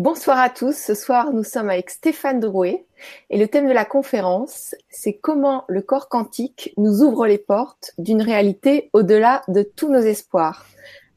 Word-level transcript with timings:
Bonsoir 0.00 0.38
à 0.38 0.48
tous. 0.48 0.74
Ce 0.74 0.94
soir, 0.94 1.30
nous 1.34 1.44
sommes 1.44 1.68
avec 1.68 1.90
Stéphane 1.90 2.40
Drouet 2.40 2.86
et 3.28 3.36
le 3.36 3.48
thème 3.48 3.68
de 3.68 3.72
la 3.74 3.84
conférence, 3.84 4.74
c'est 4.88 5.12
comment 5.12 5.64
le 5.68 5.82
corps 5.82 6.08
quantique 6.08 6.72
nous 6.78 7.02
ouvre 7.02 7.26
les 7.26 7.36
portes 7.36 7.92
d'une 7.98 8.22
réalité 8.22 8.88
au-delà 8.94 9.42
de 9.48 9.62
tous 9.62 9.92
nos 9.92 10.00
espoirs. 10.00 10.64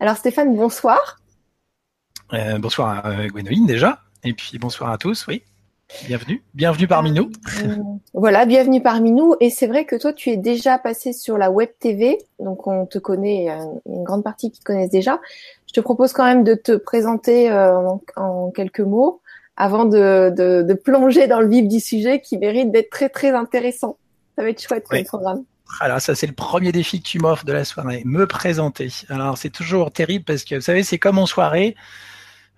Alors 0.01 0.17
Stéphane, 0.17 0.53
bonsoir. 0.53 1.21
Euh, 2.33 2.57
bonsoir 2.59 3.05
à 3.05 3.25
Gwénoline 3.27 3.65
déjà, 3.65 4.01
et 4.25 4.33
puis 4.33 4.59
bonsoir 4.59 4.91
à 4.91 4.97
tous, 4.97 5.27
oui. 5.27 5.43
Bienvenue, 6.05 6.43
bienvenue 6.53 6.87
parmi 6.87 7.11
nous. 7.11 7.31
Euh, 7.63 7.77
voilà, 8.13 8.45
bienvenue 8.45 8.81
parmi 8.81 9.11
nous. 9.11 9.35
Et 9.39 9.49
c'est 9.49 9.67
vrai 9.67 9.85
que 9.85 9.95
toi, 9.95 10.11
tu 10.11 10.29
es 10.29 10.37
déjà 10.37 10.77
passé 10.77 11.13
sur 11.13 11.37
la 11.37 11.51
web 11.51 11.69
TV, 11.79 12.17
donc 12.39 12.67
on 12.67 12.85
te 12.85 12.97
connaît, 12.97 13.47
une 13.85 14.03
grande 14.03 14.23
partie 14.23 14.51
qui 14.51 14.59
te 14.59 14.65
connaissent 14.65 14.89
déjà. 14.89 15.21
Je 15.73 15.81
te 15.81 15.83
propose 15.83 16.13
quand 16.13 16.25
même 16.25 16.43
de 16.43 16.53
te 16.53 16.73
présenter 16.73 17.51
euh, 17.51 17.89
en, 18.15 18.51
quelques 18.51 18.79
mots 18.79 19.21
avant 19.57 19.85
de, 19.85 20.31
de, 20.35 20.73
plonger 20.73 21.27
dans 21.27 21.39
le 21.39 21.47
vif 21.47 21.67
du 21.67 21.79
sujet 21.79 22.21
qui 22.21 22.37
mérite 22.37 22.71
d'être 22.71 22.91
très 22.91 23.09
très 23.09 23.31
intéressant. 23.31 23.97
Ça 24.35 24.43
va 24.43 24.49
être 24.49 24.61
chouette 24.61 24.85
comme 24.87 25.03
programme. 25.03 25.43
Alors 25.79 25.99
ça 25.99 26.13
c'est 26.13 26.27
le 26.27 26.33
premier 26.33 26.71
défi 26.71 27.01
que 27.01 27.07
tu 27.07 27.17
m'offres 27.17 27.45
de 27.45 27.53
la 27.53 27.65
soirée, 27.65 28.03
me 28.05 28.27
présenter. 28.27 28.89
Alors 29.09 29.37
c'est 29.39 29.49
toujours 29.49 29.91
terrible 29.91 30.23
parce 30.25 30.43
que 30.43 30.55
vous 30.55 30.61
savez 30.61 30.83
c'est 30.83 30.99
comme 30.99 31.17
en 31.17 31.25
soirée, 31.25 31.75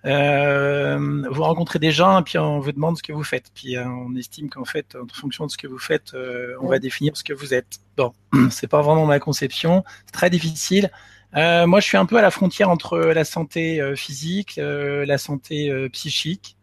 euh, 0.04 1.24
vous 1.30 1.42
rencontrez 1.42 1.78
des 1.78 1.90
gens 1.90 2.20
et 2.20 2.22
puis 2.22 2.38
on 2.38 2.60
vous 2.60 2.72
demande 2.72 2.96
ce 2.96 3.02
que 3.02 3.12
vous 3.12 3.24
faites. 3.24 3.50
Puis 3.54 3.76
euh, 3.76 3.84
on 3.86 4.14
estime 4.14 4.48
qu'en 4.48 4.64
fait, 4.64 4.96
en 4.96 5.06
fonction 5.12 5.46
de 5.46 5.50
ce 5.50 5.56
que 5.56 5.66
vous 5.66 5.78
faites, 5.78 6.14
euh, 6.14 6.54
on 6.60 6.68
va 6.68 6.78
définir 6.78 7.16
ce 7.16 7.24
que 7.24 7.32
vous 7.32 7.54
êtes. 7.54 7.78
Bon, 7.96 8.12
c'est 8.50 8.68
pas 8.68 8.82
vraiment 8.82 9.06
ma 9.06 9.18
conception. 9.18 9.84
C'est 10.06 10.12
très 10.12 10.30
difficile. 10.30 10.90
Moi, 11.34 11.80
je 11.80 11.86
suis 11.86 11.96
un 11.96 12.06
peu 12.06 12.16
à 12.16 12.22
la 12.22 12.30
frontière 12.30 12.70
entre 12.70 12.98
la 12.98 13.24
santé 13.24 13.94
physique, 13.96 14.56
la 14.56 15.18
santé 15.18 15.88
psychique, 15.90 16.56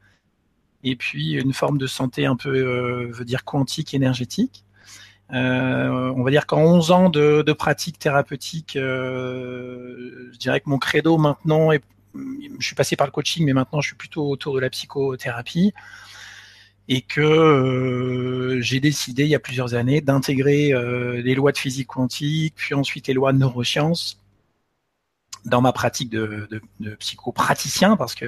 et 0.83 0.95
puis 0.95 1.33
une 1.33 1.53
forme 1.53 1.77
de 1.77 1.87
santé 1.87 2.25
un 2.25 2.35
peu, 2.35 3.11
veut 3.11 3.25
dire 3.25 3.45
quantique, 3.45 3.93
énergétique. 3.93 4.63
on 5.29 6.23
va 6.23 6.31
dire 6.31 6.47
qu'en 6.47 6.61
11 6.61 6.91
ans 6.91 7.09
de, 7.09 7.53
pratique 7.53 7.99
thérapeutique, 7.99 8.71
je 8.75 10.37
dirais 10.37 10.59
que 10.59 10.69
mon 10.69 10.79
credo 10.79 11.17
maintenant 11.17 11.71
est 11.71 11.83
je 12.59 12.65
suis 12.65 12.75
passé 12.75 12.95
par 12.95 13.07
le 13.07 13.11
coaching, 13.11 13.45
mais 13.45 13.53
maintenant 13.53 13.81
je 13.81 13.87
suis 13.89 13.97
plutôt 13.97 14.29
autour 14.29 14.55
de 14.55 14.59
la 14.59 14.69
psychothérapie 14.69 15.73
et 16.89 17.01
que 17.01 17.21
euh, 17.21 18.61
j'ai 18.61 18.79
décidé 18.79 19.23
il 19.23 19.29
y 19.29 19.35
a 19.35 19.39
plusieurs 19.39 19.73
années 19.73 20.01
d'intégrer 20.01 20.73
euh, 20.73 21.21
les 21.21 21.33
lois 21.33 21.51
de 21.51 21.57
physique 21.57 21.87
quantique, 21.87 22.55
puis 22.57 22.75
ensuite 22.75 23.07
les 23.07 23.13
lois 23.13 23.31
de 23.31 23.37
neurosciences 23.37 24.19
dans 25.45 25.61
ma 25.61 25.73
pratique 25.73 26.09
de, 26.09 26.47
de, 26.49 26.61
de 26.79 26.95
psychopraticien, 26.95 27.97
parce 27.97 28.15
que 28.15 28.25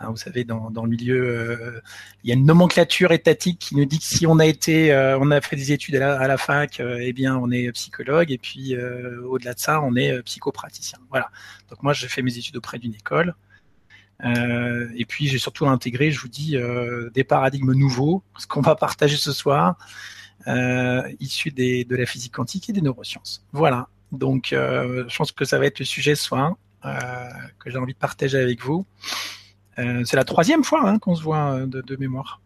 hein, 0.00 0.10
vous 0.10 0.16
savez, 0.16 0.44
dans, 0.44 0.70
dans 0.70 0.84
le 0.84 0.90
milieu, 0.90 1.22
euh, 1.22 1.80
il 2.22 2.28
y 2.28 2.32
a 2.32 2.36
une 2.36 2.46
nomenclature 2.46 3.12
étatique 3.12 3.58
qui 3.58 3.76
nous 3.76 3.84
dit 3.84 3.98
que 3.98 4.04
si 4.04 4.26
on 4.26 4.38
a 4.38 4.46
été, 4.46 4.92
euh, 4.92 5.18
on 5.18 5.30
a 5.30 5.40
fait 5.40 5.56
des 5.56 5.72
études 5.72 5.96
à 5.96 6.26
la, 6.26 6.36
fac, 6.38 6.80
euh, 6.80 6.98
eh 7.02 7.12
bien, 7.12 7.36
on 7.36 7.50
est 7.50 7.70
psychologue, 7.72 8.30
et 8.30 8.38
puis 8.38 8.76
au-delà 8.76 9.54
de 9.54 9.60
ça, 9.60 9.80
on 9.82 9.94
est 9.96 10.22
psychopraticien. 10.22 10.98
Voilà. 11.10 11.30
Donc 11.70 11.82
moi, 11.82 11.92
j'ai 11.92 12.08
fait 12.08 12.22
mes 12.22 12.36
études 12.36 12.56
auprès 12.56 12.78
d'une 12.78 12.94
école. 12.94 13.34
et 14.22 15.04
puis 15.06 15.26
j'ai 15.28 15.38
surtout 15.38 15.66
intégré, 15.66 16.10
je 16.10 16.20
vous 16.20 16.28
dis, 16.28 16.56
des 17.12 17.24
paradigmes 17.24 17.72
nouveaux, 17.72 18.22
ce 18.38 18.46
qu'on 18.46 18.62
va 18.62 18.74
partager 18.74 19.16
ce 19.16 19.32
soir, 19.32 19.76
issus 21.20 21.50
des, 21.50 21.84
de 21.84 21.96
la 21.96 22.06
physique 22.06 22.32
quantique 22.32 22.70
et 22.70 22.72
des 22.72 22.82
neurosciences. 22.82 23.44
Voilà. 23.52 23.88
Donc, 24.12 24.52
euh, 24.52 25.04
je 25.08 25.16
pense 25.16 25.32
que 25.32 25.44
ça 25.44 25.58
va 25.58 25.66
être 25.66 25.78
le 25.78 25.84
sujet 25.84 26.14
ce 26.14 26.24
soir 26.24 26.54
euh, 26.84 26.90
que 27.58 27.70
j'ai 27.70 27.78
envie 27.78 27.94
de 27.94 27.98
partager 27.98 28.38
avec 28.38 28.62
vous. 28.62 28.86
Euh, 29.78 30.02
c'est 30.04 30.16
la 30.16 30.24
troisième 30.24 30.62
fois 30.64 30.88
hein, 30.88 30.98
qu'on 30.98 31.14
se 31.14 31.22
voit 31.22 31.60
de, 31.66 31.96
mémoire. 31.96 32.40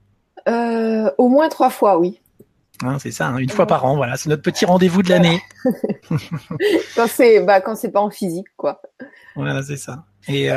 au 0.47 1.29
moins 1.29 1.49
trois 1.49 1.71
fois, 1.71 1.99
oui. 1.99 2.21
Hein, 2.83 2.99
c'est 3.01 3.11
ça, 3.11 3.27
hein, 3.27 3.39
une 3.39 3.51
fois 3.51 3.67
par 3.67 3.85
an, 3.85 3.97
voilà, 3.97 4.17
c'est 4.17 4.29
notre 4.29 4.43
petit 4.43 4.65
rendez-vous 4.65 5.03
de 5.03 5.09
l'année. 5.09 5.43
quand 6.95 7.09
c'est 7.09 7.41
bah, 7.41 7.61
quand 7.61 7.75
c'est 7.75 7.91
pas 7.91 8.01
en 8.01 8.09
physique, 8.09 8.47
quoi. 8.57 8.81
Voilà, 9.35 9.65
c'est 9.65 9.77
ça. 9.77 10.05
Et 10.29 10.49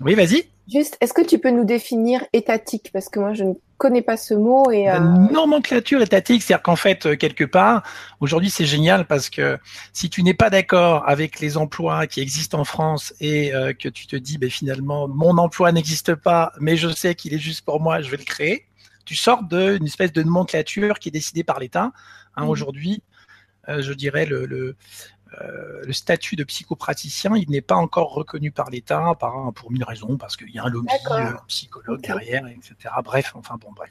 oui, 0.00 0.14
vas-y. 0.14 0.44
Juste, 0.72 0.96
est-ce 1.00 1.12
que 1.12 1.22
tu 1.22 1.38
peux 1.38 1.50
nous 1.50 1.64
définir 1.64 2.24
étatique? 2.32 2.90
Parce 2.92 3.08
que 3.08 3.18
moi, 3.18 3.34
je 3.34 3.44
ne 3.44 3.54
connais 3.76 4.02
pas 4.02 4.16
ce 4.16 4.34
mot. 4.34 4.70
Et, 4.70 4.88
euh... 4.88 4.98
nomenclature 4.98 6.00
étatique, 6.00 6.42
c'est-à-dire 6.42 6.62
qu'en 6.62 6.76
fait, 6.76 7.06
euh, 7.06 7.16
quelque 7.16 7.44
part, 7.44 7.82
aujourd'hui, 8.20 8.50
c'est 8.50 8.66
génial 8.66 9.06
parce 9.06 9.30
que 9.30 9.58
si 9.92 10.08
tu 10.10 10.22
n'es 10.22 10.34
pas 10.34 10.48
d'accord 10.48 11.08
avec 11.08 11.40
les 11.40 11.56
emplois 11.56 12.06
qui 12.06 12.20
existent 12.20 12.60
en 12.60 12.64
France 12.64 13.12
et 13.20 13.52
euh, 13.52 13.72
que 13.72 13.88
tu 13.88 14.06
te 14.06 14.16
dis, 14.16 14.38
ben, 14.38 14.48
finalement, 14.48 15.08
mon 15.08 15.38
emploi 15.38 15.72
n'existe 15.72 16.14
pas, 16.14 16.52
mais 16.60 16.76
je 16.76 16.88
sais 16.88 17.14
qu'il 17.14 17.34
est 17.34 17.38
juste 17.38 17.64
pour 17.64 17.80
moi, 17.80 18.00
je 18.00 18.10
vais 18.10 18.18
le 18.18 18.24
créer, 18.24 18.66
tu 19.04 19.16
sors 19.16 19.42
d'une 19.42 19.84
espèce 19.84 20.12
de 20.12 20.22
nomenclature 20.22 20.98
qui 21.00 21.08
est 21.08 21.12
décidée 21.12 21.42
par 21.42 21.58
l'État. 21.58 21.90
Hein, 22.36 22.44
mmh. 22.44 22.48
Aujourd'hui, 22.48 23.02
euh, 23.68 23.82
je 23.82 23.92
dirais 23.92 24.24
le, 24.24 24.46
le, 24.46 24.76
euh, 25.40 25.82
le 25.84 25.92
statut 25.92 26.34
de 26.34 26.44
psychopraticien, 26.44 27.36
il 27.36 27.50
n'est 27.50 27.60
pas 27.60 27.76
encore 27.76 28.12
reconnu 28.12 28.50
par 28.50 28.68
l'État 28.70 29.14
pour 29.54 29.70
mille 29.70 29.84
raisons, 29.84 30.16
parce 30.16 30.36
qu'il 30.36 30.50
y 30.50 30.58
a 30.58 30.64
un 30.64 30.68
lobby 30.68 30.92
euh, 31.10 31.32
psychologue 31.46 32.00
derrière, 32.00 32.46
etc. 32.48 32.74
Bref, 33.04 33.32
enfin 33.34 33.56
bon, 33.60 33.72
bref. 33.74 33.90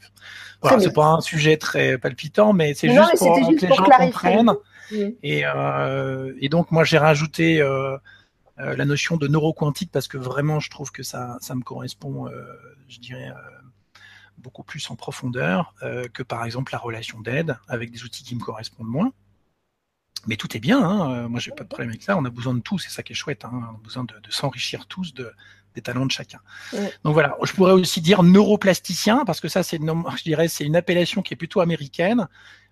Voilà, 0.61 0.79
c'est 0.79 0.93
pas 0.93 1.07
un 1.07 1.21
sujet 1.21 1.57
très 1.57 1.97
palpitant, 1.97 2.51
mais 2.53 2.73
c'est 2.73 2.89
juste 2.89 3.17
pour 3.17 3.35
que 3.35 3.65
les 3.65 3.75
gens 3.75 3.83
comprennent. 3.83 4.53
Et, 5.23 5.43
euh, 5.45 6.33
et, 6.41 6.49
donc 6.49 6.71
moi 6.71 6.83
j'ai 6.83 6.97
rajouté 6.97 7.59
la 8.57 8.85
notion 8.85 9.17
de 9.17 9.27
neuroquantique 9.27 9.91
parce 9.91 10.07
que 10.07 10.17
vraiment 10.17 10.59
je 10.59 10.69
trouve 10.69 10.91
que 10.91 11.03
ça, 11.03 11.37
ça 11.41 11.55
me 11.55 11.61
correspond, 11.61 12.29
je 12.87 12.99
dirais 12.99 13.31
beaucoup 14.39 14.63
plus 14.63 14.89
en 14.89 14.95
profondeur 14.95 15.73
que 16.13 16.23
par 16.23 16.43
exemple 16.43 16.73
la 16.73 16.79
relation 16.79 17.21
d'aide 17.21 17.57
avec 17.67 17.91
des 17.91 18.03
outils 18.03 18.23
qui 18.23 18.35
me 18.35 18.41
correspondent 18.41 18.87
moins. 18.87 19.13
Mais 20.27 20.35
tout 20.35 20.55
est 20.55 20.59
bien, 20.59 20.81
hein. 20.81 21.11
Euh, 21.13 21.29
moi 21.29 21.39
j'ai 21.39 21.51
pas 21.51 21.63
de 21.63 21.69
problème 21.69 21.89
avec 21.89 22.03
ça, 22.03 22.17
on 22.17 22.25
a 22.25 22.29
besoin 22.29 22.53
de 22.53 22.59
tout, 22.59 22.77
c'est 22.77 22.89
ça 22.89 23.03
qui 23.03 23.13
est 23.13 23.15
chouette, 23.15 23.45
hein. 23.45 23.51
on 23.53 23.75
a 23.75 23.79
besoin 23.83 24.03
de, 24.03 24.13
de 24.13 24.31
s'enrichir 24.31 24.85
tous 24.85 25.13
de, 25.13 25.31
des 25.75 25.81
talents 25.81 26.05
de 26.05 26.11
chacun. 26.11 26.39
Donc 27.03 27.13
voilà, 27.13 27.37
je 27.43 27.53
pourrais 27.53 27.73
aussi 27.73 28.01
dire 28.01 28.23
neuroplasticien, 28.23 29.23
parce 29.25 29.39
que 29.39 29.47
ça 29.47 29.63
c'est 29.63 29.79
je 30.17 30.23
dirais 30.23 30.47
c'est 30.47 30.65
une 30.65 30.75
appellation 30.75 31.21
qui 31.21 31.33
est 31.33 31.37
plutôt 31.37 31.61
américaine, 31.61 32.27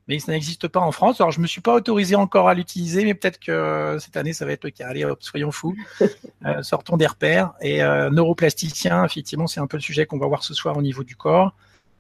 mais 0.08 0.20
ça 0.20 0.32
n'existe 0.32 0.68
pas 0.68 0.80
en 0.80 0.92
France. 0.92 1.20
Alors 1.22 1.32
je 1.32 1.40
me 1.40 1.48
suis 1.48 1.62
pas 1.62 1.74
autorisé 1.74 2.16
encore 2.16 2.50
à 2.50 2.54
l'utiliser, 2.54 3.04
mais 3.04 3.14
peut-être 3.14 3.40
que 3.40 3.98
cette 4.00 4.18
année 4.18 4.34
ça 4.34 4.46
va 4.46 4.54
être 4.54 4.64
le 4.64 4.72
cas. 4.72 4.88
Allez 4.88 5.06
hop, 5.06 5.22
soyons 5.22 5.52
fous, 5.52 5.76
euh, 6.46 6.64
sortons 6.64 6.98
des 6.98 7.08
repères. 7.08 7.54
Et 7.62 7.84
euh, 7.84 8.10
neuroplasticien, 8.10 9.04
effectivement, 9.04 9.48
c'est 9.48 9.60
un 9.60 9.68
peu 9.68 9.78
le 9.78 9.82
sujet 9.82 10.06
qu'on 10.06 10.18
va 10.18 10.28
voir 10.28 10.44
ce 10.44 10.54
soir 10.54 10.78
au 10.78 10.82
niveau 10.82 11.04
du 11.04 11.16
corps 11.16 11.54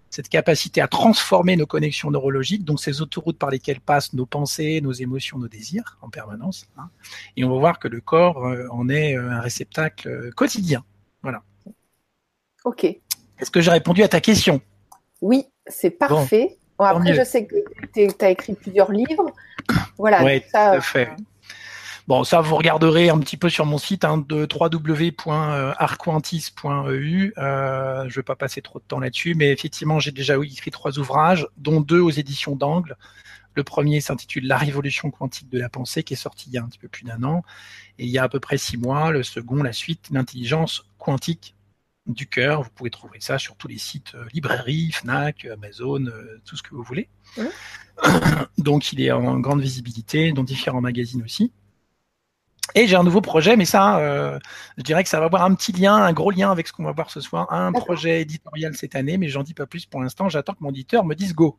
cette 0.10 0.30
capacité 0.30 0.82
à 0.82 0.88
transformer 0.88 1.56
nos 1.56 1.66
connexions 1.66 2.12
neurologiques, 2.12 2.64
donc 2.64 2.80
ces 2.80 3.02
autoroutes 3.02 3.38
par 3.38 3.50
lesquelles 3.50 3.82
passent 3.82 4.14
nos 4.14 4.26
pensées, 4.26 4.82
nos 4.82 4.92
émotions, 4.92 5.38
nos 5.38 5.48
désirs 5.48 5.98
en 6.02 6.10
permanence. 6.10 6.68
Hein. 6.78 6.90
Et 7.36 7.44
on 7.44 7.50
va 7.50 7.60
voir 7.60 7.80
que 7.80 7.88
le 7.88 8.02
corps 8.02 8.46
euh, 8.46 8.68
en 8.72 8.90
est 8.90 9.16
euh, 9.16 9.30
un 9.30 9.42
réceptacle 9.42 10.08
euh, 10.08 10.32
quotidien. 10.32 10.84
Voilà. 11.22 11.44
Ok. 12.64 12.86
Est-ce 12.86 13.52
que 13.52 13.62
j'ai 13.62 13.72
répondu 13.72 14.04
à 14.04 14.08
ta 14.08 14.22
question? 14.22 14.62
Oui, 15.22 15.46
c'est 15.68 15.92
parfait. 15.92 16.58
après, 16.80 17.14
je 17.14 17.24
sais 17.24 17.46
que 17.46 17.56
tu 17.94 18.26
as 18.26 18.30
écrit 18.30 18.54
plusieurs 18.54 18.92
livres. 18.92 19.32
Voilà. 19.98 20.24
Oui, 20.24 20.42
tout 20.42 20.48
à 20.54 20.82
fait. 20.82 21.10
Bon, 22.08 22.24
ça, 22.24 22.40
vous 22.40 22.56
regarderez 22.56 23.10
un 23.10 23.20
petit 23.20 23.36
peu 23.36 23.50
sur 23.50 23.66
mon 23.66 23.78
site 23.78 24.06
hein, 24.06 24.18
de 24.18 24.48
www.arquantis.eu. 24.50 27.34
Euh, 27.38 28.02
je 28.04 28.08
ne 28.08 28.14
vais 28.14 28.24
pas 28.24 28.38
passer 28.38 28.62
trop 28.62 28.80
de 28.80 28.86
temps 28.86 29.02
là-dessus, 29.02 29.36
mais 29.36 29.52
effectivement, 29.52 30.00
j'ai 30.00 30.14
déjà 30.14 30.38
écrit 30.42 30.72
trois 30.72 30.98
ouvrages, 31.00 31.46
dont 31.58 31.82
deux 31.82 32.00
aux 32.00 32.10
éditions 32.10 32.56
d'Angle. 32.56 32.96
Le 33.56 33.66
premier 33.66 34.00
s'intitule 34.00 34.48
La 34.48 34.56
révolution 34.56 35.12
quantique 35.12 35.50
de 35.50 35.60
la 35.60 35.68
pensée, 35.68 36.04
qui 36.04 36.14
est 36.14 36.18
sorti 36.18 36.50
il 36.50 36.54
y 36.54 36.58
a 36.58 36.64
un 36.64 36.68
petit 36.68 36.80
peu 36.80 36.88
plus 36.88 37.04
d'un 37.04 37.24
an, 37.24 37.44
et 38.00 38.06
il 38.06 38.10
y 38.10 38.18
a 38.18 38.24
à 38.24 38.30
peu 38.30 38.40
près 38.40 38.58
six 38.58 38.78
mois. 38.78 39.12
Le 39.12 39.22
second, 39.22 39.62
la 39.62 39.74
suite, 39.74 40.08
l'intelligence 40.10 40.86
quantique 40.98 41.58
du 42.06 42.26
cœur. 42.26 42.64
Vous 42.64 42.70
pouvez 42.74 42.90
trouver 42.90 43.20
ça 43.20 43.38
sur 43.38 43.58
tous 43.58 43.68
les 43.68 43.78
sites 43.78 44.16
euh, 44.16 44.24
librairies, 44.32 44.94
Fnac, 44.94 45.44
Amazon, 45.44 46.06
euh, 46.06 46.40
tout 46.46 46.56
ce 46.56 46.64
que 46.64 46.74
vous 46.74 46.84
voulez. 46.84 47.10
Donc, 48.58 48.94
il 48.94 49.02
est 49.02 49.12
en 49.12 49.42
grande 49.42 49.60
visibilité 49.60 50.32
dans 50.32 50.44
différents 50.44 50.80
magazines 50.80 51.22
aussi. 51.22 51.52
Et 52.76 52.88
j'ai 52.88 52.96
un 52.96 53.04
nouveau 53.04 53.22
projet, 53.22 53.56
mais 53.56 53.66
ça, 53.66 54.00
euh, 54.00 54.40
je 54.78 54.84
dirais 54.84 55.04
que 55.04 55.10
ça 55.10 55.20
va 55.20 55.26
avoir 55.26 55.44
un 55.44 55.54
petit 55.56 55.72
lien, 55.72 55.96
un 55.96 56.14
gros 56.14 56.32
lien 56.32 56.52
avec 56.52 56.68
ce 56.68 56.74
qu'on 56.74 56.84
va 56.84 56.92
voir 56.92 57.10
ce 57.10 57.22
soir. 57.22 57.52
Un 57.52 57.72
projet 57.72 58.22
éditorial 58.22 58.76
cette 58.76 58.96
année, 58.96 59.18
mais 59.18 59.30
j'en 59.30 59.44
dis 59.44 59.54
pas 59.54 59.66
plus 59.66 59.86
pour 59.86 60.02
l'instant. 60.02 60.30
J'attends 60.30 60.54
que 60.54 60.62
mon 60.62 60.70
éditeur 60.70 61.06
me 61.06 61.16
dise 61.16 61.34
go. 61.34 61.58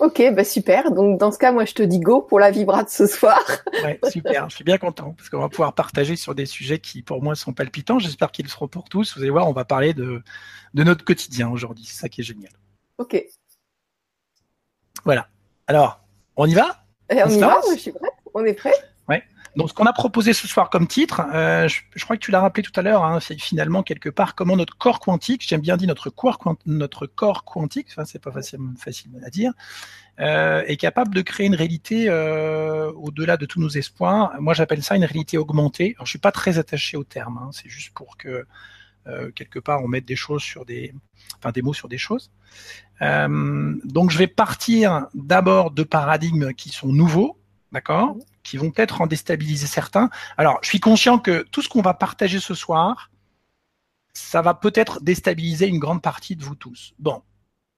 Ok, 0.00 0.20
bah 0.34 0.44
super. 0.44 0.90
Donc 0.90 1.20
dans 1.20 1.30
ce 1.30 1.38
cas, 1.38 1.52
moi 1.52 1.64
je 1.64 1.72
te 1.72 1.82
dis 1.82 2.00
go 2.00 2.20
pour 2.20 2.40
la 2.40 2.50
vibra 2.50 2.82
de 2.82 2.88
ce 2.88 3.06
soir. 3.06 3.38
ouais, 3.84 4.00
super. 4.10 4.50
Je 4.50 4.56
suis 4.56 4.64
bien 4.64 4.76
content 4.76 5.14
parce 5.16 5.30
qu'on 5.30 5.38
va 5.38 5.48
pouvoir 5.48 5.72
partager 5.72 6.16
sur 6.16 6.34
des 6.34 6.46
sujets 6.46 6.80
qui 6.80 7.02
pour 7.02 7.22
moi 7.22 7.36
sont 7.36 7.52
palpitants. 7.52 8.00
J'espère 8.00 8.32
qu'ils 8.32 8.44
le 8.46 8.50
seront 8.50 8.66
pour 8.66 8.88
tous. 8.88 9.14
Vous 9.16 9.22
allez 9.22 9.30
voir, 9.30 9.48
on 9.48 9.52
va 9.52 9.64
parler 9.64 9.94
de 9.94 10.22
de 10.74 10.82
notre 10.82 11.04
quotidien 11.04 11.48
aujourd'hui. 11.48 11.84
C'est 11.86 12.00
ça 12.00 12.08
qui 12.08 12.22
est 12.22 12.24
génial. 12.24 12.50
Ok. 12.98 13.24
Voilà. 15.04 15.28
Alors, 15.66 16.00
on 16.36 16.46
y 16.46 16.54
va? 16.54 16.84
Eh, 17.10 17.22
On, 17.22 17.28
y 17.28 17.38
va. 17.38 17.60
je 17.72 17.78
suis 17.78 17.92
prête. 17.92 18.12
On 18.34 18.44
est 18.44 18.54
prêt. 18.54 18.72
Donc, 19.56 19.68
ce 19.68 19.74
qu'on 19.74 19.86
a 19.86 19.92
proposé 19.92 20.32
ce 20.32 20.48
soir 20.48 20.68
comme 20.68 20.88
titre, 20.88 21.22
euh, 21.32 21.68
je, 21.68 22.04
crois 22.04 22.16
que 22.16 22.20
tu 22.22 22.32
l'as 22.32 22.40
rappelé 22.40 22.64
tout 22.64 22.72
à 22.74 22.82
l'heure, 22.82 23.04
hein, 23.04 23.20
c'est 23.20 23.40
finalement 23.40 23.84
quelque 23.84 24.08
part 24.08 24.34
comment 24.34 24.56
notre 24.56 24.76
corps 24.76 24.98
quantique, 24.98 25.44
j'aime 25.46 25.60
bien 25.60 25.76
dire 25.76 25.86
notre 25.86 26.10
corps, 26.10 26.38
quantique, 27.44 27.86
enfin, 27.90 28.04
c'est 28.04 28.20
pas 28.20 28.32
facile, 28.32 28.58
facile 28.76 29.12
à 29.24 29.30
dire, 29.30 29.52
euh, 30.18 30.64
est 30.66 30.76
capable 30.76 31.14
de 31.14 31.22
créer 31.22 31.46
une 31.46 31.54
réalité 31.54 32.06
euh, 32.08 32.90
au-delà 32.92 33.36
de 33.36 33.46
tous 33.46 33.60
nos 33.60 33.68
espoirs. 33.68 34.32
Moi, 34.40 34.54
j'appelle 34.54 34.82
ça 34.82 34.96
une 34.96 35.04
réalité 35.04 35.38
augmentée. 35.38 35.94
Alors, 35.96 36.06
je 36.06 36.10
suis 36.10 36.18
pas 36.18 36.32
très 36.32 36.58
attaché 36.58 36.96
au 36.96 37.04
terme, 37.04 37.38
hein, 37.38 37.50
c'est 37.52 37.68
juste 37.68 37.92
pour 37.94 38.16
que 38.16 38.46
quelque 39.34 39.58
part 39.58 39.84
on 39.84 39.86
mette 39.86 40.06
des 40.06 40.16
choses 40.16 40.42
sur 40.42 40.64
des, 40.64 40.94
enfin 41.36 41.52
des 41.52 41.60
mots 41.60 41.74
sur 41.74 41.88
des 41.88 41.98
choses. 41.98 42.30
Donc, 43.00 44.10
je 44.10 44.16
vais 44.16 44.26
partir 44.26 45.08
d'abord 45.12 45.72
de 45.72 45.82
paradigmes 45.82 46.54
qui 46.54 46.70
sont 46.70 46.88
nouveaux, 46.88 47.38
d'accord? 47.70 48.16
Qui 48.44 48.58
vont 48.58 48.70
peut-être 48.70 49.00
en 49.00 49.06
déstabiliser 49.06 49.66
certains. 49.66 50.10
Alors, 50.36 50.58
je 50.62 50.68
suis 50.68 50.80
conscient 50.80 51.18
que 51.18 51.44
tout 51.50 51.62
ce 51.62 51.68
qu'on 51.68 51.82
va 51.82 51.94
partager 51.94 52.38
ce 52.38 52.54
soir, 52.54 53.10
ça 54.12 54.42
va 54.42 54.54
peut-être 54.54 55.02
déstabiliser 55.02 55.66
une 55.66 55.80
grande 55.80 56.02
partie 56.02 56.36
de 56.36 56.44
vous 56.44 56.54
tous. 56.54 56.94
Bon, 56.98 57.22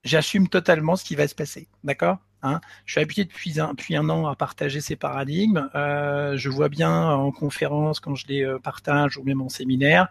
j'assume 0.04 0.48
totalement 0.48 0.96
ce 0.96 1.04
qui 1.04 1.14
va 1.14 1.26
se 1.26 1.34
passer, 1.34 1.68
d'accord 1.82 2.18
hein 2.42 2.60
Je 2.84 2.92
suis 2.92 3.00
habitué 3.00 3.24
depuis 3.24 3.58
un, 3.58 3.70
depuis 3.70 3.96
un 3.96 4.08
an 4.10 4.26
à 4.26 4.36
partager 4.36 4.80
ces 4.80 4.96
paradigmes. 4.96 5.70
Euh, 5.74 6.36
je 6.36 6.50
vois 6.50 6.68
bien 6.68 7.10
en 7.10 7.32
conférence 7.32 8.00
quand 8.00 8.14
je 8.14 8.26
les 8.26 8.44
euh, 8.44 8.58
partage 8.58 9.16
ou 9.16 9.24
même 9.24 9.40
en 9.40 9.48
séminaire. 9.48 10.08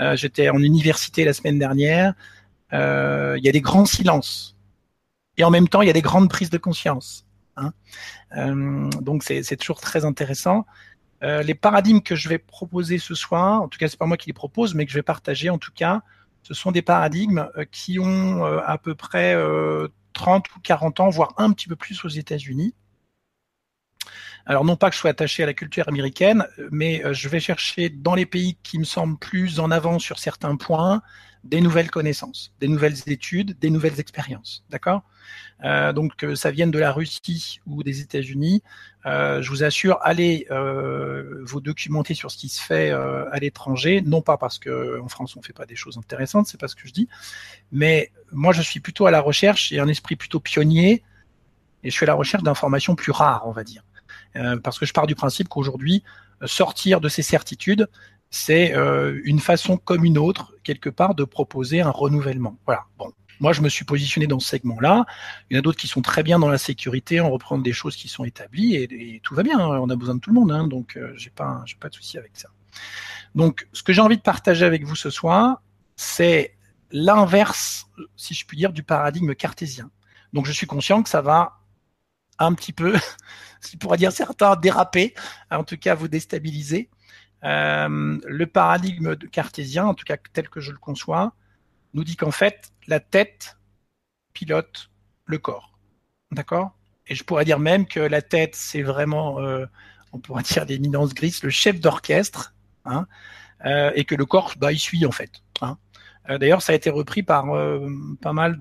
Euh, 0.00 0.16
J'étais 0.16 0.48
en 0.48 0.58
université 0.58 1.24
la 1.24 1.32
semaine 1.32 1.58
dernière. 1.58 2.14
Il 2.72 3.40
y 3.42 3.48
a 3.48 3.52
des 3.52 3.60
grands 3.60 3.84
silences 3.84 4.56
et 5.36 5.44
en 5.44 5.50
même 5.50 5.68
temps 5.68 5.82
il 5.82 5.86
y 5.86 5.90
a 5.90 5.94
des 5.94 6.02
grandes 6.02 6.30
prises 6.30 6.50
de 6.50 6.58
conscience. 6.58 7.26
Hein 7.56 7.72
euh, 8.36 8.88
donc 9.00 9.22
c'est 9.22 9.56
toujours 9.56 9.80
très 9.80 10.04
intéressant. 10.04 10.66
Euh, 11.22 11.42
les 11.42 11.54
paradigmes 11.54 12.00
que 12.00 12.16
je 12.16 12.28
vais 12.28 12.38
proposer 12.38 12.98
ce 12.98 13.14
soir, 13.14 13.62
en 13.62 13.68
tout 13.68 13.78
cas 13.78 13.88
c'est 13.88 13.98
pas 13.98 14.06
moi 14.06 14.16
qui 14.16 14.28
les 14.28 14.34
propose, 14.34 14.74
mais 14.74 14.86
que 14.86 14.92
je 14.92 14.98
vais 14.98 15.02
partager 15.02 15.50
en 15.50 15.58
tout 15.58 15.72
cas, 15.74 16.02
ce 16.42 16.54
sont 16.54 16.72
des 16.72 16.82
paradigmes 16.82 17.48
euh, 17.56 17.64
qui 17.70 17.98
ont 17.98 18.44
à 18.44 18.78
peu 18.78 18.94
près 18.94 19.36
30 20.12 20.46
ou 20.56 20.60
40 20.60 21.00
ans, 21.00 21.08
voire 21.10 21.34
un 21.36 21.52
petit 21.52 21.68
peu 21.68 21.76
plus 21.76 22.04
aux 22.04 22.08
États-Unis. 22.08 22.74
Alors 24.46 24.64
non 24.64 24.76
pas 24.76 24.90
que 24.90 24.96
je 24.96 25.00
sois 25.00 25.10
attaché 25.10 25.42
à 25.42 25.46
la 25.46 25.54
culture 25.54 25.88
américaine, 25.88 26.46
mais 26.70 27.02
je 27.12 27.28
vais 27.28 27.40
chercher 27.40 27.88
dans 27.88 28.14
les 28.14 28.26
pays 28.26 28.56
qui 28.62 28.78
me 28.78 28.84
semblent 28.84 29.18
plus 29.18 29.60
en 29.60 29.70
avant 29.70 29.98
sur 29.98 30.18
certains 30.18 30.56
points 30.56 31.02
des 31.44 31.60
nouvelles 31.60 31.90
connaissances, 31.90 32.52
des 32.60 32.68
nouvelles 32.68 32.98
études, 33.06 33.58
des 33.58 33.70
nouvelles 33.70 33.98
expériences. 33.98 34.64
D'accord? 34.70 35.02
Euh, 35.64 35.92
donc 35.92 36.16
que 36.16 36.34
ça 36.34 36.50
vienne 36.50 36.70
de 36.70 36.78
la 36.78 36.92
Russie 36.92 37.60
ou 37.66 37.82
des 37.82 38.00
États-Unis, 38.00 38.62
euh, 39.06 39.42
je 39.42 39.50
vous 39.50 39.62
assure, 39.62 39.98
allez 40.02 40.46
euh, 40.50 41.42
vous 41.44 41.60
documenter 41.60 42.14
sur 42.14 42.30
ce 42.30 42.38
qui 42.38 42.48
se 42.48 42.60
fait 42.60 42.90
euh, 42.90 43.30
à 43.30 43.38
l'étranger, 43.38 44.02
non 44.02 44.22
pas 44.22 44.36
parce 44.36 44.58
que 44.58 45.00
en 45.00 45.08
France 45.08 45.36
on 45.36 45.42
fait 45.42 45.52
pas 45.52 45.66
des 45.66 45.76
choses 45.76 45.98
intéressantes, 45.98 46.46
c'est 46.46 46.60
pas 46.60 46.68
ce 46.68 46.76
que 46.76 46.86
je 46.86 46.92
dis, 46.92 47.08
mais 47.72 48.10
moi 48.32 48.52
je 48.52 48.62
suis 48.62 48.80
plutôt 48.80 49.06
à 49.06 49.10
la 49.10 49.20
recherche, 49.20 49.68
j'ai 49.68 49.80
un 49.80 49.88
esprit 49.88 50.16
plutôt 50.16 50.40
pionnier 50.40 51.02
et 51.82 51.90
je 51.90 51.94
suis 51.94 52.04
à 52.04 52.08
la 52.08 52.14
recherche 52.14 52.42
d'informations 52.42 52.94
plus 52.94 53.12
rares, 53.12 53.46
on 53.46 53.52
va 53.52 53.64
dire, 53.64 53.82
euh, 54.36 54.58
parce 54.58 54.78
que 54.78 54.86
je 54.86 54.92
pars 54.92 55.06
du 55.06 55.14
principe 55.14 55.48
qu'aujourd'hui 55.48 56.02
sortir 56.46 57.00
de 57.00 57.08
ces 57.08 57.22
certitudes, 57.22 57.88
c'est 58.30 58.72
une 59.24 59.40
façon 59.40 59.76
comme 59.76 60.04
une 60.04 60.16
autre 60.16 60.54
quelque 60.62 60.88
part 60.88 61.14
de 61.14 61.24
proposer 61.24 61.82
un 61.82 61.90
renouvellement. 61.90 62.56
Voilà. 62.64 62.84
Bon, 62.96 63.12
moi, 63.40 63.54
je 63.54 63.62
me 63.62 63.70
suis 63.70 63.86
positionné 63.86 64.26
dans 64.26 64.38
ce 64.38 64.48
segment-là. 64.48 65.06
Il 65.48 65.54
y 65.54 65.56
en 65.56 65.60
a 65.60 65.62
d'autres 65.62 65.78
qui 65.78 65.88
sont 65.88 66.02
très 66.02 66.22
bien 66.22 66.38
dans 66.38 66.48
la 66.48 66.58
sécurité, 66.58 67.20
en 67.20 67.30
reprenant 67.30 67.62
des 67.62 67.72
choses 67.72 67.96
qui 67.96 68.06
sont 68.06 68.24
établies, 68.24 68.76
et, 68.76 69.20
tout 69.24 69.34
va 69.34 69.42
bien. 69.42 69.58
Hein. 69.58 69.78
On 69.80 69.88
a 69.88 69.96
besoin 69.96 70.14
de 70.14 70.20
tout 70.20 70.30
le 70.30 70.38
monde, 70.38 70.52
hein, 70.52 70.68
donc 70.68 70.96
euh, 70.96 71.12
j'ai 71.16 71.30
pas, 71.30 71.62
j'ai 71.64 71.76
pas 71.76 71.88
de 71.88 71.94
souci 71.94 72.18
avec 72.18 72.32
ça. 72.34 72.50
Donc, 73.34 73.66
ce 73.72 73.82
que 73.82 73.94
j'ai 73.94 74.02
envie 74.02 74.18
de 74.18 74.22
partager 74.22 74.66
avec 74.66 74.84
vous 74.84 74.94
ce 74.94 75.08
soir, 75.08 75.62
c'est 75.96 76.54
l'inverse, 76.92 77.88
si 78.16 78.34
je 78.34 78.44
puis 78.44 78.58
dire, 78.58 78.72
du 78.72 78.82
paradigme 78.82 79.34
cartésien. 79.34 79.90
Donc, 80.34 80.46
je 80.46 80.52
suis 80.52 80.66
conscient 80.66 81.02
que 81.02 81.08
ça 81.08 81.22
va 81.22 81.59
un 82.40 82.54
petit 82.54 82.72
peu, 82.72 82.94
si 83.60 83.76
pourrait 83.76 83.98
dire 83.98 84.12
certains, 84.12 84.56
déraper, 84.56 85.14
en 85.50 85.62
tout 85.62 85.76
cas 85.76 85.94
vous 85.94 86.08
déstabiliser. 86.08 86.90
Euh, 87.44 88.18
le 88.26 88.46
paradigme 88.46 89.16
cartésien, 89.16 89.86
en 89.86 89.94
tout 89.94 90.04
cas 90.04 90.16
tel 90.32 90.48
que 90.48 90.60
je 90.60 90.72
le 90.72 90.78
conçois, 90.78 91.34
nous 91.94 92.04
dit 92.04 92.16
qu'en 92.16 92.30
fait, 92.30 92.72
la 92.86 93.00
tête 93.00 93.58
pilote 94.32 94.90
le 95.24 95.38
corps. 95.38 95.78
D'accord? 96.32 96.76
Et 97.06 97.14
je 97.14 97.24
pourrais 97.24 97.44
dire 97.44 97.58
même 97.58 97.86
que 97.86 98.00
la 98.00 98.22
tête, 98.22 98.54
c'est 98.54 98.82
vraiment, 98.82 99.40
euh, 99.40 99.66
on 100.12 100.18
pourrait 100.18 100.42
dire 100.50 100.64
l'éminence 100.64 101.14
grise, 101.14 101.42
le 101.42 101.50
chef 101.50 101.80
d'orchestre, 101.80 102.54
hein, 102.84 103.06
euh, 103.64 103.90
et 103.94 104.04
que 104.04 104.14
le 104.14 104.26
corps, 104.26 104.54
bah, 104.58 104.72
il 104.72 104.78
suit 104.78 105.06
en 105.06 105.12
fait. 105.12 105.30
Hein. 105.60 105.78
Euh, 106.28 106.38
D'ailleurs, 106.38 106.62
ça 106.62 106.72
a 106.72 106.76
été 106.76 106.90
repris 106.90 107.22
par 107.22 107.54
euh, 107.54 107.88
pas 108.20 108.32
mal 108.32 108.58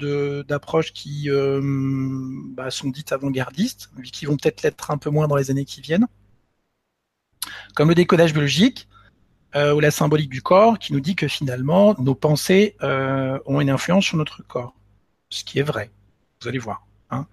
d'approches 0.48 0.94
qui 0.94 1.30
euh, 1.30 1.60
bah, 1.64 2.72
sont 2.72 2.90
dites 2.90 3.12
avant-gardistes, 3.12 3.90
qui 4.12 4.26
vont 4.26 4.38
peut-être 4.38 4.64
l'être 4.64 4.92
un 4.92 4.98
peu 4.98 5.10
moins 5.10 5.28
dans 5.28 5.36
les 5.36 5.52
années 5.52 5.66
qui 5.66 5.82
viennent, 5.82 6.08
comme 7.76 7.90
le 7.90 7.96
décodage 7.96 8.34
biologique, 8.34 8.88
euh, 9.56 9.74
ou 9.74 9.80
la 9.80 9.90
symbolique 9.90 10.30
du 10.30 10.44
corps 10.44 10.78
qui 10.78 10.94
nous 10.94 11.00
dit 11.00 11.16
que 11.16 11.28
finalement 11.28 11.96
nos 11.98 12.14
pensées 12.14 12.76
euh, 12.84 13.40
ont 13.48 13.60
une 13.60 13.72
influence 13.72 14.06
sur 14.06 14.18
notre 14.18 14.44
corps, 14.44 14.76
ce 15.30 15.44
qui 15.44 15.58
est 15.58 15.64
vrai. 15.64 15.90
Vous 16.42 16.48
allez 16.48 16.60
voir, 16.60 16.86
hein. 17.10 17.26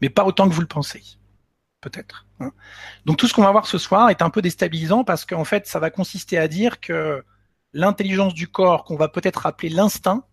mais 0.00 0.08
pas 0.08 0.24
autant 0.24 0.48
que 0.48 0.54
vous 0.54 0.60
le 0.60 0.68
pensez, 0.68 1.02
peut-être. 1.80 2.26
Hein. 2.38 2.52
Donc 3.06 3.16
tout 3.16 3.26
ce 3.26 3.34
qu'on 3.34 3.42
va 3.42 3.50
voir 3.50 3.66
ce 3.66 3.78
soir 3.78 4.10
est 4.10 4.22
un 4.22 4.30
peu 4.30 4.40
déstabilisant 4.40 5.02
parce 5.02 5.24
qu'en 5.24 5.44
fait 5.44 5.66
ça 5.66 5.80
va 5.80 5.90
consister 5.90 6.38
à 6.38 6.46
dire 6.46 6.78
que 6.78 7.24
l'intelligence 7.74 8.32
du 8.32 8.48
corps 8.48 8.84
qu'on 8.84 8.96
va 8.96 9.08
peut-être 9.08 9.44
appeler 9.44 9.68
l'instinct, 9.68 10.26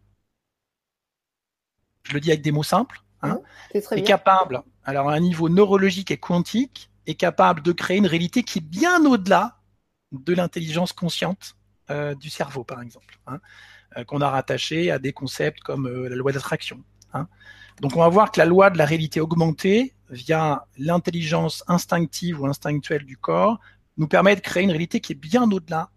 je 2.03 2.13
le 2.13 2.21
dis 2.21 2.31
avec 2.31 2.41
des 2.41 2.51
mots 2.51 2.63
simples, 2.63 3.01
hein, 3.21 3.39
est, 3.73 3.91
est 3.91 4.03
capable, 4.03 4.63
alors 4.85 5.09
à 5.09 5.13
un 5.13 5.19
niveau 5.19 5.49
neurologique 5.49 6.11
et 6.11 6.17
quantique, 6.17 6.89
est 7.07 7.15
capable 7.15 7.61
de 7.61 7.71
créer 7.71 7.97
une 7.97 8.07
réalité 8.07 8.43
qui 8.43 8.59
est 8.59 8.65
bien 8.65 9.05
au-delà 9.05 9.57
de 10.11 10.33
l'intelligence 10.33 10.93
consciente 10.93 11.55
euh, 11.89 12.15
du 12.15 12.29
cerveau, 12.29 12.63
par 12.63 12.81
exemple, 12.81 13.19
hein, 13.27 13.39
euh, 13.97 14.03
qu'on 14.03 14.21
a 14.21 14.29
rattaché 14.29 14.91
à 14.91 14.99
des 14.99 15.13
concepts 15.13 15.61
comme 15.61 15.87
euh, 15.87 16.09
la 16.09 16.15
loi 16.15 16.31
d'attraction. 16.31 16.83
Hein. 17.13 17.27
Donc 17.81 17.95
on 17.95 17.99
va 17.99 18.09
voir 18.09 18.31
que 18.31 18.39
la 18.39 18.45
loi 18.45 18.69
de 18.69 18.77
la 18.77 18.85
réalité 18.85 19.19
augmentée, 19.19 19.95
via 20.09 20.67
l'intelligence 20.77 21.63
instinctive 21.67 22.39
ou 22.39 22.45
instinctuelle 22.45 23.05
du 23.05 23.17
corps, 23.17 23.59
nous 23.97 24.07
permet 24.07 24.35
de 24.35 24.41
créer 24.41 24.63
une 24.63 24.69
réalité 24.69 24.99
qui 24.99 25.13
est 25.13 25.15
bien 25.15 25.49
au-delà 25.51 25.89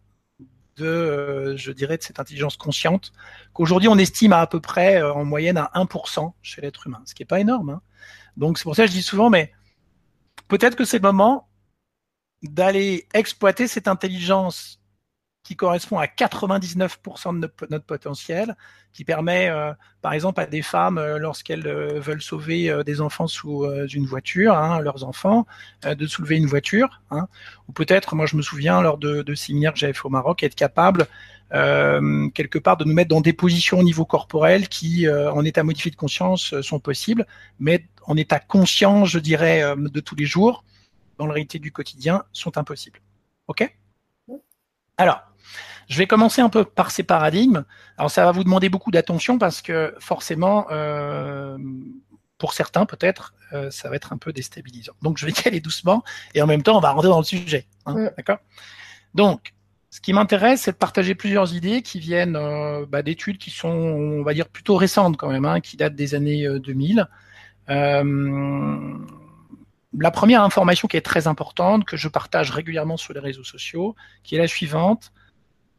de, 0.77 1.55
je 1.57 1.73
dirais, 1.73 1.97
de 1.97 2.03
cette 2.03 2.21
intelligence 2.21 2.57
consciente, 2.57 3.13
qu'aujourd'hui 3.53 3.89
on 3.89 3.99
estime 3.99 4.33
à 4.33 4.47
peu 4.47 4.61
près 4.61 5.03
en 5.03 5.25
moyenne 5.25 5.57
à 5.57 5.71
1% 5.75 6.33
chez 6.43 6.61
l'être 6.61 6.87
humain, 6.87 7.03
ce 7.05 7.15
qui 7.15 7.23
est 7.23 7.27
pas 7.27 7.41
énorme. 7.41 7.71
Hein. 7.71 7.83
Donc 8.37 8.59
c'est 8.59 8.65
pour 8.65 8.77
ça 8.77 8.85
que 8.85 8.89
je 8.89 8.97
dis 8.97 9.03
souvent, 9.03 9.31
mais 9.31 9.53
peut-être 10.49 10.77
que 10.77 10.85
c'est 10.85 10.99
le 10.99 11.03
moment 11.03 11.49
d'aller 12.43 13.07
exploiter 13.15 13.69
cette 13.69 13.89
intelligence 13.89 14.81
qui 15.45 15.57
correspond 15.57 15.99
à 15.99 16.07
99% 16.07 17.39
de 17.39 17.51
notre, 17.71 17.85
potentiel, 17.85 18.57
qui 18.93 19.05
permet, 19.05 19.51
euh, 19.51 19.73
par 20.01 20.15
exemple, 20.15 20.41
à 20.41 20.47
des 20.47 20.63
femmes, 20.63 20.97
euh, 20.97 21.19
lorsqu'elles 21.19 21.67
euh, 21.67 22.01
veulent 22.01 22.23
sauver 22.23 22.83
des 22.85 23.01
enfants 23.03 23.27
sous 23.27 23.67
une 23.93 24.07
voiture, 24.07 24.57
hein, 24.57 24.81
leurs 24.81 25.05
enfants, 25.05 25.47
de 25.85 26.07
soulever 26.07 26.37
une 26.37 26.47
voiture, 26.47 27.03
hein, 27.11 27.29
ou 27.69 27.73
peut-être, 27.73 28.15
moi 28.15 28.27
je 28.27 28.37
me 28.37 28.43
souviens, 28.43 28.81
lors 28.81 28.97
de, 28.97 29.23
de 29.23 29.35
séminaires 29.35 29.75
que 29.75 29.79
j'avais 29.79 29.93
fait 29.93 30.07
au 30.07 30.11
Maroc, 30.11 30.43
être 30.43 30.55
capable 30.55 31.07
quelque 32.35 32.59
part 32.59 32.77
de 32.77 32.85
nous 32.85 32.95
mettre 32.95 33.11
dans 33.11 33.21
des 33.21 33.33
positions 33.33 33.79
au 33.79 33.85
niveau 33.85 34.05
corporel 34.05 34.69
qui, 34.69 35.09
en 35.09 35.45
état 35.45 35.63
modifié 35.63 35.89
de 35.91 35.97
conscience, 35.97 36.61
sont 36.63 36.81
possibles, 36.81 37.27
mais 37.61 37.87
en 38.07 38.17
état 38.17 38.41
conscient, 38.41 39.05
je 39.05 39.21
dirais, 39.21 39.63
de 39.77 40.01
tous 40.01 40.17
les 40.17 40.25
jours, 40.25 40.65
dans 41.19 41.27
la 41.27 41.35
réalité 41.35 41.61
du 41.61 41.71
quotidien 41.71 42.25
sont 42.33 42.59
impossibles. 42.59 43.01
OK? 43.47 43.73
Alors, 44.97 45.23
je 45.89 45.99
vais 45.99 46.07
commencer 46.07 46.41
un 46.41 46.49
peu 46.49 46.65
par 46.65 46.91
ces 46.91 47.03
paradigmes. 47.03 47.65
Alors, 47.99 48.11
ça 48.11 48.25
va 48.25 48.33
vous 48.33 48.45
demander 48.45 48.69
beaucoup 48.69 48.91
d'attention 48.91 49.39
parce 49.39 49.63
que 49.63 49.95
forcément, 49.99 50.67
euh, 50.71 51.59
pour 52.39 52.53
certains 52.53 52.87
peut-être, 52.87 53.35
euh, 53.53 53.71
ça 53.71 53.89
va 53.89 53.97
être 53.97 54.13
un 54.13 54.19
peu 54.19 54.33
déstabilisant. 54.33 54.95
Donc, 55.03 55.19
je 55.19 55.27
vais 55.27 55.33
y 55.33 55.49
aller 55.49 55.61
doucement 55.61 56.03
et 56.35 56.43
en 56.43 56.47
même 56.47 56.63
temps, 56.63 56.77
on 56.77 56.81
va 56.81 56.91
rentrer 56.91 57.09
dans 57.09 57.19
le 57.19 57.25
sujet. 57.25 57.67
Hein, 57.87 58.11
D'accord? 58.17 58.39
Donc, 59.15 59.53
ce 59.91 60.01
qui 60.01 60.13
m'intéresse, 60.13 60.63
c'est 60.63 60.73
de 60.73 60.77
partager 60.77 61.15
plusieurs 61.15 61.55
idées 61.55 61.83
qui 61.83 62.01
viennent 62.01 62.37
euh, 62.37 62.85
bah, 62.87 63.03
d'études 63.03 63.39
qui 63.39 63.51
sont, 63.51 63.69
on 63.69 64.23
va 64.23 64.35
dire, 64.35 64.49
plutôt 64.49 64.77
récentes 64.77 65.17
quand 65.17 65.31
même, 65.31 65.45
hein, 65.45 65.61
qui 65.61 65.77
datent 65.77 65.95
des 65.95 66.15
années 66.15 66.49
2000. 66.59 67.09
Euh, 67.71 68.99
la 69.99 70.11
première 70.11 70.43
information 70.43 70.89
qui 70.89 70.97
est 70.97 71.03
très 71.03 71.27
importante, 71.27 71.85
que 71.85 71.97
je 71.97 72.09
partage 72.09 72.51
régulièrement 72.51 72.97
sur 72.97 73.13
les 73.13 73.21
réseaux 73.21 73.45
sociaux, 73.45 73.95
qui 74.23 74.35
est 74.35 74.39
la 74.39 74.49
suivante, 74.49 75.13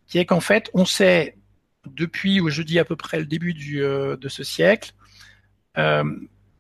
qui 0.08 0.20
est 0.20 0.26
qu'en 0.26 0.40
fait, 0.40 0.70
on 0.74 0.86
sait 0.86 1.38
depuis, 1.86 2.42
je 2.48 2.62
dis 2.62 2.80
à 2.80 2.86
peu 2.86 2.96
près 2.96 3.20
le 3.20 3.26
début 3.26 3.56
euh, 3.82 4.18
de 4.18 4.30
ce 4.30 4.44
siècle, 4.44 4.94
euh, 5.78 6.04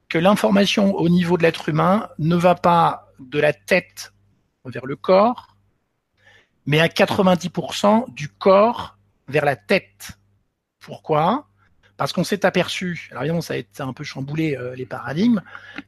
que 0.09 0.17
l'information 0.17 0.95
au 0.95 1.09
niveau 1.09 1.37
de 1.37 1.43
l'être 1.43 1.69
humain 1.69 2.09
ne 2.19 2.35
va 2.35 2.55
pas 2.55 3.11
de 3.19 3.39
la 3.39 3.53
tête 3.53 4.13
vers 4.65 4.85
le 4.85 4.95
corps, 4.95 5.55
mais 6.65 6.79
à 6.79 6.87
90% 6.87 8.13
du 8.13 8.29
corps 8.29 8.97
vers 9.27 9.45
la 9.45 9.55
tête. 9.55 10.11
Pourquoi? 10.79 11.47
Parce 11.97 12.11
qu'on 12.13 12.23
s'est 12.23 12.45
aperçu, 12.45 13.07
alors 13.11 13.23
évidemment 13.23 13.41
ça 13.41 13.53
a 13.53 13.57
été 13.57 13.81
un 13.81 13.93
peu 13.93 14.03
chamboulé 14.03 14.57
euh, 14.57 14.75
les 14.75 14.85
paradigmes, 14.85 15.41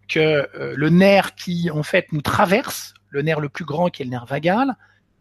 que 0.08 0.50
le 0.54 0.90
nerf 0.90 1.36
qui 1.36 1.70
en 1.70 1.84
fait 1.84 2.12
nous 2.12 2.22
traverse, 2.22 2.94
le 3.10 3.22
nerf 3.22 3.40
le 3.40 3.50
plus 3.50 3.66
grand 3.66 3.90
qui 3.90 4.04
est 4.04 4.06
le 4.06 4.12
nerf 4.12 4.26
vagal, 4.26 4.76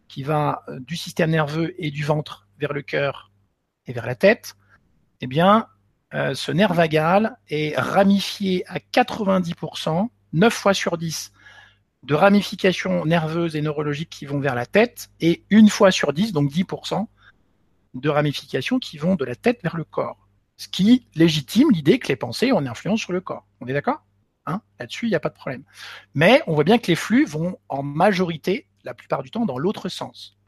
qui 0.08 0.22
va 0.22 0.62
euh, 0.68 0.78
du 0.80 0.96
système 0.96 1.30
nerveux 1.30 1.74
et 1.78 1.90
du 1.90 2.04
ventre 2.04 2.48
vers 2.58 2.72
le 2.72 2.82
cœur 2.82 3.32
et 3.86 3.92
vers 3.92 4.06
la 4.06 4.14
tête, 4.14 4.56
eh 5.20 5.26
bien 5.26 5.68
ce 6.34 6.50
nerf 6.50 6.72
vagal 6.72 7.36
est 7.50 7.78
ramifié 7.78 8.64
à 8.68 8.78
90%, 8.78 10.08
9 10.32 10.54
fois 10.54 10.72
sur 10.72 10.96
10 10.96 11.32
de 12.06 12.14
ramifications 12.14 13.04
nerveuses 13.04 13.56
et 13.56 13.62
neurologiques 13.62 14.10
qui 14.10 14.26
vont 14.26 14.38
vers 14.38 14.54
la 14.54 14.64
tête 14.64 15.10
et 15.20 15.44
une 15.50 15.68
fois 15.68 15.90
sur 15.90 16.12
10, 16.12 16.32
donc 16.32 16.50
10%, 16.50 17.06
de 17.94 18.08
ramifications 18.08 18.78
qui 18.78 18.96
vont 18.96 19.16
de 19.16 19.24
la 19.24 19.34
tête 19.34 19.60
vers 19.62 19.76
le 19.76 19.84
corps. 19.84 20.28
Ce 20.56 20.68
qui 20.68 21.06
légitime 21.14 21.70
l'idée 21.72 21.98
que 21.98 22.08
les 22.08 22.16
pensées 22.16 22.52
ont 22.52 22.60
une 22.60 22.68
influence 22.68 23.00
sur 23.00 23.12
le 23.12 23.20
corps. 23.20 23.46
On 23.60 23.66
est 23.66 23.72
d'accord? 23.72 24.04
Hein? 24.46 24.62
Là-dessus, 24.78 25.06
il 25.06 25.10
n'y 25.10 25.16
a 25.16 25.20
pas 25.20 25.30
de 25.30 25.34
problème. 25.34 25.64
Mais 26.14 26.42
on 26.46 26.54
voit 26.54 26.64
bien 26.64 26.78
que 26.78 26.86
les 26.86 26.94
flux 26.94 27.24
vont 27.24 27.58
en 27.68 27.82
majorité, 27.82 28.65
la 28.86 28.94
plupart 28.94 29.22
du 29.22 29.30
temps, 29.30 29.44
dans 29.44 29.58
l'autre 29.58 29.88
sens. 29.90 30.38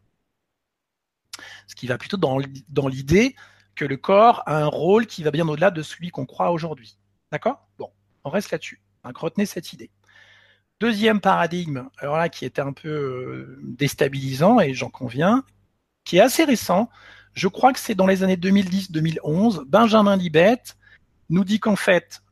Ce 1.66 1.75
qui 1.75 1.87
va 1.87 1.99
plutôt 1.99 2.16
dans, 2.16 2.38
l'idée 2.88 3.37
que 3.75 3.85
le 3.85 3.97
corps 3.97 4.42
a 4.47 4.62
un 4.62 4.66
rôle 4.66 5.07
qui 5.07 5.23
va 5.23 5.30
bien 5.30 5.47
au-delà 5.47 5.71
de 5.71 5.83
celui 5.83 6.11
qu'on 6.11 6.25
croit 6.25 6.50
aujourd'hui. 6.50 6.99
D'accord? 7.30 7.68
Bon, 7.78 7.90
on 8.25 8.30
reste 8.30 8.50
là-dessus. 8.50 8.80
Retenez 9.04 9.47
cette 9.47 9.73
idée. 9.73 9.90
Deuxième 10.80 11.21
paradigme, 11.21 11.88
alors 11.99 12.16
là 12.16 12.28
qui 12.28 12.45
était 12.45 12.62
un 12.62 12.73
peu 12.73 12.88
euh, 12.88 13.59
déstabilisant 13.62 14.61
et 14.61 14.75
j'en 14.75 14.90
conviens, 14.90 15.45
qui 16.04 16.18
est 16.18 16.21
assez 16.21 16.45
récent, 16.45 16.88
je 17.35 17.49
crois 17.49 17.73
que 17.73 17.80
c'est 17.80 17.97
dans 17.97 18.07
les 18.07 18.23
années 18.23 18.37
2010-2011, 18.37 19.64
Benjamin 19.64 20.16
Libet 20.16 20.62
nous 21.30 21.45
dit 21.45 21.59
qu'en 21.59 21.76
fait, 21.76 22.23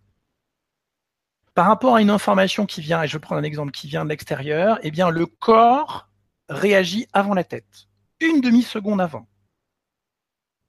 par 1.57 1.69
rapport 1.69 1.97
à 1.97 2.03
une 2.03 2.11
information 2.11 2.67
qui 2.67 2.83
vient, 2.83 3.03
et 3.03 3.09
je 3.09 3.17
prends 3.17 3.35
un 3.35 3.43
exemple 3.43 3.73
qui 3.73 3.89
vient 3.89 4.05
de 4.05 4.11
l'extérieur, 4.11 4.79
eh 4.83 4.91
bien 4.91 5.09
le 5.09 5.25
corps 5.25 6.07
réagit 6.51 7.09
avant 7.15 7.33
la 7.33 7.45
tête, 7.45 7.89
une 8.21 8.43
demi-seconde 8.43 9.01
avant. 9.01 9.27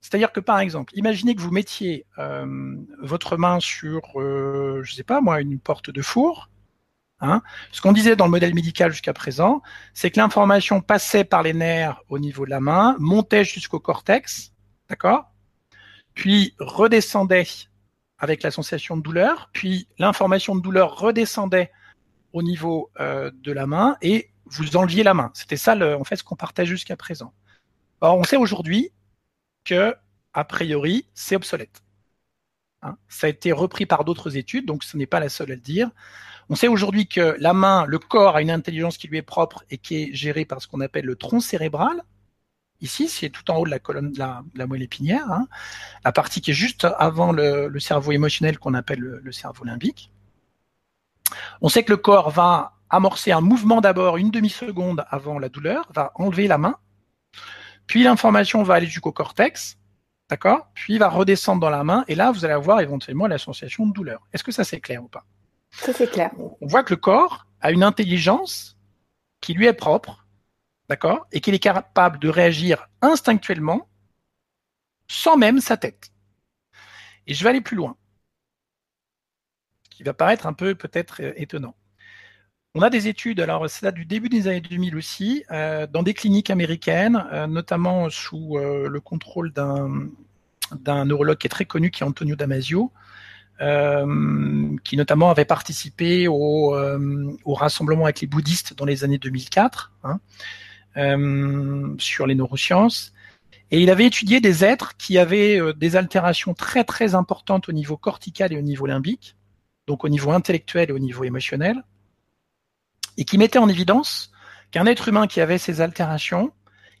C'est-à-dire 0.00 0.32
que 0.32 0.40
par 0.40 0.60
exemple, 0.60 0.94
imaginez 0.96 1.34
que 1.34 1.42
vous 1.42 1.50
mettiez 1.50 2.06
euh, 2.16 2.74
votre 3.02 3.36
main 3.36 3.60
sur, 3.60 4.18
euh, 4.18 4.80
je 4.82 4.94
sais 4.94 5.02
pas 5.02 5.20
moi, 5.20 5.42
une 5.42 5.60
porte 5.60 5.90
de 5.90 6.00
four. 6.00 6.48
Hein. 7.20 7.42
Ce 7.70 7.82
qu'on 7.82 7.92
disait 7.92 8.16
dans 8.16 8.24
le 8.24 8.30
modèle 8.30 8.54
médical 8.54 8.90
jusqu'à 8.90 9.12
présent, 9.12 9.60
c'est 9.92 10.10
que 10.10 10.18
l'information 10.18 10.80
passait 10.80 11.24
par 11.24 11.42
les 11.42 11.52
nerfs 11.52 12.00
au 12.08 12.18
niveau 12.18 12.46
de 12.46 12.50
la 12.50 12.60
main, 12.60 12.96
montait 12.98 13.44
jusqu'au 13.44 13.78
cortex, 13.78 14.54
d'accord 14.88 15.30
Puis 16.14 16.54
redescendait 16.58 17.46
avec 18.18 18.42
la 18.42 18.50
sensation 18.50 18.96
de 18.96 19.02
douleur, 19.02 19.50
puis 19.52 19.88
l'information 19.98 20.56
de 20.56 20.60
douleur 20.60 20.98
redescendait 20.98 21.70
au 22.32 22.42
niveau 22.42 22.90
euh, 23.00 23.30
de 23.42 23.52
la 23.52 23.66
main 23.66 23.96
et 24.02 24.30
vous 24.46 24.76
enleviez 24.76 25.02
la 25.02 25.14
main. 25.14 25.30
C'était 25.34 25.56
ça, 25.56 25.76
en 25.76 26.04
fait, 26.04 26.16
ce 26.16 26.24
qu'on 26.24 26.36
partage 26.36 26.68
jusqu'à 26.68 26.96
présent. 26.96 27.32
Or, 28.00 28.16
on 28.16 28.24
sait 28.24 28.36
aujourd'hui 28.36 28.90
que, 29.64 29.94
a 30.32 30.44
priori, 30.44 31.06
c'est 31.14 31.36
obsolète. 31.36 31.82
Hein 32.82 32.96
ça 33.08 33.26
a 33.26 33.30
été 33.30 33.52
repris 33.52 33.86
par 33.86 34.04
d'autres 34.04 34.36
études, 34.36 34.66
donc 34.66 34.84
ce 34.84 34.96
n'est 34.96 35.06
pas 35.06 35.20
la 35.20 35.28
seule 35.28 35.52
à 35.52 35.54
le 35.54 35.60
dire. 35.60 35.90
On 36.48 36.54
sait 36.54 36.68
aujourd'hui 36.68 37.08
que 37.08 37.36
la 37.38 37.52
main, 37.52 37.84
le 37.86 37.98
corps 37.98 38.36
a 38.36 38.42
une 38.42 38.50
intelligence 38.50 38.96
qui 38.96 39.08
lui 39.08 39.18
est 39.18 39.22
propre 39.22 39.64
et 39.70 39.78
qui 39.78 39.96
est 39.96 40.14
gérée 40.14 40.44
par 40.44 40.62
ce 40.62 40.68
qu'on 40.68 40.80
appelle 40.80 41.04
le 41.04 41.16
tronc 41.16 41.40
cérébral. 41.40 42.02
Ici, 42.80 43.08
c'est 43.08 43.28
tout 43.28 43.50
en 43.50 43.56
haut 43.56 43.64
de 43.64 43.70
la 43.70 43.80
colonne 43.80 44.12
de 44.12 44.18
la, 44.18 44.66
moelle 44.66 44.82
épinière, 44.82 45.30
hein. 45.30 45.48
la 46.04 46.12
partie 46.12 46.40
qui 46.40 46.52
est 46.52 46.54
juste 46.54 46.86
avant 46.98 47.32
le, 47.32 47.76
cerveau 47.80 48.12
émotionnel 48.12 48.58
qu'on 48.58 48.74
appelle 48.74 49.00
le, 49.00 49.32
cerveau 49.32 49.64
limbique. 49.64 50.12
On 51.60 51.68
sait 51.68 51.82
que 51.82 51.90
le 51.90 51.96
corps 51.96 52.30
va 52.30 52.74
amorcer 52.88 53.32
un 53.32 53.40
mouvement 53.40 53.80
d'abord 53.80 54.16
une 54.16 54.30
demi-seconde 54.30 55.04
avant 55.10 55.38
la 55.38 55.48
douleur, 55.48 55.88
va 55.92 56.12
enlever 56.14 56.46
la 56.46 56.56
main, 56.56 56.76
puis 57.86 58.04
l'information 58.04 58.62
va 58.62 58.74
aller 58.74 58.86
jusqu'au 58.86 59.12
cortex, 59.12 59.76
d'accord? 60.30 60.68
Puis 60.74 60.94
il 60.94 60.98
va 60.98 61.08
redescendre 61.08 61.60
dans 61.60 61.70
la 61.70 61.82
main, 61.84 62.04
et 62.06 62.14
là, 62.14 62.30
vous 62.30 62.44
allez 62.44 62.54
avoir 62.54 62.80
éventuellement 62.80 63.26
la 63.26 63.38
sensation 63.38 63.86
de 63.86 63.92
douleur. 63.92 64.26
Est-ce 64.32 64.44
que 64.44 64.52
ça 64.52 64.62
c'est 64.62 64.80
clair 64.80 65.02
ou 65.02 65.08
pas? 65.08 65.24
Ça, 65.70 65.92
c'est 65.92 66.10
clair. 66.10 66.30
On 66.60 66.66
voit 66.66 66.82
que 66.82 66.94
le 66.94 67.00
corps 67.00 67.46
a 67.60 67.72
une 67.72 67.82
intelligence 67.82 68.76
qui 69.40 69.54
lui 69.54 69.66
est 69.66 69.74
propre, 69.74 70.26
d'accord, 70.88 71.26
et 71.32 71.40
qu'il 71.40 71.54
est 71.54 71.58
capable 71.58 72.18
de 72.18 72.28
réagir 72.28 72.88
instinctuellement 73.02 73.88
sans 75.08 75.36
même 75.36 75.60
sa 75.60 75.76
tête. 75.76 76.12
Et 77.26 77.34
je 77.34 77.44
vais 77.44 77.50
aller 77.50 77.60
plus 77.60 77.76
loin, 77.76 77.96
ce 79.84 79.96
qui 79.96 80.02
va 80.02 80.14
paraître 80.14 80.46
un 80.46 80.52
peu 80.52 80.74
peut-être 80.74 81.22
euh, 81.22 81.32
étonnant. 81.36 81.74
On 82.74 82.82
a 82.82 82.90
des 82.90 83.08
études, 83.08 83.40
alors 83.40 83.68
c'est 83.68 83.84
là 83.84 83.92
du 83.92 84.04
début 84.04 84.28
des 84.28 84.46
années 84.46 84.60
2000 84.60 84.96
aussi, 84.96 85.44
euh, 85.50 85.86
dans 85.86 86.02
des 86.02 86.14
cliniques 86.14 86.50
américaines, 86.50 87.26
euh, 87.32 87.46
notamment 87.46 88.08
sous 88.10 88.58
le 88.58 89.00
contrôle 89.00 89.52
d'un 89.52 91.04
neurologue 91.04 91.38
qui 91.38 91.46
est 91.46 91.50
très 91.50 91.64
connu, 91.64 91.90
qui 91.90 92.02
est 92.02 92.06
Antonio 92.06 92.36
Damasio, 92.36 92.92
qui 93.58 94.96
notamment 94.96 95.30
avait 95.30 95.46
participé 95.46 96.28
au, 96.28 96.74
rassemblement 97.46 98.04
avec 98.04 98.20
les 98.20 98.26
bouddhistes 98.26 98.74
dans 98.74 98.84
les 98.84 99.02
années 99.02 99.18
2004 99.18 99.92
hein, 100.04 100.20
euh, 100.20 100.67
sur 101.98 102.26
les 102.26 102.34
neurosciences. 102.34 103.12
Et 103.70 103.82
il 103.82 103.90
avait 103.90 104.06
étudié 104.06 104.40
des 104.40 104.64
êtres 104.64 104.96
qui 104.96 105.18
avaient 105.18 105.60
des 105.74 105.96
altérations 105.96 106.54
très 106.54 106.84
très 106.84 107.14
importantes 107.14 107.68
au 107.68 107.72
niveau 107.72 107.96
cortical 107.96 108.52
et 108.52 108.56
au 108.56 108.62
niveau 108.62 108.86
limbique, 108.86 109.36
donc 109.86 110.04
au 110.04 110.08
niveau 110.08 110.32
intellectuel 110.32 110.90
et 110.90 110.92
au 110.92 110.98
niveau 110.98 111.24
émotionnel, 111.24 111.82
et 113.16 113.24
qui 113.24 113.36
mettaient 113.38 113.58
en 113.58 113.68
évidence 113.68 114.32
qu'un 114.70 114.86
être 114.86 115.08
humain 115.08 115.26
qui 115.26 115.40
avait 115.40 115.58
ces 115.58 115.80
altérations 115.80 116.52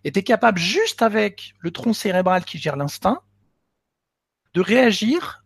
était 0.04 0.22
capable, 0.22 0.58
juste 0.58 1.02
avec 1.02 1.54
le 1.58 1.70
tronc 1.70 1.92
cérébral 1.92 2.44
qui 2.44 2.58
gère 2.58 2.76
l'instinct, 2.76 3.20
de 4.54 4.60
réagir 4.60 5.42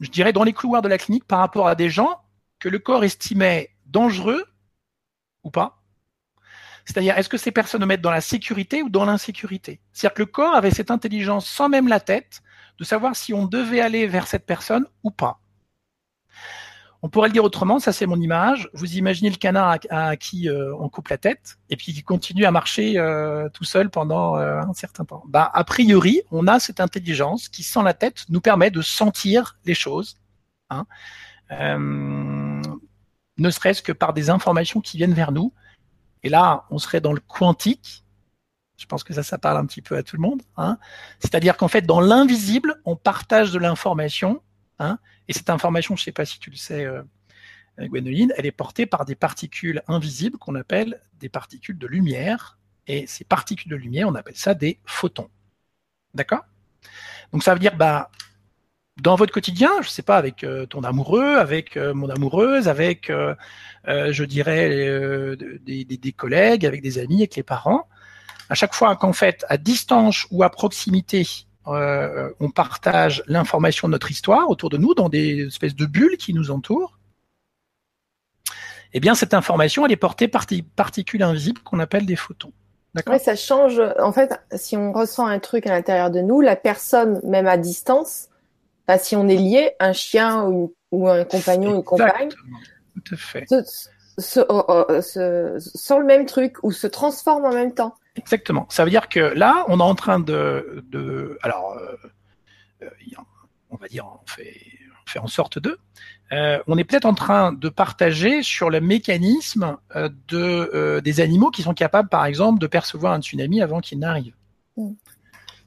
je 0.00 0.10
dirais, 0.10 0.32
dans 0.32 0.44
les 0.44 0.52
couloirs 0.52 0.82
de 0.82 0.88
la 0.88 0.98
clinique 0.98 1.24
par 1.24 1.38
rapport 1.38 1.68
à 1.68 1.74
des 1.74 1.90
gens 1.90 2.20
que 2.58 2.68
le 2.68 2.78
corps 2.78 3.04
estimait 3.04 3.70
dangereux 3.86 4.44
ou 5.42 5.50
pas 5.50 5.83
C'est-à-dire, 6.84 7.16
est-ce 7.16 7.28
que 7.28 7.38
ces 7.38 7.50
personnes 7.50 7.84
mettent 7.86 8.02
dans 8.02 8.10
la 8.10 8.20
sécurité 8.20 8.82
ou 8.82 8.88
dans 8.88 9.04
l'insécurité? 9.04 9.80
C'est-à-dire 9.92 10.14
que 10.14 10.22
le 10.22 10.26
corps 10.26 10.54
avait 10.54 10.70
cette 10.70 10.90
intelligence 10.90 11.46
sans 11.46 11.68
même 11.68 11.88
la 11.88 12.00
tête 12.00 12.42
de 12.78 12.84
savoir 12.84 13.16
si 13.16 13.32
on 13.32 13.46
devait 13.46 13.80
aller 13.80 14.06
vers 14.06 14.26
cette 14.26 14.46
personne 14.46 14.86
ou 15.02 15.10
pas. 15.10 15.40
On 17.04 17.10
pourrait 17.10 17.28
le 17.28 17.34
dire 17.34 17.44
autrement, 17.44 17.80
ça 17.80 17.92
c'est 17.92 18.06
mon 18.06 18.18
image. 18.18 18.70
Vous 18.72 18.96
imaginez 18.96 19.28
le 19.28 19.36
canard 19.36 19.76
à, 19.90 20.16
qui 20.16 20.48
euh, 20.48 20.74
on 20.78 20.88
coupe 20.88 21.08
la 21.08 21.18
tête 21.18 21.58
et 21.68 21.76
puis 21.76 21.92
qui 21.92 22.02
continue 22.02 22.46
à 22.46 22.50
marcher 22.50 22.94
euh, 22.96 23.50
tout 23.50 23.64
seul 23.64 23.90
pendant 23.90 24.38
euh, 24.38 24.58
un 24.60 24.72
certain 24.72 25.04
temps. 25.04 25.22
Bah, 25.28 25.50
a 25.52 25.64
priori, 25.64 26.22
on 26.30 26.46
a 26.46 26.58
cette 26.58 26.80
intelligence 26.80 27.50
qui, 27.50 27.62
sans 27.62 27.82
la 27.82 27.92
tête, 27.92 28.24
nous 28.30 28.40
permet 28.40 28.70
de 28.70 28.80
sentir 28.80 29.58
les 29.66 29.74
choses, 29.74 30.16
hein, 30.70 30.86
ne 33.36 33.50
serait-ce 33.50 33.82
que 33.82 33.92
par 33.92 34.14
des 34.14 34.30
informations 34.30 34.80
qui 34.80 34.96
viennent 34.96 35.12
vers 35.12 35.30
nous. 35.30 35.52
Et 36.24 36.30
là, 36.30 36.64
on 36.70 36.78
serait 36.78 37.00
dans 37.00 37.12
le 37.12 37.20
quantique. 37.20 38.04
Je 38.76 38.86
pense 38.86 39.04
que 39.04 39.14
ça, 39.14 39.22
ça 39.22 39.38
parle 39.38 39.58
un 39.58 39.66
petit 39.66 39.82
peu 39.82 39.96
à 39.96 40.02
tout 40.02 40.16
le 40.16 40.22
monde. 40.22 40.42
Hein. 40.56 40.78
C'est-à-dire 41.20 41.56
qu'en 41.56 41.68
fait, 41.68 41.82
dans 41.82 42.00
l'invisible, 42.00 42.80
on 42.84 42.96
partage 42.96 43.52
de 43.52 43.58
l'information. 43.58 44.42
Hein, 44.80 44.98
et 45.28 45.32
cette 45.32 45.50
information, 45.50 45.94
je 45.94 46.00
ne 46.00 46.04
sais 46.04 46.12
pas 46.12 46.24
si 46.24 46.40
tu 46.40 46.50
le 46.50 46.56
sais, 46.56 46.84
euh, 46.84 47.02
Gwénoline, 47.78 48.32
elle 48.36 48.46
est 48.46 48.52
portée 48.52 48.86
par 48.86 49.04
des 49.04 49.14
particules 49.14 49.82
invisibles 49.86 50.38
qu'on 50.38 50.54
appelle 50.54 51.00
des 51.20 51.28
particules 51.28 51.78
de 51.78 51.86
lumière. 51.86 52.58
Et 52.86 53.06
ces 53.06 53.24
particules 53.24 53.70
de 53.70 53.76
lumière, 53.76 54.08
on 54.08 54.14
appelle 54.14 54.36
ça 54.36 54.54
des 54.54 54.80
photons. 54.84 55.30
D'accord? 56.14 56.44
Donc 57.32 57.42
ça 57.42 57.52
veut 57.52 57.60
dire, 57.60 57.76
bah, 57.76 58.10
dans 59.00 59.16
votre 59.16 59.32
quotidien, 59.32 59.70
je 59.80 59.88
ne 59.88 59.90
sais 59.90 60.02
pas, 60.02 60.16
avec 60.16 60.44
euh, 60.44 60.66
ton 60.66 60.82
amoureux, 60.84 61.36
avec 61.36 61.76
euh, 61.76 61.94
mon 61.94 62.08
amoureuse, 62.08 62.68
avec, 62.68 63.10
je 63.86 64.24
dirais, 64.24 65.36
des, 65.66 66.14
collègues, 66.16 66.64
avec 66.64 66.82
des 66.82 66.98
amis, 66.98 67.16
avec 67.16 67.36
les 67.36 67.42
parents, 67.42 67.88
à 68.48 68.54
chaque 68.54 68.74
fois 68.74 68.94
qu'en 68.96 69.12
fait, 69.12 69.44
à 69.48 69.56
distance 69.56 70.26
ou 70.30 70.42
à 70.42 70.50
proximité, 70.50 71.26
euh, 71.66 72.30
on 72.40 72.50
partage 72.50 73.22
l'information 73.26 73.88
de 73.88 73.92
notre 73.92 74.10
histoire 74.10 74.50
autour 74.50 74.68
de 74.68 74.76
nous 74.76 74.94
dans 74.94 75.08
des 75.08 75.46
espèces 75.46 75.74
de 75.74 75.86
bulles 75.86 76.16
qui 76.18 76.34
nous 76.34 76.50
entourent. 76.50 76.98
Eh 78.92 79.00
bien, 79.00 79.14
cette 79.14 79.34
information, 79.34 79.86
elle 79.86 79.92
est 79.92 79.96
portée 79.96 80.28
par 80.28 80.46
des 80.46 80.62
particules 80.62 81.22
invisibles 81.22 81.60
qu'on 81.62 81.80
appelle 81.80 82.06
des 82.06 82.16
photons. 82.16 82.52
D'accord? 82.94 83.18
ça 83.18 83.34
change. 83.34 83.82
En 83.98 84.12
fait, 84.12 84.40
si 84.54 84.76
on 84.76 84.92
ressent 84.92 85.26
un 85.26 85.40
truc 85.40 85.66
à 85.66 85.70
l'intérieur 85.70 86.10
de 86.10 86.20
nous, 86.20 86.40
la 86.40 86.54
personne, 86.54 87.20
même 87.24 87.48
à 87.48 87.56
distance, 87.56 88.28
si 88.98 89.16
on 89.16 89.28
est 89.28 89.36
lié, 89.36 89.72
un 89.80 89.92
chien 89.92 90.44
ou, 90.44 90.74
un 91.08 91.24
compagnon, 91.24 91.74
une 91.74 91.84
compagne, 91.84 92.28
tout 92.28 93.14
à 93.14 93.16
fait. 93.16 93.46
Se, 94.16 94.38
oh, 94.48 94.64
oh, 94.68 95.00
se, 95.00 95.56
sent 95.58 95.98
le 95.98 96.04
même 96.04 96.24
truc 96.26 96.62
ou 96.62 96.70
se 96.70 96.86
transforme 96.86 97.44
en 97.44 97.52
même 97.52 97.74
temps. 97.74 97.96
Exactement. 98.14 98.66
Ça 98.70 98.84
veut 98.84 98.90
dire 98.90 99.08
que 99.08 99.18
là, 99.18 99.64
on 99.66 99.80
est 99.80 99.82
en 99.82 99.96
train 99.96 100.20
de, 100.20 100.84
de 100.88 101.36
alors, 101.42 101.76
euh, 102.82 102.86
on 103.70 103.76
va 103.76 103.88
dire, 103.88 104.06
on 104.06 104.26
fait, 104.26 104.60
on 105.04 105.10
fait 105.10 105.18
en 105.18 105.26
sorte 105.26 105.58
de, 105.58 105.78
euh, 106.32 106.58
on 106.66 106.78
est 106.78 106.84
peut-être 106.84 107.04
en 107.04 107.14
train 107.14 107.52
de 107.52 107.68
partager 107.68 108.42
sur 108.42 108.70
le 108.70 108.80
mécanisme 108.80 109.76
euh, 109.94 110.08
de, 110.28 110.70
euh, 110.74 111.00
des 111.00 111.20
animaux 111.20 111.50
qui 111.50 111.62
sont 111.62 111.74
capables, 111.74 112.08
par 112.08 112.24
exemple, 112.24 112.58
de 112.60 112.66
percevoir 112.66 113.12
un 113.12 113.20
tsunami 113.20 113.60
avant 113.60 113.80
qu'il 113.80 113.98
n'arrive. 113.98 114.34
Mm. 114.76 114.92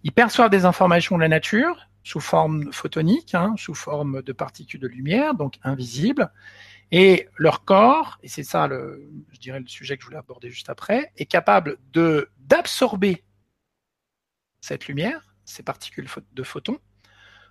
Ils 0.04 0.12
perçoivent 0.12 0.50
des 0.50 0.66
informations 0.66 1.16
de 1.16 1.22
la 1.22 1.28
nature 1.28 1.87
sous 2.08 2.22
forme 2.22 2.72
photonique, 2.72 3.36
hein, 3.36 3.54
sous 3.58 3.74
forme 3.74 4.22
de 4.22 4.32
particules 4.32 4.80
de 4.80 4.88
lumière, 4.88 5.34
donc 5.34 5.56
invisibles, 5.62 6.32
et 6.90 7.28
leur 7.36 7.66
corps, 7.66 8.18
et 8.24 8.30
c'est 8.30 8.46
ça 8.46 8.66
le, 8.68 9.12
je 9.34 9.40
dirais 9.40 9.60
le 9.60 9.68
sujet 9.68 9.98
que 9.98 10.04
je 10.04 10.08
voulais 10.08 10.18
aborder 10.18 10.50
juste 10.50 10.70
après, 10.70 11.12
est 11.18 11.26
capable 11.26 11.78
de 11.92 12.30
d'absorber 12.38 13.26
cette 14.62 14.88
lumière, 14.88 15.36
ces 15.44 15.64
particules 15.64 16.08
de 16.32 16.44
photons, 16.44 16.80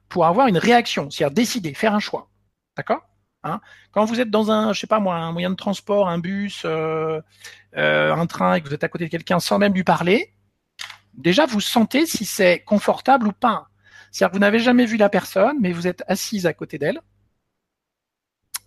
pour 0.08 0.24
avoir 0.24 0.46
une 0.46 0.56
réaction, 0.56 1.10
c'est-à-dire 1.10 1.34
décider, 1.34 1.74
faire 1.74 1.94
un 1.94 2.00
choix. 2.00 2.30
D'accord? 2.78 3.06
Hein? 3.42 3.60
Quand 3.92 4.06
vous 4.06 4.20
êtes 4.20 4.30
dans 4.30 4.50
un, 4.50 4.72
je 4.72 4.80
sais 4.80 4.86
pas 4.86 5.00
moi, 5.00 5.16
un 5.16 5.32
moyen 5.32 5.50
de 5.50 5.56
transport, 5.56 6.08
un 6.08 6.18
bus, 6.18 6.62
euh, 6.64 7.20
euh, 7.76 8.14
un 8.14 8.26
train, 8.26 8.54
et 8.54 8.62
que 8.62 8.68
vous 8.68 8.74
êtes 8.74 8.84
à 8.84 8.88
côté 8.88 9.04
de 9.04 9.10
quelqu'un 9.10 9.38
sans 9.38 9.58
même 9.58 9.74
lui 9.74 9.84
parler, 9.84 10.32
déjà 11.12 11.44
vous 11.44 11.60
sentez 11.60 12.06
si 12.06 12.24
c'est 12.24 12.60
confortable 12.60 13.28
ou 13.28 13.32
pas. 13.32 13.68
C'est-à-dire 14.10 14.32
que 14.32 14.36
vous 14.36 14.40
n'avez 14.40 14.58
jamais 14.58 14.86
vu 14.86 14.96
la 14.96 15.08
personne, 15.08 15.56
mais 15.60 15.72
vous 15.72 15.86
êtes 15.86 16.02
assise 16.08 16.46
à 16.46 16.52
côté 16.52 16.78
d'elle, 16.78 17.00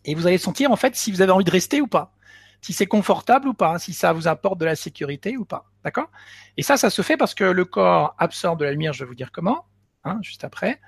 et 0.06 0.16
vous 0.16 0.28
allez 0.28 0.38
sentir 0.38 0.72
en 0.72 0.76
fait 0.76 0.96
si 0.96 1.12
vous 1.12 1.22
avez 1.22 1.32
envie 1.32 1.46
de 1.46 1.52
rester 1.52 1.82
ou 1.82 1.88
pas, 1.88 2.14
si 2.62 2.74
c'est 2.74 2.86
confortable 2.86 3.48
ou 3.48 3.54
pas, 3.54 3.80
si 3.80 3.94
ça 3.94 4.14
vous 4.14 4.28
apporte 4.28 4.60
de 4.60 4.66
la 4.66 4.76
sécurité 4.76 5.38
ou 5.38 5.46
pas. 5.46 5.70
D'accord? 5.84 6.10
Et 6.58 6.64
ça, 6.64 6.78
ça 6.78 6.90
se 6.90 7.02
fait 7.02 7.18
parce 7.18 7.34
que 7.34 7.44
le 7.44 7.66
corps 7.66 8.16
absorbe 8.18 8.60
de 8.60 8.66
la 8.66 8.72
lumière, 8.72 8.94
je 8.94 9.04
vais 9.04 9.08
vous 9.08 9.16
dire 9.16 9.32
comment, 9.32 9.66
hein, 10.04 10.20
juste 10.22 10.44
après, 10.44 10.80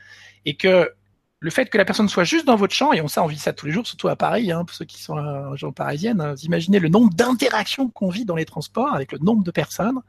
et 0.45 0.55
que 0.55 0.91
le 1.39 1.49
fait 1.49 1.69
que 1.69 1.77
la 1.77 1.85
personne 1.85 2.07
soit 2.07 2.23
juste 2.23 2.45
dans 2.45 2.55
votre 2.55 2.73
champ, 2.73 2.93
et 2.93 3.01
on 3.01 3.07
ça, 3.07 3.23
on 3.23 3.27
vit 3.27 3.39
ça 3.39 3.51
tous 3.51 3.65
les 3.65 3.71
jours, 3.71 3.87
surtout 3.87 4.09
à 4.09 4.15
Paris, 4.15 4.51
hein, 4.51 4.63
pour 4.63 4.75
ceux 4.75 4.85
qui 4.85 5.01
sont 5.01 5.17
en 5.17 5.51
région 5.51 5.71
parisienne, 5.71 6.21
hein, 6.21 6.33
vous 6.33 6.45
imaginez 6.45 6.79
le 6.79 6.89
nombre 6.89 7.13
d'interactions 7.13 7.89
qu'on 7.89 8.09
vit 8.09 8.25
dans 8.25 8.35
les 8.35 8.45
transports 8.45 8.93
avec 8.93 9.11
le 9.11 9.19
nombre 9.19 9.43
de 9.43 9.51
personnes 9.51 10.01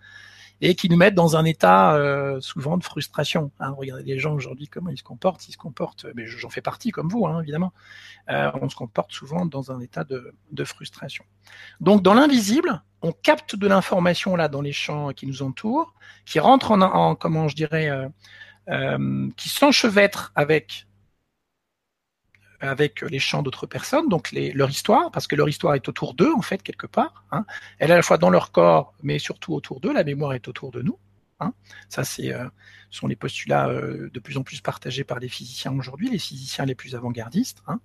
et 0.63 0.77
qui 0.77 0.89
nous 0.89 0.97
mettent 0.97 1.17
dans 1.17 1.37
un 1.37 1.45
état 1.45 1.97
euh, 1.97 2.41
souvent 2.41 2.79
de 2.79 2.85
frustration. 2.85 3.51
Hein. 3.59 3.75
Regardez 3.77 4.05
les 4.05 4.19
gens 4.21 4.33
aujourd'hui 4.33 4.69
comment 4.69 4.91
ils 4.91 4.97
se 4.97 5.03
comportent, 5.03 5.47
ils 5.49 5.53
se 5.53 5.59
comportent, 5.59 6.07
mais 6.15 6.25
j'en 6.27 6.49
fais 6.51 6.61
partie 6.61 6.93
comme 6.93 7.09
vous, 7.09 7.27
hein, 7.27 7.43
évidemment. 7.43 7.73
Euh, 8.31 8.51
on 8.63 8.69
se 8.69 8.77
comporte 8.77 9.11
souvent 9.13 9.45
dans 9.45 9.73
un 9.73 9.81
état 9.81 10.05
de, 10.05 10.65
frustration. 10.65 11.25
Donc 11.81 12.03
dans 12.03 12.15
l'invisible, 12.15 12.83
on 13.03 13.11
capte 13.11 13.57
de 13.57 13.67
l'information 13.67 14.37
là 14.37 14.47
dans 14.47 14.63
les 14.63 14.73
champs 14.73 15.13
qui 15.13 15.27
nous 15.27 15.43
entourent, 15.43 15.93
qui 16.25 16.39
rentre 16.39 16.71
en, 16.71 16.81
en 16.81 17.17
comment 17.17 17.49
je 17.49 17.57
dirais, 17.57 17.91
euh 17.91 18.09
qui 19.37 19.49
s'enchevêtre 19.49 20.31
avec 20.37 20.87
avec 22.63 23.03
les 23.03 23.19
chants 23.19 23.43
d'autres 23.43 23.67
personnes, 23.67 24.09
donc 24.09 24.31
leur 24.33 24.71
histoire, 24.71 25.11
parce 25.11 25.27
que 25.27 25.37
leur 25.37 25.49
histoire 25.49 25.75
est 25.75 25.89
autour 25.89 26.15
d'eux, 26.15 26.33
en 26.33 26.43
fait, 26.43 26.63
quelque 26.63 26.87
part. 26.87 27.25
Hein. 27.33 27.45
Elle 27.79 27.91
est 27.91 27.95
à 27.95 27.97
la 27.97 28.03
fois 28.03 28.19
dans 28.19 28.31
leur 28.31 28.53
corps, 28.53 28.95
mais 29.03 29.19
surtout 29.19 29.53
autour 29.55 29.81
d'eux. 29.81 29.93
La 29.93 30.05
mémoire 30.05 30.35
est 30.35 30.49
autour 30.49 30.71
de 30.71 30.81
nous. 30.81 30.99
Hein. 31.43 31.55
Ça, 31.89 32.05
c'est 32.05 32.33
euh, 32.33 32.47
sont 32.93 33.07
les 33.07 33.17
postulats 33.17 33.69
euh, 33.69 34.11
de 34.13 34.21
plus 34.21 34.37
en 34.37 34.43
plus 34.43 34.61
partagés 34.61 35.05
par 35.05 35.19
les 35.19 35.29
physiciens 35.29 35.73
aujourd'hui, 35.73 36.11
les 36.11 36.19
physiciens 36.19 36.65
les 36.65 36.75
plus 36.75 36.95
avant-gardistes. 36.95 37.63
Hein. 37.67 37.81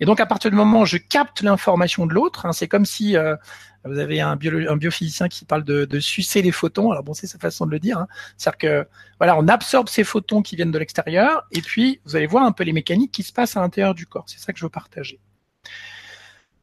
Et 0.00 0.04
donc, 0.04 0.20
à 0.20 0.26
partir 0.26 0.50
du 0.50 0.56
moment 0.56 0.82
où 0.82 0.86
je 0.86 0.96
capte 0.96 1.42
l'information 1.42 2.06
de 2.06 2.12
l'autre, 2.12 2.46
hein, 2.46 2.52
c'est 2.52 2.68
comme 2.68 2.84
si 2.84 3.16
euh, 3.16 3.36
vous 3.84 3.98
avez 3.98 4.20
un, 4.20 4.32
un, 4.32 4.76
biophysicien 4.76 5.28
qui 5.28 5.44
parle 5.44 5.64
de, 5.64 5.84
de, 5.84 6.00
sucer 6.00 6.42
les 6.42 6.52
photons. 6.52 6.90
Alors 6.90 7.04
bon, 7.04 7.14
c'est 7.14 7.26
sa 7.26 7.38
façon 7.38 7.66
de 7.66 7.70
le 7.70 7.78
dire. 7.78 7.98
Hein. 7.98 8.08
C'est-à-dire 8.36 8.58
que 8.58 8.88
voilà, 9.18 9.36
on 9.38 9.46
absorbe 9.48 9.88
ces 9.88 10.04
photons 10.04 10.42
qui 10.42 10.56
viennent 10.56 10.72
de 10.72 10.78
l'extérieur, 10.78 11.46
et 11.52 11.62
puis 11.62 12.00
vous 12.04 12.16
allez 12.16 12.26
voir 12.26 12.44
un 12.44 12.52
peu 12.52 12.64
les 12.64 12.72
mécaniques 12.72 13.12
qui 13.12 13.22
se 13.22 13.32
passent 13.32 13.56
à 13.56 13.60
l'intérieur 13.60 13.94
du 13.94 14.06
corps. 14.06 14.24
C'est 14.26 14.40
ça 14.40 14.52
que 14.52 14.58
je 14.58 14.64
veux 14.64 14.70
partager. 14.70 15.20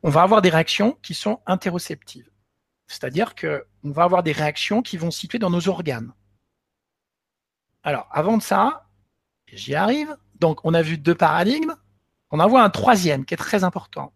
On 0.04 0.10
va 0.10 0.22
avoir 0.22 0.42
des 0.42 0.50
réactions 0.50 0.98
qui 1.02 1.13
sont 1.13 1.39
interoceptives. 1.46 2.30
C'est-à-dire 2.88 3.36
que 3.36 3.65
on 3.84 3.92
va 3.92 4.04
avoir 4.04 4.24
des 4.24 4.32
réactions 4.32 4.82
qui 4.82 4.98
vont 4.98 5.12
se 5.12 5.20
situer 5.20 5.39
dans 5.39 5.50
nos 5.50 5.70
organes. 5.70 6.12
Alors, 7.84 8.08
avant 8.12 8.38
de 8.38 8.44
ça, 8.44 8.89
j'y 9.48 9.76
arrive. 9.76 10.15
Donc, 10.39 10.60
on 10.63 10.74
a 10.74 10.82
vu 10.82 10.98
deux 10.98 11.15
paradigmes. 11.15 11.76
On 12.32 12.39
en 12.39 12.48
voit 12.48 12.63
un 12.63 12.70
troisième 12.70 13.26
qui 13.26 13.34
est 13.34 13.38
très 13.38 13.63
important. 13.63 14.13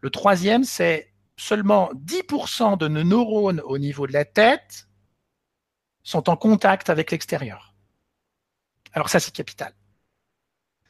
Le 0.00 0.10
troisième, 0.10 0.64
c'est 0.64 1.12
seulement 1.36 1.90
10% 1.94 2.76
de 2.78 2.88
nos 2.88 3.04
neurones 3.04 3.60
au 3.64 3.78
niveau 3.78 4.06
de 4.06 4.12
la 4.12 4.24
tête 4.24 4.88
sont 6.02 6.28
en 6.28 6.36
contact 6.36 6.90
avec 6.90 7.10
l'extérieur. 7.10 7.74
Alors 8.92 9.08
ça, 9.08 9.20
c'est 9.20 9.32
capital. 9.32 9.72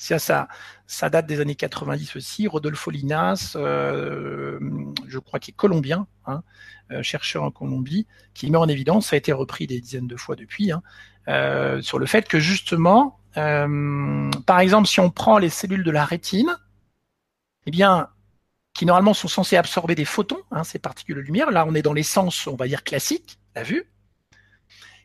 Ça, 0.00 0.18
ça, 0.18 0.48
ça 0.86 1.10
date 1.10 1.26
des 1.26 1.40
années 1.40 1.54
90 1.54 2.16
aussi. 2.16 2.48
Rodolfo 2.48 2.90
Linas, 2.90 3.52
euh, 3.56 4.58
je 5.06 5.18
crois 5.18 5.38
qu'il 5.38 5.52
est 5.52 5.56
colombien, 5.56 6.06
hein, 6.24 6.42
euh, 6.90 7.02
chercheur 7.02 7.42
en 7.42 7.50
Colombie, 7.50 8.06
qui 8.32 8.50
met 8.50 8.56
en 8.56 8.66
évidence, 8.66 9.08
ça 9.08 9.16
a 9.16 9.18
été 9.18 9.30
repris 9.30 9.66
des 9.66 9.78
dizaines 9.78 10.06
de 10.06 10.16
fois 10.16 10.36
depuis, 10.36 10.72
hein, 10.72 10.82
euh, 11.28 11.82
sur 11.82 11.98
le 11.98 12.06
fait 12.06 12.26
que 12.26 12.40
justement, 12.40 13.18
par 13.34 14.60
exemple, 14.60 14.88
si 14.88 15.00
on 15.00 15.10
prend 15.10 15.36
les 15.36 15.50
cellules 15.50 15.84
de 15.84 15.90
la 15.90 16.06
rétine, 16.06 16.56
eh 17.66 17.70
bien, 17.70 18.08
qui 18.72 18.86
normalement 18.86 19.12
sont 19.12 19.28
censées 19.28 19.58
absorber 19.58 19.94
des 19.94 20.06
photons, 20.06 20.40
hein, 20.50 20.64
ces 20.64 20.78
particules 20.78 21.16
de 21.16 21.20
lumière. 21.20 21.50
Là, 21.50 21.66
on 21.68 21.74
est 21.74 21.82
dans 21.82 21.92
les 21.92 22.04
sens, 22.04 22.46
on 22.46 22.56
va 22.56 22.66
dire 22.66 22.84
classique, 22.84 23.38
la 23.54 23.64
vue. 23.64 23.84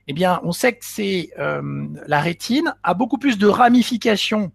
Eh 0.07 0.13
bien, 0.13 0.39
on 0.43 0.53
sait 0.53 0.71
que 0.71 0.85
c'est 0.85 1.31
la 1.37 2.21
rétine 2.21 2.73
a 2.81 2.93
beaucoup 2.93 3.17
plus 3.17 3.37
de 3.37 3.47
ramifications, 3.47 4.53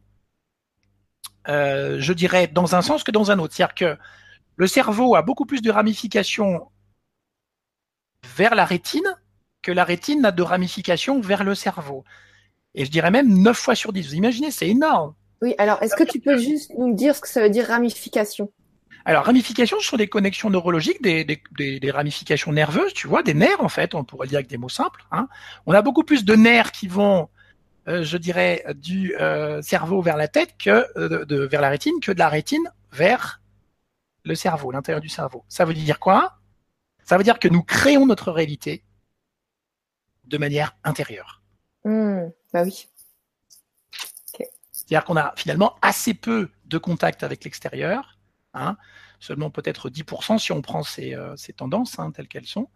euh, 1.48 1.96
je 2.00 2.12
dirais, 2.12 2.46
dans 2.46 2.74
un 2.74 2.83
sens 2.83 3.05
que 3.05 3.11
dans 3.11 3.31
un 3.31 3.38
autre. 3.38 3.55
C'est-à-dire 3.55 3.74
que 3.74 3.98
le 4.57 4.66
cerveau 4.66 5.14
a 5.14 5.22
beaucoup 5.22 5.46
plus 5.46 5.62
de 5.62 5.70
ramifications 5.70 6.68
vers 8.37 8.55
la 8.55 8.64
rétine 8.64 9.16
que 9.62 9.72
la 9.72 9.85
rétine 9.85 10.22
n'a 10.22 10.33
de 10.33 10.42
ramifications 10.42 11.20
vers 11.20 11.44
le 11.44 11.55
cerveau. 11.55 12.05
Et 12.74 12.85
je 12.85 12.90
dirais 12.90 13.11
même 13.11 13.42
9 13.42 13.57
fois 13.57 13.74
sur 13.74 13.92
10. 13.92 14.09
Vous 14.09 14.14
imaginez, 14.14 14.50
c'est 14.50 14.68
énorme. 14.68 15.14
Oui, 15.42 15.55
alors 15.59 15.83
est-ce 15.83 15.96
que 15.96 16.05
tu 16.05 16.20
peux 16.20 16.38
juste 16.38 16.72
nous 16.79 16.94
dire 16.94 17.14
ce 17.14 17.20
que 17.20 17.29
ça 17.29 17.42
veut 17.42 17.50
dire 17.50 17.66
ramification? 17.66 18.50
Alors, 19.05 19.24
ramifications, 19.24 19.81
ce 19.81 19.87
sont 19.87 19.96
des 19.96 20.09
connexions 20.09 20.50
neurologiques, 20.50 21.00
des, 21.03 21.24
des, 21.24 21.81
des, 21.81 21.90
ramifications 21.90 22.53
nerveuses, 22.53 22.92
tu 22.92 23.09
vois, 23.09 23.22
des 23.22 23.33
nerfs 23.33 23.64
en 23.64 23.70
fait, 23.70 23.94
on 23.94 24.05
pourrait 24.05 24.26
le 24.26 24.31
dire 24.31 24.38
avec 24.38 24.50
des 24.50 24.59
mots 24.59 24.68
simples. 24.68 25.05
Hein. 25.11 25.26
On 25.64 25.72
a 25.72 25.81
beaucoup 25.81 26.05
plus 26.05 26.24
de 26.24 26.35
nerfs 26.35 26.70
qui 26.70 26.87
vont, 26.87 27.29
je 28.03 28.16
dirais, 28.16 28.64
du 28.74 29.16
euh, 29.16 29.62
cerveau 29.62 30.03
vers 30.03 30.16
la 30.16 30.29
tête 30.29 30.57
que 30.59 30.87
euh, 30.96 31.24
de, 31.24 31.37
vers 31.42 31.61
la 31.61 31.68
rétine, 31.68 32.00
que 32.00 32.12
de 32.12 32.18
la 32.18 32.29
rétine 32.29 32.70
vers 32.92 33.40
le 34.24 34.35
cerveau, 34.35 34.70
l'intérieur 34.70 35.00
du 35.00 35.09
cerveau. 35.09 35.44
Ça 35.48 35.64
veut 35.64 35.74
dire 35.74 35.98
quoi? 35.98 36.38
Ça 37.05 37.16
veut 37.16 37.24
dire 37.24 37.38
que 37.38 37.48
nous 37.48 37.62
créons 37.62 38.07
notre 38.07 38.31
réalité 38.31 38.85
de 40.24 40.38
manière 40.38 40.76
intérieure. 40.85 41.42
Mmh, 41.85 42.29
bah 42.53 42.62
oui. 42.62 42.87
C'est-à-dire 44.72 45.05
qu'on 45.05 45.16
a 45.16 45.33
finalement 45.37 45.76
assez 45.83 46.14
peu 46.14 46.50
de 46.66 46.79
contact 46.79 47.22
avec 47.22 47.44
l'extérieur 47.44 48.20
Hein, 48.55 48.76
seulement 49.20 49.50
peut-être 49.50 49.90
10% 49.90 50.38
si 50.38 50.50
on 50.50 50.62
prend 50.62 50.83
ces, 50.83 51.14
euh, 51.14 51.37
ces 51.37 51.52
tendances 51.52 51.98
hein, 51.98 52.11
telles 52.11 52.26
qu'elles 52.26 52.46
sont. 52.46 52.68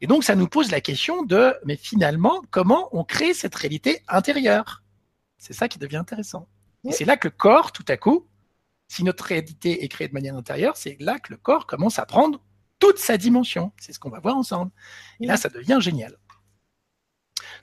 Et 0.00 0.06
donc 0.06 0.24
ça 0.24 0.36
nous 0.36 0.48
pose 0.48 0.70
la 0.70 0.80
question 0.80 1.24
de, 1.24 1.54
mais 1.64 1.76
finalement, 1.76 2.42
comment 2.50 2.88
on 2.92 3.04
crée 3.04 3.34
cette 3.34 3.54
réalité 3.54 4.02
intérieure? 4.08 4.84
C'est 5.36 5.52
ça 5.52 5.68
qui 5.68 5.78
devient 5.78 5.96
intéressant. 5.96 6.48
Et 6.84 6.92
c'est 6.92 7.04
là 7.04 7.16
que 7.16 7.28
le 7.28 7.32
corps, 7.32 7.72
tout 7.72 7.84
à 7.88 7.96
coup, 7.96 8.26
si 8.86 9.04
notre 9.04 9.24
réalité 9.24 9.84
est 9.84 9.88
créée 9.88 10.08
de 10.08 10.14
manière 10.14 10.36
intérieure, 10.36 10.76
c'est 10.76 10.96
là 11.00 11.18
que 11.18 11.32
le 11.32 11.36
corps 11.36 11.66
commence 11.66 11.98
à 11.98 12.06
prendre 12.06 12.40
toute 12.78 12.98
sa 12.98 13.16
dimension. 13.16 13.72
C'est 13.78 13.92
ce 13.92 13.98
qu'on 13.98 14.10
va 14.10 14.20
voir 14.20 14.36
ensemble. 14.36 14.70
Et 15.20 15.26
là, 15.26 15.36
ça 15.36 15.48
devient 15.48 15.78
génial. 15.80 16.16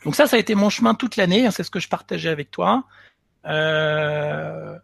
Donc 0.03 0.15
ça, 0.15 0.27
ça 0.27 0.35
a 0.35 0.39
été 0.39 0.55
mon 0.55 0.69
chemin 0.69 0.93
toute 0.93 1.15
l'année. 1.15 1.47
Hein, 1.47 1.51
c'est 1.51 1.63
ce 1.63 1.71
que 1.71 1.79
je 1.79 1.89
partageais 1.89 2.29
avec 2.29 2.51
toi. 2.51 2.85
Euh, 3.45 4.77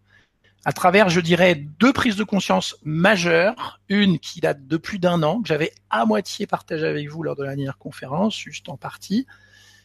à 0.64 0.74
travers, 0.74 1.10
je 1.10 1.20
dirais, 1.20 1.56
deux 1.56 1.92
prises 1.92 2.16
de 2.16 2.24
conscience 2.24 2.78
majeures. 2.84 3.80
Une 3.90 4.20
qui 4.20 4.42
date 4.42 4.68
de 4.68 4.78
plus 4.78 5.00
d'un 5.00 5.24
an, 5.24 5.42
que 5.42 5.48
j'avais 5.48 5.74
à 5.90 6.06
moitié 6.06 6.48
partagé 6.48 6.86
avec 6.86 7.10
vous 7.10 7.24
lors 7.24 7.36
de 7.36 7.44
la 7.44 7.56
dernière 7.56 7.78
conférence, 7.78 8.38
juste 8.38 8.70
en 8.70 8.78
partie, 8.78 9.26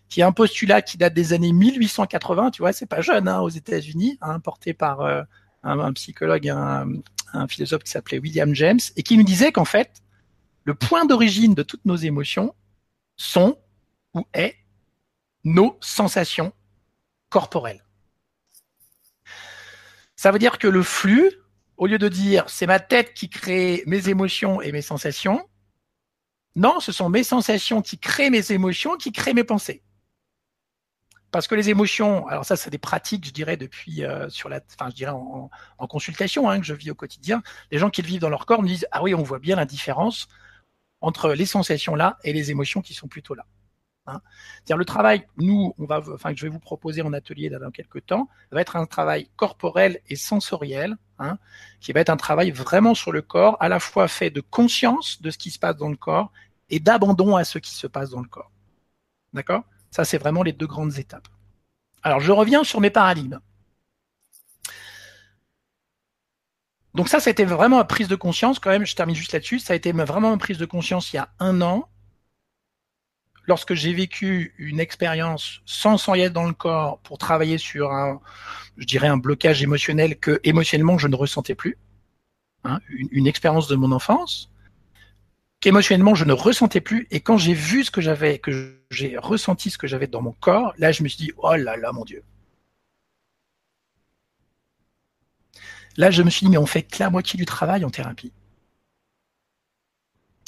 qui 0.09 0.21
est 0.21 0.25
un 0.25 0.33
postulat 0.33 0.83
qui 0.83 0.99
date 0.99 1.15
des 1.15 1.33
années 1.33 1.53
1880. 1.53 2.51
Tu 2.51 2.63
vois, 2.63 2.73
c'est 2.73 2.87
pas 2.87 3.01
jeune 3.01 3.27
hein, 3.29 3.41
aux 3.41 3.49
États-Unis, 3.49 4.19
hein, 4.21 4.39
porté 4.41 4.75
par 4.75 5.01
euh, 5.01 5.23
un, 5.63 5.93
psychologue, 5.95 6.49
un 6.49 7.49
philosophe 7.49 7.83
qui 7.83 7.91
s'appelait 7.91 8.19
William 8.19 8.55
James, 8.55 8.81
et 8.97 9.03
qui 9.03 9.17
nous 9.17 9.25
disait 9.25 9.53
qu'en 9.53 9.65
fait, 9.65 10.03
le 10.65 10.75
point 10.75 11.07
d'origine 11.07 11.55
de 11.55 11.63
toutes 11.63 11.85
nos 11.85 11.97
émotions 11.97 12.55
sont 13.17 13.57
ou 14.15 14.27
est 14.35 14.57
nos 15.45 15.79
sensations 15.81 16.53
corporelles. 17.31 17.86
Ça 20.17 20.33
veut 20.33 20.39
dire 20.39 20.59
que 20.59 20.67
le 20.67 20.83
flux, 20.83 21.31
au 21.77 21.87
lieu 21.87 21.99
de 21.99 22.09
dire 22.09 22.49
c'est 22.49 22.67
ma 22.67 22.81
tête 22.81 23.15
qui 23.15 23.29
crée 23.29 23.83
mes 23.87 24.09
émotions 24.09 24.61
et 24.63 24.73
mes 24.73 24.83
sensations, 24.83 25.47
Non, 26.57 26.81
ce 26.81 26.91
sont 26.91 27.11
mes 27.11 27.23
sensations 27.23 27.83
qui 27.83 27.99
créent 27.99 28.31
mes 28.31 28.51
émotions, 28.53 28.97
qui 28.97 29.13
créent 29.13 29.35
mes 29.35 29.45
pensées. 29.45 29.83
Parce 31.31 31.49
que 31.49 31.55
les 31.55 31.69
émotions, 31.69 32.27
alors 32.29 32.47
ça, 32.47 32.57
c'est 32.57 32.71
des 32.71 32.79
pratiques, 32.79 33.27
je 33.27 33.31
dirais, 33.31 33.59
depuis 33.59 34.05
euh, 34.05 34.31
sur 34.31 34.49
la, 34.49 34.61
enfin, 34.81 34.89
je 34.91 34.95
dirais 34.95 35.13
en, 35.13 35.51
consultation 35.87 36.49
hein, 36.49 36.59
que 36.61 36.65
je 36.65 36.73
vis 36.73 36.91
au 36.91 36.95
quotidien. 36.95 37.43
Les 37.71 37.79
gens 37.79 37.91
qui 37.91 38.01
le 38.01 38.09
vivent 38.09 38.21
dans 38.21 38.31
leur 38.31 38.47
corps 38.47 38.63
me 38.63 38.69
disent 38.69 38.87
ah 38.91 39.03
oui, 39.03 39.15
on 39.15 39.23
voit 39.23 39.39
bien 39.39 39.57
la 39.57 39.67
différence 39.67 40.29
entre 41.03 41.33
les 41.33 41.47
sensations 41.47 41.95
là 41.95 42.19
et 42.25 42.33
les 42.33 42.51
émotions 42.51 42.81
qui 42.81 42.95
sont 42.95 43.09
plutôt 43.09 43.35
là. 43.35 43.47
Hein. 44.07 44.21
C'est-à-dire 44.57 44.77
le 44.77 44.85
travail, 44.85 45.27
nous, 45.37 45.75
on 45.79 45.85
va, 45.85 46.01
enfin, 46.15 46.33
que 46.33 46.39
je 46.39 46.47
vais 46.47 46.51
vous 46.51 46.61
proposer 46.61 47.03
en 47.03 47.13
atelier 47.13 47.51
dans 47.51 47.71
quelques 47.71 48.07
temps, 48.07 48.29
va 48.53 48.61
être 48.61 48.77
un 48.77 48.87
travail 48.87 49.29
corporel 49.37 50.01
et 50.09 50.17
sensoriel, 50.17 50.97
hein, 51.19 51.39
qui 51.81 51.93
va 51.93 52.01
être 52.01 52.11
un 52.11 52.17
travail 52.17 52.51
vraiment 52.51 52.95
sur 52.95 53.13
le 53.13 53.23
corps, 53.23 53.57
à 53.61 53.69
la 53.69 53.81
fois 53.81 54.09
fait 54.09 54.31
de 54.31 54.41
conscience 54.41 55.21
de 55.23 55.31
ce 55.31 55.39
qui 55.39 55.51
se 55.51 55.59
passe 55.59 55.77
dans 55.77 55.89
le 55.89 55.97
corps 55.97 56.33
et 56.71 56.81
d'abandon 56.81 57.37
à 57.37 57.45
ce 57.45 57.59
qui 57.59 57.75
se 57.75 57.87
passe 57.87 58.11
dans 58.11 58.21
le 58.21 58.29
corps. 58.29 58.51
D'accord? 59.33 59.65
Ça, 59.91 60.05
c'est 60.05 60.19
vraiment 60.19 60.43
les 60.43 60.53
deux 60.53 60.67
grandes 60.67 60.99
étapes. 60.99 61.29
Alors, 62.03 62.21
je 62.21 62.33
reviens 62.33 62.65
sur 62.65 62.81
mes 62.81 62.91
paradigmes. 62.91 63.41
Donc 66.95 67.09
ça, 67.09 67.21
c'était 67.21 67.45
vraiment 67.45 67.81
une 67.81 67.87
prise 67.87 68.09
de 68.09 68.17
conscience, 68.17 68.59
quand 68.59 68.71
même, 68.71 68.87
je 68.87 68.97
termine 68.97 69.15
juste 69.15 69.33
là-dessus, 69.33 69.59
ça 69.59 69.75
a 69.75 69.77
été 69.77 69.93
vraiment 69.93 70.33
une 70.33 70.39
prise 70.39 70.57
de 70.57 70.65
conscience 70.65 71.13
il 71.13 71.17
y 71.17 71.19
a 71.19 71.29
un 71.41 71.61
an, 71.61 71.91
lorsque 73.47 73.75
j'ai 73.75 73.93
vécu 73.93 74.55
une 74.59 74.81
expérience 74.81 75.61
sans 75.65 75.99
s'en 75.99 76.17
dans 76.31 76.47
le 76.47 76.53
corps 76.53 76.99
pour 77.01 77.19
travailler 77.19 77.59
sur 77.59 77.93
un, 77.93 78.21
je 78.77 78.87
dirais, 78.87 79.09
un 79.09 79.17
blocage 79.17 79.63
émotionnel 79.63 80.19
que 80.19 80.41
émotionnellement 80.45 80.99
je 80.99 81.09
ne 81.09 81.17
ressentais 81.17 81.55
plus, 81.55 81.77
hein, 82.65 82.81
une, 82.89 83.27
expérience 83.27 83.69
de 83.69 83.77
mon 83.77 83.93
enfance, 83.93 84.51
qu'émotionnellement 85.61 86.15
je 86.15 86.25
ne 86.25 86.33
ressentais 86.33 86.81
plus, 86.81 87.07
et 87.11 87.21
quand 87.21 87.39
j'ai 87.39 87.55
vu 87.55 87.85
ce 87.85 87.91
que 87.91 88.01
j'avais, 88.01 88.39
que 88.39 88.79
j'ai 88.91 89.17
ressenti 89.19 89.71
ce 89.71 89.79
que 89.79 89.87
j'avais 89.87 90.07
dans 90.07 90.23
mon 90.23 90.33
corps, 90.33 90.75
là 90.79 90.93
je 90.93 91.03
me 91.03 91.09
suis 91.09 91.19
dit, 91.19 91.33
oh 91.37 91.55
là 91.55 91.77
là, 91.77 91.93
mon 91.93 92.05
Dieu. 92.05 92.23
Là, 95.99 96.11
je 96.11 96.23
me 96.23 96.29
suis 96.29 96.45
dit, 96.45 96.51
mais 96.51 96.59
on 96.59 96.67
fait 96.67 96.83
que 96.83 96.99
la 96.99 97.09
moitié 97.09 97.39
du 97.39 97.47
travail 97.47 97.83
en 97.83 97.89
thérapie. 97.89 98.31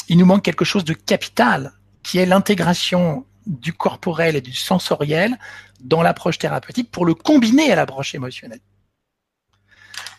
Il 0.09 0.19
nous 0.19 0.27
manque 0.27 0.45
quelque 0.45 0.67
chose 0.67 0.85
de 0.85 0.93
capital 0.93 1.73
qui 2.03 2.19
est 2.19 2.27
l'intégration 2.27 3.27
du 3.47 3.73
corporel 3.73 4.37
et 4.37 4.41
du 4.41 4.53
sensoriel 4.53 5.39
dans 5.81 6.03
l'approche 6.03 6.39
thérapeutique 6.39 6.91
pour 6.91 7.07
le 7.07 7.15
combiner 7.15 7.73
à 7.73 7.77
l'approche 7.77 8.15
émotionnelle. 8.15 8.61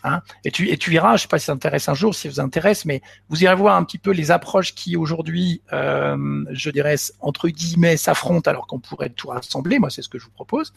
Hein? 0.02 0.22
Et, 0.44 0.50
tu, 0.50 0.68
et 0.68 0.76
verras, 0.76 1.10
je 1.10 1.14
ne 1.14 1.18
sais 1.18 1.28
pas 1.28 1.38
si 1.38 1.46
ça 1.46 1.52
intéresse 1.52 1.88
un 1.88 1.94
jour, 1.94 2.14
si 2.14 2.22
ça 2.22 2.28
vous 2.30 2.40
intéresse, 2.40 2.84
mais 2.84 3.02
vous 3.28 3.42
irez 3.44 3.54
voir 3.54 3.76
un 3.76 3.84
petit 3.84 3.98
peu 3.98 4.12
les 4.12 4.30
approches 4.30 4.74
qui 4.74 4.96
aujourd'hui, 4.96 5.62
euh, 5.72 6.44
je 6.50 6.70
dirais, 6.70 6.96
entre 7.20 7.48
guillemets, 7.48 7.96
s'affrontent 7.96 8.50
alors 8.50 8.66
qu'on 8.66 8.80
pourrait 8.80 9.10
tout 9.10 9.28
rassembler. 9.28 9.78
Moi, 9.78 9.90
c'est 9.90 10.02
ce 10.02 10.08
que 10.08 10.18
je 10.18 10.24
vous 10.24 10.30
propose. 10.30 10.72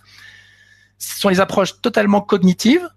Ce 0.98 1.20
sont 1.20 1.30
les 1.30 1.40
approches 1.40 1.82
totalement 1.82 2.22
cognitives, 2.22 2.88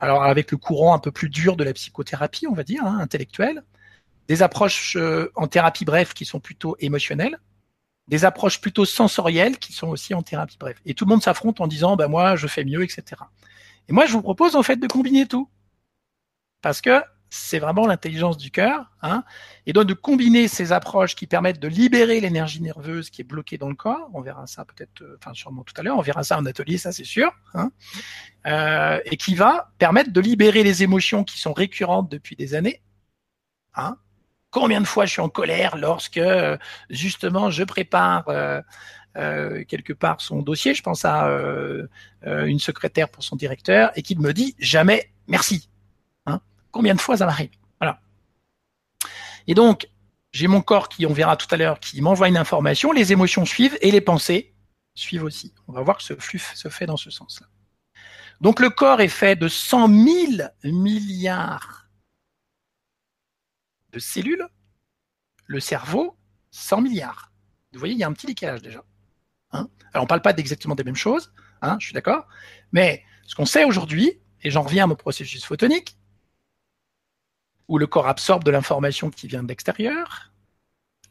alors 0.00 0.24
avec 0.24 0.50
le 0.50 0.56
courant 0.56 0.94
un 0.94 0.98
peu 0.98 1.12
plus 1.12 1.28
dur 1.28 1.56
de 1.56 1.64
la 1.64 1.72
psychothérapie, 1.74 2.46
on 2.46 2.54
va 2.54 2.62
dire, 2.62 2.84
hein, 2.84 2.98
intellectuelle, 3.00 3.62
des 4.30 4.42
approches 4.44 4.94
euh, 4.94 5.32
en 5.34 5.48
thérapie 5.48 5.84
bref 5.84 6.14
qui 6.14 6.24
sont 6.24 6.38
plutôt 6.38 6.76
émotionnelles, 6.78 7.40
des 8.06 8.24
approches 8.24 8.60
plutôt 8.60 8.84
sensorielles 8.84 9.58
qui 9.58 9.72
sont 9.72 9.88
aussi 9.88 10.14
en 10.14 10.22
thérapie 10.22 10.56
bref. 10.56 10.80
Et 10.86 10.94
tout 10.94 11.04
le 11.04 11.08
monde 11.08 11.20
s'affronte 11.20 11.60
en 11.60 11.66
disant, 11.66 11.96
bah 11.96 12.06
moi, 12.06 12.36
je 12.36 12.46
fais 12.46 12.64
mieux, 12.64 12.84
etc. 12.84 13.22
Et 13.88 13.92
moi, 13.92 14.06
je 14.06 14.12
vous 14.12 14.22
propose 14.22 14.54
en 14.54 14.62
fait 14.62 14.76
de 14.76 14.86
combiner 14.86 15.26
tout, 15.26 15.50
parce 16.62 16.80
que 16.80 17.02
c'est 17.28 17.58
vraiment 17.58 17.88
l'intelligence 17.88 18.36
du 18.36 18.52
cœur, 18.52 18.92
hein, 19.02 19.24
et 19.66 19.72
donc 19.72 19.86
de 19.86 19.94
combiner 19.94 20.46
ces 20.46 20.70
approches 20.70 21.16
qui 21.16 21.26
permettent 21.26 21.58
de 21.58 21.66
libérer 21.66 22.20
l'énergie 22.20 22.62
nerveuse 22.62 23.10
qui 23.10 23.22
est 23.22 23.24
bloquée 23.24 23.58
dans 23.58 23.68
le 23.68 23.74
corps. 23.74 24.10
On 24.14 24.20
verra 24.20 24.46
ça 24.46 24.64
peut-être, 24.64 25.02
euh, 25.02 25.16
enfin 25.18 25.34
sûrement 25.34 25.64
tout 25.64 25.74
à 25.76 25.82
l'heure. 25.82 25.98
On 25.98 26.02
verra 26.02 26.22
ça 26.22 26.38
en 26.38 26.46
atelier, 26.46 26.78
ça 26.78 26.92
c'est 26.92 27.02
sûr, 27.02 27.32
hein, 27.54 27.72
euh, 28.46 29.00
et 29.06 29.16
qui 29.16 29.34
va 29.34 29.72
permettre 29.78 30.12
de 30.12 30.20
libérer 30.20 30.62
les 30.62 30.84
émotions 30.84 31.24
qui 31.24 31.40
sont 31.40 31.52
récurrentes 31.52 32.08
depuis 32.08 32.36
des 32.36 32.54
années, 32.54 32.80
hein, 33.74 33.96
Combien 34.50 34.80
de 34.80 34.86
fois 34.86 35.06
je 35.06 35.12
suis 35.12 35.20
en 35.20 35.28
colère 35.28 35.76
lorsque 35.76 36.16
euh, 36.16 36.56
justement 36.88 37.50
je 37.50 37.62
prépare 37.62 38.28
euh, 38.28 38.60
euh, 39.16 39.64
quelque 39.64 39.92
part 39.92 40.20
son 40.20 40.42
dossier, 40.42 40.74
je 40.74 40.82
pense 40.82 41.04
à 41.04 41.28
une 42.24 42.58
secrétaire 42.58 43.08
pour 43.08 43.22
son 43.22 43.36
directeur, 43.36 43.90
et 43.96 44.02
qu'il 44.02 44.20
me 44.20 44.32
dit 44.32 44.54
jamais 44.58 45.12
merci. 45.28 45.68
Hein 46.26 46.40
Combien 46.70 46.94
de 46.94 47.00
fois 47.00 47.16
ça 47.16 47.26
m'arrive? 47.26 47.50
Voilà. 47.80 48.00
Et 49.46 49.54
donc, 49.54 49.88
j'ai 50.32 50.46
mon 50.46 50.60
corps 50.60 50.88
qui, 50.88 51.06
on 51.06 51.12
verra 51.12 51.36
tout 51.36 51.48
à 51.50 51.56
l'heure, 51.56 51.80
qui 51.80 52.00
m'envoie 52.02 52.28
une 52.28 52.36
information, 52.36 52.92
les 52.92 53.12
émotions 53.12 53.44
suivent 53.44 53.78
et 53.80 53.90
les 53.90 54.00
pensées 54.00 54.52
suivent 54.94 55.24
aussi. 55.24 55.54
On 55.66 55.72
va 55.72 55.82
voir 55.82 55.96
que 55.96 56.02
ce 56.02 56.14
flux 56.14 56.38
se 56.38 56.68
fait 56.68 56.86
dans 56.86 56.96
ce 56.96 57.10
sens-là. 57.10 57.46
Donc 58.40 58.60
le 58.60 58.70
corps 58.70 59.00
est 59.00 59.08
fait 59.08 59.36
de 59.36 59.48
100 59.48 59.88
000 59.88 60.48
milliards 60.64 61.79
de 63.92 63.98
cellules, 63.98 64.46
le 65.46 65.60
cerveau, 65.60 66.16
100 66.50 66.82
milliards. 66.82 67.32
Vous 67.72 67.78
voyez, 67.78 67.94
il 67.94 67.98
y 67.98 68.04
a 68.04 68.08
un 68.08 68.12
petit 68.12 68.26
décalage 68.26 68.62
déjà. 68.62 68.84
Hein 69.52 69.68
Alors, 69.92 70.02
on 70.02 70.06
ne 70.06 70.08
parle 70.08 70.22
pas 70.22 70.32
d'exactement 70.32 70.74
des 70.74 70.84
mêmes 70.84 70.96
choses, 70.96 71.32
hein, 71.62 71.76
je 71.80 71.86
suis 71.86 71.94
d'accord, 71.94 72.26
mais 72.72 73.04
ce 73.26 73.34
qu'on 73.34 73.46
sait 73.46 73.64
aujourd'hui, 73.64 74.20
et 74.42 74.50
j'en 74.50 74.62
reviens 74.62 74.84
à 74.84 74.86
mon 74.86 74.96
processus 74.96 75.44
photonique, 75.44 75.96
où 77.68 77.78
le 77.78 77.86
corps 77.86 78.08
absorbe 78.08 78.42
de 78.44 78.50
l'information 78.50 79.10
qui 79.10 79.28
vient 79.28 79.42
de 79.42 79.48
l'extérieur, 79.48 80.32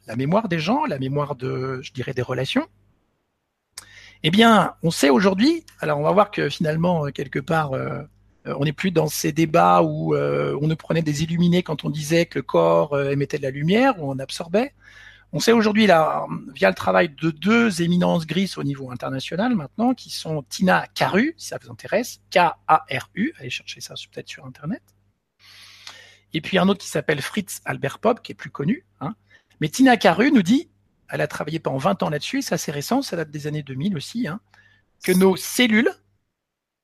la 0.06 0.16
mémoire 0.16 0.48
des 0.48 0.58
gens, 0.58 0.84
la 0.84 0.98
mémoire 0.98 1.34
de, 1.36 1.80
je 1.82 1.92
dirais, 1.92 2.12
des 2.12 2.22
relations. 2.22 2.66
Eh 4.22 4.30
bien, 4.30 4.74
on 4.82 4.90
sait 4.90 5.08
aujourd'hui, 5.08 5.64
alors 5.80 5.98
on 5.98 6.02
va 6.02 6.12
voir 6.12 6.30
que 6.30 6.50
finalement, 6.50 7.06
quelque 7.10 7.38
part, 7.38 7.72
euh, 7.72 8.02
on 8.58 8.64
n'est 8.64 8.72
plus 8.72 8.90
dans 8.90 9.08
ces 9.08 9.32
débats 9.32 9.82
où 9.82 10.14
euh, 10.14 10.58
on 10.60 10.68
nous 10.68 10.76
prenait 10.76 11.02
des 11.02 11.22
illuminés 11.22 11.62
quand 11.62 11.84
on 11.84 11.90
disait 11.90 12.26
que 12.26 12.38
le 12.38 12.42
corps 12.42 12.94
euh, 12.94 13.10
émettait 13.10 13.38
de 13.38 13.42
la 13.42 13.50
lumière, 13.50 14.00
où 14.02 14.10
on 14.10 14.18
absorbait. 14.18 14.74
On 15.32 15.38
sait 15.38 15.52
aujourd'hui, 15.52 15.86
via 15.86 16.68
le 16.68 16.74
travail 16.74 17.08
de 17.08 17.30
deux 17.30 17.82
éminences 17.82 18.26
grises 18.26 18.58
au 18.58 18.64
niveau 18.64 18.90
international 18.90 19.54
maintenant, 19.54 19.94
qui 19.94 20.10
sont 20.10 20.42
Tina 20.42 20.86
Caru, 20.94 21.34
si 21.36 21.48
ça 21.48 21.58
vous 21.62 21.70
intéresse, 21.70 22.20
K-A-R-U, 22.30 23.32
allez 23.38 23.50
chercher 23.50 23.80
ça 23.80 23.94
peut-être 24.12 24.28
sur 24.28 24.44
Internet. 24.44 24.82
Et 26.32 26.40
puis 26.40 26.58
un 26.58 26.68
autre 26.68 26.80
qui 26.80 26.88
s'appelle 26.88 27.22
Fritz 27.22 27.60
Albert 27.64 28.00
Pop, 28.00 28.22
qui 28.22 28.32
est 28.32 28.34
plus 28.34 28.50
connu. 28.50 28.84
Hein. 29.00 29.14
Mais 29.60 29.68
Tina 29.68 29.96
Caru 29.96 30.32
nous 30.32 30.42
dit, 30.42 30.68
elle 31.08 31.20
a 31.20 31.28
travaillé 31.28 31.60
pendant 31.60 31.78
20 31.78 32.02
ans 32.02 32.10
là-dessus, 32.10 32.42
c'est 32.42 32.54
assez 32.54 32.72
récent, 32.72 33.02
ça 33.02 33.16
date 33.16 33.30
des 33.30 33.46
années 33.46 33.62
2000 33.62 33.96
aussi, 33.96 34.26
hein, 34.26 34.40
que 35.04 35.12
nos 35.12 35.36
cellules 35.36 35.92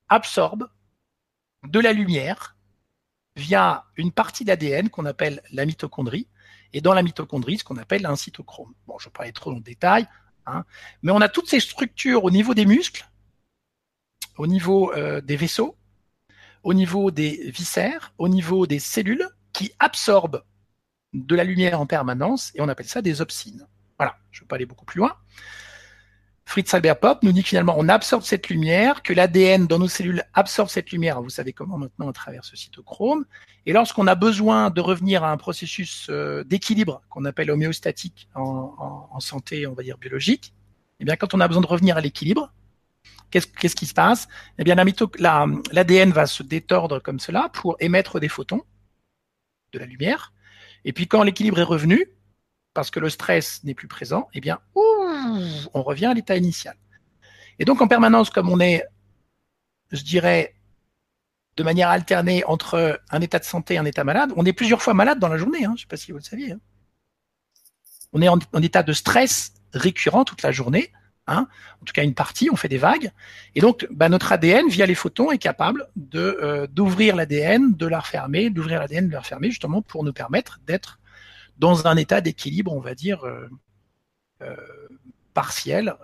absorbent 0.09 0.67
de 1.65 1.79
la 1.79 1.93
lumière 1.93 2.55
via 3.35 3.85
une 3.95 4.11
partie 4.11 4.45
d'ADN 4.45 4.89
qu'on 4.89 5.05
appelle 5.05 5.41
la 5.51 5.65
mitochondrie, 5.65 6.27
et 6.73 6.81
dans 6.81 6.93
la 6.93 7.03
mitochondrie, 7.03 7.59
ce 7.59 7.63
qu'on 7.63 7.77
appelle 7.77 8.05
un 8.05 8.15
cytochrome. 8.15 8.73
Bon, 8.87 8.97
je 8.99 9.05
ne 9.05 9.09
vais 9.09 9.13
pas 9.13 9.23
aller 9.23 9.31
trop 9.31 9.51
dans 9.51 9.57
le 9.57 9.63
détail, 9.63 10.07
hein, 10.45 10.65
mais 11.01 11.11
on 11.11 11.21
a 11.21 11.29
toutes 11.29 11.47
ces 11.47 11.59
structures 11.59 12.23
au 12.23 12.31
niveau 12.31 12.53
des 12.53 12.65
muscles, 12.65 13.07
au 14.37 14.47
niveau 14.47 14.91
euh, 14.93 15.21
des 15.21 15.37
vaisseaux, 15.37 15.77
au 16.63 16.73
niveau 16.73 17.11
des 17.11 17.51
viscères, 17.51 18.13
au 18.17 18.27
niveau 18.27 18.67
des 18.67 18.79
cellules, 18.79 19.27
qui 19.53 19.71
absorbent 19.79 20.43
de 21.13 21.35
la 21.35 21.43
lumière 21.43 21.79
en 21.79 21.85
permanence, 21.85 22.51
et 22.55 22.61
on 22.61 22.67
appelle 22.67 22.87
ça 22.87 23.01
des 23.01 23.21
opsines. 23.21 23.65
Voilà, 23.97 24.17
je 24.31 24.39
ne 24.39 24.43
vais 24.43 24.47
pas 24.47 24.55
aller 24.55 24.65
beaucoup 24.65 24.85
plus 24.85 24.99
loin. 24.99 25.15
Fritz 26.47 26.73
Albert 26.73 27.01
Pop 27.01 27.23
nous 27.23 27.33
dit 27.33 27.43
finalement 27.43 27.75
on 27.77 27.89
absorbe 27.89 28.23
cette 28.23 28.47
lumière, 28.47 29.03
que 29.03 29.11
l'ADN 29.11 29.67
dans 29.67 29.79
nos 29.79 29.89
cellules 29.89 30.23
absorbe 30.33 30.69
cette 30.69 30.91
lumière, 30.91 31.21
vous 31.21 31.29
savez 31.29 31.51
comment 31.51 31.77
maintenant 31.77 32.07
à 32.07 32.13
travers 32.13 32.45
ce 32.45 32.55
cytochrome, 32.55 33.25
et 33.65 33.73
lorsqu'on 33.73 34.07
a 34.07 34.15
besoin 34.15 34.69
de 34.69 34.79
revenir 34.79 35.25
à 35.25 35.31
un 35.31 35.35
processus 35.35 36.07
euh, 36.09 36.45
d'équilibre 36.45 37.01
qu'on 37.09 37.25
appelle 37.25 37.51
homéostatique 37.51 38.29
en, 38.33 39.19
santé, 39.19 39.67
on 39.67 39.73
va 39.73 39.83
dire 39.83 39.97
biologique, 39.97 40.53
eh 41.01 41.05
bien 41.05 41.17
quand 41.17 41.33
on 41.33 41.41
a 41.41 41.49
besoin 41.49 41.61
de 41.61 41.67
revenir 41.67 41.97
à 41.97 42.01
l'équilibre, 42.01 42.53
qu'est-ce 43.29 43.75
qui 43.75 43.85
se 43.85 43.93
passe? 43.93 44.29
Eh 44.57 44.63
bien 44.63 44.75
l'ADN 44.75 46.11
va 46.11 46.27
se 46.27 46.43
détordre 46.43 47.01
comme 47.01 47.19
cela 47.19 47.49
pour 47.51 47.75
émettre 47.81 48.21
des 48.21 48.29
photons, 48.29 48.63
de 49.73 49.79
la 49.79 49.85
lumière, 49.85 50.31
et 50.85 50.93
puis 50.93 51.09
quand 51.09 51.23
l'équilibre 51.23 51.59
est 51.59 51.63
revenu, 51.63 52.09
parce 52.73 52.89
que 52.89 53.01
le 53.01 53.09
stress 53.09 53.65
n'est 53.65 53.73
plus 53.73 53.89
présent, 53.89 54.29
eh 54.33 54.39
bien, 54.39 54.59
on 55.73 55.83
revient 55.83 56.07
à 56.07 56.13
l'état 56.13 56.35
initial. 56.35 56.75
Et 57.59 57.65
donc, 57.65 57.81
en 57.81 57.87
permanence, 57.87 58.29
comme 58.29 58.49
on 58.49 58.59
est, 58.59 58.83
je 59.91 60.03
dirais, 60.03 60.55
de 61.55 61.63
manière 61.63 61.89
alternée 61.89 62.43
entre 62.45 63.01
un 63.09 63.21
état 63.21 63.39
de 63.39 63.43
santé 63.43 63.75
et 63.75 63.77
un 63.77 63.85
état 63.85 64.03
malade, 64.03 64.31
on 64.35 64.45
est 64.45 64.53
plusieurs 64.53 64.81
fois 64.81 64.93
malade 64.93 65.19
dans 65.19 65.27
la 65.27 65.37
journée. 65.37 65.65
Hein, 65.65 65.69
je 65.69 65.73
ne 65.73 65.77
sais 65.79 65.87
pas 65.87 65.97
si 65.97 66.11
vous 66.11 66.19
le 66.19 66.23
saviez. 66.23 66.51
Hein. 66.51 66.59
On 68.13 68.21
est 68.21 68.29
en, 68.29 68.39
état 68.61 68.83
de 68.83 68.93
stress 68.93 69.53
récurrent 69.73 70.23
toute 70.23 70.43
la 70.43 70.51
journée. 70.51 70.91
Hein. 71.29 71.45
en 71.81 71.85
tout 71.85 71.91
cas, 71.91 72.03
une 72.03 72.13
partie, 72.13 72.49
on 72.49 72.55
fait 72.55 72.69
des 72.69 72.77
vagues. 72.77 73.11
Et 73.53 73.59
donc, 73.59 73.85
bah, 73.91 74.07
notre 74.07 74.31
ADN, 74.31 74.69
via 74.69 74.85
les 74.85 74.95
photons, 74.95 75.29
est 75.29 75.37
capable 75.37 75.89
euh, 76.15 76.67
d'ouvrir 76.67 77.17
l'ADN, 77.17 77.73
de 77.75 77.85
la 77.85 77.99
refermer, 77.99 78.49
d'ouvrir 78.49 78.79
l'ADN, 78.79 79.07
de 79.09 79.13
la 79.13 79.19
refermer, 79.19 79.49
justement 79.49 79.81
pour 79.81 80.05
nous 80.05 80.13
permettre 80.13 80.61
d'être 80.65 80.99
dans 81.57 81.85
un 81.85 81.97
état 81.97 82.21
d'équilibre, 82.21 82.71
on 82.71 82.79
va 82.79 82.95
dire, 82.95 83.25
euh, 83.25 83.49
euh, 84.41 84.55
partiel, 85.41 85.95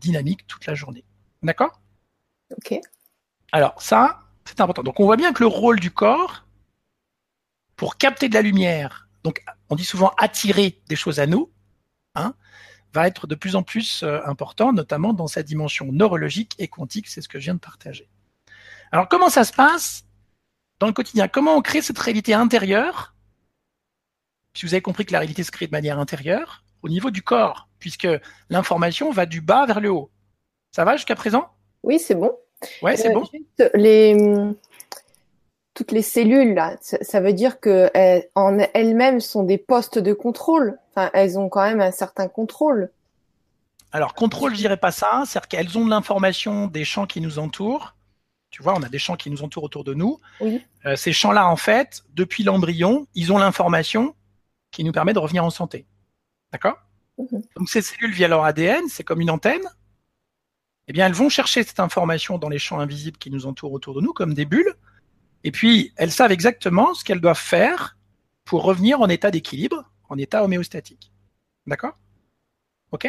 dynamique 0.00 0.44
toute 0.48 0.66
la 0.66 0.74
journée. 0.74 1.04
D'accord? 1.40 1.80
Ok. 2.56 2.74
Alors 3.52 3.80
ça, 3.80 4.24
c'est 4.44 4.60
important. 4.60 4.82
Donc 4.82 4.98
on 4.98 5.04
voit 5.04 5.16
bien 5.16 5.32
que 5.32 5.44
le 5.44 5.46
rôle 5.46 5.78
du 5.78 5.92
corps, 5.92 6.44
pour 7.76 7.96
capter 7.96 8.28
de 8.28 8.34
la 8.34 8.42
lumière, 8.42 9.08
donc 9.22 9.44
on 9.68 9.76
dit 9.76 9.84
souvent 9.84 10.12
attirer 10.18 10.80
des 10.88 10.96
choses 10.96 11.20
à 11.20 11.26
nous, 11.28 11.48
hein, 12.16 12.34
va 12.92 13.06
être 13.06 13.28
de 13.28 13.36
plus 13.36 13.54
en 13.54 13.62
plus 13.62 14.02
important, 14.24 14.72
notamment 14.72 15.12
dans 15.12 15.28
sa 15.28 15.44
dimension 15.44 15.92
neurologique 15.92 16.56
et 16.58 16.66
quantique, 16.66 17.06
c'est 17.06 17.22
ce 17.22 17.28
que 17.28 17.38
je 17.38 17.44
viens 17.44 17.54
de 17.54 17.60
partager. 17.60 18.08
Alors 18.90 19.08
comment 19.08 19.30
ça 19.30 19.44
se 19.44 19.52
passe 19.52 20.06
dans 20.80 20.88
le 20.88 20.92
quotidien? 20.92 21.28
Comment 21.28 21.54
on 21.54 21.62
crée 21.62 21.82
cette 21.82 22.00
réalité 22.00 22.34
intérieure? 22.34 23.14
Si 24.54 24.66
vous 24.66 24.74
avez 24.74 24.82
compris 24.82 25.06
que 25.06 25.12
la 25.12 25.20
réalité 25.20 25.44
se 25.44 25.52
crée 25.52 25.68
de 25.68 25.70
manière 25.70 26.00
intérieure, 26.00 26.64
au 26.82 26.88
niveau 26.88 27.10
du 27.10 27.22
corps, 27.22 27.68
puisque 27.78 28.08
l'information 28.48 29.10
va 29.10 29.26
du 29.26 29.40
bas 29.40 29.66
vers 29.66 29.80
le 29.80 29.90
haut. 29.90 30.10
Ça 30.72 30.84
va 30.84 30.96
jusqu'à 30.96 31.14
présent? 31.14 31.48
Oui, 31.82 31.98
c'est 31.98 32.14
bon. 32.14 32.32
Ouais, 32.82 32.96
c'est 32.96 33.10
euh, 33.10 33.14
bon. 33.14 33.24
les 33.74 34.16
toutes 35.72 35.92
les 35.92 36.02
cellules 36.02 36.52
là, 36.52 36.76
ça 36.80 37.20
veut 37.20 37.32
dire 37.32 37.58
que 37.58 37.90
en 38.34 38.58
elles-mêmes 38.74 39.20
sont 39.20 39.44
des 39.44 39.56
postes 39.56 39.98
de 39.98 40.12
contrôle. 40.12 40.78
Enfin, 40.90 41.10
elles 41.14 41.38
ont 41.38 41.48
quand 41.48 41.62
même 41.62 41.80
un 41.80 41.92
certain 41.92 42.28
contrôle. 42.28 42.90
Alors 43.92 44.12
contrôle, 44.12 44.52
je 44.52 44.58
dirais 44.58 44.76
pas 44.76 44.90
ça. 44.90 45.22
C'est-à-dire 45.24 45.48
qu'elles 45.48 45.78
ont 45.78 45.84
de 45.86 45.90
l'information 45.90 46.66
des 46.66 46.84
champs 46.84 47.06
qui 47.06 47.22
nous 47.22 47.38
entourent 47.38 47.94
tu 48.50 48.62
vois, 48.62 48.74
on 48.76 48.82
a 48.82 48.88
des 48.88 48.98
champs 48.98 49.16
qui 49.16 49.30
nous 49.30 49.42
entourent 49.42 49.64
autour 49.64 49.84
de 49.84 49.94
nous. 49.94 50.20
Euh, 50.84 50.96
ces 50.96 51.12
champs-là, 51.12 51.48
en 51.48 51.56
fait, 51.56 52.02
depuis 52.14 52.42
l'embryon, 52.42 53.06
ils 53.14 53.32
ont 53.32 53.38
l'information 53.38 54.14
qui 54.72 54.84
nous 54.84 54.92
permet 54.92 55.12
de 55.12 55.18
revenir 55.18 55.44
en 55.44 55.50
santé. 55.50 55.86
D'accord 56.52 56.78
mhm. 57.18 57.42
Donc 57.56 57.68
ces 57.68 57.82
cellules, 57.82 58.12
via 58.12 58.28
leur 58.28 58.44
ADN, 58.44 58.84
c'est 58.88 59.04
comme 59.04 59.20
une 59.20 59.30
antenne. 59.30 59.62
Eh 60.88 60.92
bien, 60.92 61.06
elles 61.06 61.12
vont 61.12 61.28
chercher 61.28 61.62
cette 61.62 61.78
information 61.78 62.38
dans 62.38 62.48
les 62.48 62.58
champs 62.58 62.80
invisibles 62.80 63.16
qui 63.18 63.30
nous 63.30 63.46
entourent 63.46 63.72
autour 63.72 63.94
de 63.94 64.00
nous, 64.00 64.12
comme 64.12 64.34
des 64.34 64.44
bulles. 64.44 64.74
Et 65.44 65.52
puis, 65.52 65.92
elles 65.96 66.10
savent 66.10 66.32
exactement 66.32 66.94
ce 66.94 67.04
qu'elles 67.04 67.20
doivent 67.20 67.38
faire 67.38 67.96
pour 68.44 68.64
revenir 68.64 69.00
en 69.00 69.08
état 69.08 69.30
d'équilibre, 69.30 69.90
en 70.08 70.18
état 70.18 70.42
homéostatique. 70.42 71.12
D'accord 71.66 71.96
Ok 72.90 73.08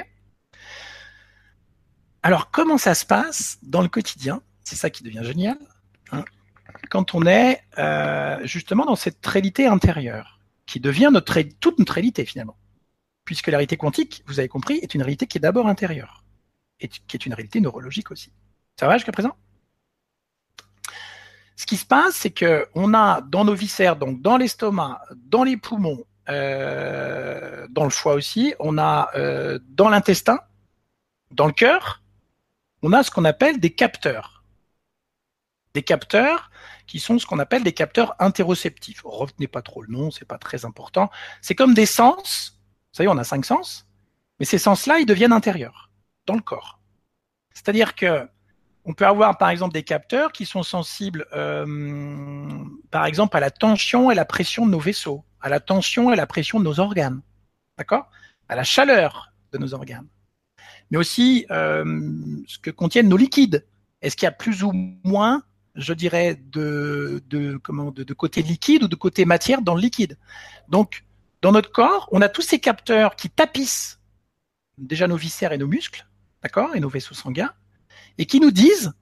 Alors, 2.22 2.52
comment 2.52 2.78
ça 2.78 2.94
se 2.94 3.06
passe 3.06 3.58
dans 3.64 3.82
le 3.82 3.90
quotidien? 3.90 4.44
C'est 4.64 4.76
ça 4.76 4.92
qui 4.92 5.04
devient 5.04 5.24
génial, 5.24 5.58
hein. 6.12 6.24
quand 6.92 7.16
on 7.16 7.26
est 7.26 7.64
euh, 7.80 8.40
justement 8.46 8.86
dans 8.86 8.96
cette 8.96 9.26
réalité 9.26 9.66
intérieure, 9.66 10.40
qui 10.68 10.80
devient 10.80 11.10
notre, 11.12 11.42
toute 11.60 11.80
notre 11.80 11.94
réalité 11.94 12.26
finalement. 12.26 12.56
Puisque 13.32 13.48
la 13.48 13.60
réalité 13.60 13.78
quantique, 13.78 14.24
vous 14.26 14.40
avez 14.40 14.50
compris, 14.50 14.80
est 14.80 14.94
une 14.94 15.04
réalité 15.04 15.26
qui 15.26 15.38
est 15.38 15.40
d'abord 15.40 15.68
intérieure, 15.68 16.26
et 16.82 16.90
qui 16.90 17.16
est 17.16 17.26
une 17.26 17.34
réalité 17.34 17.62
neurologique 17.62 18.12
aussi. 18.12 18.34
Ça 18.78 18.88
va 18.88 18.98
jusqu'à 18.98 19.14
présent? 19.14 19.38
Ce 21.56 21.66
qui 21.66 21.78
se 21.78 21.86
passe, 21.86 22.16
c'est 22.16 22.32
que 22.32 22.68
on 22.76 22.94
a 22.94 23.22
dans 23.22 23.46
nos 23.46 23.54
viscères, 23.54 23.96
donc 23.96 24.22
dans 24.22 24.36
l'estomac, 24.36 25.02
dans 25.16 25.46
les 25.46 25.56
poumons, 25.56 26.04
euh, 26.28 27.68
dans 27.70 27.86
le 27.86 27.90
foie 27.90 28.16
aussi, 28.16 28.54
on 28.60 28.78
a 28.78 29.10
euh, 29.16 29.60
dans 29.70 29.88
l'intestin, 29.88 30.42
dans 31.32 31.48
le 31.48 31.54
cœur, 31.54 32.04
on 32.82 32.92
a 32.92 33.02
ce 33.02 33.12
qu'on 33.12 33.24
appelle 33.24 33.62
des 33.62 33.74
capteurs 33.74 34.44
des 35.74 35.84
capteurs 35.84 36.52
qui 36.86 37.00
sont 37.00 37.18
ce 37.18 37.26
qu'on 37.26 37.40
appelle 37.40 37.64
des 37.64 37.72
capteurs 37.72 38.14
interoceptifs. 38.20 39.04
Retenez 39.06 39.48
pas 39.48 39.62
trop 39.62 39.84
le 39.84 39.88
nom, 39.88 40.12
c'est 40.12 40.26
pas 40.26 40.38
très 40.38 40.66
important. 40.66 41.10
C'est 41.42 41.56
comme 41.56 41.74
des 41.74 41.86
sens. 41.86 42.61
Vous 42.92 42.98
savez, 42.98 43.10
on 43.10 43.18
a 43.18 43.24
cinq 43.24 43.46
sens, 43.46 43.88
mais 44.40 44.46
ces 44.46 44.58
sens-là, 44.58 45.00
ils 45.00 45.06
deviennent 45.06 45.32
intérieurs 45.32 45.92
dans 46.26 46.36
le 46.36 46.42
corps. 46.42 46.80
C'est-à-dire 47.54 47.96
que 47.96 48.28
on 48.84 48.94
peut 48.94 49.06
avoir 49.06 49.38
par 49.38 49.50
exemple 49.50 49.74
des 49.74 49.84
capteurs 49.84 50.32
qui 50.32 50.46
sont 50.46 50.64
sensibles, 50.64 51.28
euh, 51.34 51.66
par 52.90 53.06
exemple, 53.06 53.38
à 53.38 53.40
la 53.40 53.52
tension 53.52 54.10
et 54.10 54.16
la 54.16 54.26
pression 54.26 54.66
de 54.66 54.72
nos 54.72 54.80
vaisseaux, 54.80 55.24
à 55.40 55.50
la 55.50 55.60
tension 55.60 56.12
et 56.12 56.16
la 56.16 56.26
pression 56.26 56.60
de 56.60 56.66
nos 56.66 56.80
organes, 56.80 57.22
d'accord, 57.78 58.10
à 58.50 58.56
la 58.56 58.64
chaleur 58.64 59.32
de 59.52 59.60
nos 59.60 59.74
organes, 59.74 60.08
mais 60.90 60.98
aussi 60.98 61.46
euh, 61.52 61.84
ce 62.48 62.58
que 62.58 62.72
contiennent 62.72 63.10
nos 63.10 63.18
liquides. 63.18 63.66
Est-ce 64.02 64.18
qu'il 64.18 64.26
y 64.26 64.30
a 64.30 64.32
plus 64.32 64.64
ou 64.64 64.72
moins 65.04 65.44
je 65.76 65.94
dirais, 65.94 66.38
de, 66.52 67.24
de, 67.30 67.58
comment, 67.58 67.92
de, 67.92 68.04
de, 68.04 68.14
côté 68.14 68.42
liquide 68.42 68.84
ou 68.84 68.88
de 68.88 68.96
côté 68.96 69.26
matière 69.26 69.62
dans 69.62 69.76
le 69.76 69.82
liquide? 69.82 70.18
Donc, 70.68 71.06
dans 71.42 71.52
notre 71.52 71.72
corps, 71.72 72.08
on 72.12 72.22
a 72.22 72.30
tous 72.30 72.42
ces 72.42 72.60
capteurs 72.60 73.16
qui 73.16 73.30
tapissent 73.30 74.00
déjà 74.78 75.08
nos 75.08 75.16
viscères 75.16 75.54
et 75.54 75.58
nos 75.58 75.68
muscles, 75.68 76.08
d'accord, 76.42 76.76
et 76.76 76.80
nos 76.80 76.90
vaisseaux 76.90 77.16
sanguins, 77.16 77.54
et 78.18 78.26
qui 78.26 78.40
nous 78.40 78.52
disent, 78.52 78.94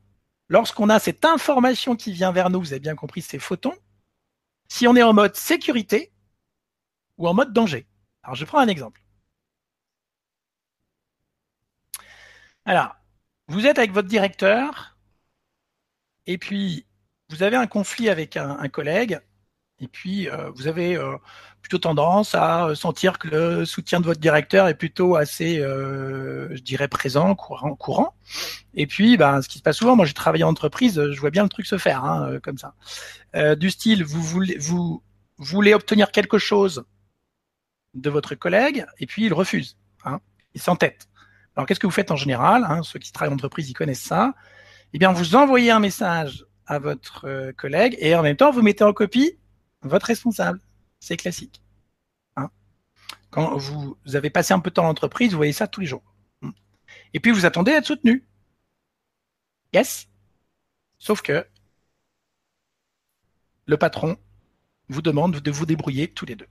lorsqu'on 0.47 0.89
a 0.89 0.99
cette 0.99 1.25
information 1.25 1.95
qui 1.95 2.12
vient 2.12 2.32
vers 2.32 2.49
nous, 2.49 2.60
vous 2.60 2.73
avez 2.73 2.80
bien 2.80 2.95
compris, 2.95 3.21
ces 3.21 3.39
photons, 3.39 3.78
si 4.67 4.88
on 4.88 4.95
est 4.95 5.04
en 5.04 5.13
mode 5.13 5.36
sécurité 5.36 6.12
ou 7.17 7.28
en 7.28 7.34
mode 7.34 7.54
danger. 7.54 7.88
Alors, 8.23 8.36
je 8.36 8.45
prends 8.45 8.60
un 8.60 8.67
exemple. 8.67 9.02
Alors, 12.65 12.95
vous 13.47 13.65
êtes 13.65 13.80
avec 13.80 13.91
votre 13.91 14.08
directeur, 14.08 14.97
et 16.28 16.38
puis 16.38 16.86
vous 17.30 17.43
avez 17.43 17.56
un 17.56 17.67
conflit 17.67 18.10
avec 18.10 18.38
un, 18.38 18.69
collègue, 18.69 19.19
et 19.82 19.88
puis 19.88 20.30
euh, 20.30 20.50
vous 20.56 20.68
avez 20.68 20.96
euh, 20.96 21.15
plutôt 21.62 21.78
tendance 21.78 22.36
à 22.36 22.74
sentir 22.76 23.20
que 23.20 23.28
le 23.28 23.65
soutien 23.65 24.00
de 24.00 24.06
votre 24.06 24.20
directeur 24.20 24.68
est 24.68 24.76
plutôt 24.76 25.15
assez, 25.15 25.60
euh, 25.60 26.56
je 26.56 26.62
dirais, 26.62 26.88
présent, 26.88 27.36
courant, 27.36 27.76
courant. 27.76 28.13
Et 28.74 28.88
puis, 28.88 29.18
ben, 29.18 29.42
ce 29.42 29.50
qui 29.50 29.58
se 29.58 29.63
passe 29.63 29.78
souvent, 29.78 29.96
moi 29.96 30.06
j'ai 30.06 30.13
travaillé 30.13 30.44
en 30.44 30.50
entreprise, 30.50 31.02
je 31.12 31.20
vois 31.20 31.32
bien 31.32 31.44
le 31.44 31.50
truc 31.50 31.65
se 31.65 31.78
faire, 31.78 32.04
hein, 32.06 32.39
comme 32.44 32.58
ça. 32.58 32.76
du 33.56 33.70
style, 33.70 34.04
vous 34.04 34.22
voulez, 34.22 34.58
vous 34.58 35.02
voulez 35.38 35.74
obtenir 35.74 36.12
quelque 36.12 36.38
chose 36.38 36.86
de 37.94 38.10
votre 38.10 38.36
collègue, 38.36 38.86
et 39.00 39.06
puis 39.06 39.26
il 39.26 39.34
refuse. 39.34 39.78
Hein, 40.06 40.20
il 40.54 40.62
s'entête. 40.62 41.08
Alors 41.56 41.68
qu'est-ce 41.68 41.80
que 41.80 41.88
vous 41.88 41.92
faites 41.92 42.12
en 42.12 42.15
général 42.15 42.63
hein, 42.63 42.84
Ceux 42.84 43.00
qui 43.00 43.12
travaillent 43.12 43.34
en 43.34 43.36
entreprise, 43.36 43.70
ils 43.70 43.74
connaissent 43.74 44.02
ça 44.02 44.34
eh 44.94 44.98
bien, 44.98 45.12
vous 45.12 45.36
envoyez 45.36 45.72
un 45.72 45.80
message 45.80 46.46
à 46.65 46.80
votre 46.80 47.28
euh, 47.28 47.52
collègue 47.52 47.96
et 48.00 48.15
en 48.15 48.24
même 48.24 48.36
temps, 48.36 48.52
vous 48.52 48.62
mettez 48.62 48.84
en 48.84 48.94
copie 48.94 49.38
votre 49.82 50.08
responsable. 50.08 50.60
C'est 51.00 51.18
classique. 51.18 51.62
Hein 52.36 52.50
Quand 53.30 53.58
vous, 53.58 53.98
avez 54.13 54.30
passé 54.30 54.54
un 54.54 54.60
peu 54.60 54.70
de 54.70 54.76
temps 54.76 54.86
en 54.86 54.89
entreprise, 54.89 55.32
vous 55.32 55.38
voyez 55.38 55.54
ça 55.54 55.68
tous 55.68 55.82
les 55.82 55.88
jours. 55.88 56.04
Hmm. 56.42 56.52
Et 57.13 57.20
puis, 57.20 57.32
vous 57.32 57.46
attendez 57.46 57.72
à 57.72 57.78
être 57.78 57.86
soutenu. 57.86 58.26
Yes. 59.74 60.08
Sauf 60.98 61.22
que 61.22 61.48
le 63.65 63.78
patron 63.78 64.18
vous 64.89 65.02
demande 65.02 65.39
de 65.39 65.52
vous 65.52 65.65
débrouiller 65.65 66.12
tous 66.12 66.26
les 66.26 66.36
deux. 66.36 66.50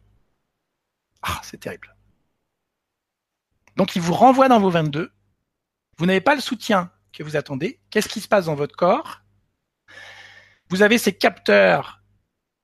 Ah, 1.22 1.40
c'est 1.42 1.58
terrible. 1.58 1.94
Donc, 3.76 3.96
il 3.96 4.02
vous 4.02 4.14
renvoie 4.14 4.48
dans 4.48 4.60
vos 4.60 4.70
22. 4.70 5.12
Vous 5.96 6.06
n'avez 6.06 6.20
pas 6.20 6.36
le 6.36 6.40
soutien 6.40 6.92
que 7.12 7.22
vous 7.22 7.36
attendez. 7.36 7.80
Qu'est-ce 7.90 8.08
qui 8.08 8.20
se 8.20 8.28
passe 8.28 8.46
dans 8.46 8.54
votre 8.54 8.76
corps? 8.76 9.22
Vous 10.68 10.82
avez 10.82 10.98
ces 10.98 11.16
capteurs 11.16 11.97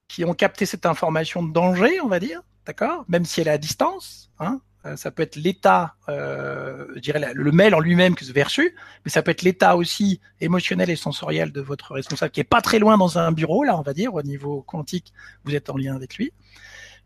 qui 0.09 0.25
ont 0.25 0.35
capté 0.35 0.67
cette 0.67 0.87
information 0.87 1.43
de 1.43 1.53
danger, 1.53 2.01
on 2.01 2.09
va 2.09 2.21
dire, 2.21 2.43
d'accord 2.67 3.05
Même 3.09 3.25
si 3.25 3.41
elle 3.41 3.49
est 3.49 3.53
à 3.53 3.59
distance. 3.59 4.31
Hein 4.39 4.61
euh, 4.87 4.97
ça 4.97 5.11
peut 5.11 5.23
être 5.23 5.37
l'état, 5.37 5.95
euh, 6.09 6.87
je 6.95 7.01
dirais 7.01 7.33
le 7.33 7.53
mail 7.53 7.75
en 7.75 7.81
lui-même 7.81 8.15
que 8.15 8.23
vous 8.23 8.31
avez 8.31 8.43
reçu, 8.43 8.77
mais 9.05 9.11
ça 9.11 9.23
peut 9.23 9.31
être 9.31 9.43
l'état 9.43 9.77
aussi 9.77 10.21
émotionnel 10.41 10.91
et 10.91 10.97
sensoriel 10.97 11.53
de 11.53 11.63
votre 11.63 11.93
responsable 11.93 12.33
qui 12.33 12.41
est 12.41 12.45
pas 12.45 12.61
très 12.61 12.79
loin 12.79 12.99
dans 12.99 13.19
un 13.19 13.33
bureau, 13.33 13.65
là, 13.65 13.79
on 13.79 13.83
va 13.83 13.95
dire, 13.95 14.15
au 14.15 14.23
niveau 14.23 14.63
quantique, 14.63 15.13
vous 15.45 15.55
êtes 15.55 15.71
en 15.71 15.77
lien 15.77 15.97
avec 15.97 16.17
lui. 16.17 16.33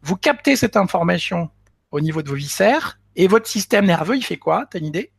Vous 0.02 0.16
captez 0.16 0.56
cette 0.56 0.76
information 0.76 1.50
au 1.92 2.00
niveau 2.00 2.22
de 2.22 2.28
vos 2.28 2.34
viscères 2.34 2.98
et 3.14 3.28
votre 3.28 3.46
système 3.46 3.86
nerveux, 3.86 4.16
il 4.16 4.24
fait 4.24 4.36
quoi? 4.36 4.66
T'as 4.70 4.80
une 4.80 4.86
idée? 4.86 5.12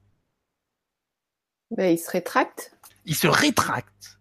Ben, 1.72 1.94
il 1.94 1.98
se 1.98 2.10
rétracte. 2.10 2.76
Il 3.06 3.16
se 3.16 3.28
rétracte. 3.28 4.19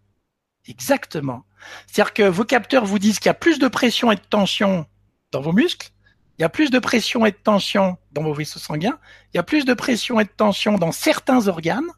Exactement. 0.68 1.44
C'est-à-dire 1.86 2.12
que 2.12 2.22
vos 2.22 2.44
capteurs 2.44 2.84
vous 2.84 2.98
disent 2.98 3.18
qu'il 3.18 3.26
y 3.26 3.30
a 3.30 3.34
plus 3.34 3.58
de 3.58 3.68
pression 3.68 4.12
et 4.12 4.16
de 4.16 4.20
tension 4.20 4.86
dans 5.32 5.40
vos 5.40 5.52
muscles, 5.52 5.90
il 6.38 6.42
y 6.42 6.44
a 6.44 6.50
plus 6.50 6.70
de 6.70 6.78
pression 6.78 7.24
et 7.26 7.32
de 7.32 7.36
tension 7.36 7.96
dans 8.12 8.22
vos 8.22 8.34
vaisseaux 8.34 8.60
sanguins, 8.60 9.00
il 9.32 9.38
y 9.38 9.40
a 9.40 9.42
plus 9.42 9.64
de 9.64 9.74
pression 9.74 10.20
et 10.20 10.24
de 10.24 10.30
tension 10.30 10.76
dans 10.76 10.92
certains 10.92 11.48
organes. 11.48 11.90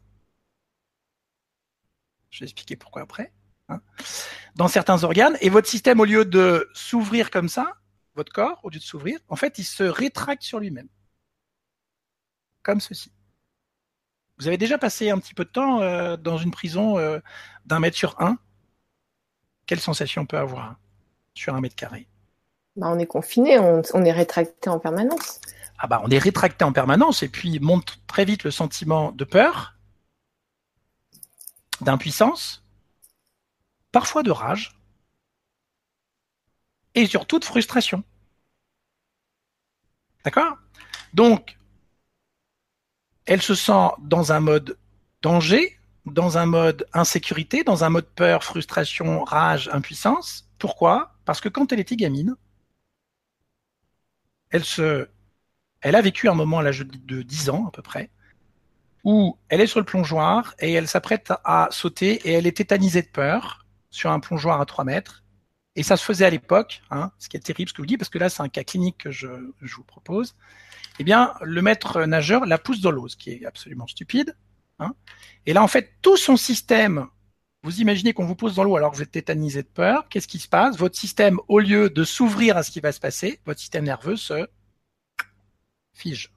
Je 2.31 2.39
vais 2.39 2.45
expliquer 2.45 2.77
pourquoi 2.77 3.01
après. 3.01 3.33
Hein. 3.67 3.81
Dans 4.55 4.69
certains 4.69 5.03
organes, 5.03 5.37
et 5.41 5.49
votre 5.49 5.67
système, 5.67 5.99
au 5.99 6.05
lieu 6.05 6.23
de 6.23 6.69
s'ouvrir 6.73 7.29
comme 7.29 7.49
ça, 7.49 7.73
votre 8.15 8.31
corps, 8.31 8.61
au 8.63 8.69
lieu 8.69 8.79
de 8.79 8.83
s'ouvrir, 8.83 9.19
en 9.27 9.35
fait, 9.35 9.59
il 9.59 9.65
se 9.65 9.83
rétracte 9.83 10.43
sur 10.43 10.59
lui-même. 10.59 10.87
Comme 12.63 12.79
ceci. 12.79 13.11
Vous 14.39 14.47
avez 14.47 14.57
déjà 14.57 14.77
passé 14.77 15.09
un 15.09 15.19
petit 15.19 15.33
peu 15.33 15.43
de 15.43 15.49
temps 15.49 15.81
euh, 15.81 16.15
dans 16.15 16.37
une 16.37 16.51
prison 16.51 16.97
euh, 16.97 17.19
d'un 17.65 17.79
mètre 17.79 17.97
sur 17.97 18.19
un 18.21 18.39
Quelle 19.71 19.79
sensation 19.79 20.23
on 20.23 20.25
peut 20.25 20.37
avoir 20.37 20.75
sur 21.33 21.55
un 21.55 21.61
mètre 21.61 21.77
carré 21.77 22.05
bah, 22.75 22.89
On 22.89 22.99
est 22.99 23.05
confiné, 23.05 23.57
on, 23.57 23.81
on 23.93 24.03
est 24.03 24.11
rétracté 24.11 24.69
en 24.69 24.79
permanence. 24.79 25.39
Ah 25.79 25.87
bah, 25.87 26.01
on 26.03 26.09
est 26.09 26.17
rétracté 26.17 26.65
en 26.65 26.73
permanence 26.73 27.23
et 27.23 27.29
puis 27.29 27.57
monte 27.61 27.97
très 28.05 28.25
vite 28.25 28.43
le 28.43 28.51
sentiment 28.51 29.13
de 29.13 29.23
peur, 29.23 29.77
d'impuissance, 31.79 32.65
parfois 33.93 34.23
de 34.23 34.31
rage 34.31 34.77
et 36.93 37.05
surtout 37.05 37.39
de 37.39 37.45
frustration. 37.45 38.03
D'accord? 40.25 40.57
Donc, 41.13 41.57
elle 43.25 43.41
se 43.41 43.55
sent 43.55 43.87
dans 43.99 44.33
un 44.33 44.41
mode 44.41 44.77
danger, 45.21 45.79
dans 46.05 46.37
un 46.37 46.45
mode 46.45 46.85
insécurité, 46.93 47.63
dans 47.63 47.83
un 47.83 47.89
mode 47.89 48.07
peur, 48.07 48.43
frustration, 48.43 49.23
rage, 49.23 49.69
impuissance. 49.71 50.49
Pourquoi? 50.57 51.15
Parce 51.25 51.41
que 51.41 51.49
quand 51.49 51.71
elle 51.71 51.79
était 51.79 51.95
gamine, 51.95 52.35
elle 54.49 54.65
se, 54.65 55.07
elle 55.81 55.95
a 55.95 56.01
vécu 56.01 56.29
un 56.29 56.33
moment 56.33 56.59
à 56.59 56.63
l'âge 56.63 56.79
de 56.79 57.21
10 57.21 57.49
ans 57.49 57.67
à 57.67 57.71
peu 57.71 57.81
près, 57.81 58.09
où 59.03 59.37
elle 59.49 59.61
est 59.61 59.67
sur 59.67 59.79
le 59.79 59.85
plongeoir 59.85 60.53
et 60.59 60.73
elle 60.73 60.87
s'apprête 60.87 61.33
à 61.43 61.67
sauter 61.71 62.27
et 62.27 62.33
elle 62.33 62.47
est 62.47 62.57
tétanisée 62.57 63.01
de 63.01 63.07
peur 63.07 63.65
sur 63.89 64.11
un 64.11 64.19
plongeoir 64.19 64.61
à 64.61 64.65
3 64.65 64.83
mètres. 64.83 65.23
Et 65.75 65.83
ça 65.83 65.95
se 65.95 66.03
faisait 66.03 66.25
à 66.25 66.29
l'époque, 66.29 66.81
hein, 66.91 67.11
ce 67.17 67.29
qui 67.29 67.37
est 67.37 67.39
terrible 67.39 67.69
ce 67.69 67.73
que 67.73 67.77
je 67.77 67.83
vous 67.83 67.87
dis, 67.87 67.97
parce 67.97 68.09
que 68.09 68.17
là 68.17 68.29
c'est 68.29 68.43
un 68.43 68.49
cas 68.49 68.63
clinique 68.63 68.97
que 68.97 69.11
je, 69.11 69.29
je 69.61 69.75
vous 69.75 69.83
propose. 69.83 70.35
Eh 70.99 71.03
bien, 71.03 71.33
le 71.41 71.61
maître 71.61 72.03
nageur 72.03 72.45
la 72.45 72.57
pousse 72.57 72.81
dans 72.81 72.91
l'eau, 72.91 73.07
ce 73.07 73.15
qui 73.15 73.31
est 73.31 73.45
absolument 73.45 73.87
stupide. 73.87 74.35
Hein. 74.81 74.93
Et 75.45 75.53
là, 75.53 75.63
en 75.63 75.67
fait, 75.67 75.93
tout 76.01 76.17
son 76.17 76.35
système, 76.35 77.07
vous 77.63 77.79
imaginez 77.79 78.13
qu'on 78.13 78.25
vous 78.25 78.35
pose 78.35 78.55
dans 78.55 78.63
l'eau 78.63 78.75
alors 78.75 78.91
que 78.91 78.97
vous 78.97 79.03
êtes 79.03 79.11
tétanisé 79.11 79.63
de 79.63 79.67
peur, 79.67 80.09
qu'est-ce 80.09 80.27
qui 80.27 80.39
se 80.39 80.47
passe? 80.47 80.77
Votre 80.77 80.97
système, 80.97 81.39
au 81.47 81.59
lieu 81.59 81.89
de 81.89 82.03
s'ouvrir 82.03 82.57
à 82.57 82.63
ce 82.63 82.71
qui 82.71 82.79
va 82.79 82.91
se 82.91 82.99
passer, 82.99 83.39
votre 83.45 83.59
système 83.59 83.85
nerveux 83.85 84.15
se 84.17 84.47
fige. 85.93 86.33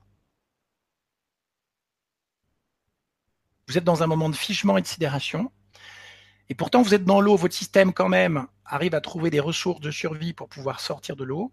Vous 3.68 3.78
êtes 3.78 3.84
dans 3.84 4.02
un 4.02 4.06
moment 4.06 4.28
de 4.28 4.36
figement 4.36 4.76
et 4.76 4.82
de 4.82 4.86
sidération. 4.86 5.50
Et 6.50 6.54
pourtant, 6.54 6.82
vous 6.82 6.94
êtes 6.94 7.04
dans 7.04 7.22
l'eau, 7.22 7.36
votre 7.36 7.54
système 7.54 7.94
quand 7.94 8.10
même 8.10 8.46
arrive 8.66 8.94
à 8.94 9.00
trouver 9.00 9.30
des 9.30 9.40
ressources 9.40 9.80
de 9.80 9.90
survie 9.90 10.34
pour 10.34 10.48
pouvoir 10.48 10.80
sortir 10.80 11.16
de 11.16 11.24
l'eau. 11.24 11.52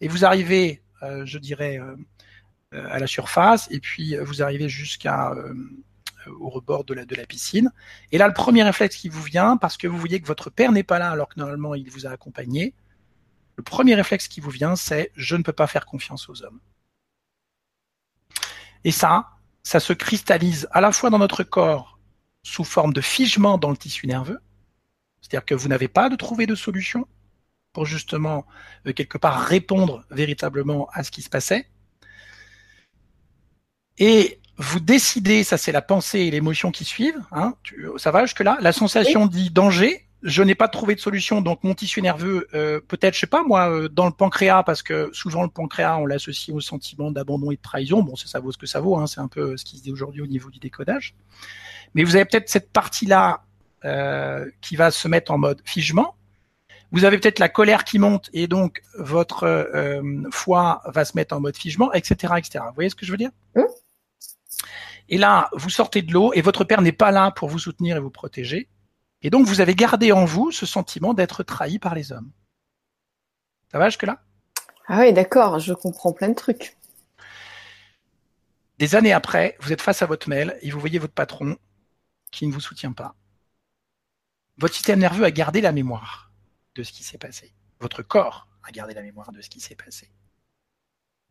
Et 0.00 0.08
vous 0.08 0.24
arrivez, 0.24 0.82
euh, 1.02 1.26
je 1.26 1.38
dirais, 1.38 1.78
euh, 1.78 1.96
à 2.72 2.98
la 2.98 3.06
surface, 3.06 3.68
et 3.70 3.80
puis 3.80 4.16
vous 4.16 4.42
arrivez 4.42 4.68
jusqu'à 4.68 5.34
au 6.38 6.48
rebord 6.48 6.84
de 6.84 6.94
la, 6.94 7.26
piscine. 7.26 7.72
Et 8.12 8.18
là, 8.18 8.28
le 8.28 8.34
premier 8.34 8.62
réflexe 8.62 8.96
qui 8.96 9.08
vous 9.08 9.22
vient, 9.22 9.56
parce 9.56 9.76
que 9.76 9.86
vous 9.86 9.98
voyez 9.98 10.20
que 10.20 10.26
votre 10.26 10.50
père 10.50 10.72
n'est 10.72 10.82
pas 10.82 10.98
là 10.98 11.10
alors 11.10 11.28
que 11.28 11.38
normalement 11.38 11.74
il 11.74 11.90
vous 11.90 12.06
a 12.06 12.10
accompagné, 12.10 12.74
le 13.56 13.62
premier 13.62 13.94
réflexe 13.94 14.28
qui 14.28 14.40
vous 14.40 14.50
vient, 14.50 14.76
c'est 14.76 15.12
je 15.16 15.36
ne 15.36 15.42
peux 15.42 15.52
pas 15.52 15.66
faire 15.66 15.86
confiance 15.86 16.28
aux 16.28 16.42
hommes. 16.42 16.60
Et 18.84 18.92
ça, 18.92 19.28
ça 19.62 19.80
se 19.80 19.92
cristallise 19.92 20.68
à 20.70 20.80
la 20.80 20.92
fois 20.92 21.10
dans 21.10 21.18
notre 21.18 21.42
corps 21.42 21.98
sous 22.42 22.64
forme 22.64 22.94
de 22.94 23.02
figement 23.02 23.58
dans 23.58 23.70
le 23.70 23.76
tissu 23.76 24.06
nerveux, 24.06 24.40
c'est-à-dire 25.20 25.44
que 25.44 25.54
vous 25.54 25.68
n'avez 25.68 25.88
pas 25.88 26.08
de 26.08 26.16
trouver 26.16 26.46
de 26.46 26.54
solution 26.54 27.06
pour 27.72 27.84
justement 27.84 28.46
euh, 28.86 28.92
quelque 28.92 29.18
part 29.18 29.40
répondre 29.42 30.04
véritablement 30.10 30.88
à 30.92 31.04
ce 31.04 31.10
qui 31.10 31.22
se 31.22 31.28
passait. 31.28 31.68
Et 34.00 34.40
vous 34.56 34.80
décidez, 34.80 35.44
ça 35.44 35.56
c'est 35.56 35.72
la 35.72 35.82
pensée 35.82 36.20
et 36.20 36.30
l'émotion 36.30 36.70
qui 36.70 36.84
suivent, 36.84 37.20
hein, 37.32 37.54
ça 37.96 38.10
va 38.10 38.24
jusque 38.24 38.40
là, 38.40 38.58
la 38.60 38.72
sensation 38.72 39.26
dit 39.26 39.50
danger, 39.50 40.06
je 40.22 40.42
n'ai 40.42 40.54
pas 40.54 40.68
trouvé 40.68 40.94
de 40.94 41.00
solution, 41.00 41.40
donc 41.40 41.64
mon 41.64 41.74
tissu 41.74 42.02
nerveux, 42.02 42.46
euh, 42.54 42.80
peut-être, 42.86 43.14
je 43.14 43.20
sais 43.20 43.26
pas 43.26 43.42
moi, 43.42 43.70
euh, 43.70 43.88
dans 43.88 44.06
le 44.06 44.12
pancréas, 44.12 44.62
parce 44.62 44.82
que 44.82 45.08
souvent 45.12 45.42
le 45.42 45.48
pancréas, 45.48 45.96
on 45.96 46.06
l'associe 46.06 46.54
au 46.54 46.60
sentiment 46.60 47.10
d'abandon 47.10 47.50
et 47.50 47.56
de 47.56 47.62
trahison. 47.62 48.02
Bon, 48.02 48.16
ça, 48.16 48.26
ça 48.26 48.40
vaut 48.40 48.52
ce 48.52 48.58
que 48.58 48.66
ça 48.66 48.80
vaut, 48.80 48.98
hein, 48.98 49.06
c'est 49.06 49.20
un 49.20 49.28
peu 49.28 49.56
ce 49.56 49.64
qui 49.64 49.78
se 49.78 49.82
dit 49.82 49.92
aujourd'hui 49.92 50.20
au 50.20 50.26
niveau 50.26 50.50
du 50.50 50.58
décodage. 50.58 51.14
Mais 51.94 52.04
vous 52.04 52.16
avez 52.16 52.26
peut-être 52.26 52.48
cette 52.48 52.70
partie-là 52.70 53.44
euh, 53.84 54.46
qui 54.60 54.76
va 54.76 54.90
se 54.90 55.08
mettre 55.08 55.32
en 55.32 55.38
mode 55.38 55.62
figement. 55.64 56.16
Vous 56.92 57.04
avez 57.04 57.18
peut-être 57.18 57.38
la 57.38 57.48
colère 57.48 57.84
qui 57.84 57.98
monte 57.98 58.28
et 58.32 58.46
donc 58.46 58.82
votre 58.98 59.70
foie 60.32 60.82
va 60.86 61.04
se 61.04 61.16
mettre 61.16 61.34
en 61.36 61.40
mode 61.40 61.56
figement, 61.56 61.92
etc., 61.92 62.34
etc. 62.36 62.64
Vous 62.68 62.74
voyez 62.74 62.90
ce 62.90 62.96
que 62.96 63.06
je 63.06 63.12
veux 63.12 63.16
dire? 63.16 63.30
Mmh. 63.54 63.60
Et 65.10 65.18
là, 65.18 65.50
vous 65.52 65.70
sortez 65.70 66.02
de 66.02 66.12
l'eau 66.12 66.32
et 66.32 66.40
votre 66.40 66.62
père 66.62 66.82
n'est 66.82 66.92
pas 66.92 67.10
là 67.10 67.32
pour 67.32 67.48
vous 67.48 67.58
soutenir 67.58 67.96
et 67.96 68.00
vous 68.00 68.10
protéger. 68.10 68.70
Et 69.22 69.28
donc, 69.28 69.44
vous 69.44 69.60
avez 69.60 69.74
gardé 69.74 70.12
en 70.12 70.24
vous 70.24 70.52
ce 70.52 70.66
sentiment 70.66 71.14
d'être 71.14 71.42
trahi 71.42 71.80
par 71.80 71.96
les 71.96 72.12
hommes. 72.12 72.30
Ça 73.72 73.78
va 73.78 73.88
jusque-là? 73.88 74.22
Ah 74.86 75.00
oui, 75.00 75.12
d'accord, 75.12 75.58
je 75.58 75.74
comprends 75.74 76.12
plein 76.12 76.28
de 76.28 76.34
trucs. 76.34 76.78
Des 78.78 78.94
années 78.94 79.12
après, 79.12 79.56
vous 79.60 79.72
êtes 79.72 79.82
face 79.82 80.00
à 80.00 80.06
votre 80.06 80.28
mail 80.28 80.56
et 80.62 80.70
vous 80.70 80.80
voyez 80.80 81.00
votre 81.00 81.12
patron 81.12 81.58
qui 82.30 82.46
ne 82.46 82.52
vous 82.52 82.60
soutient 82.60 82.92
pas. 82.92 83.16
Votre 84.58 84.74
système 84.74 85.00
nerveux 85.00 85.24
a 85.24 85.30
gardé 85.32 85.60
la 85.60 85.72
mémoire 85.72 86.30
de 86.76 86.82
ce 86.84 86.92
qui 86.92 87.02
s'est 87.02 87.18
passé. 87.18 87.52
Votre 87.80 88.02
corps 88.02 88.46
a 88.62 88.70
gardé 88.70 88.94
la 88.94 89.02
mémoire 89.02 89.32
de 89.32 89.42
ce 89.42 89.50
qui 89.50 89.60
s'est 89.60 89.74
passé. 89.74 90.10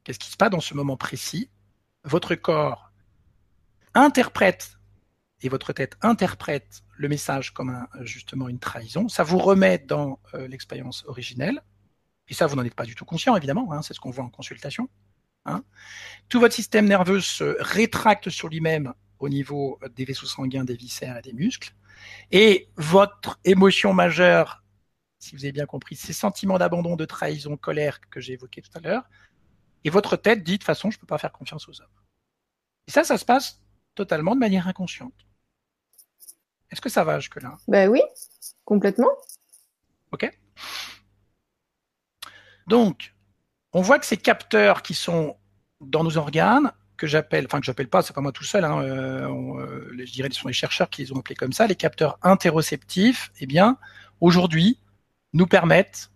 Qu'est-ce 0.03 0.19
qui 0.19 0.29
se 0.29 0.37
passe 0.37 0.49
dans 0.49 0.59
ce 0.59 0.73
moment 0.73 0.97
précis? 0.97 1.49
Votre 2.03 2.35
corps 2.35 2.88
interprète 3.93 4.79
et 5.41 5.49
votre 5.49 5.73
tête 5.73 5.95
interprète 6.01 6.83
le 6.97 7.07
message 7.07 7.53
comme 7.53 7.87
justement 8.01 8.49
une 8.49 8.59
trahison, 8.59 9.07
ça 9.07 9.23
vous 9.23 9.37
remet 9.37 9.79
dans 9.79 10.19
euh, 10.33 10.47
l'expérience 10.47 11.05
originelle, 11.07 11.63
et 12.27 12.33
ça 12.33 12.45
vous 12.45 12.55
n'en 12.55 12.63
êtes 12.63 12.75
pas 12.75 12.85
du 12.85 12.95
tout 12.95 13.05
conscient 13.05 13.35
évidemment, 13.35 13.71
hein, 13.71 13.81
c'est 13.81 13.93
ce 13.93 13.99
qu'on 13.99 14.11
voit 14.11 14.25
en 14.25 14.29
consultation. 14.29 14.89
Hein. 15.45 15.63
Tout 16.27 16.39
votre 16.39 16.53
système 16.53 16.85
nerveux 16.85 17.21
se 17.21 17.55
rétracte 17.59 18.29
sur 18.29 18.49
lui-même 18.49 18.93
au 19.19 19.29
niveau 19.29 19.79
des 19.95 20.05
vaisseaux 20.05 20.25
sanguins, 20.25 20.65
des 20.65 20.75
viscères 20.75 21.17
et 21.17 21.21
des 21.21 21.33
muscles, 21.33 21.73
et 22.31 22.69
votre 22.75 23.39
émotion 23.45 23.93
majeure, 23.93 24.63
si 25.19 25.35
vous 25.35 25.43
avez 25.43 25.51
bien 25.51 25.65
compris, 25.65 25.95
ces 25.95 26.13
sentiments 26.13 26.57
d'abandon, 26.57 26.95
de 26.95 27.05
trahison, 27.05 27.57
colère 27.57 27.99
que 28.09 28.19
j'ai 28.19 28.33
évoqués 28.33 28.61
tout 28.61 28.71
à 28.75 28.79
l'heure, 28.79 29.03
et 29.85 29.89
votre 29.89 30.17
tête 30.17 30.43
dit 30.43 30.53
de 30.53 30.57
toute 30.57 30.65
façon 30.65 30.91
je 30.91 30.97
ne 30.97 31.01
peux 31.01 31.07
pas 31.07 31.17
faire 31.17 31.31
confiance 31.31 31.67
aux 31.69 31.81
hommes. 31.81 31.87
Et 32.87 32.91
ça, 32.91 33.03
ça 33.03 33.17
se 33.17 33.25
passe 33.25 33.61
totalement 33.99 34.33
de 34.33 34.39
manière 34.39 34.65
inconsciente. 34.69 35.13
Est-ce 36.71 36.79
que 36.79 36.87
ça 36.87 37.03
va 37.03 37.19
jusque-là? 37.19 37.57
Ben 37.67 37.89
oui, 37.89 38.01
complètement. 38.63 39.11
Ok. 40.13 40.31
Donc, 42.67 43.13
on 43.73 43.81
voit 43.81 43.99
que 43.99 44.05
ces 44.05 44.15
capteurs 44.15 44.83
qui 44.83 44.93
sont 44.93 45.35
dans 45.81 46.05
nos 46.05 46.15
organes, 46.15 46.71
que 46.95 47.07
j'appelle, 47.07 47.45
enfin 47.45 47.59
que 47.59 47.65
j'appelle 47.65 47.89
pas, 47.89 48.01
c'est 48.01 48.13
pas 48.13 48.21
moi 48.21 48.31
tout 48.31 48.45
seul, 48.45 48.63
hein, 48.63 48.81
euh, 48.81 49.27
euh, 49.27 50.05
je 50.05 50.11
dirais 50.13 50.29
que 50.29 50.35
ce 50.35 50.41
sont 50.41 50.47
les 50.47 50.53
chercheurs 50.53 50.89
qui 50.89 51.03
les 51.03 51.11
ont 51.11 51.19
appelés 51.19 51.35
comme 51.35 51.51
ça, 51.51 51.67
les 51.67 51.75
capteurs 51.75 52.17
interoceptifs, 52.21 53.31
eh 53.41 53.47
bien, 53.47 53.77
aujourd'hui, 54.21 54.79
nous 55.33 55.45
permettent 55.45 56.09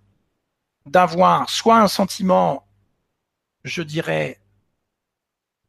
d'avoir 0.86 1.50
soit 1.50 1.80
un 1.80 1.90
sentiment, 1.90 2.66
je 3.66 3.84
dirais, 3.84 4.40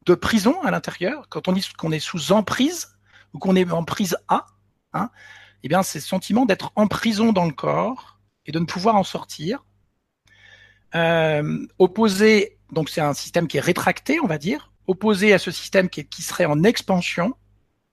de 0.06 0.14
prison 0.14 0.60
à 0.62 0.70
l'intérieur, 0.70 1.28
quand 1.28 1.48
on 1.48 1.52
dit 1.52 1.66
qu'on 1.76 1.92
est 1.92 2.00
sous 2.00 2.32
emprise 2.32 2.96
ou 3.32 3.38
qu'on 3.38 3.56
est 3.56 3.70
en 3.70 3.84
prise 3.84 4.16
A, 4.28 4.46
hein, 4.92 5.10
eh 5.62 5.68
bien, 5.68 5.82
c'est 5.82 6.00
ce 6.00 6.06
sentiment 6.08 6.44
d'être 6.44 6.72
en 6.76 6.86
prison 6.86 7.32
dans 7.32 7.46
le 7.46 7.52
corps 7.52 8.18
et 8.46 8.52
de 8.52 8.58
ne 8.58 8.66
pouvoir 8.66 8.96
en 8.96 9.04
sortir. 9.04 9.64
Euh, 10.94 11.66
opposé, 11.78 12.58
donc 12.70 12.88
c'est 12.88 13.00
un 13.00 13.14
système 13.14 13.48
qui 13.48 13.56
est 13.56 13.60
rétracté, 13.60 14.20
on 14.20 14.26
va 14.26 14.38
dire, 14.38 14.72
opposé 14.86 15.32
à 15.32 15.38
ce 15.38 15.50
système 15.50 15.88
qui, 15.88 16.22
serait 16.22 16.44
en 16.44 16.62
expansion. 16.62 17.34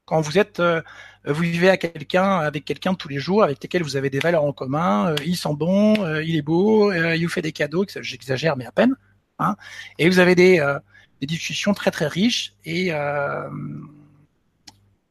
Quand 0.06 0.20
vous 0.20 0.38
êtes, 0.38 0.60
euh, 0.60 0.82
vous 1.26 1.42
vivez 1.42 1.70
à 1.70 1.78
quelqu'un, 1.78 2.40
avec 2.40 2.66
quelqu'un 2.66 2.94
tous 2.94 3.08
les 3.08 3.20
jours, 3.20 3.44
avec 3.44 3.64
lequel 3.64 3.84
vous 3.84 3.96
avez 3.96 4.10
des 4.10 4.20
valeurs 4.20 4.44
en 4.44 4.52
commun, 4.52 5.12
euh, 5.12 5.16
il 5.26 5.38
sent 5.38 5.56
bon, 5.56 5.96
il 6.20 6.36
est 6.36 6.42
beau, 6.42 6.92
il 6.92 7.24
vous 7.24 7.32
fait 7.32 7.42
des 7.42 7.54
cadeaux, 7.54 7.86
j'exagère 8.02 8.58
mais 8.58 8.66
à 8.66 8.72
peine, 8.72 8.96
hein, 9.40 9.56
et 9.98 10.10
vous 10.10 10.20
avez 10.20 10.36
des, 10.36 10.60
des 11.22 11.28
discussions 11.28 11.74
très 11.74 11.92
très 11.92 12.08
riches 12.08 12.54
et 12.66 12.92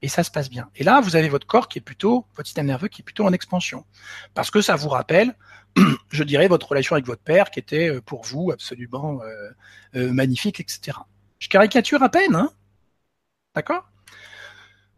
et 0.02 0.08
ça 0.08 0.24
se 0.24 0.30
passe 0.30 0.48
bien. 0.48 0.70
Et 0.76 0.84
là, 0.84 1.00
vous 1.00 1.16
avez 1.16 1.28
votre 1.28 1.46
corps 1.46 1.68
qui 1.68 1.78
est 1.78 1.82
plutôt, 1.82 2.26
votre 2.34 2.46
système 2.46 2.66
nerveux 2.66 2.88
qui 2.88 3.02
est 3.02 3.04
plutôt 3.04 3.24
en 3.24 3.32
expansion. 3.32 3.84
Parce 4.34 4.50
que 4.50 4.62
ça 4.62 4.76
vous 4.76 4.88
rappelle, 4.88 5.34
je 6.10 6.24
dirais, 6.24 6.48
votre 6.48 6.68
relation 6.68 6.94
avec 6.94 7.06
votre 7.06 7.22
père 7.22 7.50
qui 7.50 7.58
était 7.58 7.90
euh, 7.90 8.00
pour 8.00 8.24
vous 8.24 8.50
absolument 8.50 9.20
euh, 9.22 9.50
euh, 9.96 10.12
magnifique, 10.12 10.60
etc. 10.60 10.98
Je 11.38 11.48
caricature 11.48 12.02
à 12.02 12.08
peine, 12.08 12.34
hein 12.34 12.50
D'accord? 13.54 13.88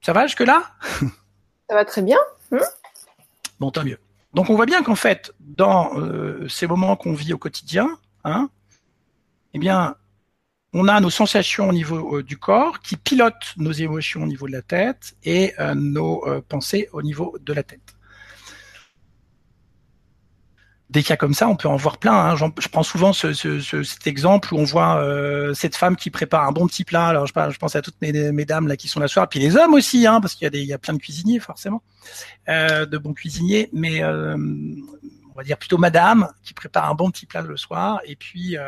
Ça 0.03 0.13
va 0.13 0.27
jusque-là? 0.27 0.73
Ça 1.69 1.77
va 1.77 1.85
très 1.85 2.03
bien. 2.03 2.19
Hein? 2.53 2.59
Bon, 3.59 3.71
tant 3.71 3.85
mieux. 3.85 3.99
Donc 4.35 4.51
on 4.51 4.57
voit 4.57 4.67
bien 4.67 4.83
qu'en 4.83 4.95
fait, 4.95 5.33
dans 5.41 5.93
ces 6.49 6.67
moments 6.67 6.97
qu'on 6.97 7.13
vit 7.13 7.33
au 7.33 7.39
quotidien, 7.39 7.99
hein, 8.25 8.49
eh 9.55 9.59
bien, 9.59 9.97
on 10.73 10.89
a 10.89 11.01
nos 11.01 11.11
sensations 11.11 11.69
au 11.69 11.73
niveau 11.73 12.19
euh, 12.19 12.23
du 12.23 12.39
corps 12.39 12.81
qui 12.81 12.97
pilotent 12.97 13.55
nos 13.57 13.73
émotions 13.73 14.23
au 14.23 14.27
niveau 14.27 14.47
de 14.47 14.53
la 14.53 14.63
tête 14.63 15.15
et 15.25 15.53
euh, 15.59 15.75
nos 15.75 16.27
euh, 16.27 16.41
pensées 16.47 16.89
au 16.93 17.03
niveau 17.03 17.37
de 17.41 17.53
la 17.53 17.63
tête. 17.63 17.81
des 20.89 21.03
cas 21.03 21.17
comme 21.17 21.33
ça, 21.33 21.49
on 21.49 21.57
peut 21.57 21.69
en 21.69 21.77
voir 21.77 21.97
plein. 21.97 22.13
Hein. 22.13 22.37
Je 22.37 22.69
prends 22.69 22.83
souvent 22.83 23.15
ce, 23.15 23.33
ce, 23.33 23.83
cet 23.83 24.07
exemple 24.07 24.53
où 24.53 24.59
on 24.59 24.65
voit 24.65 25.03
cette 25.55 25.75
femme 25.75 25.97
qui 25.97 26.11
prépare 26.11 26.47
un 26.47 26.53
bon 26.53 26.67
petit 26.67 26.85
plat. 26.85 27.07
Alors 27.07 27.27
je, 27.27 27.33
pense 27.33 27.77
à 27.77 27.81
toutes 27.81 27.99
mes, 28.03 28.13
mesdames 28.31 28.69
là 28.69 28.77
qui 28.77 28.89
sont 28.89 29.01
là 29.01 29.09
soir, 29.09 29.27
puis 29.27 29.41
les 29.41 29.57
hommes 29.57 29.73
aussi, 29.73 30.07
hein, 30.07 30.21
parce 30.21 30.35
qu'il 30.35 30.55
y 30.55 30.67
y 30.67 30.73
a 30.75 30.77
plein 30.77 30.93
de 30.93 30.99
cuisiniers 30.99 31.41
forcément, 31.41 31.83
de 32.47 32.99
bons 32.99 33.15
cuisiniers, 33.15 33.71
mais 33.73 34.05
on 34.05 35.35
va 35.35 35.45
dire 35.45 35.57
plutôt 35.57 35.79
madame 35.79 36.29
qui 36.43 36.53
prépare 36.53 36.91
un 36.91 36.95
bon 36.95 37.11
petit 37.11 37.25
plat 37.25 37.41
le 37.41 37.57
soir, 37.57 38.03
et 38.05 38.15
puis 38.15 38.59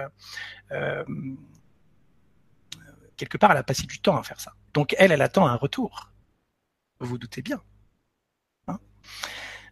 quelque 3.17 3.39
part 3.39 3.53
elle 3.53 3.59
a 3.59 3.62
passé 3.62 3.87
du 3.87 3.99
temps 4.01 4.17
à 4.17 4.23
faire 4.23 4.41
ça. 4.41 4.53
Donc 4.73 4.95
elle, 4.99 5.12
elle 5.12 5.23
attend 5.23 5.47
un 5.47 5.57
retour. 5.57 6.11
Vous 7.01 7.07
vous 7.07 7.19
doutez 7.19 7.43
bien. 7.43 7.61
Hein? 8.69 8.79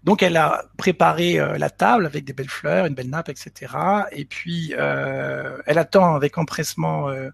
Donc 0.05 0.23
elle 0.23 0.37
a 0.37 0.65
préparé 0.77 1.39
euh, 1.39 1.59
la 1.59 1.71
table 1.71 2.07
avec 2.07 2.25
des 2.25 2.33
belles 2.33 2.49
fleurs, 2.49 2.87
une 2.87 2.95
belle 2.95 3.11
nappe, 3.11 3.29
etc. 3.29 3.75
Et 4.13 4.25
puis 4.25 4.75
euh, 4.77 5.61
elle 5.67 5.79
attend 5.79 6.15
avec 6.15 6.39
empressement 6.39 7.09
euh, 7.09 7.31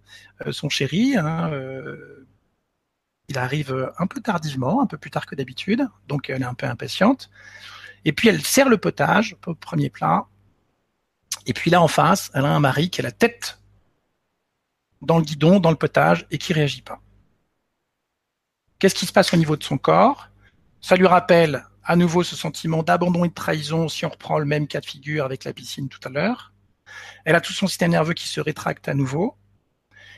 son 0.51 0.69
chéri. 0.69 1.17
Hein, 1.17 1.51
il 3.31 3.39
arrive 3.39 3.93
un 3.99 4.07
peu 4.07 4.21
tardivement, 4.21 4.81
un 4.83 4.87
peu 4.87 4.97
plus 4.97 5.11
tard 5.11 5.27
que 5.27 5.35
d'habitude, 5.35 5.87
donc 6.07 6.31
elle 6.31 6.43
est 6.43 6.47
un 6.47 6.55
peu 6.55 6.67
impatiente. 6.67 7.31
Et 8.05 8.13
puis 8.13 8.29
elle 8.29 8.43
sert 8.43 8.69
le 8.69 8.79
potage 8.79 9.37
au 9.47 9.55
premier 9.55 9.91
plat. 9.91 10.27
Et 11.47 11.53
puis 11.53 11.71
là 11.71 11.83
en 11.83 11.89
face, 11.89 12.31
elle 12.35 12.47
a 12.47 12.55
un 12.55 12.61
mari 12.61 12.91
qui 12.91 13.01
a 13.01 13.05
la 13.05 13.13
tête 13.13 13.58
dans 15.03 15.19
le 15.19 15.25
guidon, 15.25 15.61
dans 15.61 15.71
le 15.71 15.77
potage, 15.77 16.27
et 16.31 16.39
qui 16.39 16.53
réagit 16.53 16.83
pas. 16.83 17.01
Qu'est-ce 18.79 18.95
qui 18.95 19.07
se 19.07 19.13
passe 19.13 19.33
au 19.35 19.37
niveau 19.37 19.57
de 19.57 19.65
son 19.65 19.79
corps? 19.79 20.29
Ça 20.81 20.97
lui 20.97 21.07
rappelle 21.07 21.65
à 21.85 21.97
nouveau 21.97 22.23
ce 22.23 22.37
sentiment 22.37 22.83
d'abandon 22.83 23.25
et 23.25 23.29
de 23.29 23.35
trahison 23.35 23.89
si 23.89 24.05
on 24.05 24.11
reprend 24.11 24.39
le 24.39 24.45
même 24.45 24.69
cas 24.69 24.81
de 24.81 24.87
figure 24.87 25.25
avec 25.25 25.45
la 25.45 25.53
piscine 25.53 25.89
tout 25.89 26.01
à 26.05 26.11
l'heure. 26.11 26.53
Elle 27.25 27.35
a 27.35 27.41
tout 27.41 27.53
son 27.53 27.67
système 27.67 27.91
nerveux 27.91 28.15
qui 28.15 28.29
se 28.29 28.41
rétracte 28.41 28.89
à 28.89 28.95
nouveau. 28.95 29.37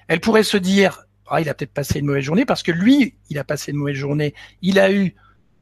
Elle 0.08 0.20
pourrait 0.20 0.42
se 0.42 0.56
dire, 0.56 1.04
ah, 1.28 1.40
il 1.40 1.48
a 1.48 1.54
peut-être 1.54 1.72
passé 1.72 2.00
une 2.00 2.06
mauvaise 2.06 2.24
journée 2.24 2.44
parce 2.44 2.62
que 2.62 2.72
lui, 2.72 3.14
il 3.30 3.38
a 3.38 3.44
passé 3.44 3.70
une 3.70 3.78
mauvaise 3.78 3.96
journée. 3.96 4.34
Il 4.62 4.78
a 4.80 4.92
eu, 4.92 5.14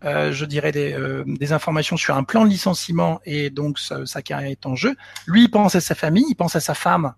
euh, 0.05 0.33
je 0.33 0.47
dirais, 0.47 0.73
des, 0.73 0.95
euh, 0.95 1.25
des, 1.27 1.53
informations 1.53 1.99
sur 1.99 2.17
un 2.17 2.25
plan 2.25 2.45
de 2.45 2.51
licenciement 2.51 3.21
et 3.27 3.51
donc 3.51 3.79
sa, 3.79 4.07
sa, 4.07 4.23
carrière 4.23 4.51
est 4.51 4.65
en 4.65 4.75
jeu. 4.75 4.97
Lui, 5.27 5.45
il 5.45 5.51
pense 5.51 5.75
à 5.75 5.81
sa 5.81 5.95
famille, 5.95 6.25
il 6.31 6.35
pense 6.35 6.57
à 6.57 6.61
sa 6.61 6.75
femme, 6.75 7.15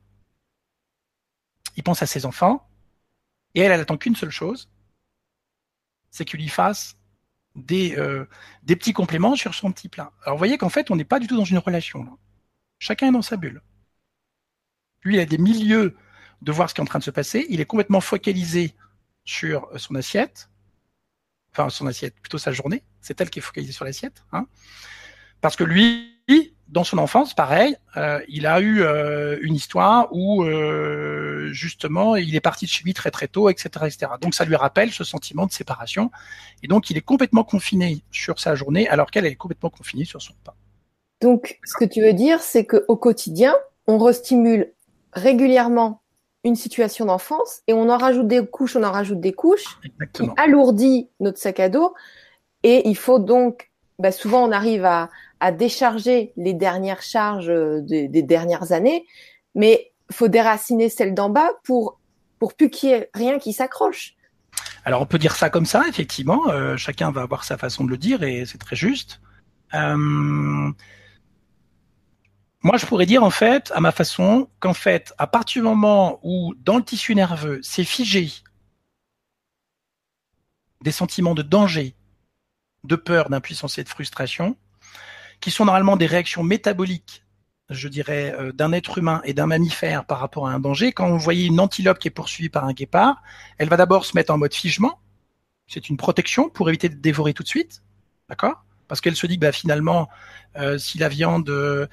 il 1.76 1.82
pense 1.82 2.02
à 2.02 2.06
ses 2.06 2.26
enfants. 2.26 2.66
Et 3.54 3.60
elle, 3.60 3.72
elle 3.72 3.80
attend 3.80 3.96
qu'une 3.96 4.16
seule 4.16 4.30
chose, 4.30 4.70
c'est 6.10 6.24
qu'il 6.24 6.40
lui 6.40 6.48
fasse 6.48 6.96
des, 7.56 7.96
euh, 7.98 8.26
des 8.62 8.76
petits 8.76 8.92
compléments 8.92 9.36
sur 9.36 9.54
son 9.54 9.72
petit 9.72 9.88
plat. 9.88 10.12
Alors 10.22 10.36
vous 10.36 10.40
voyez 10.40 10.58
qu'en 10.58 10.68
fait, 10.68 10.90
on 10.90 10.96
n'est 10.96 11.04
pas 11.04 11.18
du 11.18 11.26
tout 11.26 11.36
dans 11.36 11.44
une 11.44 11.58
relation. 11.58 12.18
Chacun 12.78 13.08
est 13.08 13.12
dans 13.12 13.22
sa 13.22 13.36
bulle. 13.36 13.62
Lui, 15.02 15.16
il 15.16 15.20
a 15.20 15.26
des 15.26 15.38
milieux 15.38 15.96
de 16.42 16.52
voir 16.52 16.68
ce 16.68 16.74
qui 16.74 16.80
est 16.80 16.82
en 16.82 16.86
train 16.86 16.98
de 16.98 17.04
se 17.04 17.10
passer. 17.10 17.46
Il 17.50 17.60
est 17.60 17.66
complètement 17.66 18.00
focalisé 18.00 18.74
sur 19.24 19.68
euh, 19.72 19.78
son 19.78 19.94
assiette. 19.94 20.48
Enfin, 21.52 21.68
son 21.68 21.86
assiette, 21.86 22.14
plutôt 22.20 22.38
sa 22.38 22.52
journée. 22.52 22.84
C'est 23.00 23.20
elle 23.20 23.30
qui 23.30 23.40
est 23.40 23.42
focalisée 23.42 23.72
sur 23.72 23.84
l'assiette. 23.84 24.24
Hein. 24.32 24.46
Parce 25.40 25.56
que 25.56 25.64
lui, 25.64 26.16
dans 26.70 26.84
son 26.84 26.98
enfance, 26.98 27.34
pareil, 27.34 27.76
euh, 27.96 28.20
il 28.28 28.46
a 28.46 28.60
eu 28.60 28.82
euh, 28.82 29.38
une 29.42 29.54
histoire 29.54 30.08
où 30.12 30.44
euh, 30.44 31.48
justement 31.52 32.14
il 32.16 32.36
est 32.36 32.40
parti 32.40 32.64
de 32.64 32.70
chez 32.70 32.84
lui 32.84 32.94
très 32.94 33.10
très 33.10 33.26
tôt, 33.26 33.48
etc., 33.48 33.68
etc. 33.86 34.12
Donc 34.20 34.34
ça 34.34 34.44
lui 34.44 34.54
rappelle 34.54 34.92
ce 34.92 35.02
sentiment 35.02 35.46
de 35.46 35.52
séparation, 35.52 36.10
et 36.62 36.68
donc 36.68 36.90
il 36.90 36.96
est 36.96 37.02
complètement 37.02 37.44
confiné 37.44 38.02
sur 38.12 38.38
sa 38.38 38.54
journée, 38.54 38.88
alors 38.88 39.10
qu'elle 39.10 39.26
est 39.26 39.34
complètement 39.34 39.70
confinée 39.70 40.04
sur 40.04 40.22
son 40.22 40.32
pas. 40.44 40.54
Donc 41.20 41.58
ce 41.64 41.74
que 41.74 41.84
tu 41.84 42.02
veux 42.02 42.12
dire, 42.12 42.40
c'est 42.40 42.64
qu'au 42.64 42.96
quotidien, 42.96 43.54
on 43.86 43.98
restimule 43.98 44.72
régulièrement 45.12 46.02
une 46.44 46.56
situation 46.56 47.04
d'enfance 47.04 47.60
et 47.66 47.72
on 47.72 47.88
en 47.88 47.98
rajoute 47.98 48.28
des 48.28 48.46
couches, 48.46 48.76
on 48.76 48.84
en 48.84 48.92
rajoute 48.92 49.20
des 49.20 49.32
couches, 49.32 49.78
Exactement. 49.84 50.34
qui 50.34 50.40
alourdit 50.40 51.10
notre 51.18 51.38
sac 51.38 51.58
à 51.58 51.68
dos, 51.68 51.94
et 52.62 52.88
il 52.88 52.96
faut 52.96 53.18
donc, 53.18 53.69
bah 54.00 54.12
souvent 54.12 54.48
on 54.48 54.52
arrive 54.52 54.84
à 54.84 55.10
à 55.40 55.52
décharger 55.52 56.32
les 56.36 56.54
dernières 56.54 57.02
charges 57.02 57.48
euh, 57.48 57.80
des, 57.80 58.22
dernières 58.22 58.72
années, 58.72 59.06
mais 59.54 59.92
faut 60.12 60.28
déraciner 60.28 60.88
celles 60.88 61.14
d'en 61.14 61.30
bas 61.30 61.50
pour 61.64 61.98
pour 62.38 62.54
plus 62.54 62.70
qu'il 62.70 62.90
y 62.90 62.92
ait 62.92 63.10
rien 63.14 63.38
qui 63.38 63.52
s'accroche. 63.52 64.14
Alors 64.84 65.02
on 65.02 65.06
peut 65.06 65.18
dire 65.18 65.34
ça 65.36 65.50
comme 65.50 65.66
ça, 65.66 65.84
effectivement. 65.88 66.48
Euh, 66.48 66.76
chacun 66.76 67.10
va 67.10 67.22
avoir 67.22 67.44
sa 67.44 67.58
façon 67.58 67.84
de 67.84 67.90
le 67.90 67.98
dire 67.98 68.22
et 68.22 68.44
c'est 68.46 68.58
très 68.58 68.76
juste. 68.76 69.20
Euh, 69.74 70.72
moi, 72.62 72.76
je 72.76 72.84
pourrais 72.84 73.06
dire 73.06 73.22
en 73.24 73.30
fait, 73.30 73.72
à 73.74 73.80
ma 73.80 73.92
façon, 73.92 74.48
qu'en 74.58 74.74
fait, 74.74 75.14
à 75.18 75.26
partir 75.26 75.62
du 75.62 75.68
moment 75.68 76.18
où 76.22 76.54
dans 76.62 76.76
le 76.76 76.84
tissu 76.84 77.14
nerveux, 77.14 77.60
c'est 77.62 77.84
figé 77.84 78.30
des 80.82 80.92
sentiments 80.92 81.34
de 81.34 81.42
danger, 81.42 81.94
de 82.84 82.96
peur, 82.96 83.28
d'impuissance 83.30 83.78
et 83.78 83.84
de 83.84 83.88
frustration, 83.88 84.56
qui 85.40 85.50
sont 85.50 85.64
normalement 85.64 85.96
des 85.96 86.06
réactions 86.06 86.42
métaboliques, 86.42 87.24
je 87.70 87.88
dirais, 87.88 88.34
euh, 88.38 88.52
d'un 88.52 88.72
être 88.72 88.98
humain 88.98 89.22
et 89.24 89.32
d'un 89.32 89.46
mammifère 89.46 90.04
par 90.04 90.18
rapport 90.18 90.48
à 90.48 90.52
un 90.52 90.60
danger. 90.60 90.92
Quand 90.92 91.08
vous 91.08 91.18
voyez 91.18 91.46
une 91.46 91.60
antilope 91.60 91.98
qui 91.98 92.08
est 92.08 92.12
poursuivie 92.12 92.48
par 92.48 92.64
un 92.64 92.72
guépard, 92.72 93.22
elle 93.58 93.68
va 93.68 93.76
d'abord 93.76 94.04
se 94.04 94.16
mettre 94.16 94.32
en 94.32 94.38
mode 94.38 94.54
figement. 94.54 95.00
C'est 95.66 95.88
une 95.88 95.96
protection 95.96 96.48
pour 96.48 96.68
éviter 96.68 96.88
de 96.88 96.96
dévorer 96.96 97.32
tout 97.32 97.44
de 97.44 97.48
suite, 97.48 97.82
d'accord? 98.28 98.64
Parce 98.88 99.00
qu'elle 99.00 99.14
se 99.14 99.26
dit 99.26 99.38
bah, 99.38 99.52
finalement, 99.52 100.08
euh, 100.56 100.78
si 100.78 100.98
la 100.98 101.08
viande 101.08 101.48
euh, 101.48 101.86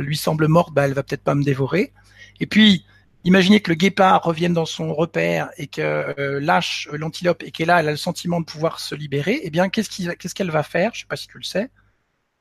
lui 0.00 0.16
semble 0.16 0.48
morte, 0.48 0.72
bah, 0.72 0.86
elle 0.86 0.94
va 0.94 1.02
peut-être 1.02 1.22
pas 1.22 1.34
me 1.34 1.44
dévorer. 1.44 1.92
Et 2.40 2.46
puis, 2.46 2.86
Imaginez 3.24 3.60
que 3.60 3.70
le 3.70 3.76
guépard 3.76 4.22
revienne 4.22 4.52
dans 4.52 4.66
son 4.66 4.94
repère 4.94 5.50
et 5.56 5.68
que 5.68 6.38
lâche 6.40 6.88
l'antilope 6.92 7.42
et 7.42 7.50
qu'elle 7.50 7.70
a, 7.70 7.82
le 7.82 7.96
sentiment 7.96 8.40
de 8.40 8.44
pouvoir 8.44 8.80
se 8.80 8.94
libérer. 8.94 9.40
Eh 9.44 9.50
bien, 9.50 9.68
qu'est-ce 9.68 10.34
qu'elle 10.34 10.50
va 10.50 10.62
faire? 10.62 10.92
Je 10.94 11.00
sais 11.00 11.06
pas 11.06 11.16
si 11.16 11.28
tu 11.28 11.38
le 11.38 11.44
sais 11.44 11.70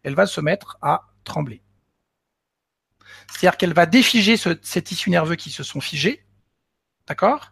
elle 0.04 0.16
va 0.16 0.26
se 0.26 0.42
mettre 0.42 0.78
à 0.82 1.10
trembler. 1.24 1.62
C'est-à-dire 3.28 3.58
qu'elle 3.58 3.74
va 3.74 3.86
défiger 3.86 4.38
ce, 4.38 4.58
ces 4.62 4.82
tissus 4.82 5.10
nerveux 5.10 5.36
qui 5.36 5.52
se 5.52 5.64
sont 5.64 5.82
figés, 5.82 6.26
d'accord? 7.08 7.52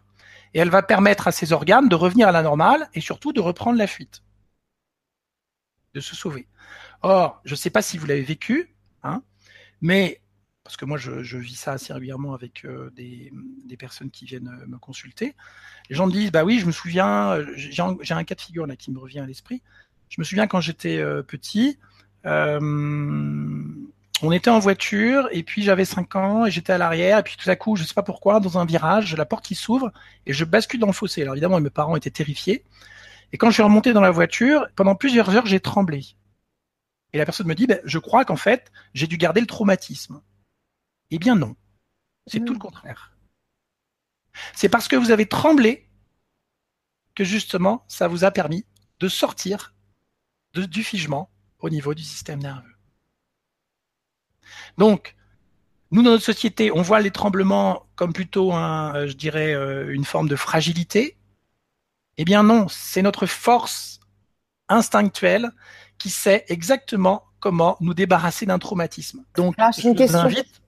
Et 0.52 0.58
elle 0.58 0.70
va 0.70 0.82
permettre 0.82 1.28
à 1.28 1.32
ses 1.32 1.52
organes 1.52 1.88
de 1.88 1.94
revenir 1.94 2.28
à 2.28 2.32
la 2.32 2.42
normale 2.42 2.88
et 2.94 3.00
surtout 3.00 3.32
de 3.32 3.40
reprendre 3.40 3.78
la 3.78 3.86
fuite, 3.86 4.22
de 5.94 6.00
se 6.00 6.16
sauver. 6.16 6.48
Or, 7.02 7.40
je 7.44 7.52
ne 7.52 7.56
sais 7.56 7.70
pas 7.70 7.82
si 7.82 7.98
vous 7.98 8.06
l'avez 8.06 8.22
vécu, 8.22 8.74
hein, 9.02 9.22
mais 9.80 10.20
parce 10.70 10.76
que 10.76 10.84
moi 10.84 10.98
je, 10.98 11.36
vis 11.36 11.56
ça 11.56 11.72
assez 11.72 11.92
régulièrement 11.92 12.32
avec 12.32 12.64
euh, 12.64 12.92
des, 12.94 13.32
personnes 13.76 14.08
qui 14.08 14.24
viennent 14.24 14.46
euh, 14.46 14.66
me 14.68 14.78
consulter. 14.78 15.34
Les 15.88 15.96
gens 15.96 16.06
me 16.06 16.12
disent 16.12 16.30
bah 16.30 16.44
oui, 16.44 16.60
je 16.60 16.66
me 16.66 16.70
souviens, 16.70 17.32
euh, 17.32 17.44
j'ai 17.56 17.82
un, 17.82 18.24
cas 18.24 18.36
de 18.36 18.40
figure 18.40 18.68
là 18.68 18.76
qui 18.76 18.92
me 18.92 19.00
revient 19.00 19.18
à 19.18 19.26
l'esprit. 19.26 19.62
Je 20.08 20.20
me 20.20 20.24
souviens 20.24 20.46
quand 20.46 20.60
j'étais 20.60 21.02
petit, 21.26 21.76
on 22.24 22.30
était 24.30 24.50
en 24.50 24.60
voiture 24.60 25.28
et 25.32 25.42
puis 25.42 25.64
j'avais 25.64 25.84
5 25.84 26.14
ans 26.14 26.46
et 26.46 26.52
j'étais 26.52 26.72
à 26.72 26.78
l'arrière 26.78 27.18
et 27.18 27.24
puis 27.24 27.36
tout 27.36 27.50
à 27.50 27.56
coup, 27.56 27.74
je 27.74 27.82
sais 27.82 27.94
pas 27.94 28.04
pourquoi, 28.04 28.38
dans 28.38 28.56
un 28.56 28.64
virage, 28.64 29.16
la 29.16 29.24
porte 29.24 29.44
qui 29.44 29.56
s'ouvre 29.56 29.92
et 30.26 30.32
je 30.32 30.44
bascule 30.44 30.78
dans 30.78 30.86
le 30.86 30.92
fossé. 30.92 31.22
Alors 31.22 31.34
évidemment, 31.34 31.58
mes 31.58 31.70
parents 31.70 31.96
étaient 31.96 32.10
terrifiés. 32.10 32.62
Et 33.32 33.38
quand 33.38 33.50
je 33.50 33.54
suis 33.54 33.62
remonté 33.64 33.92
dans 33.92 34.00
la 34.00 34.12
voiture, 34.12 34.68
pendant 34.76 34.94
plusieurs 34.94 35.30
heures, 35.30 35.46
j'ai 35.46 35.58
tremblé. 35.58 36.04
Et 37.12 37.18
la 37.18 37.24
personne 37.24 37.48
me 37.48 37.56
dit, 37.56 37.66
ben, 37.66 37.80
je 37.84 37.98
crois 37.98 38.24
qu'en 38.24 38.36
fait, 38.36 38.70
j'ai 38.94 39.08
dû 39.08 39.16
garder 39.16 39.40
le 39.40 39.48
traumatisme. 39.48 40.20
Eh 41.10 41.18
bien 41.18 41.34
non, 41.34 41.56
c'est 42.26 42.40
mmh. 42.40 42.44
tout 42.44 42.52
le 42.52 42.58
contraire. 42.58 43.12
C'est 44.54 44.68
parce 44.68 44.88
que 44.88 44.96
vous 44.96 45.10
avez 45.10 45.26
tremblé 45.26 45.88
que 47.14 47.24
justement, 47.24 47.84
ça 47.88 48.08
vous 48.08 48.24
a 48.24 48.30
permis 48.30 48.64
de 49.00 49.08
sortir 49.08 49.74
de, 50.54 50.64
du 50.64 50.84
figement 50.84 51.30
au 51.58 51.70
niveau 51.70 51.94
du 51.94 52.02
système 52.02 52.40
nerveux. 52.40 52.74
Donc, 54.78 55.16
nous, 55.90 56.02
dans 56.02 56.10
notre 56.10 56.24
société, 56.24 56.70
on 56.72 56.82
voit 56.82 57.00
les 57.00 57.10
tremblements 57.10 57.86
comme 57.96 58.12
plutôt, 58.12 58.52
un, 58.52 58.94
euh, 58.94 59.06
je 59.08 59.14
dirais, 59.14 59.54
euh, 59.54 59.92
une 59.92 60.04
forme 60.04 60.28
de 60.28 60.36
fragilité. 60.36 61.16
Eh 62.16 62.24
bien 62.24 62.42
non, 62.42 62.68
c'est 62.68 63.02
notre 63.02 63.26
force 63.26 64.00
instinctuelle 64.68 65.50
qui 65.98 66.10
sait 66.10 66.44
exactement 66.48 67.24
comment 67.40 67.76
nous 67.80 67.94
débarrasser 67.94 68.46
d'un 68.46 68.58
traumatisme. 68.58 69.24
Donc, 69.34 69.54
je, 69.58 69.88
vous 69.88 70.16
invite, 70.16 70.59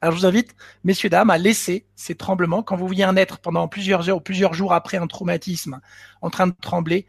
alors 0.00 0.14
je 0.14 0.20
vous 0.20 0.26
invite, 0.26 0.54
messieurs, 0.82 1.10
dames, 1.10 1.30
à 1.30 1.36
laisser 1.36 1.86
ces 1.94 2.14
tremblements. 2.14 2.62
Quand 2.62 2.76
vous 2.76 2.86
voyez 2.86 3.04
un 3.04 3.16
être 3.16 3.38
pendant 3.38 3.68
plusieurs 3.68 4.08
heures 4.08 4.16
ou 4.16 4.20
plusieurs 4.20 4.54
jours 4.54 4.72
après 4.72 4.96
un 4.96 5.06
traumatisme 5.06 5.80
en 6.22 6.30
train 6.30 6.46
de 6.46 6.54
trembler, 6.58 7.06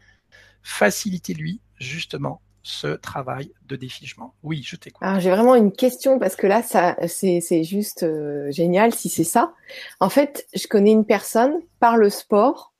facilitez-lui 0.62 1.60
justement 1.78 2.42
ce 2.62 2.88
travail 2.88 3.52
de 3.66 3.76
défigement. 3.76 4.34
Oui, 4.42 4.62
je 4.64 4.76
t'écoute. 4.76 5.02
Alors 5.02 5.20
j'ai 5.20 5.30
vraiment 5.30 5.54
une 5.54 5.72
question 5.72 6.18
parce 6.18 6.36
que 6.36 6.46
là, 6.46 6.62
ça, 6.62 6.96
c'est, 7.08 7.40
c'est 7.40 7.64
juste 7.64 8.02
euh, 8.02 8.50
génial 8.50 8.94
si 8.94 9.08
c'est 9.08 9.24
ça. 9.24 9.54
En 9.98 10.08
fait, 10.08 10.46
je 10.54 10.66
connais 10.66 10.92
une 10.92 11.06
personne 11.06 11.54
par 11.80 11.96
le 11.96 12.10
sport 12.10 12.72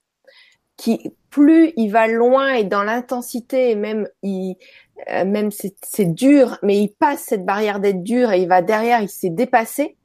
qui, 0.77 1.13
plus 1.31 1.73
il 1.77 1.89
va 1.89 2.07
loin 2.07 2.53
et 2.53 2.65
dans 2.65 2.85
l'intensité 2.85 3.71
et 3.71 3.77
même 3.77 4.07
il, 4.23 4.57
euh, 5.11 5.25
même 5.25 5.51
c'est 5.51 6.13
dur, 6.15 6.59
mais 6.63 6.79
il 6.79 6.91
passe 6.91 7.25
cette 7.25 7.45
barrière 7.45 7.81
d'être 7.81 8.03
dur 8.03 8.31
et 8.31 8.43
il 8.43 8.49
va 8.49 8.63
derrière, 8.63 9.01
il 9.01 9.09
s'est 9.09 9.31
dépassé. 9.31 9.97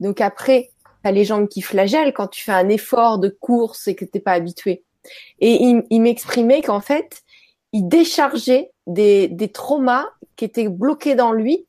Donc 0.00 0.20
après, 0.20 0.70
t'as 1.02 1.10
les 1.10 1.24
jambes 1.24 1.48
qui 1.48 1.62
flagellent 1.62 2.12
quand 2.12 2.28
tu 2.28 2.42
fais 2.42 2.52
un 2.52 2.68
effort 2.68 3.18
de 3.18 3.28
course 3.28 3.88
et 3.88 3.94
que 3.94 4.04
t'es 4.04 4.20
pas 4.20 4.32
habitué. 4.32 4.84
Et 5.38 5.62
il, 5.62 5.84
il 5.90 6.00
m'exprimait 6.00 6.62
qu'en 6.62 6.80
fait, 6.80 7.22
il 7.72 7.88
déchargeait 7.88 8.70
des, 8.86 9.28
des 9.28 9.50
traumas 9.52 10.06
qui 10.36 10.44
étaient 10.44 10.68
bloqués 10.68 11.14
dans 11.14 11.32
lui 11.32 11.66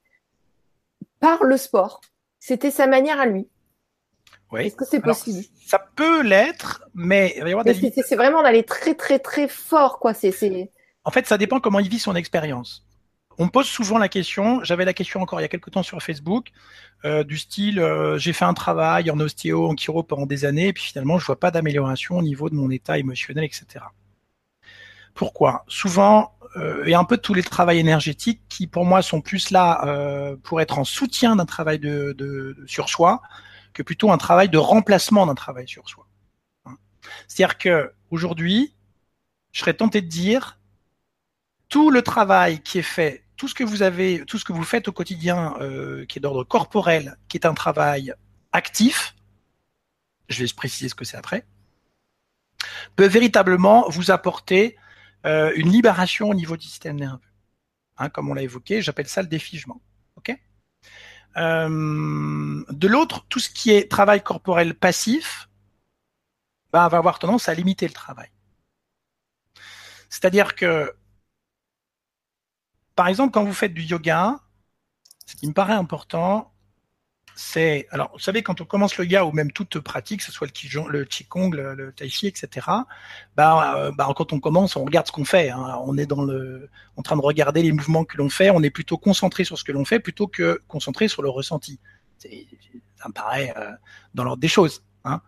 par 1.20 1.44
le 1.44 1.58
sport. 1.58 2.02
C'était 2.40 2.72
sa 2.72 2.88
manière 2.88 3.20
à 3.20 3.26
lui. 3.26 3.48
Oui. 4.52 4.68
Est-ce 4.68 4.76
que 4.76 4.86
c'est 4.86 5.02
possible? 5.02 5.44
Ça 5.66 5.86
peut 5.96 6.22
l'être, 6.22 6.84
mais 6.94 7.34
il 7.36 7.44
va 7.44 7.50
y 7.50 7.52
avoir 7.52 7.66
des 7.66 7.74
C'est 7.74 8.16
vraiment 8.16 8.42
d'aller 8.42 8.64
très 8.64 8.96
très 8.96 9.20
très 9.20 9.50
fort, 9.50 10.00
quoi. 10.00 10.14
C'est. 10.14 10.72
En 11.04 11.12
fait, 11.12 11.28
ça 11.28 11.38
dépend 11.38 11.60
comment 11.60 11.80
il 11.80 11.90
vit 11.90 12.00
son 12.00 12.16
expérience. 12.16 12.87
On 13.40 13.50
pose 13.50 13.68
souvent 13.68 13.98
la 13.98 14.10
question. 14.10 14.64
J'avais 14.64 14.86
la 14.86 14.94
question 14.94 15.22
encore 15.22 15.40
il 15.40 15.44
y 15.44 15.46
a 15.46 15.50
quelques 15.50 15.72
temps 15.72 15.84
sur 15.84 16.02
Facebook, 16.02 16.48
euh, 17.06 17.24
du 17.24 17.38
style 17.38 17.80
euh, 17.80 18.18
j'ai 18.18 18.34
fait 18.34 18.46
un 18.46 18.54
travail 18.56 19.12
en 19.12 19.20
ostéo, 19.20 19.70
en 19.70 19.76
chiro 19.76 20.02
pendant 20.04 20.26
des 20.26 20.46
années, 20.46 20.70
et 20.70 20.74
puis 20.74 20.84
finalement 20.84 21.20
je 21.20 21.26
vois 21.26 21.40
pas 21.40 21.52
d'amélioration 21.52 22.18
au 22.18 22.24
niveau 22.24 22.50
de 22.50 22.56
mon 22.56 22.72
état 22.72 22.98
émotionnel, 22.98 23.44
etc. 23.44 23.86
Pourquoi? 25.14 25.66
Souvent, 25.68 26.34
euh, 26.58 26.86
et 26.86 26.96
un 26.96 27.04
peu 27.04 27.18
tous 27.18 27.34
les 27.34 27.44
travaux 27.44 27.72
énergétiques 27.72 28.42
qui 28.50 28.66
pour 28.66 28.86
moi 28.86 29.02
sont 29.02 29.22
plus 29.22 29.52
là 29.52 30.36
pour 30.44 30.62
être 30.62 30.80
en 30.80 30.84
soutien 30.84 31.36
d'un 31.36 31.46
travail 31.46 31.80
de, 31.80 32.56
sur 32.66 32.90
soi 32.90 33.22
que 33.74 33.84
plutôt 33.84 34.12
un 34.12 34.18
travail 34.18 34.50
de 34.50 34.58
remplacement 34.58 35.28
d'un 35.28 35.36
travail 35.36 35.68
sur 35.68 35.88
soi. 35.88 36.08
C'est-à-dire 37.28 37.58
que 37.58 37.94
aujourd'hui, 38.10 38.74
je 39.52 39.60
serais 39.60 39.76
tenté 39.76 40.02
de 40.02 40.08
dire 40.08 40.60
tout 41.70 41.92
le 41.92 42.02
travail 42.02 42.62
qui 42.62 42.80
est 42.80 42.84
fait, 42.84 43.27
tout 43.38 43.48
ce 43.48 43.56
que 43.56 43.64
vous 43.64 43.84
avez, 43.84 44.26
tout 44.26 44.38
ce 44.38 44.46
que 44.46 44.54
vous 44.54 44.64
faites 44.64 44.88
au 44.88 44.92
quotidien, 44.92 45.56
euh, 45.62 46.06
qui 46.06 46.20
est 46.20 46.22
d'ordre 46.22 46.44
corporel, 46.44 47.18
qui 47.30 47.38
est 47.38 47.46
un 47.46 47.54
travail 47.54 48.14
actif, 48.52 49.16
je 50.28 50.44
vais 50.44 50.52
préciser 50.54 50.90
ce 50.90 50.96
que 50.96 51.06
c'est 51.06 51.18
après, 51.18 51.46
peut 52.96 53.08
véritablement 53.08 53.88
vous 53.90 54.12
apporter 54.12 54.76
euh, 55.26 55.52
une 55.56 55.72
libération 55.72 56.30
au 56.30 56.34
niveau 56.34 56.58
du 56.58 56.66
système 56.66 56.98
nerveux. 56.98 57.22
Hein, 57.98 58.10
comme 58.10 58.30
on 58.30 58.34
l'a 58.34 58.44
évoqué, 58.44 58.82
j'appelle 58.82 59.08
ça 59.08 59.22
le 59.22 59.28
défigement. 59.28 59.82
Ok? 60.16 60.36
Euh, 61.38 62.64
de 62.70 62.88
l'autre, 62.88 63.26
tout 63.30 63.40
ce 63.40 63.50
qui 63.50 63.72
est 63.72 63.90
travail 63.90 64.24
corporel 64.24 64.74
passif 64.74 65.50
bah, 66.72 66.88
va 66.90 66.98
avoir 66.98 67.20
tendance 67.20 67.50
à 67.50 67.54
limiter 67.54 67.88
le 67.88 67.94
travail. 67.94 68.30
C'est-à-dire 70.10 70.56
que, 70.56 70.94
par 72.98 73.08
exemple, 73.08 73.32
quand 73.32 73.46
vous 73.46 73.54
faites 73.54 73.74
du 73.76 73.84
yoga, 73.84 74.40
ce 75.28 75.36
qui 75.36 75.48
me 75.48 75.54
paraît 75.54 75.74
important, 75.74 76.52
c'est 77.36 77.88
alors 77.92 78.10
vous 78.14 78.20
savez 78.20 78.42
quand 78.42 78.60
on 78.60 78.66
commence 78.66 78.98
le 78.98 79.06
yoga 79.06 79.24
ou 79.26 79.32
même 79.32 79.52
toute 79.52 79.80
pratique, 79.80 80.22
que 80.22 80.26
ce 80.26 80.32
soit 80.32 80.48
le 80.48 80.52
qigong, 81.06 81.52
le 81.52 81.76
le, 81.76 81.94
tai 81.94 82.10
chi, 82.10 82.26
etc. 82.26 82.68
Bah, 83.36 83.76
euh, 83.78 83.92
bah, 83.92 84.12
quand 84.18 84.34
on 84.34 84.40
commence, 84.40 84.76
on 84.76 84.84
regarde 84.84 85.06
ce 85.06 85.12
qu'on 85.12 85.26
fait. 85.26 85.52
Hein. 85.52 85.80
On 85.86 85.96
est 85.98 86.08
dans 86.08 86.24
le, 86.24 86.70
en 86.96 87.04
train 87.04 87.16
de 87.16 87.22
regarder 87.22 87.62
les 87.62 87.72
mouvements 87.72 88.04
que 88.04 88.18
l'on 88.18 88.30
fait. 88.30 88.50
On 88.50 88.64
est 88.64 88.72
plutôt 88.72 88.98
concentré 88.98 89.44
sur 89.44 89.60
ce 89.60 89.64
que 89.64 89.72
l'on 89.72 89.86
fait 89.86 90.00
plutôt 90.00 90.28
que 90.28 90.60
concentré 90.68 91.08
sur 91.08 91.22
le 91.22 91.30
ressenti. 91.30 91.80
Ça 92.18 93.08
me 93.10 93.14
paraît 93.14 93.54
euh, 93.58 93.72
dans 94.16 94.24
l'ordre 94.24 94.42
des 94.42 94.48
choses. 94.48 94.84
Hein. 95.08 95.22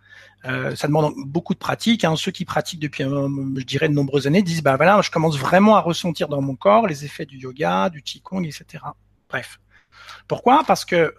Euh, 0.45 0.75
ça 0.75 0.87
demande 0.87 1.13
beaucoup 1.25 1.53
de 1.53 1.59
pratique. 1.59 2.03
Hein. 2.03 2.15
Ceux 2.15 2.31
qui 2.31 2.45
pratiquent 2.45 2.79
depuis, 2.79 3.03
je 3.03 3.63
dirais, 3.63 3.89
de 3.89 3.93
nombreuses 3.93 4.27
années 4.27 4.41
disent, 4.41 4.63
bah 4.63 4.77
voilà, 4.77 5.01
je 5.01 5.11
commence 5.11 5.37
vraiment 5.37 5.75
à 5.75 5.81
ressentir 5.81 6.27
dans 6.27 6.41
mon 6.41 6.55
corps 6.55 6.87
les 6.87 7.05
effets 7.05 7.25
du 7.25 7.37
yoga, 7.37 7.89
du 7.89 8.01
qigong, 8.01 8.43
etc. 8.43 8.83
Bref. 9.29 9.59
Pourquoi? 10.27 10.63
Parce 10.65 10.85
que 10.85 11.13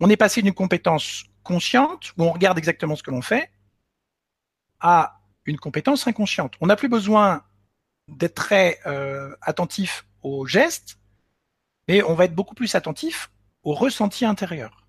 on 0.00 0.10
est 0.10 0.16
passé 0.16 0.42
d'une 0.42 0.54
compétence 0.54 1.24
consciente, 1.42 2.12
où 2.16 2.24
on 2.24 2.32
regarde 2.32 2.58
exactement 2.58 2.94
ce 2.94 3.02
que 3.02 3.10
l'on 3.10 3.22
fait, 3.22 3.50
à 4.80 5.20
une 5.44 5.58
compétence 5.58 6.06
inconsciente. 6.06 6.54
On 6.60 6.66
n'a 6.66 6.76
plus 6.76 6.88
besoin 6.88 7.42
d'être 8.06 8.34
très 8.34 8.78
euh, 8.86 9.34
attentif 9.40 10.06
aux 10.22 10.46
gestes, 10.46 10.98
mais 11.88 12.02
on 12.02 12.14
va 12.14 12.26
être 12.26 12.34
beaucoup 12.34 12.54
plus 12.54 12.74
attentif 12.74 13.30
au 13.62 13.74
ressenti 13.74 14.24
intérieur. 14.24 14.86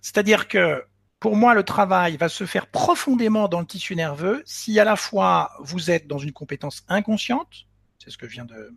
C'est-à-dire 0.00 0.48
que 0.48 0.84
pour 1.20 1.36
moi, 1.36 1.54
le 1.54 1.62
travail 1.62 2.16
va 2.16 2.30
se 2.30 2.46
faire 2.46 2.66
profondément 2.66 3.46
dans 3.46 3.60
le 3.60 3.66
tissu 3.66 3.94
nerveux 3.94 4.42
si 4.46 4.80
à 4.80 4.84
la 4.84 4.96
fois 4.96 5.52
vous 5.60 5.90
êtes 5.90 6.06
dans 6.06 6.18
une 6.18 6.32
compétence 6.32 6.82
inconsciente, 6.88 7.66
c'est 8.02 8.10
ce 8.10 8.16
que 8.16 8.26
je 8.26 8.32
viens 8.32 8.46
de, 8.46 8.76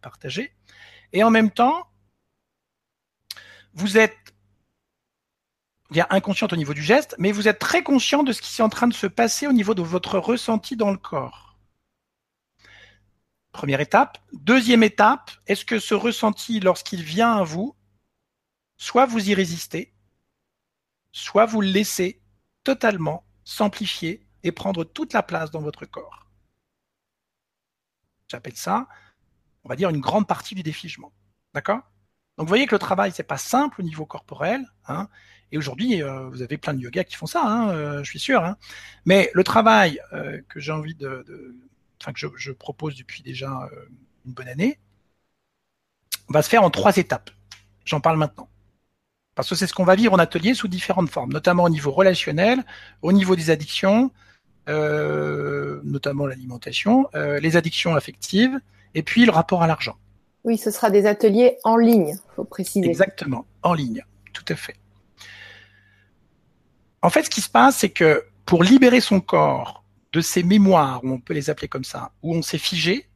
partager, 0.00 0.54
et 1.12 1.22
en 1.22 1.30
même 1.30 1.50
temps, 1.50 1.86
vous 3.74 3.98
êtes 3.98 4.16
inconsciente 6.08 6.54
au 6.54 6.56
niveau 6.56 6.72
du 6.72 6.82
geste, 6.82 7.14
mais 7.18 7.30
vous 7.30 7.46
êtes 7.46 7.58
très 7.58 7.82
conscient 7.82 8.22
de 8.22 8.32
ce 8.32 8.40
qui 8.40 8.58
est 8.58 8.64
en 8.64 8.70
train 8.70 8.88
de 8.88 8.94
se 8.94 9.06
passer 9.06 9.46
au 9.46 9.52
niveau 9.52 9.74
de 9.74 9.82
votre 9.82 10.18
ressenti 10.18 10.76
dans 10.76 10.90
le 10.90 10.96
corps. 10.96 11.58
Première 13.52 13.80
étape. 13.80 14.16
Deuxième 14.32 14.82
étape, 14.82 15.30
est-ce 15.46 15.66
que 15.66 15.78
ce 15.78 15.92
ressenti, 15.92 16.58
lorsqu'il 16.58 17.02
vient 17.02 17.34
à 17.34 17.44
vous, 17.44 17.76
soit 18.78 19.04
vous 19.04 19.28
y 19.28 19.34
résistez, 19.34 19.91
soit 21.12 21.46
vous 21.46 21.60
le 21.60 21.68
laissez 21.68 22.20
totalement 22.64 23.24
s'amplifier 23.44 24.26
et 24.42 24.52
prendre 24.52 24.84
toute 24.84 25.12
la 25.12 25.22
place 25.22 25.50
dans 25.50 25.60
votre 25.60 25.86
corps. 25.86 26.26
J'appelle 28.28 28.56
ça, 28.56 28.88
on 29.64 29.68
va 29.68 29.76
dire, 29.76 29.90
une 29.90 30.00
grande 30.00 30.26
partie 30.26 30.54
du 30.54 30.62
défigement. 30.62 31.12
D'accord? 31.54 31.80
Donc 32.38 32.46
vous 32.46 32.48
voyez 32.48 32.66
que 32.66 32.74
le 32.74 32.78
travail, 32.78 33.12
c'est 33.12 33.22
pas 33.22 33.38
simple 33.38 33.80
au 33.80 33.84
niveau 33.84 34.06
corporel. 34.06 34.64
Hein, 34.88 35.08
et 35.52 35.58
aujourd'hui, 35.58 36.02
euh, 36.02 36.28
vous 36.30 36.40
avez 36.40 36.56
plein 36.56 36.72
de 36.72 36.80
yoga 36.80 37.04
qui 37.04 37.14
font 37.14 37.26
ça, 37.26 37.44
hein, 37.44 37.68
euh, 37.70 38.02
je 38.02 38.08
suis 38.08 38.18
sûr. 38.18 38.42
Hein. 38.42 38.56
Mais 39.04 39.30
le 39.34 39.44
travail 39.44 40.00
euh, 40.14 40.40
que 40.48 40.58
j'ai 40.58 40.72
envie 40.72 40.94
de, 40.94 41.24
de, 41.28 41.54
enfin 42.00 42.12
que 42.12 42.18
je, 42.36 42.52
propose 42.52 42.96
depuis 42.96 43.22
déjà 43.22 43.68
une 44.24 44.32
bonne 44.32 44.48
année, 44.48 44.78
va 46.28 46.42
se 46.42 46.48
faire 46.48 46.62
en 46.62 46.70
trois 46.70 46.96
étapes. 46.96 47.30
J'en 47.84 48.00
parle 48.00 48.16
maintenant. 48.16 48.48
Parce 49.34 49.48
que 49.48 49.54
c'est 49.54 49.66
ce 49.66 49.74
qu'on 49.74 49.84
va 49.84 49.94
vivre 49.94 50.12
en 50.12 50.18
atelier 50.18 50.54
sous 50.54 50.68
différentes 50.68 51.08
formes, 51.10 51.32
notamment 51.32 51.64
au 51.64 51.70
niveau 51.70 51.90
relationnel, 51.90 52.64
au 53.00 53.12
niveau 53.12 53.34
des 53.36 53.50
addictions, 53.50 54.10
notamment 54.66 56.26
l'alimentation, 56.26 57.08
les 57.14 57.56
addictions 57.56 57.94
affectives, 57.94 58.60
et 58.94 59.02
puis 59.02 59.24
le 59.24 59.32
rapport 59.32 59.62
à 59.62 59.66
l'argent. 59.66 59.96
Oui, 60.44 60.58
ce 60.58 60.70
sera 60.70 60.90
des 60.90 61.06
ateliers 61.06 61.56
en 61.64 61.76
ligne, 61.76 62.16
faut 62.36 62.44
préciser. 62.44 62.86
Exactement, 62.86 63.46
en 63.62 63.74
ligne, 63.74 64.04
tout 64.32 64.44
à 64.48 64.56
fait. 64.56 64.76
En 67.00 67.10
fait, 67.10 67.22
ce 67.22 67.30
qui 67.30 67.40
se 67.40 67.48
passe, 67.48 67.78
c'est 67.78 67.90
que 67.90 68.24
pour 68.44 68.64
libérer 68.64 69.00
son 69.00 69.20
corps 69.20 69.84
de 70.12 70.20
ces 70.20 70.42
mémoires, 70.42 71.00
on 71.04 71.18
peut 71.20 71.32
les 71.32 71.48
appeler 71.48 71.68
comme 71.68 71.84
ça, 71.84 72.12
où 72.22 72.34
on 72.34 72.42
s'est 72.42 72.58
figé, 72.58 73.08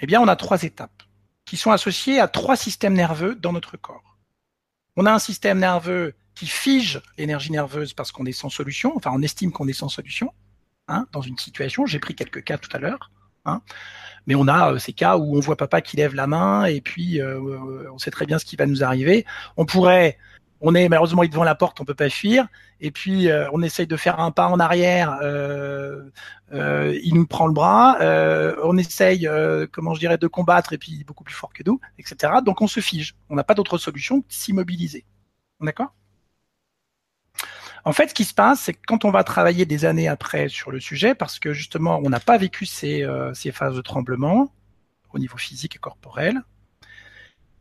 eh 0.00 0.06
bien, 0.06 0.20
on 0.20 0.28
a 0.28 0.36
trois 0.36 0.64
étapes 0.64 1.02
qui 1.46 1.56
sont 1.56 1.70
associées 1.70 2.20
à 2.20 2.28
trois 2.28 2.56
systèmes 2.56 2.94
nerveux 2.94 3.34
dans 3.36 3.52
notre 3.52 3.78
corps. 3.78 4.15
On 4.96 5.06
a 5.06 5.12
un 5.12 5.18
système 5.18 5.58
nerveux 5.58 6.14
qui 6.34 6.46
fige 6.46 7.02
l'énergie 7.18 7.52
nerveuse 7.52 7.92
parce 7.92 8.12
qu'on 8.12 8.26
est 8.26 8.32
sans 8.32 8.50
solution, 8.50 8.96
enfin, 8.96 9.10
on 9.14 9.22
estime 9.22 9.52
qu'on 9.52 9.68
est 9.68 9.72
sans 9.72 9.88
solution, 9.88 10.32
hein, 10.88 11.06
dans 11.12 11.22
une 11.22 11.38
situation. 11.38 11.86
J'ai 11.86 11.98
pris 11.98 12.14
quelques 12.14 12.44
cas 12.44 12.58
tout 12.58 12.74
à 12.74 12.78
l'heure. 12.78 13.10
Hein. 13.44 13.62
Mais 14.26 14.34
on 14.34 14.48
a 14.48 14.72
euh, 14.72 14.78
ces 14.78 14.92
cas 14.92 15.16
où 15.16 15.36
on 15.36 15.40
voit 15.40 15.56
papa 15.56 15.80
qui 15.80 15.96
lève 15.96 16.14
la 16.14 16.26
main 16.26 16.64
et 16.64 16.80
puis 16.80 17.20
euh, 17.20 17.38
euh, 17.38 17.90
on 17.92 17.98
sait 17.98 18.10
très 18.10 18.26
bien 18.26 18.38
ce 18.38 18.44
qui 18.44 18.56
va 18.56 18.66
nous 18.66 18.82
arriver. 18.82 19.24
On 19.56 19.64
pourrait 19.64 20.18
on 20.60 20.74
est 20.74 20.88
malheureusement 20.88 21.24
devant 21.24 21.44
la 21.44 21.54
porte, 21.54 21.80
on 21.80 21.84
peut 21.84 21.94
pas 21.94 22.08
fuir. 22.08 22.46
Et 22.80 22.90
puis 22.90 23.28
on 23.52 23.62
essaye 23.62 23.86
de 23.86 23.96
faire 23.96 24.20
un 24.20 24.30
pas 24.30 24.48
en 24.48 24.60
arrière, 24.60 25.18
il 26.52 27.12
nous 27.14 27.26
prend 27.26 27.46
le 27.46 27.52
bras. 27.52 27.96
on 28.62 28.76
essaye, 28.76 29.28
comment 29.72 29.94
je 29.94 30.00
dirais, 30.00 30.18
de 30.18 30.26
combattre 30.26 30.72
et 30.72 30.78
puis 30.78 30.92
il 30.92 31.00
est 31.00 31.04
beaucoup 31.04 31.24
plus 31.24 31.34
fort 31.34 31.52
que 31.52 31.62
nous, 31.64 31.80
etc. 31.98 32.34
Donc 32.44 32.60
on 32.60 32.66
se 32.66 32.80
fige. 32.80 33.14
On 33.30 33.34
n'a 33.34 33.44
pas 33.44 33.54
d'autre 33.54 33.78
solution 33.78 34.20
que 34.20 34.26
s'immobiliser. 34.28 35.04
D'accord? 35.60 35.92
En 37.86 37.92
fait, 37.92 38.08
ce 38.08 38.14
qui 38.14 38.24
se 38.24 38.34
passe, 38.34 38.62
c'est 38.62 38.74
que 38.74 38.80
quand 38.84 39.04
on 39.04 39.12
va 39.12 39.22
travailler 39.22 39.64
des 39.64 39.84
années 39.84 40.08
après 40.08 40.48
sur 40.48 40.72
le 40.72 40.80
sujet, 40.80 41.14
parce 41.14 41.38
que 41.38 41.52
justement, 41.52 42.00
on 42.02 42.10
n'a 42.10 42.18
pas 42.18 42.36
vécu 42.36 42.66
ces, 42.66 43.04
euh, 43.04 43.32
ces, 43.32 43.52
phases 43.52 43.76
de 43.76 43.80
tremblement 43.80 44.52
au 45.12 45.20
niveau 45.20 45.36
physique 45.36 45.76
et 45.76 45.78
corporel, 45.78 46.42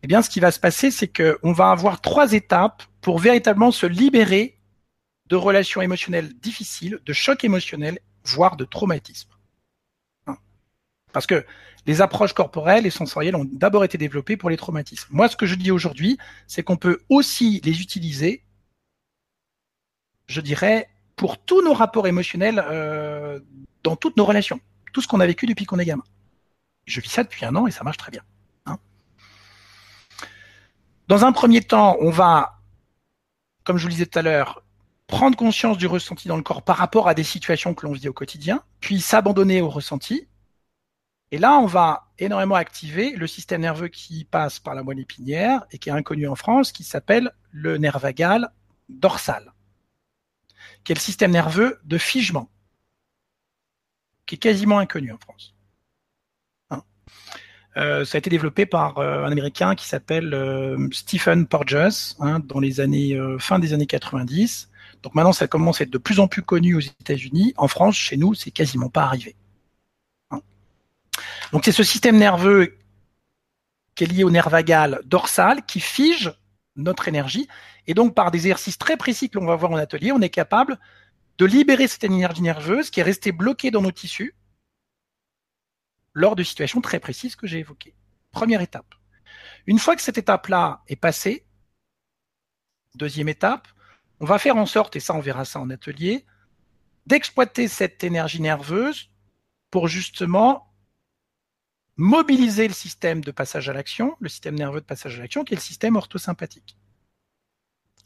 eh 0.05 0.07
bien, 0.07 0.21
ce 0.21 0.29
qui 0.29 0.39
va 0.39 0.51
se 0.51 0.59
passer, 0.59 0.91
c'est 0.91 1.07
qu'on 1.07 1.51
va 1.51 1.71
avoir 1.71 1.99
trois 1.99 2.33
étapes 2.33 2.83
pour 3.01 3.17
véritablement 3.19 3.71
se 3.71 3.85
libérer 3.85 4.59
de 5.27 5.35
relations 5.35 5.81
émotionnelles 5.81 6.31
difficiles, 6.39 6.99
de 7.03 7.13
chocs 7.13 7.43
émotionnels, 7.43 7.99
voire 8.23 8.55
de 8.55 8.65
traumatisme. 8.65 9.31
Hein. 10.27 10.37
Parce 11.11 11.25
que 11.25 11.43
les 11.87 12.01
approches 12.01 12.33
corporelles 12.33 12.85
et 12.85 12.91
sensorielles 12.91 13.35
ont 13.35 13.45
d'abord 13.45 13.83
été 13.83 13.97
développées 13.97 14.37
pour 14.37 14.49
les 14.49 14.57
traumatismes. 14.57 15.07
Moi, 15.11 15.27
ce 15.27 15.35
que 15.35 15.45
je 15.47 15.55
dis 15.55 15.71
aujourd'hui, 15.71 16.17
c'est 16.47 16.63
qu'on 16.63 16.77
peut 16.77 17.01
aussi 17.09 17.61
les 17.63 17.81
utiliser 17.81 18.45
je 20.27 20.41
dirais, 20.41 20.89
pour 21.15 21.37
tous 21.37 21.61
nos 21.61 21.73
rapports 21.73 22.07
émotionnels 22.07 22.63
euh, 22.67 23.39
dans 23.83 23.95
toutes 23.95 24.17
nos 24.17 24.25
relations, 24.25 24.59
tout 24.93 25.01
ce 25.01 25.07
qu'on 25.07 25.19
a 25.19 25.27
vécu 25.27 25.45
depuis 25.45 25.65
qu'on 25.65 25.79
est 25.79 25.85
gamin. 25.85 26.03
Je 26.85 26.99
vis 27.01 27.09
ça 27.09 27.23
depuis 27.23 27.45
un 27.45 27.55
an 27.55 27.67
et 27.67 27.71
ça 27.71 27.83
marche 27.83 27.97
très 27.97 28.11
bien. 28.11 28.23
Dans 31.07 31.23
un 31.23 31.31
premier 31.31 31.61
temps, 31.61 31.97
on 31.99 32.09
va, 32.09 32.61
comme 33.63 33.77
je 33.77 33.83
vous 33.83 33.89
le 33.89 33.93
disais 33.93 34.05
tout 34.07 34.17
à 34.17 34.23
l'heure, 34.23 34.63
prendre 35.05 35.37
conscience 35.37 35.77
du 35.77 35.85
ressenti 35.85 36.27
dans 36.27 36.37
le 36.37 36.41
corps 36.41 36.63
par 36.63 36.77
rapport 36.77 37.07
à 37.07 37.13
des 37.13 37.23
situations 37.23 37.75
que 37.75 37.85
l'on 37.85 37.93
vit 37.93 38.09
au 38.09 38.13
quotidien, 38.13 38.63
puis 38.79 38.99
s'abandonner 39.01 39.61
au 39.61 39.69
ressenti. 39.69 40.27
Et 41.29 41.37
là, 41.37 41.59
on 41.59 41.67
va 41.67 42.11
énormément 42.17 42.55
activer 42.55 43.11
le 43.11 43.27
système 43.27 43.61
nerveux 43.61 43.87
qui 43.87 44.25
passe 44.25 44.59
par 44.59 44.73
la 44.73 44.81
moelle 44.81 44.99
épinière 44.99 45.65
et 45.71 45.77
qui 45.77 45.89
est 45.89 45.93
inconnu 45.93 46.27
en 46.27 46.35
France, 46.35 46.71
qui 46.71 46.83
s'appelle 46.83 47.31
le 47.51 47.77
nerf 47.77 47.99
vagal 47.99 48.51
dorsal, 48.89 49.53
qui 50.83 50.91
est 50.91 50.95
le 50.95 51.01
système 51.01 51.31
nerveux 51.31 51.79
de 51.83 51.97
figement, 51.99 52.49
qui 54.25 54.35
est 54.35 54.39
quasiment 54.39 54.79
inconnu 54.79 55.11
en 55.11 55.17
France. 55.17 55.54
Euh, 57.77 58.05
ça 58.05 58.17
a 58.17 58.19
été 58.19 58.29
développé 58.29 58.65
par 58.65 58.99
euh, 58.99 59.25
un 59.25 59.31
Américain 59.31 59.75
qui 59.75 59.85
s'appelle 59.85 60.33
euh, 60.33 60.87
Stephen 60.91 61.45
Porges 61.45 62.15
hein, 62.19 62.39
dans 62.39 62.59
les 62.59 62.79
années 62.79 63.19
fin 63.39 63.59
des 63.59 63.73
années 63.73 63.85
90 63.85 64.69
donc 65.05 65.13
maintenant, 65.13 65.33
ça 65.33 65.47
commence 65.47 65.81
à 65.81 65.83
être 65.83 65.91
de 65.91 65.99
plus 65.99 66.19
en 66.19 66.27
plus 66.27 66.41
connu 66.41 66.73
aux 66.73 66.79
États-Unis. 66.79 67.53
En 67.57 67.67
France, 67.67 67.95
chez 67.95 68.17
nous, 68.17 68.33
c'est 68.33 68.49
quasiment 68.49 68.89
pas 68.89 69.03
arrivé. 69.03 69.35
Hein. 70.31 70.41
Donc 71.51 71.63
c'est 71.63 71.71
ce 71.71 71.83
système 71.83 72.17
nerveux 72.17 72.75
qui 73.93 74.05
est 74.05 74.07
lié 74.07 74.23
au 74.23 74.31
nerf 74.31 74.49
vagal 74.49 75.01
dorsal 75.05 75.63
qui 75.67 75.79
fige 75.79 76.33
notre 76.75 77.07
énergie. 77.07 77.47
Et 77.85 77.93
donc 77.93 78.15
par 78.15 78.31
des 78.31 78.39
exercices 78.39 78.79
très 78.79 78.97
précis 78.97 79.29
que 79.29 79.37
l'on 79.37 79.45
va 79.45 79.55
voir 79.55 79.71
en 79.71 79.77
atelier, 79.77 80.11
on 80.11 80.21
est 80.21 80.29
capable 80.29 80.79
de 81.37 81.45
libérer 81.45 81.87
cette 81.87 82.03
énergie 82.03 82.41
nerveuse 82.41 82.89
qui 82.89 82.99
est 82.99 83.03
restée 83.03 83.31
bloquée 83.31 83.69
dans 83.69 83.83
nos 83.83 83.91
tissus 83.91 84.33
lors 86.15 86.35
de 86.35 86.41
situations 86.41 86.81
très 86.81 86.99
précises 86.99 87.35
que 87.35 87.45
j'ai 87.45 87.59
évoquées. 87.59 87.93
Première 88.31 88.61
étape. 88.61 88.95
Une 89.67 89.77
fois 89.77 89.95
que 89.95 90.01
cette 90.01 90.17
étape-là 90.17 90.81
est 90.87 90.95
passée, 90.95 91.45
deuxième 92.95 93.29
étape, 93.29 93.67
on 94.19 94.25
va 94.25 94.39
faire 94.39 94.55
en 94.55 94.65
sorte, 94.65 94.95
et 94.95 94.99
ça 94.99 95.13
on 95.13 95.19
verra 95.19 95.45
ça 95.45 95.59
en 95.59 95.69
atelier, 95.69 96.25
d'exploiter 97.05 97.67
cette 97.67 98.03
énergie 98.03 98.41
nerveuse 98.41 99.11
pour 99.69 99.87
justement 99.87 100.73
mobiliser 101.97 102.67
le 102.67 102.73
système 102.73 103.21
de 103.21 103.31
passage 103.31 103.69
à 103.69 103.73
l'action, 103.73 104.15
le 104.19 104.29
système 104.29 104.55
nerveux 104.55 104.81
de 104.81 104.85
passage 104.85 105.19
à 105.19 105.21
l'action, 105.21 105.43
qui 105.43 105.53
est 105.53 105.57
le 105.57 105.61
système 105.61 105.95
orthosympathique. 105.97 106.77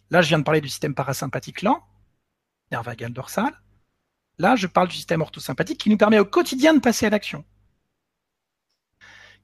Là, 0.09 0.21
je 0.21 0.29
viens 0.29 0.39
de 0.39 0.43
parler 0.43 0.61
du 0.61 0.69
système 0.69 0.95
parasympathique 0.95 1.61
lent, 1.61 1.83
nerf 2.71 2.83
vagal 2.83 3.13
dorsal. 3.13 3.53
Là, 4.39 4.55
je 4.55 4.67
parle 4.67 4.87
du 4.87 4.95
système 4.95 5.21
orthosympathique 5.21 5.79
qui 5.79 5.89
nous 5.89 5.97
permet 5.97 6.17
au 6.17 6.25
quotidien 6.25 6.73
de 6.73 6.79
passer 6.79 7.05
à 7.05 7.09
l'action. 7.09 7.45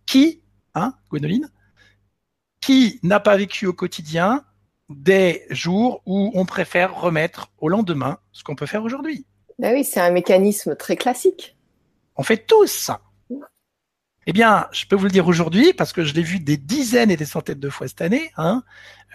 Qui, 0.05 0.41
hein, 0.73 0.93
Gwénoline, 1.09 1.49
qui 2.61 2.99
n'a 3.03 3.19
pas 3.19 3.37
vécu 3.37 3.67
au 3.67 3.73
quotidien 3.73 4.43
des 4.89 5.45
jours 5.49 6.01
où 6.05 6.31
on 6.35 6.45
préfère 6.45 6.99
remettre 6.99 7.51
au 7.57 7.69
lendemain 7.69 8.19
ce 8.31 8.43
qu'on 8.43 8.55
peut 8.55 8.65
faire 8.65 8.83
aujourd'hui. 8.83 9.25
Ben 9.59 9.73
oui, 9.73 9.83
c'est 9.83 9.99
un 10.01 10.11
mécanisme 10.11 10.75
très 10.75 10.95
classique. 10.95 11.55
On 12.15 12.23
fait 12.23 12.45
tous 12.45 12.67
ça. 12.67 13.01
Eh 14.27 14.33
bien, 14.33 14.67
je 14.71 14.85
peux 14.85 14.95
vous 14.95 15.05
le 15.05 15.11
dire 15.11 15.27
aujourd'hui 15.27 15.73
parce 15.73 15.93
que 15.93 16.03
je 16.03 16.13
l'ai 16.13 16.23
vu 16.23 16.39
des 16.39 16.57
dizaines 16.57 17.11
et 17.11 17.17
des 17.17 17.25
centaines 17.25 17.59
de 17.59 17.69
fois 17.69 17.87
cette 17.87 18.01
année. 18.01 18.31
Hein, 18.37 18.63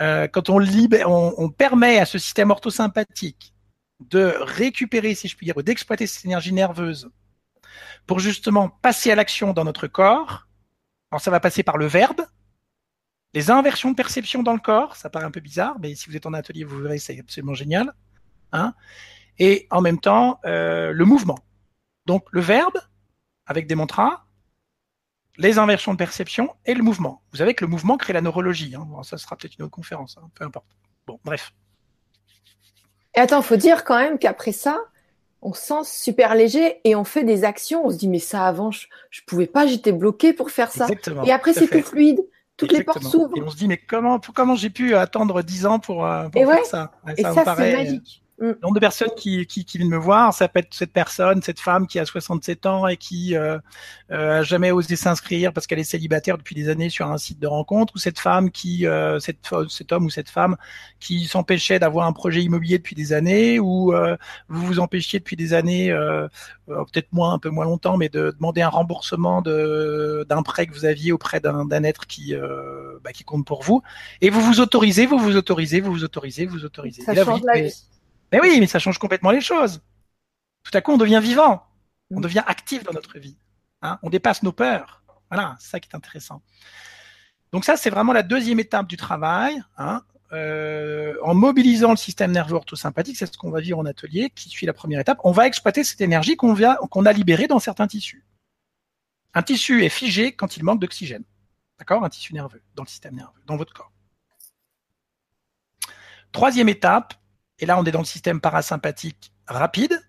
euh, 0.01 0.29
quand 0.29 0.51
on, 0.51 0.59
libère, 0.59 1.11
on, 1.11 1.49
permet 1.51 1.99
à 1.99 2.07
ce 2.07 2.19
système 2.19 2.51
orthosympathique 2.51 3.53
de 3.99 4.35
récupérer, 4.41 5.15
si 5.15 5.27
je 5.27 5.37
puis 5.37 5.47
dire, 5.47 5.57
ou 5.57 5.63
d'exploiter 5.63 6.07
cette 6.07 6.25
énergie 6.25 6.53
nerveuse 6.53 7.11
pour 8.07 8.21
justement 8.21 8.69
passer 8.69 9.11
à 9.11 9.17
l'action 9.17 9.53
dans 9.53 9.65
notre 9.65 9.89
corps. 9.89 10.47
Alors 11.11 11.21
ça 11.21 11.31
va 11.31 11.41
passer 11.41 11.63
par 11.63 11.77
le 11.77 11.87
verbe, 11.87 12.23
les 13.33 13.51
inversions 13.51 13.91
de 13.91 13.97
perception 13.97 14.43
dans 14.43 14.55
le 14.55 14.61
corps, 14.61 14.97
ça 14.97 15.09
paraît 15.09 15.25
un 15.25 15.31
peu 15.31 15.41
bizarre, 15.41 15.77
mais 15.81 15.95
si 15.95 16.09
vous 16.09 16.17
êtes 16.17 16.27
en 16.27 16.35
atelier, 16.35 16.65
vous 16.65 16.81
verrez, 16.81 16.99
c'est 16.99 17.19
absolument 17.19 17.55
génial. 17.55 17.93
Hein 18.53 18.75
et 19.39 19.67
en 19.71 19.81
même 19.81 20.01
temps, 20.01 20.41
euh, 20.45 20.93
le 20.93 21.05
mouvement. 21.05 21.39
Donc 22.07 22.27
le 22.33 22.41
verbe, 22.41 22.79
avec 23.47 23.67
des 23.67 23.75
mantras, 23.75 24.27
les 25.39 25.59
inversions 25.59 25.93
de 25.93 25.99
perception 25.99 26.55
et 26.67 26.75
le 26.75 26.83
mouvement. 26.83 27.23
Vous 27.31 27.39
savez 27.39 27.55
que 27.55 27.65
le 27.65 27.71
mouvement 27.71 27.97
crée 27.97 28.13
la 28.13 28.21
neurologie. 28.21 28.75
Hein. 28.75 28.87
ça 29.03 29.17
sera 29.17 29.37
peut-être 29.37 29.57
une 29.59 29.65
autre 29.65 29.73
conférence, 29.73 30.19
hein, 30.19 30.29
peu 30.35 30.45
importe. 30.45 30.67
Bon, 31.07 31.19
bref. 31.25 31.53
Et 33.15 33.21
attends, 33.21 33.43
faut 33.43 33.57
dire 33.57 33.85
quand 33.85 33.99
même 33.99 34.19
qu'après 34.19 34.53
ça, 34.53 34.79
on 35.43 35.53
se 35.53 35.61
sent 35.61 35.85
super 35.85 36.35
léger 36.35 36.81
et 36.85 36.95
on 36.97 37.05
fait 37.05 37.25
des 37.25 37.45
actions. 37.45 37.87
On 37.87 37.91
se 37.91 37.97
dit 37.97 38.09
mais 38.09 38.19
ça 38.19 38.47
avant, 38.47 38.71
je, 38.71 38.87
je 39.11 39.21
pouvais 39.27 39.47
pas, 39.47 39.67
j'étais 39.67 39.93
bloqué 39.93 40.33
pour 40.33 40.51
faire 40.51 40.71
ça. 40.71 40.85
Exactement, 40.85 41.25
et 41.25 41.33
après 41.33 41.53
c'est 41.53 41.67
plus 41.67 41.83
fluide. 41.83 42.21
Toutes 42.57 42.73
les 42.73 42.85
portes 42.85 43.03
s'ouvrent. 43.03 43.37
Et 43.39 43.43
on 43.43 43.49
se 43.49 43.57
dit, 43.57 43.67
mais 43.69 43.79
comment, 43.79 44.21
comment 44.35 44.55
j'ai 44.55 44.69
pu 44.69 44.95
attendre 44.95 45.41
10 45.41 45.65
ans 45.65 45.79
pour, 45.79 46.05
euh, 46.05 46.29
faire 46.31 46.67
ça? 46.67 46.93
Et 47.17 47.23
ça, 47.23 47.33
c'est 47.57 47.73
magique. 47.73 48.20
Le 48.41 48.59
nombre 48.63 48.75
de 48.75 48.81
personnes 48.81 49.11
qui, 49.19 49.45
qui, 49.45 49.67
qui, 49.67 49.77
viennent 49.77 49.91
me 49.91 49.99
voir, 49.99 50.33
ça 50.33 50.49
peut 50.49 50.61
être 50.61 50.73
cette 50.73 50.95
personne, 50.95 51.43
cette 51.43 51.61
femme 51.61 51.87
qui 51.87 51.99
a 51.99 52.07
67 52.07 52.65
ans 52.65 52.87
et 52.87 52.97
qui 52.97 53.37
euh, 53.37 53.59
euh, 54.11 54.39
a 54.39 54.43
jamais 54.43 54.71
osé 54.71 54.97
s'inscrire 54.97 55.53
parce 55.53 55.67
qu'elle 55.67 55.79
est 55.79 55.85
célibataire 55.85 56.39
depuis 56.39 56.55
des 56.55 56.71
années 56.71 56.89
sur 56.89 57.07
un 57.07 57.19
site 57.19 57.39
de 57.39 57.47
rencontre, 57.47 57.95
ou 57.97 57.99
cette 57.99 58.19
femme 58.19 58.51
qui, 58.51 58.87
euh, 58.87 59.19
cette, 59.19 59.47
cet 59.69 59.93
homme 59.93 60.07
ou 60.07 60.11
cette 60.11 60.31
femme 60.31 60.57
qui 61.01 61.27
s'empêchait 61.27 61.79
d'avoir 61.79 62.07
un 62.07 62.15
projet 62.15 62.43
immobilier 62.43 62.79
depuis 62.79 62.97
des 62.97 63.13
années, 63.13 63.59
ou 63.59 63.93
euh, 63.93 64.17
vous 64.49 64.65
vous 64.67 64.81
empêchiez 64.81 65.19
depuis 65.19 65.37
des 65.37 65.53
années, 65.53 65.91
euh, 65.91 66.27
peut-être 66.67 67.13
moins, 67.13 67.35
un 67.35 67.39
peu 67.39 67.51
moins 67.51 67.67
longtemps, 67.67 67.99
mais 67.99 68.09
de 68.09 68.31
demander 68.31 68.63
un 68.63 68.71
remboursement 68.71 69.43
d'un 69.43 70.43
prêt 70.43 70.67
que 70.67 70.73
vous 70.73 70.87
aviez 70.87 71.13
auprès 71.13 71.41
d'un 71.41 71.85
être 71.85 72.07
qui 72.07 72.35
bah, 73.05 73.13
qui 73.13 73.25
compte 73.25 73.47
pour 73.47 73.63
vous, 73.63 73.83
et 74.23 74.31
vous 74.31 74.41
vous 74.41 74.61
autorisez, 74.61 75.05
vous 75.05 75.19
vous 75.19 75.37
autorisez, 75.37 75.81
vous 75.81 75.93
vous 75.93 76.05
autorisez, 76.05 76.47
vous 76.47 76.59
vous 76.59 76.65
autorisez. 76.65 77.03
Ça 77.03 77.15
change 77.15 77.43
la 77.45 77.61
vie. 77.61 77.75
Mais 78.33 78.41
oui, 78.41 78.59
mais 78.61 78.67
ça 78.67 78.79
change 78.79 78.99
complètement 78.99 79.31
les 79.31 79.41
choses. 79.41 79.83
Tout 80.63 80.77
à 80.77 80.81
coup, 80.81 80.93
on 80.93 80.99
devient 80.99 81.21
vivant, 81.23 81.67
on 82.11 82.21
devient 82.21 82.45
actif 82.47 82.85
dans 82.85 82.93
notre 82.93 83.19
vie. 83.19 83.37
Hein 83.83 83.99
on 84.03 84.11
dépasse 84.11 84.43
nos 84.43 84.53
peurs. 84.53 85.03
Voilà, 85.31 85.57
c'est 85.59 85.71
ça 85.71 85.81
qui 85.81 85.89
est 85.91 85.97
intéressant. 85.97 86.43
Donc 87.53 87.65
ça, 87.65 87.77
c'est 87.77 87.91
vraiment 87.91 88.13
la 88.13 88.23
deuxième 88.23 88.61
étape 88.61 88.87
du 88.87 88.97
travail. 88.97 89.63
Hein 89.79 90.03
euh, 90.33 91.17
en 91.23 91.35
mobilisant 91.35 91.91
le 91.91 91.97
système 91.97 92.31
nerveux 92.31 92.55
orthosympathique, 92.55 93.17
c'est 93.17 93.27
ce 93.27 93.37
qu'on 93.37 93.51
va 93.51 93.61
vivre 93.61 93.79
en 93.79 93.87
atelier, 93.87 94.31
qui 94.31 94.49
suit 94.49 94.67
la 94.67 94.73
première 94.73 95.01
étape. 95.01 95.19
On 95.25 95.33
va 95.33 95.47
exploiter 95.47 95.83
cette 95.83 96.01
énergie 96.01 96.37
qu'on 96.37 96.55
qu'on 96.55 97.07
a 97.07 97.13
libérée 97.13 97.49
dans 97.49 97.59
certains 97.59 97.89
tissus. 97.89 98.25
Un 99.35 99.43
tissu 99.43 99.85
est 99.85 99.89
figé 99.89 100.33
quand 100.33 100.57
il 100.57 100.65
manque 100.65 100.81
d'oxygène. 100.81 101.25
D'accord? 101.79 102.05
Un 102.05 102.09
tissu 102.09 102.35
nerveux, 102.35 102.63
dans 102.75 102.85
le 102.85 102.89
système 102.89 103.15
nerveux, 103.15 103.41
dans 103.47 103.57
votre 103.57 103.73
corps. 103.73 103.93
Troisième 106.31 106.69
étape, 106.69 107.15
et 107.61 107.67
là 107.67 107.79
on 107.79 107.85
est 107.85 107.93
dans 107.93 108.01
le 108.01 108.05
système 108.05 108.41
parasympathique 108.41 109.33
rapide, 109.47 110.01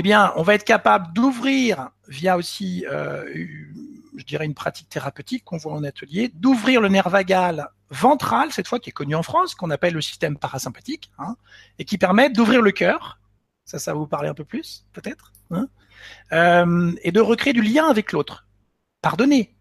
eh 0.00 0.02
bien, 0.02 0.32
on 0.36 0.42
va 0.42 0.54
être 0.54 0.62
capable 0.62 1.12
d'ouvrir, 1.12 1.90
via 2.06 2.36
aussi, 2.36 2.86
euh, 2.86 3.24
je 4.16 4.24
dirais, 4.24 4.44
une 4.44 4.54
pratique 4.54 4.88
thérapeutique 4.88 5.42
qu'on 5.44 5.56
voit 5.56 5.72
en 5.72 5.82
atelier, 5.82 6.30
d'ouvrir 6.32 6.80
le 6.80 6.88
nerf 6.88 7.10
vagal 7.10 7.68
ventral, 7.90 8.52
cette 8.52 8.68
fois 8.68 8.78
qui 8.78 8.90
est 8.90 8.92
connu 8.92 9.16
en 9.16 9.24
France, 9.24 9.56
qu'on 9.56 9.70
appelle 9.70 9.94
le 9.94 10.00
système 10.00 10.38
parasympathique, 10.38 11.10
hein, 11.18 11.36
et 11.80 11.84
qui 11.84 11.98
permet 11.98 12.30
d'ouvrir 12.30 12.62
le 12.62 12.70
cœur, 12.70 13.18
ça, 13.64 13.80
ça 13.80 13.92
va 13.92 13.98
vous 13.98 14.06
parler 14.06 14.28
un 14.28 14.34
peu 14.34 14.44
plus, 14.44 14.86
peut-être, 14.92 15.32
hein, 15.50 15.66
euh, 16.30 16.92
et 17.02 17.10
de 17.10 17.20
recréer 17.20 17.52
du 17.52 17.62
lien 17.62 17.88
avec 17.88 18.12
l'autre. 18.12 18.46
Pardonner, 19.02 19.56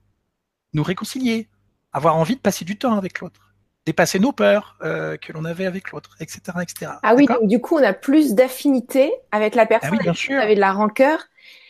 nous 0.72 0.84
réconcilier, 0.84 1.50
avoir 1.94 2.16
envie 2.16 2.36
de 2.36 2.42
passer 2.42 2.64
du 2.64 2.78
temps 2.78 2.96
avec 2.96 3.22
l'autre 3.22 3.47
dépasser 3.88 4.20
nos 4.20 4.34
peurs 4.34 4.76
euh, 4.84 5.16
que 5.16 5.32
l'on 5.32 5.46
avait 5.46 5.66
avec 5.66 5.92
l'autre, 5.92 6.18
etc., 6.20 6.42
etc. 6.62 6.92
Ah 7.04 7.16
oui, 7.16 7.26
donc 7.26 7.48
du 7.48 7.62
coup, 7.62 7.78
on 7.78 7.84
a 7.84 7.94
plus 7.94 8.36
d'affinité 8.36 9.14
avec 9.32 9.56
la 9.56 9.66
personne 9.66 9.92
ah 9.94 9.98
oui, 9.98 10.04
bien 10.04 10.14
sûr. 10.14 10.38
avait 10.38 10.56
de 10.56 10.60
la 10.60 10.74
rancœur. 10.74 11.20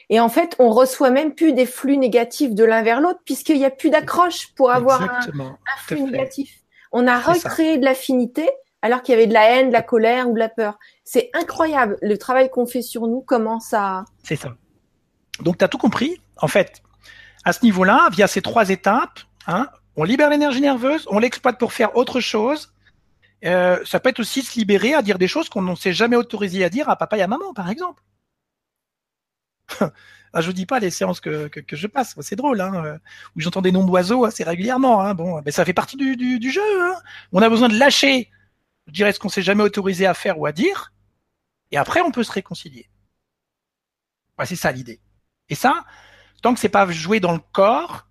Et 0.09 0.19
en 0.19 0.27
fait, 0.27 0.55
on 0.57 0.71
reçoit 0.71 1.11
même 1.11 1.35
plus 1.35 1.53
des 1.53 1.67
flux 1.67 1.97
négatifs 1.97 2.55
de 2.55 2.63
l'un 2.63 2.81
vers 2.81 3.01
l'autre 3.01 3.19
puisqu'il 3.23 3.57
n'y 3.57 3.65
a 3.65 3.69
plus 3.69 3.91
d'accroche 3.91 4.47
pour 4.55 4.71
avoir 4.71 5.01
un, 5.03 5.19
flux 5.77 6.01
négatif. 6.01 6.61
On 6.91 7.05
a 7.05 7.19
recréé 7.19 7.77
de 7.77 7.85
l'affinité 7.85 8.49
alors 8.81 9.03
qu'il 9.03 9.13
y 9.13 9.17
avait 9.17 9.27
de 9.27 9.33
la 9.33 9.51
haine, 9.51 9.67
de 9.67 9.73
la 9.73 9.83
colère 9.83 10.27
ou 10.27 10.33
de 10.33 10.39
la 10.39 10.49
peur. 10.49 10.79
C'est 11.03 11.29
incroyable 11.33 11.97
le 12.01 12.17
travail 12.17 12.49
qu'on 12.49 12.65
fait 12.65 12.81
sur 12.81 13.05
nous, 13.05 13.21
comment 13.21 13.59
ça. 13.59 14.05
C'est 14.23 14.37
ça. 14.37 14.55
Donc, 15.41 15.59
tu 15.59 15.65
as 15.65 15.67
tout 15.67 15.77
compris. 15.77 16.19
En 16.37 16.47
fait, 16.47 16.81
à 17.43 17.53
ce 17.53 17.63
niveau-là, 17.63 18.09
via 18.11 18.27
ces 18.27 18.41
trois 18.41 18.69
étapes, 18.69 19.19
hein, 19.45 19.67
on 19.97 20.03
libère 20.03 20.29
l'énergie 20.29 20.61
nerveuse, 20.61 21.05
on 21.09 21.19
l'exploite 21.19 21.59
pour 21.59 21.73
faire 21.73 21.97
autre 21.97 22.19
chose. 22.19 22.71
Euh, 23.45 23.83
ça 23.83 23.99
peut 23.99 24.09
être 24.09 24.19
aussi 24.19 24.43
se 24.43 24.57
libérer 24.57 24.93
à 24.93 25.01
dire 25.01 25.17
des 25.17 25.27
choses 25.27 25.49
qu'on 25.49 25.63
ne 25.63 25.75
s'est 25.75 25.93
jamais 25.93 26.15
autorisé 26.15 26.63
à 26.63 26.69
dire 26.69 26.87
à 26.87 26.95
papa 26.95 27.17
et 27.17 27.21
à 27.21 27.27
maman, 27.27 27.53
par 27.53 27.69
exemple. 27.69 28.03
ah, 29.81 30.41
je 30.41 30.45
vous 30.45 30.53
dis 30.53 30.67
pas 30.67 30.79
les 30.79 30.91
séances 30.91 31.19
que, 31.19 31.47
que, 31.47 31.75
je 31.75 31.87
passe, 31.87 32.15
c'est 32.21 32.35
drôle, 32.35 32.61
hein, 32.61 32.85
euh, 32.85 32.97
où 33.35 33.41
j'entends 33.41 33.61
des 33.61 33.71
noms 33.71 33.85
d'oiseaux 33.85 34.23
assez 34.23 34.43
régulièrement. 34.43 35.01
Hein, 35.01 35.15
bon, 35.15 35.41
mais 35.43 35.51
ça 35.51 35.65
fait 35.65 35.73
partie 35.73 35.97
du, 35.97 36.15
du, 36.15 36.51
jeu. 36.51 36.61
Hein. 36.81 36.95
On 37.31 37.41
a 37.41 37.49
besoin 37.49 37.67
de 37.67 37.77
lâcher, 37.77 38.29
je 38.85 38.93
dirais, 38.93 39.13
ce 39.13 39.19
qu'on 39.19 39.29
s'est 39.29 39.41
jamais 39.41 39.63
autorisé 39.63 40.05
à 40.05 40.13
faire 40.13 40.39
ou 40.39 40.45
à 40.45 40.51
dire, 40.51 40.93
et 41.71 41.77
après 41.77 42.01
on 42.01 42.11
peut 42.11 42.23
se 42.23 42.31
réconcilier. 42.31 42.87
c'est 44.45 44.55
ça 44.55 44.71
l'idée. 44.71 45.01
Et 45.49 45.55
ça, 45.55 45.85
tant 46.43 46.53
que 46.53 46.59
c'est 46.59 46.69
pas 46.69 46.89
joué 46.91 47.19
dans 47.19 47.33
le 47.33 47.41
corps, 47.51 48.06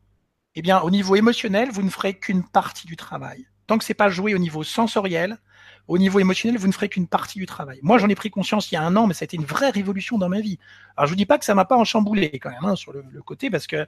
eh 0.57 0.63
bien, 0.63 0.81
au 0.81 0.91
niveau 0.91 1.17
émotionnel, 1.17 1.71
vous 1.71 1.83
ne 1.83 1.91
ferez 1.91 2.15
qu'une 2.15 2.43
partie 2.43 2.87
du 2.87 2.97
travail. 2.97 3.47
Tant 3.67 3.79
que 3.79 3.85
c'est 3.85 3.95
pas 3.95 4.09
joué 4.09 4.35
au 4.35 4.39
niveau 4.39 4.65
sensoriel, 4.65 5.39
au 5.87 5.99
niveau 5.99 6.19
émotionnel, 6.19 6.59
vous 6.59 6.67
ne 6.67 6.73
ferez 6.73 6.89
qu'une 6.89 7.07
partie 7.07 7.39
du 7.39 7.47
travail. 7.47 7.79
Moi, 7.83 7.99
j'en 7.99 8.09
ai 8.09 8.15
pris 8.15 8.31
conscience 8.31 8.73
il 8.73 8.75
y 8.75 8.79
a 8.79 8.83
un 8.83 8.97
an, 8.97 9.07
mais 9.07 9.15
ça 9.15 9.23
a 9.23 9.27
été 9.27 9.37
une 9.37 9.45
vraie 9.45 9.71
révolution 9.71 10.19
dans 10.19 10.29
ma 10.29 10.41
vie. 10.41 10.59
Alors, 10.97 11.07
je 11.07 11.13
vous 11.13 11.17
dis 11.17 11.27
pas 11.27 11.39
que 11.39 11.45
ça 11.45 11.55
m'a 11.55 11.65
pas 11.65 11.77
enchamboulé 11.77 12.39
quand 12.41 12.51
même 12.51 12.65
hein, 12.65 12.75
sur 12.75 12.93
le, 12.93 13.05
côté, 13.23 13.51
parce 13.51 13.67
que 13.67 13.87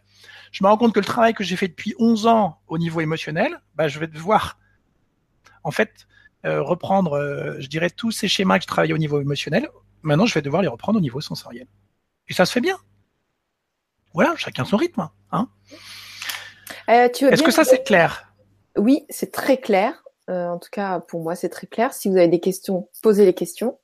je 0.53 0.63
me 0.63 0.69
rends 0.69 0.77
compte 0.77 0.95
que 0.95 1.01
le 1.01 1.07
travail 1.07 1.35
que 1.35 1.43
j'ai 1.43 1.57
fait 1.57 1.69
depuis 1.69 1.95
11 1.99 2.27
ans 2.27 2.61
au 2.69 2.79
niveau 2.79 3.01
émotionnel, 3.01 3.61
bah, 3.75 3.89
je 3.89 3.99
vais 3.99 4.07
devoir, 4.07 4.59
en 5.65 5.71
fait, 5.71 6.07
euh, 6.45 6.63
reprendre, 6.63 7.15
euh, 7.15 7.57
je 7.61 7.67
dirais, 7.67 7.91
tous 7.91 8.13
ces 8.13 8.29
schémas 8.29 8.59
que 8.59 8.65
je 8.69 8.93
au 8.93 8.99
niveau 8.99 9.21
émotionnel. 9.21 9.69
Maintenant, 10.03 10.27
je 10.27 10.35
vais 10.35 10.43
devoir 10.43 10.63
les 10.63 10.69
reprendre 10.69 10.99
au 10.99 11.03
niveau 11.03 11.21
sensoriel. 11.21 11.67
Et 12.29 12.35
ça 12.35 12.47
se 12.47 12.53
fait 12.53 12.61
bien. 12.61 12.77
Voilà, 14.15 14.37
chacun 14.37 14.65
son 14.65 14.77
rythme. 14.77 15.09
Hein. 15.33 15.49
Euh, 16.89 17.09
Est-ce 17.09 17.43
que 17.43 17.51
ça, 17.51 17.65
c'est 17.65 17.85
clair? 17.85 18.33
Oui, 18.77 19.05
c'est 19.11 19.33
très 19.33 19.59
clair. 19.59 20.05
Euh, 20.31 20.49
en 20.49 20.59
tout 20.59 20.71
cas, 20.71 21.01
pour 21.01 21.23
moi, 21.23 21.35
c'est 21.35 21.49
très 21.49 21.67
clair. 21.67 21.93
Si 21.93 22.09
vous 22.09 22.17
avez 22.17 22.29
des 22.29 22.41
questions, 22.41 22.89
posez 23.03 23.25
les 23.25 23.35
questions. 23.35 23.79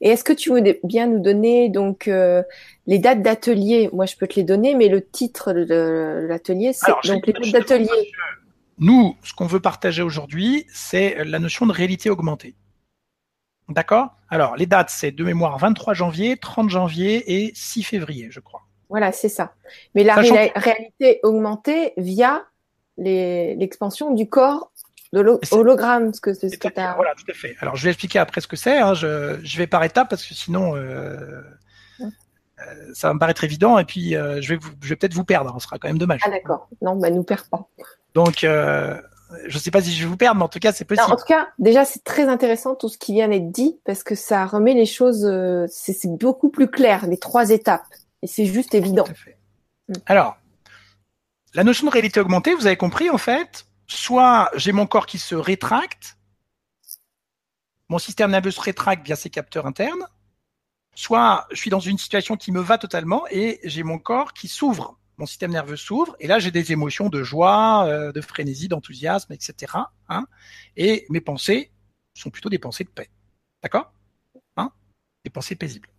Et 0.00 0.08
est-ce 0.08 0.24
que 0.24 0.32
tu 0.32 0.52
veux 0.52 0.62
bien 0.82 1.06
nous 1.06 1.20
donner 1.20 1.68
donc 1.68 2.08
euh, 2.08 2.42
les 2.86 2.98
dates 2.98 3.22
d'atelier? 3.22 3.88
Moi, 3.92 4.06
je 4.06 4.16
peux 4.16 4.26
te 4.26 4.34
les 4.34 4.42
donner, 4.42 4.74
mais 4.74 4.88
le 4.88 5.06
titre 5.06 5.52
de 5.52 6.26
l'atelier, 6.28 6.72
c'est 6.72 6.92
donc 7.04 7.26
les 7.26 7.32
dates 7.32 7.52
d'atelier. 7.52 8.12
Nous, 8.78 9.16
ce 9.22 9.32
qu'on 9.32 9.46
veut 9.46 9.60
partager 9.60 10.02
aujourd'hui, 10.02 10.66
c'est 10.72 11.24
la 11.24 11.38
notion 11.38 11.66
de 11.66 11.72
réalité 11.72 12.10
augmentée. 12.10 12.56
D'accord? 13.68 14.16
Alors, 14.28 14.56
les 14.56 14.66
dates, 14.66 14.90
c'est 14.90 15.12
de 15.12 15.24
mémoire 15.24 15.58
23 15.58 15.94
janvier, 15.94 16.36
30 16.36 16.68
janvier 16.68 17.44
et 17.44 17.52
6 17.54 17.84
février, 17.84 18.28
je 18.30 18.40
crois. 18.40 18.63
Voilà, 18.94 19.10
c'est 19.10 19.28
ça. 19.28 19.54
Mais 19.96 20.04
la 20.04 20.14
réalité 20.14 21.18
augmentée 21.24 21.94
via 21.96 22.44
l'expansion 22.96 24.14
du 24.14 24.28
corps 24.28 24.70
de 25.12 25.20
l'hologramme, 25.20 26.14
ce 26.14 26.20
que 26.20 26.32
c'est 26.32 26.48
ce 26.48 26.56
que 26.56 26.68
tu 26.68 26.78
as. 26.78 26.94
Voilà, 26.94 27.12
tout 27.16 27.28
à 27.28 27.34
fait. 27.34 27.56
Alors, 27.58 27.74
je 27.74 27.82
vais 27.82 27.90
expliquer 27.90 28.20
après 28.20 28.40
ce 28.40 28.46
que 28.46 28.54
c'est. 28.54 28.78
Hein. 28.78 28.94
Je, 28.94 29.40
je, 29.42 29.58
vais 29.58 29.66
par 29.66 29.82
étapes 29.82 30.08
parce 30.08 30.24
que 30.24 30.32
sinon, 30.32 30.76
euh, 30.76 31.42
euh, 32.00 32.04
ça 32.92 33.08
va 33.08 33.14
me 33.14 33.18
paraître 33.18 33.42
évident 33.42 33.80
et 33.80 33.84
puis 33.84 34.14
euh, 34.14 34.40
je 34.40 34.54
vais, 34.54 34.60
je 34.80 34.88
vais 34.88 34.94
peut-être 34.94 35.14
vous 35.14 35.24
perdre. 35.24 35.52
Ce 35.58 35.66
sera 35.66 35.76
quand 35.80 35.88
même 35.88 35.98
dommage. 35.98 36.20
Ah 36.24 36.30
d'accord. 36.30 36.68
Non, 36.80 36.94
bah 36.94 37.10
nous 37.10 37.24
perd 37.24 37.48
pas. 37.48 37.66
Donc, 38.14 38.42
je 38.42 39.00
ne 39.44 39.58
sais 39.58 39.72
pas 39.72 39.82
si 39.82 39.90
je 39.90 40.04
vais 40.04 40.08
vous 40.08 40.16
perdre, 40.16 40.38
mais 40.38 40.44
en 40.44 40.48
tout 40.48 40.60
cas, 40.60 40.70
c'est 40.70 40.84
possible. 40.84 41.12
en 41.12 41.16
tout 41.16 41.26
cas, 41.26 41.48
déjà, 41.58 41.84
c'est 41.84 42.04
très 42.04 42.28
intéressant 42.28 42.76
tout 42.76 42.88
ce 42.88 42.96
qui 42.96 43.12
vient 43.12 43.26
d'être 43.26 43.50
dit 43.50 43.80
parce 43.84 44.04
que 44.04 44.14
ça 44.14 44.46
remet 44.46 44.74
les 44.74 44.86
choses. 44.86 45.28
c'est 45.68 46.16
beaucoup 46.16 46.48
plus 46.48 46.70
clair 46.70 47.08
les 47.08 47.18
trois 47.18 47.50
étapes 47.50 47.82
et 48.24 48.26
c'est 48.26 48.46
juste 48.46 48.74
évident. 48.74 49.04
Alors, 50.06 50.38
la 51.52 51.62
notion 51.62 51.86
de 51.86 51.92
réalité 51.92 52.20
augmentée, 52.20 52.54
vous 52.54 52.66
avez 52.66 52.78
compris 52.78 53.10
en 53.10 53.18
fait 53.18 53.66
soit 53.86 54.50
j'ai 54.56 54.72
mon 54.72 54.86
corps 54.86 55.04
qui 55.04 55.18
se 55.18 55.34
rétracte, 55.34 56.16
mon 57.90 57.98
système 57.98 58.30
nerveux 58.30 58.50
se 58.50 58.62
rétracte 58.62 59.04
via 59.04 59.14
ses 59.14 59.28
capteurs 59.28 59.66
internes, 59.66 60.06
soit 60.94 61.46
je 61.50 61.56
suis 61.56 61.68
dans 61.68 61.80
une 61.80 61.98
situation 61.98 62.38
qui 62.38 62.50
me 62.50 62.62
va 62.62 62.78
totalement 62.78 63.26
et 63.30 63.60
j'ai 63.62 63.82
mon 63.82 63.98
corps 63.98 64.32
qui 64.32 64.48
s'ouvre, 64.48 64.98
mon 65.18 65.26
système 65.26 65.52
nerveux 65.52 65.76
s'ouvre 65.76 66.16
et 66.18 66.26
là 66.26 66.38
j'ai 66.38 66.50
des 66.50 66.72
émotions 66.72 67.10
de 67.10 67.22
joie, 67.22 67.84
euh, 67.86 68.10
de 68.10 68.22
frénésie, 68.22 68.68
d'enthousiasme, 68.68 69.34
etc. 69.34 69.74
Hein, 70.08 70.26
et 70.78 71.04
mes 71.10 71.20
pensées 71.20 71.72
sont 72.14 72.30
plutôt 72.30 72.48
des 72.48 72.58
pensées 72.58 72.84
de 72.84 72.88
paix, 72.88 73.10
d'accord? 73.62 73.92
Hein? 74.56 74.72
Des 75.24 75.30
pensées 75.30 75.56
paisibles. 75.56 75.90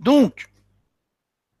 Donc, 0.00 0.50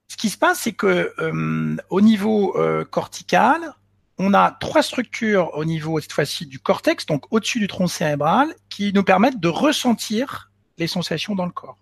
ce 0.08 0.16
qui 0.16 0.30
se 0.30 0.38
passe, 0.38 0.60
c'est 0.60 0.72
que 0.72 1.12
euh, 1.18 1.76
au 1.90 2.00
niveau 2.00 2.56
euh, 2.56 2.84
cortical, 2.84 3.74
on 4.18 4.34
a 4.34 4.50
trois 4.50 4.82
structures 4.82 5.54
au 5.54 5.64
niveau 5.64 6.00
cette 6.00 6.12
fois-ci 6.12 6.46
du 6.46 6.58
cortex, 6.58 7.06
donc 7.06 7.32
au-dessus 7.32 7.60
du 7.60 7.68
tronc 7.68 7.86
cérébral, 7.86 8.54
qui 8.68 8.92
nous 8.92 9.04
permettent 9.04 9.40
de 9.40 9.48
ressentir 9.48 10.50
les 10.76 10.86
sensations 10.86 11.34
dans 11.34 11.46
le 11.46 11.52
corps. 11.52 11.78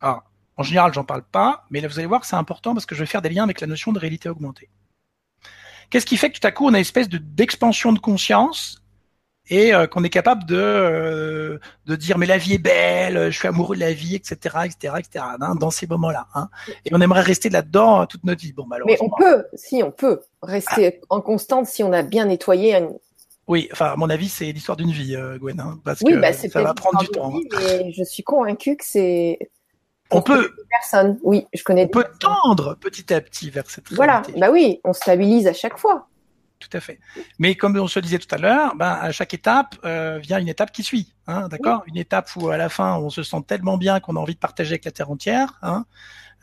Alors, 0.00 0.22
en 0.56 0.62
général, 0.62 0.92
j'en 0.92 1.04
parle 1.04 1.22
pas, 1.22 1.66
mais 1.70 1.80
là, 1.80 1.88
vous 1.88 1.98
allez 1.98 2.06
voir 2.06 2.20
que 2.20 2.26
c'est 2.26 2.36
important 2.36 2.74
parce 2.74 2.86
que 2.86 2.94
je 2.94 3.00
vais 3.00 3.06
faire 3.06 3.22
des 3.22 3.30
liens 3.30 3.44
avec 3.44 3.60
la 3.60 3.66
notion 3.66 3.92
de 3.92 3.98
réalité 3.98 4.28
augmentée. 4.28 4.68
Qu'est-ce 5.88 6.06
qui 6.06 6.16
fait 6.16 6.30
que 6.30 6.38
tout 6.38 6.46
à 6.46 6.52
coup, 6.52 6.66
on 6.66 6.74
a 6.74 6.78
une 6.78 6.82
espèce 6.82 7.08
d'expansion 7.08 7.92
de 7.92 7.98
conscience 7.98 8.79
et 9.50 9.74
euh, 9.74 9.86
qu'on 9.86 10.04
est 10.04 10.10
capable 10.10 10.44
de 10.44 10.56
euh, 10.56 11.58
de 11.86 11.96
dire 11.96 12.16
mais 12.16 12.26
la 12.26 12.38
vie 12.38 12.54
est 12.54 12.58
belle, 12.58 13.30
je 13.30 13.38
suis 13.38 13.48
amoureux 13.48 13.74
de 13.74 13.80
la 13.80 13.92
vie, 13.92 14.14
etc., 14.14 14.36
etc., 14.64 14.94
etc. 14.98 15.24
dans 15.58 15.70
ces 15.70 15.86
moments-là, 15.88 16.28
hein. 16.34 16.48
et 16.86 16.90
on 16.94 17.00
aimerait 17.00 17.20
rester 17.20 17.50
là-dedans 17.50 18.06
toute 18.06 18.24
notre 18.24 18.40
vie. 18.40 18.52
Bon, 18.52 18.64
malheureusement. 18.66 18.96
Mais 18.96 19.04
on 19.04 19.16
peut, 19.16 19.44
si 19.54 19.82
on 19.82 19.90
peut 19.90 20.20
rester 20.40 21.00
en 21.10 21.20
constante 21.20 21.66
si 21.66 21.82
on 21.82 21.92
a 21.92 22.02
bien 22.02 22.26
nettoyé. 22.26 22.78
Oui, 23.48 23.68
enfin 23.72 23.86
à 23.86 23.96
mon 23.96 24.08
avis 24.08 24.28
c'est 24.28 24.52
l'histoire 24.52 24.76
d'une 24.76 24.92
vie, 24.92 25.16
euh, 25.16 25.36
Gwen, 25.38 25.58
hein, 25.60 25.80
parce 25.84 26.00
que 26.00 26.16
bah, 26.16 26.32
ça 26.32 26.62
va 26.62 26.72
prendre 26.72 27.00
du 27.00 27.08
temps. 27.08 27.34
Hein. 27.34 27.40
mais 27.58 27.92
je 27.92 28.04
suis 28.04 28.22
convaincue 28.22 28.76
que 28.76 28.84
c'est 28.86 29.38
on 30.12 30.22
peut 30.22 30.50
personne. 30.68 31.18
Oui, 31.22 31.46
je 31.52 31.62
connais. 31.62 31.84
On 31.84 31.88
peut 31.88 32.06
tendre 32.18 32.76
petit 32.76 33.12
à 33.12 33.20
petit 33.20 33.50
vers 33.50 33.68
cette 33.70 33.92
Voilà, 33.92 34.22
bah 34.36 34.50
oui, 34.50 34.80
on 34.84 34.92
stabilise 34.92 35.46
à 35.46 35.52
chaque 35.52 35.78
fois 35.78 36.08
tout 36.60 36.68
à 36.76 36.80
fait. 36.80 37.00
Mais 37.38 37.56
comme 37.56 37.76
on 37.76 37.88
se 37.88 37.98
disait 37.98 38.18
tout 38.18 38.32
à 38.32 38.38
l'heure, 38.38 38.76
ben, 38.76 38.92
à 39.00 39.10
chaque 39.10 39.34
étape 39.34 39.76
euh, 39.84 40.18
vient 40.18 40.38
une 40.38 40.48
étape 40.48 40.70
qui 40.70 40.84
suit, 40.84 41.14
hein, 41.26 41.48
d'accord? 41.48 41.82
Une 41.86 41.96
étape 41.96 42.30
où 42.36 42.50
à 42.50 42.56
la 42.56 42.68
fin 42.68 42.96
on 42.96 43.10
se 43.10 43.22
sent 43.22 43.42
tellement 43.46 43.78
bien 43.78 43.98
qu'on 43.98 44.14
a 44.16 44.20
envie 44.20 44.34
de 44.34 44.38
partager 44.38 44.72
avec 44.72 44.84
la 44.84 44.92
terre 44.92 45.10
entière. 45.10 45.58
Hein 45.62 45.86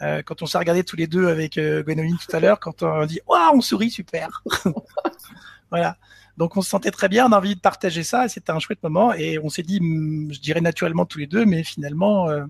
euh, 0.01 0.22
quand 0.24 0.41
on 0.41 0.45
s'est 0.45 0.57
regardé 0.57 0.84
tous 0.84 0.95
les 0.95 1.07
deux 1.07 1.28
avec 1.28 1.57
euh, 1.57 1.84
Gwenoline 1.84 2.18
tout 2.18 2.36
à 2.36 2.39
l'heure, 2.39 2.59
quand 2.59 2.84
on 2.84 3.05
dit 3.05 3.20
waouh, 3.28 3.55
on 3.55 3.61
sourit 3.61 3.89
super. 3.89 4.43
voilà. 5.72 5.97
Donc 6.38 6.55
on 6.55 6.61
se 6.61 6.70
sentait 6.70 6.91
très 6.91 7.09
bien, 7.09 7.26
on 7.26 7.32
a 7.32 7.38
envie 7.38 7.55
de 7.55 7.59
partager 7.59 8.03
ça, 8.03 8.30
c'était 8.30 8.51
un 8.51 8.59
chouette 8.59 8.82
moment 8.84 9.11
et 9.11 9.39
on 9.39 9.49
s'est 9.49 9.63
dit, 9.63 9.80
hmm, 9.82 10.32
je 10.32 10.39
dirais 10.39 10.61
naturellement 10.61 11.05
tous 11.05 11.18
les 11.18 11.26
deux, 11.26 11.45
mais 11.45 11.63
finalement, 11.63 12.30
euh, 12.30 12.45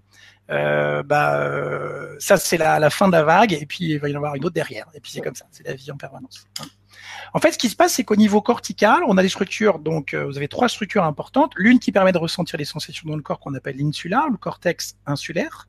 euh 0.50 1.04
bah 1.04 1.42
euh, 1.42 2.16
ça 2.20 2.38
c'est 2.38 2.58
la, 2.58 2.80
la, 2.80 2.90
fin 2.90 3.08
de 3.08 3.14
la 3.14 3.24
vague 3.24 3.54
et 3.54 3.66
puis 3.66 3.86
il 3.86 4.00
va 4.00 4.10
y 4.10 4.14
en 4.14 4.18
avoir 4.18 4.36
une 4.36 4.46
autre 4.46 4.54
derrière 4.54 4.88
et 4.94 5.00
puis 5.00 5.12
c'est 5.12 5.22
comme 5.22 5.36
ça, 5.36 5.46
c'est 5.52 5.66
la 5.66 5.74
vie 5.74 5.90
en 5.92 5.98
permanence. 5.98 6.46
Hein. 6.60 6.66
En 7.34 7.40
fait, 7.40 7.52
ce 7.52 7.58
qui 7.58 7.70
se 7.70 7.76
passe, 7.76 7.94
c'est 7.94 8.04
qu'au 8.04 8.16
niveau 8.16 8.42
cortical, 8.42 9.04
on 9.08 9.18
a 9.18 9.22
des 9.22 9.30
structures, 9.30 9.80
donc 9.80 10.14
euh, 10.14 10.26
vous 10.26 10.38
avez 10.38 10.48
trois 10.48 10.70
structures 10.70 11.04
importantes. 11.04 11.54
L'une 11.56 11.80
qui 11.80 11.92
permet 11.92 12.12
de 12.12 12.18
ressentir 12.18 12.58
les 12.58 12.66
sensations 12.66 13.08
dans 13.10 13.16
le 13.16 13.22
corps 13.22 13.40
qu'on 13.40 13.54
appelle 13.54 13.78
l'insula, 13.78 14.28
le 14.32 14.38
cortex 14.38 14.96
insulaire. 15.06 15.68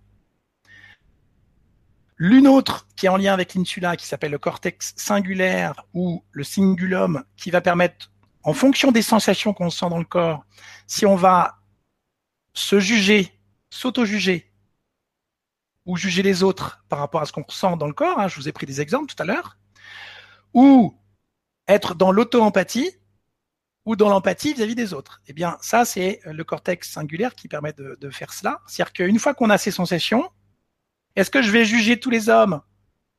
L'une 2.16 2.48
autre 2.48 2.86
qui 2.96 3.06
est 3.06 3.08
en 3.08 3.16
lien 3.16 3.32
avec 3.32 3.54
l'insula, 3.54 3.96
qui 3.96 4.06
s'appelle 4.06 4.32
le 4.32 4.38
cortex 4.38 4.92
singulaire 4.96 5.86
ou 5.94 6.24
le 6.32 6.42
cingulum, 6.42 7.24
qui 7.36 7.50
va 7.50 7.60
permettre, 7.60 8.10
en 8.42 8.52
fonction 8.52 8.92
des 8.92 9.02
sensations 9.02 9.52
qu'on 9.52 9.70
sent 9.70 9.88
dans 9.88 9.98
le 9.98 10.04
corps, 10.04 10.44
si 10.86 11.06
on 11.06 11.16
va 11.16 11.58
se 12.54 12.80
juger, 12.80 13.38
s'auto-juger, 13.70 14.50
ou 15.86 15.96
juger 15.96 16.22
les 16.22 16.42
autres 16.42 16.84
par 16.88 16.98
rapport 16.98 17.22
à 17.22 17.26
ce 17.26 17.32
qu'on 17.32 17.42
ressent 17.42 17.76
dans 17.76 17.86
le 17.86 17.94
corps, 17.94 18.20
hein, 18.20 18.28
je 18.28 18.36
vous 18.36 18.48
ai 18.48 18.52
pris 18.52 18.66
des 18.66 18.80
exemples 18.80 19.12
tout 19.12 19.20
à 19.22 19.26
l'heure, 19.26 19.56
être 21.68 21.94
dans 21.94 22.10
l'auto-empathie 22.10 22.90
ou 23.84 23.96
dans 23.96 24.08
l'empathie 24.08 24.54
vis-à-vis 24.54 24.74
des 24.74 24.92
autres. 24.92 25.22
Eh 25.28 25.32
bien, 25.32 25.56
ça, 25.60 25.84
c'est 25.84 26.20
le 26.24 26.44
cortex 26.44 26.90
singulaire 26.90 27.34
qui 27.34 27.48
permet 27.48 27.72
de, 27.72 27.96
de 28.00 28.10
faire 28.10 28.32
cela. 28.32 28.60
C'est-à-dire 28.66 28.92
qu'une 28.92 29.18
fois 29.18 29.34
qu'on 29.34 29.50
a 29.50 29.58
ces 29.58 29.70
sensations, 29.70 30.30
est-ce 31.16 31.30
que 31.30 31.42
je 31.42 31.50
vais 31.50 31.64
juger 31.64 31.98
tous 31.98 32.10
les 32.10 32.28
hommes 32.28 32.60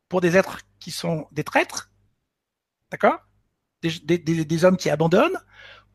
pour 0.09 0.21
des 0.21 0.37
êtres 0.37 0.59
qui 0.79 0.91
sont 0.91 1.27
des 1.31 1.43
traîtres? 1.43 1.91
D'accord? 2.91 3.19
Des, 3.81 4.17
des, 4.17 4.19
des, 4.19 4.65
hommes 4.65 4.77
qui 4.77 4.89
abandonnent? 4.89 5.39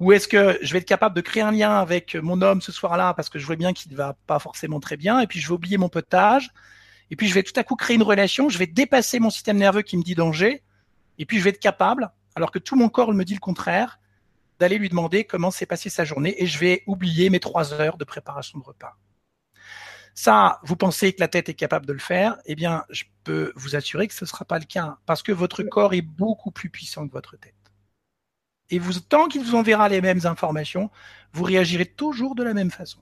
Ou 0.01 0.13
est-ce 0.13 0.27
que 0.27 0.59
je 0.61 0.73
vais 0.73 0.81
être 0.81 0.89
capable 0.89 1.15
de 1.15 1.21
créer 1.21 1.43
un 1.43 1.53
lien 1.53 1.79
avec 1.79 2.17
mon 2.17 2.43
homme 2.43 2.61
ce 2.61 2.73
soir-là 2.73 3.15
parce 3.15 3.29
que 3.29 3.39
je 3.39 3.47
vois 3.47 3.57
bien 3.57 3.73
qu'il 3.73 3.93
ne 3.93 3.97
va 3.97 4.17
pas 4.27 4.39
forcément 4.39 4.81
très 4.81 4.97
bien 4.97 5.21
et 5.21 5.27
puis 5.27 5.39
je 5.39 5.47
vais 5.47 5.55
oublier 5.55 5.79
mon 5.79 5.89
potage 5.89 6.51
et 7.11 7.17
puis 7.17 7.29
je 7.29 7.35
vais 7.35 7.45
tout 7.45 7.53
à 7.57 7.63
coup 7.63 7.77
créer 7.77 7.95
une 7.95 8.03
relation, 8.03 8.49
je 8.49 8.59
vais 8.59 8.67
dépasser 8.67 9.21
mon 9.21 9.31
système 9.31 9.57
nerveux 9.57 9.83
qui 9.83 9.97
me 9.97 10.03
dit 10.03 10.17
danger 10.17 10.65
et 11.19 11.27
puis 11.27 11.39
je 11.39 11.45
vais 11.45 11.51
être 11.51 11.61
capable 11.61 12.11
alors 12.35 12.51
que 12.51 12.59
tout 12.59 12.77
mon 12.77 12.89
corps 12.89 13.13
me 13.13 13.25
dit 13.25 13.35
le 13.35 13.41
contraire, 13.41 13.99
d'aller 14.59 14.79
lui 14.79 14.89
demander 14.89 15.25
comment 15.25 15.51
s'est 15.51 15.67
passée 15.67 15.91
sa 15.91 16.05
journée 16.05 16.43
et 16.43 16.47
je 16.47 16.59
vais 16.59 16.83
oublier 16.87 17.31
mes 17.31 17.41
trois 17.41 17.73
heures 17.73 17.99
de 17.99 18.05
préparation 18.05 18.59
de 18.59 18.65
repas. 18.65 18.97
Ça, 20.15 20.61
vous 20.63 20.77
pensez 20.77 21.13
que 21.13 21.21
la 21.21 21.29
tête 21.29 21.49
est 21.49 21.55
capable 21.55 21.87
de 21.87 21.93
le 21.93 21.99
faire 21.99 22.37
Eh 22.47 22.55
bien, 22.55 22.85
je 22.89 23.03
peux 23.25 23.53
vous 23.57 23.75
assurer 23.75 24.07
que 24.07 24.15
ce 24.15 24.25
ne 24.25 24.29
sera 24.29 24.45
pas 24.45 24.61
le 24.61 24.65
cas 24.65 24.99
parce 25.07 25.25
que 25.25 25.33
votre 25.33 25.65
corps 25.65 25.93
est 25.93 26.03
beaucoup 26.03 26.53
plus 26.53 26.71
puissant 26.71 27.07
que 27.09 27.13
votre 27.13 27.37
tête. 27.37 27.55
Et 28.71 28.79
vous, 28.79 29.01
tant 29.01 29.27
qu'il 29.27 29.43
vous 29.43 29.57
enverra 29.57 29.89
les 29.89 30.01
mêmes 30.01 30.25
informations, 30.25 30.91
vous 31.33 31.43
réagirez 31.43 31.87
toujours 31.87 32.37
de 32.37 32.45
la 32.45 32.55
même 32.55 32.71
façon. 32.71 33.01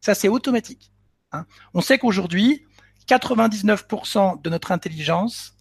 Ça, 0.00 0.14
c'est 0.14 0.28
automatique. 0.28 0.90
Hein. 1.32 1.46
On 1.74 1.82
sait 1.82 1.98
qu'aujourd'hui, 1.98 2.66
99% 3.08 4.40
de 4.40 4.50
notre 4.50 4.72
intelligence 4.72 5.54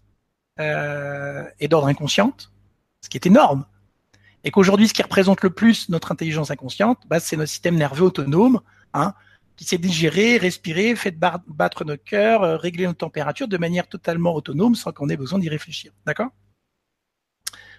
euh, 0.59 1.43
est 1.59 1.67
d'ordre 1.67 1.87
inconsciente 1.87 2.51
ce 3.05 3.09
qui 3.09 3.17
est 3.17 3.27
énorme. 3.27 3.65
Et 4.43 4.51
qu'aujourd'hui, 4.51 4.87
ce 4.87 4.93
qui 4.93 5.01
représente 5.01 5.41
le 5.41 5.49
plus 5.49 5.89
notre 5.89 6.11
intelligence 6.11 6.51
inconsciente, 6.51 6.99
bah, 7.07 7.19
c'est 7.19 7.37
notre 7.37 7.49
système 7.49 7.75
nerveux 7.75 8.05
autonome, 8.05 8.61
hein, 8.93 9.13
qui 9.55 9.63
sait 9.63 9.77
digérer, 9.77 10.37
respirer, 10.37 10.95
fait 10.95 11.17
battre 11.17 11.85
notre 11.85 12.03
cœur, 12.03 12.43
euh, 12.43 12.57
régler 12.57 12.85
notre 12.85 12.99
température 12.99 13.47
de 13.47 13.57
manière 13.57 13.87
totalement 13.87 14.35
autonome 14.35 14.75
sans 14.75 14.91
qu'on 14.91 15.09
ait 15.09 15.17
besoin 15.17 15.39
d'y 15.39 15.49
réfléchir. 15.49 15.93
D'accord? 16.05 16.29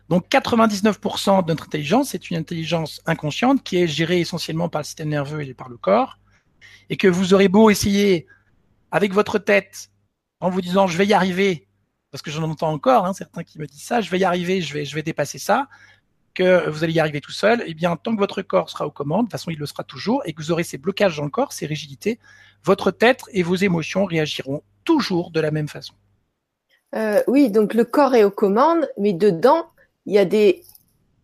Donc 0.09 0.29
99% 0.29 1.45
de 1.45 1.49
notre 1.49 1.64
intelligence, 1.64 2.11
c'est 2.11 2.31
une 2.31 2.37
intelligence 2.37 3.03
inconsciente 3.07 3.62
qui 3.64 3.79
est 3.79 3.89
gérée 3.89 4.20
essentiellement 4.20 4.68
par 4.68 4.83
le 4.83 4.85
système 4.85 5.09
nerveux 5.09 5.43
et 5.43 5.55
par 5.55 5.68
le 5.68 5.77
corps, 5.77 6.18
et 6.89 6.97
que 6.97 7.09
vous 7.09 7.35
aurez 7.35 7.49
beau 7.49 7.70
essayer 7.70 8.27
avec 8.93 9.12
votre 9.12 9.39
tête 9.39 9.91
en 10.41 10.49
vous 10.49 10.61
disant 10.61 10.87
je 10.87 10.97
vais 10.97 11.07
y 11.07 11.12
arriver, 11.12 11.66
parce 12.17 12.23
que 12.23 12.31
j'en 12.31 12.49
entends 12.49 12.73
encore 12.73 13.05
hein, 13.05 13.12
certains 13.12 13.45
qui 13.45 13.59
me 13.59 13.67
disent 13.67 13.83
ça, 13.83 14.01
je 14.01 14.11
vais 14.11 14.19
y 14.19 14.25
arriver, 14.25 14.62
je 14.62 14.73
vais, 14.73 14.87
je 14.87 14.95
vais 14.95 15.03
dépasser 15.03 15.39
ça, 15.39 15.69
que 16.33 16.67
vous 16.71 16.83
allez 16.83 16.95
y 16.95 17.01
arriver 17.01 17.21
tout 17.21 17.31
seul, 17.31 17.62
eh 17.67 17.75
bien, 17.75 17.95
tant 17.97 18.14
que 18.14 18.19
votre 18.19 18.41
corps 18.41 18.71
sera 18.71 18.87
aux 18.87 18.91
commandes, 18.91 19.25
de 19.25 19.25
toute 19.27 19.33
façon, 19.33 19.51
il 19.51 19.59
le 19.59 19.67
sera 19.67 19.85
toujours, 19.85 20.23
et 20.25 20.33
que 20.33 20.41
vous 20.41 20.51
aurez 20.51 20.64
ces 20.64 20.79
blocages 20.79 21.19
dans 21.19 21.25
le 21.25 21.31
corps, 21.31 21.53
ces 21.53 21.67
rigidités, 21.67 22.19
votre 22.64 22.91
tête 22.91 23.25
et 23.35 23.43
vos 23.43 23.55
émotions 23.55 24.07
réagiront 24.07 24.62
toujours 24.85 25.31
de 25.31 25.41
la 25.41 25.51
même 25.51 25.69
façon. 25.69 25.93
Euh, 26.95 27.23
oui, 27.27 27.51
donc 27.51 27.75
le 27.75 27.85
corps 27.85 28.14
est 28.14 28.25
aux 28.25 28.31
commandes, 28.31 28.89
mais 28.97 29.12
dedans, 29.12 29.67
il 30.07 30.14
y 30.14 30.19
a 30.19 30.25
des. 30.25 30.62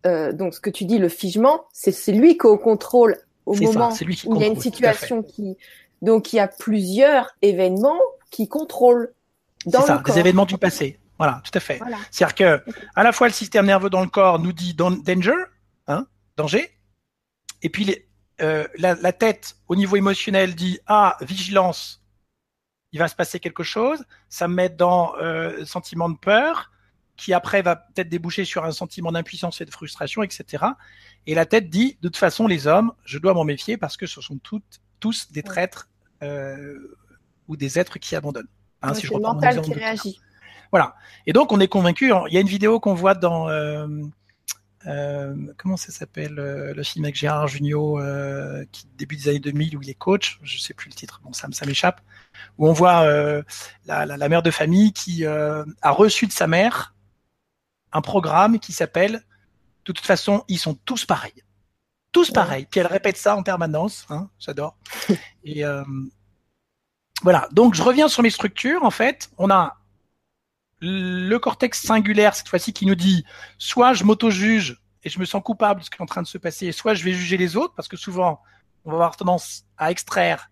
Euh, 0.05 0.31
donc, 0.31 0.53
ce 0.53 0.59
que 0.59 0.69
tu 0.69 0.85
dis, 0.85 0.99
le 0.99 1.09
figement, 1.09 1.63
c'est 1.73 2.11
lui 2.11 2.37
qui 2.37 2.45
est 2.45 2.49
au 2.51 2.59
contrôle 2.59 3.17
au 3.47 3.55
moment 3.55 3.89
où 4.27 4.35
il 4.35 4.41
y 4.41 4.43
a 4.43 4.47
une 4.47 4.61
situation 4.61 5.23
qui. 5.23 5.57
Donc, 6.03 6.33
il 6.33 6.35
y 6.35 6.39
a 6.39 6.47
plusieurs 6.47 7.35
événements 7.41 7.99
qui 8.29 8.47
contrôlent. 8.47 9.11
C'est 9.63 9.81
ça, 9.81 10.01
des 10.05 10.19
événements 10.19 10.45
du 10.45 10.57
passé. 10.57 10.99
Voilà, 11.17 11.41
tout 11.43 11.51
à 11.53 11.59
fait. 11.59 11.79
C'est-à-dire 12.11 12.35
que 12.35 12.71
à 12.95 13.03
la 13.03 13.11
fois 13.11 13.27
le 13.27 13.33
système 13.33 13.65
nerveux 13.65 13.89
dans 13.89 14.01
le 14.01 14.09
corps 14.09 14.39
nous 14.39 14.51
dit 14.51 14.73
danger, 14.73 15.31
hein, 15.87 16.07
danger, 16.37 16.71
et 17.61 17.69
puis 17.69 17.95
euh, 18.41 18.67
la, 18.77 19.13
tête 19.13 19.55
au 19.67 19.75
niveau 19.75 19.95
émotionnel 19.95 20.55
dit 20.55 20.79
ah 20.87 21.17
vigilance, 21.21 22.03
il 22.91 22.99
va 22.99 23.07
se 23.07 23.15
passer 23.15 23.39
quelque 23.39 23.63
chose. 23.63 24.03
Ça 24.29 24.47
me 24.47 24.55
met 24.55 24.69
dans 24.69 25.15
euh, 25.17 25.63
sentiment 25.65 26.09
de 26.09 26.17
peur, 26.17 26.71
qui 27.15 27.33
après 27.33 27.61
va 27.61 27.75
peut-être 27.75 28.09
déboucher 28.09 28.43
sur 28.43 28.65
un 28.65 28.71
sentiment 28.71 29.11
d'impuissance 29.11 29.61
et 29.61 29.65
de 29.65 29.71
frustration, 29.71 30.23
etc. 30.23 30.65
Et 31.27 31.35
la 31.35 31.45
tête 31.45 31.69
dit 31.69 31.97
de 32.01 32.07
toute 32.07 32.17
façon 32.17 32.47
les 32.47 32.67
hommes, 32.67 32.91
je 33.05 33.19
dois 33.19 33.33
m'en 33.33 33.43
méfier 33.43 33.77
parce 33.77 33.97
que 33.97 34.07
ce 34.07 34.19
sont 34.19 34.39
toutes, 34.39 34.81
tous 34.99 35.31
des 35.31 35.43
traîtres 35.43 35.89
euh, 36.23 36.97
ou 37.47 37.55
des 37.55 37.79
êtres 37.79 37.99
qui 37.99 38.15
abandonnent. 38.15 38.47
Hein, 38.83 38.93
si 38.93 39.07
je 39.07 39.13
mental 39.13 39.61
qui 39.61 39.73
réagit. 39.73 40.19
Voilà. 40.71 40.95
Et 41.25 41.33
donc 41.33 41.51
on 41.51 41.59
est 41.59 41.67
convaincu. 41.67 42.11
Il 42.27 42.33
y 42.33 42.37
a 42.37 42.41
une 42.41 42.47
vidéo 42.47 42.79
qu'on 42.79 42.93
voit 42.93 43.15
dans 43.15 43.47
euh, 43.47 43.87
euh, 44.87 45.35
comment 45.57 45.77
ça 45.77 45.93
s'appelle 45.93 46.37
euh, 46.37 46.73
le 46.73 46.83
film 46.83 47.05
avec 47.05 47.15
Gérard 47.15 47.47
Jugnot 47.47 47.99
qui 48.71 48.85
début 48.97 49.15
des 49.15 49.29
années 49.29 49.39
2000 49.39 49.77
où 49.77 49.81
il 49.81 49.89
est 49.89 49.93
coach. 49.93 50.39
Je 50.43 50.59
sais 50.59 50.73
plus 50.73 50.89
le 50.89 50.95
titre. 50.95 51.21
Bon, 51.23 51.31
ça, 51.31 51.47
ça 51.51 51.65
m'échappe. 51.65 52.01
Où 52.57 52.67
on 52.67 52.73
voit 52.73 53.05
la, 53.85 54.05
la, 54.05 54.29
mère 54.29 54.43
de 54.43 54.51
famille 54.51 54.91
qui 54.91 55.25
a 55.25 55.91
reçu 55.91 56.27
de 56.27 56.33
sa 56.33 56.47
mère 56.47 56.93
un 57.93 58.01
programme 58.01 58.59
qui 58.59 58.73
s'appelle 58.73 59.13
de 59.13 59.91
toute 59.93 60.05
façon 60.05 60.43
ils 60.47 60.57
sont 60.57 60.73
tous 60.73 61.05
pareils 61.05 61.43
tous 62.11 62.29
pareils. 62.29 62.67
Puis 62.69 62.79
elle 62.79 62.87
répète 62.87 63.17
ça 63.17 63.35
en 63.35 63.41
permanence. 63.41 64.05
Hein, 64.09 64.29
J'adore. 64.37 64.77
Et 65.43 65.63
voilà. 67.23 67.47
Donc 67.51 67.73
je 67.73 67.81
reviens 67.81 68.07
sur 68.07 68.21
mes 68.21 68.29
structures. 68.29 68.83
En 68.83 68.91
fait, 68.91 69.29
on 69.37 69.49
a 69.49 69.77
le 70.79 71.37
cortex 71.37 71.81
singulaire 71.81 72.35
cette 72.35 72.49
fois-ci 72.49 72.73
qui 72.73 72.85
nous 72.85 72.95
dit 72.95 73.23
soit 73.57 73.93
je 73.93 74.03
m'auto-juge 74.03 74.81
et 75.03 75.09
je 75.09 75.19
me 75.19 75.25
sens 75.25 75.41
coupable 75.41 75.79
de 75.79 75.85
ce 75.85 75.89
qui 75.89 75.97
est 75.97 76.01
en 76.01 76.05
train 76.05 76.21
de 76.21 76.27
se 76.27 76.37
passer, 76.37 76.71
soit 76.73 76.93
je 76.93 77.03
vais 77.03 77.13
juger 77.13 77.37
les 77.37 77.55
autres 77.55 77.73
parce 77.73 77.87
que 77.87 77.95
souvent 77.97 78.41
on 78.83 78.91
va 78.91 78.95
avoir 78.95 79.15
tendance 79.15 79.63
à 79.77 79.91
extraire, 79.91 80.49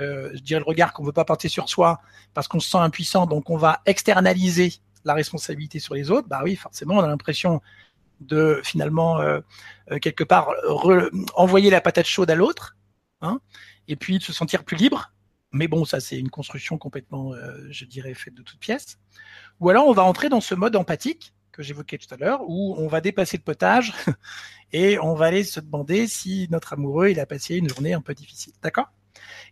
euh, 0.00 0.30
je 0.34 0.40
dirais 0.40 0.58
le 0.60 0.66
regard 0.66 0.92
qu'on 0.92 1.04
veut 1.04 1.12
pas 1.12 1.24
porter 1.24 1.48
sur 1.48 1.68
soi 1.68 2.00
parce 2.34 2.48
qu'on 2.48 2.58
se 2.58 2.68
sent 2.68 2.78
impuissant, 2.78 3.26
donc 3.26 3.50
on 3.50 3.56
va 3.56 3.80
externaliser 3.86 4.72
la 5.04 5.14
responsabilité 5.14 5.78
sur 5.78 5.94
les 5.94 6.10
autres. 6.10 6.26
Bah 6.26 6.40
oui, 6.42 6.56
forcément, 6.56 6.96
on 6.96 7.02
a 7.02 7.06
l'impression 7.06 7.60
de 8.20 8.60
finalement 8.64 9.20
euh, 9.20 9.40
euh, 9.92 9.98
quelque 10.00 10.24
part 10.24 10.50
envoyer 11.34 11.70
la 11.70 11.80
patate 11.80 12.06
chaude 12.06 12.30
à 12.30 12.34
l'autre, 12.34 12.76
hein, 13.20 13.40
et 13.86 13.94
puis 13.94 14.18
de 14.18 14.24
se 14.24 14.32
sentir 14.32 14.64
plus 14.64 14.76
libre. 14.76 15.12
Mais 15.52 15.68
bon, 15.68 15.84
ça 15.84 16.00
c'est 16.00 16.18
une 16.18 16.30
construction 16.30 16.78
complètement, 16.78 17.32
je 17.70 17.84
dirais, 17.84 18.14
faite 18.14 18.34
de 18.34 18.42
toutes 18.42 18.60
pièces. 18.60 18.98
Ou 19.60 19.70
alors 19.70 19.86
on 19.86 19.92
va 19.92 20.02
entrer 20.04 20.28
dans 20.28 20.40
ce 20.40 20.54
mode 20.54 20.76
empathique 20.76 21.32
que 21.52 21.62
j'évoquais 21.62 21.98
tout 21.98 22.12
à 22.14 22.16
l'heure, 22.16 22.42
où 22.46 22.76
on 22.78 22.86
va 22.86 23.00
dépasser 23.00 23.36
le 23.36 23.42
potage 23.42 23.92
et 24.72 24.98
on 25.00 25.14
va 25.14 25.26
aller 25.26 25.42
se 25.42 25.58
demander 25.58 26.06
si 26.06 26.46
notre 26.50 26.74
amoureux 26.74 27.08
il 27.08 27.18
a 27.18 27.26
passé 27.26 27.56
une 27.56 27.68
journée 27.68 27.94
un 27.94 28.00
peu 28.00 28.14
difficile. 28.14 28.52
D'accord? 28.62 28.92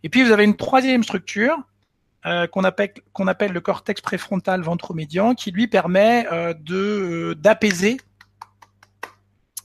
Et 0.03 0.09
puis 0.09 0.23
vous 0.23 0.31
avez 0.31 0.43
une 0.43 0.55
troisième 0.55 1.03
structure 1.03 1.57
euh, 2.25 2.47
qu'on 2.47 2.63
appelle, 2.63 3.51
le 3.51 3.61
cortex 3.61 4.01
préfrontal 4.01 4.61
ventromédian, 4.61 5.35
qui 5.35 5.51
lui 5.51 5.67
permet 5.67 6.27
euh, 6.31 6.53
euh, 6.71 7.35
d'apaiser 7.35 7.97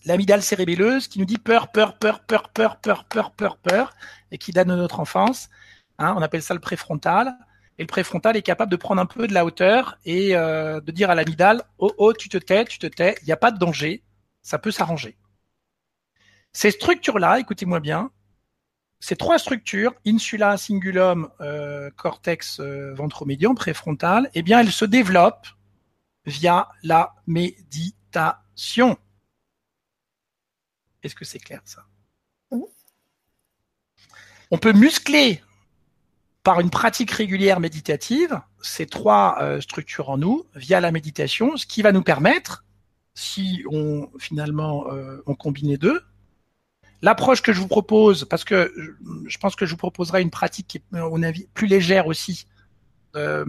l'amygdale 0.04 0.42
cérébelleuse, 0.42 1.08
qui 1.08 1.18
nous 1.18 1.24
dit 1.24 1.38
peur, 1.38 1.72
peur, 1.72 1.98
peur, 1.98 2.20
peur, 2.20 2.50
peur, 2.50 2.76
peur, 2.76 3.04
peur, 3.04 3.30
peur, 3.32 3.56
peur, 3.56 3.92
et 4.30 4.38
qui 4.38 4.52
date 4.52 4.68
de 4.68 4.74
notre 4.74 5.00
enfance. 5.00 5.48
Hein, 6.02 6.14
on 6.16 6.22
appelle 6.22 6.42
ça 6.42 6.52
le 6.54 6.60
préfrontal. 6.60 7.32
Et 7.78 7.82
le 7.82 7.86
préfrontal 7.86 8.36
est 8.36 8.42
capable 8.42 8.70
de 8.70 8.76
prendre 8.76 9.00
un 9.00 9.06
peu 9.06 9.26
de 9.26 9.32
la 9.32 9.44
hauteur 9.44 9.98
et 10.04 10.36
euh, 10.36 10.80
de 10.80 10.90
dire 10.90 11.10
à 11.10 11.14
l'amygdale 11.14 11.62
Oh, 11.78 11.92
oh, 11.96 12.12
tu 12.12 12.28
te 12.28 12.36
tais, 12.36 12.64
tu 12.64 12.78
te 12.78 12.86
tais, 12.86 13.14
il 13.22 13.26
n'y 13.26 13.32
a 13.32 13.36
pas 13.36 13.50
de 13.50 13.58
danger, 13.58 14.02
ça 14.42 14.58
peut 14.58 14.70
s'arranger. 14.70 15.16
Ces 16.52 16.70
structures-là, 16.70 17.38
écoutez-moi 17.38 17.80
bien, 17.80 18.10
ces 19.00 19.16
trois 19.16 19.38
structures, 19.38 19.94
insula, 20.06 20.56
cingulum, 20.58 21.30
euh, 21.40 21.90
cortex 21.96 22.60
euh, 22.60 22.92
ventromédian, 22.94 23.54
préfrontal, 23.54 24.30
eh 24.34 24.42
bien, 24.42 24.60
elles 24.60 24.72
se 24.72 24.84
développent 24.84 25.48
via 26.26 26.68
la 26.82 27.14
méditation. 27.26 28.98
Est-ce 31.02 31.14
que 31.14 31.24
c'est 31.24 31.38
clair 31.38 31.62
ça? 31.64 31.86
On 34.50 34.58
peut 34.58 34.74
muscler 34.74 35.42
par 36.42 36.60
une 36.60 36.70
pratique 36.70 37.10
régulière 37.10 37.60
méditative, 37.60 38.40
ces 38.62 38.86
trois 38.86 39.38
euh, 39.40 39.60
structures 39.60 40.10
en 40.10 40.18
nous, 40.18 40.44
via 40.54 40.80
la 40.80 40.90
méditation, 40.90 41.56
ce 41.56 41.66
qui 41.66 41.82
va 41.82 41.92
nous 41.92 42.02
permettre, 42.02 42.64
si 43.14 43.62
on 43.70 44.08
finalement 44.18 44.90
euh, 44.90 45.22
on 45.26 45.34
combine 45.34 45.68
les 45.68 45.76
deux, 45.76 46.02
l'approche 47.00 47.42
que 47.42 47.52
je 47.52 47.60
vous 47.60 47.68
propose, 47.68 48.24
parce 48.24 48.44
que 48.44 48.72
je 49.26 49.38
pense 49.38 49.54
que 49.54 49.66
je 49.66 49.72
vous 49.72 49.76
proposerai 49.76 50.22
une 50.22 50.30
pratique 50.30 50.66
qui 50.66 50.78
est, 50.78 51.24
avis, 51.24 51.46
plus 51.54 51.66
légère 51.66 52.06
aussi, 52.06 52.46
euh, 53.14 53.44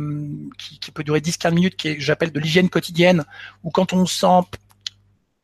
qui, 0.57 0.79
qui, 0.79 0.91
peut 0.91 1.03
durer 1.03 1.19
10-15 1.19 1.53
minutes, 1.53 1.75
qui 1.75 1.99
j'appelle 1.99 2.31
de 2.31 2.39
l'hygiène 2.39 2.69
quotidienne, 2.69 3.23
où 3.63 3.71
quand 3.71 3.93
on 3.93 4.05
sent 4.05 4.41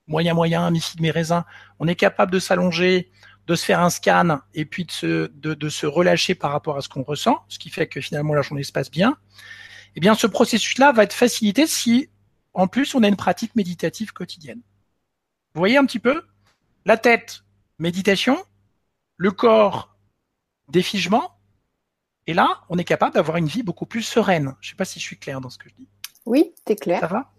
moyen 0.08 0.34
moyen, 0.34 0.70
mi 0.72 0.82
mes 1.00 1.12
raisins, 1.12 1.46
on 1.80 1.88
est 1.88 1.96
capable 1.96 2.32
de 2.32 2.40
s'allonger, 2.40 3.10
de 3.48 3.56
se 3.56 3.66
faire 3.66 3.80
un 3.80 3.90
scan 3.90 4.40
et 4.54 4.66
puis 4.66 4.86
de 4.86 4.92
se, 4.92 5.28
de, 5.28 5.70
se 5.70 5.86
relâcher 5.86 6.36
par 6.36 6.52
rapport 6.52 6.78
à 6.78 6.82
ce 6.82 6.90
qu'on 6.90 7.04
ressent, 7.04 7.44
ce 7.48 7.60
qui 7.60 7.70
fait 7.70 7.88
que 7.88 8.02
finalement 8.02 8.34
la 8.34 8.42
journée 8.42 8.64
se 8.64 8.72
passe 8.72 8.92
bien, 8.92 9.18
eh 9.96 10.00
bien 10.00 10.14
ce 10.14 10.28
processus-là 10.28 10.92
va 10.92 11.04
être 11.04 11.14
facilité 11.14 11.66
si 11.66 12.10
en 12.54 12.68
plus 12.68 12.94
on 12.96 13.04
a 13.04 13.08
une 13.08 13.16
pratique 13.16 13.56
méditative 13.56 14.14
quotidienne. 14.14 14.62
Vous 15.56 15.60
voyez 15.60 15.78
un 15.78 15.86
petit 15.86 16.00
peu 16.00 16.22
La 16.86 16.98
tête, 16.98 17.44
méditation, 17.80 18.38
le 19.18 19.32
corps, 19.32 19.98
défigement, 20.70 21.40
et 22.28 22.34
là, 22.34 22.62
on 22.70 22.78
est 22.78 22.84
capable 22.84 23.16
d'avoir 23.16 23.38
une 23.38 23.48
vie 23.48 23.64
beaucoup 23.64 23.88
plus 23.88 24.04
sereine. 24.04 24.56
Je 24.62 24.68
ne 24.68 24.70
sais 24.70 24.76
pas 24.76 24.86
si 24.86 25.00
je 25.00 25.04
suis 25.04 25.18
clair 25.18 25.42
dans 25.42 25.50
ce 25.50 25.58
que 25.58 25.68
je 25.68 25.74
dis. 25.74 25.88
Oui, 26.28 26.54
es 26.68 26.76
clair. 26.76 27.00
Ça 27.00 27.08
va? 27.08 27.32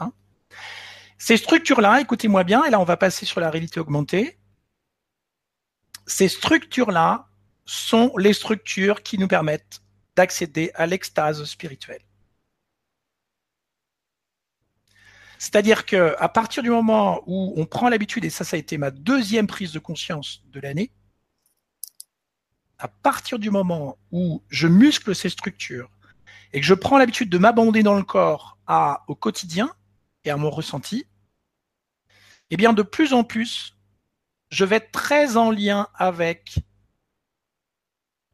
Hein? 0.00 0.12
Ces 1.16 1.36
structures-là, 1.36 2.00
écoutez-moi 2.00 2.42
bien, 2.42 2.64
et 2.64 2.70
là 2.70 2.80
on 2.80 2.84
va 2.84 2.96
passer 2.96 3.24
sur 3.24 3.40
la 3.40 3.50
réalité 3.50 3.78
augmentée 3.78 4.38
ces 6.06 6.28
structures-là 6.28 7.28
sont 7.64 8.12
les 8.16 8.32
structures 8.32 9.02
qui 9.02 9.18
nous 9.18 9.28
permettent 9.28 9.82
d'accéder 10.14 10.70
à 10.74 10.86
l'extase 10.86 11.44
spirituelle. 11.44 12.02
C'est-à-dire 15.38 15.84
que 15.84 16.14
à 16.18 16.28
partir 16.28 16.62
du 16.62 16.70
moment 16.70 17.22
où 17.26 17.52
on 17.56 17.66
prend 17.66 17.88
l'habitude, 17.88 18.24
et 18.24 18.30
ça, 18.30 18.44
ça 18.44 18.56
a 18.56 18.58
été 18.58 18.78
ma 18.78 18.90
deuxième 18.90 19.46
prise 19.46 19.72
de 19.72 19.78
conscience 19.78 20.42
de 20.46 20.60
l'année, 20.60 20.90
à 22.78 22.88
partir 22.88 23.38
du 23.38 23.50
moment 23.50 23.98
où 24.10 24.42
je 24.48 24.68
muscle 24.68 25.14
ces 25.14 25.28
structures 25.28 25.90
et 26.52 26.60
que 26.60 26.66
je 26.66 26.74
prends 26.74 26.98
l'habitude 26.98 27.28
de 27.28 27.38
m'abandonner 27.38 27.82
dans 27.82 27.96
le 27.96 28.02
corps 28.02 28.58
à, 28.66 29.04
au 29.08 29.14
quotidien 29.14 29.74
et 30.24 30.30
à 30.30 30.36
mon 30.36 30.50
ressenti, 30.50 31.06
eh 32.50 32.56
bien, 32.56 32.72
de 32.72 32.82
plus 32.82 33.12
en 33.12 33.24
plus, 33.24 33.75
je 34.56 34.64
vais 34.64 34.76
être 34.76 34.90
très 34.90 35.36
en 35.36 35.50
lien 35.50 35.86
avec 35.94 36.60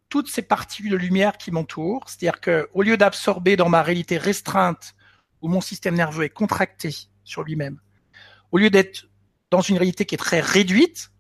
toutes 0.09 0.29
ces 0.29 0.43
parties 0.43 0.89
de 0.89 0.95
lumière 0.95 1.37
qui 1.37 1.51
m'entourent. 1.51 2.05
C'est-à-dire 2.07 2.41
que, 2.41 2.69
au 2.75 2.83
lieu 2.83 2.97
d'absorber 2.97 3.57
dans 3.57 3.69
ma 3.69 3.83
réalité 3.83 4.19
restreinte, 4.19 4.95
où 5.41 5.49
mon 5.49 5.61
système 5.61 5.97
nerveux 5.97 6.25
est 6.25 6.31
contracté 6.31 6.95
sur 7.25 7.43
lui-même, 7.43 7.81
au 8.53 8.59
lieu 8.59 8.71
d'être 8.71 9.09
dans 9.51 9.63
une 9.63 9.79
réalité 9.79 10.05
qui 10.05 10.15
est 10.15 10.19
très 10.19 10.39
réduite, 10.39 11.11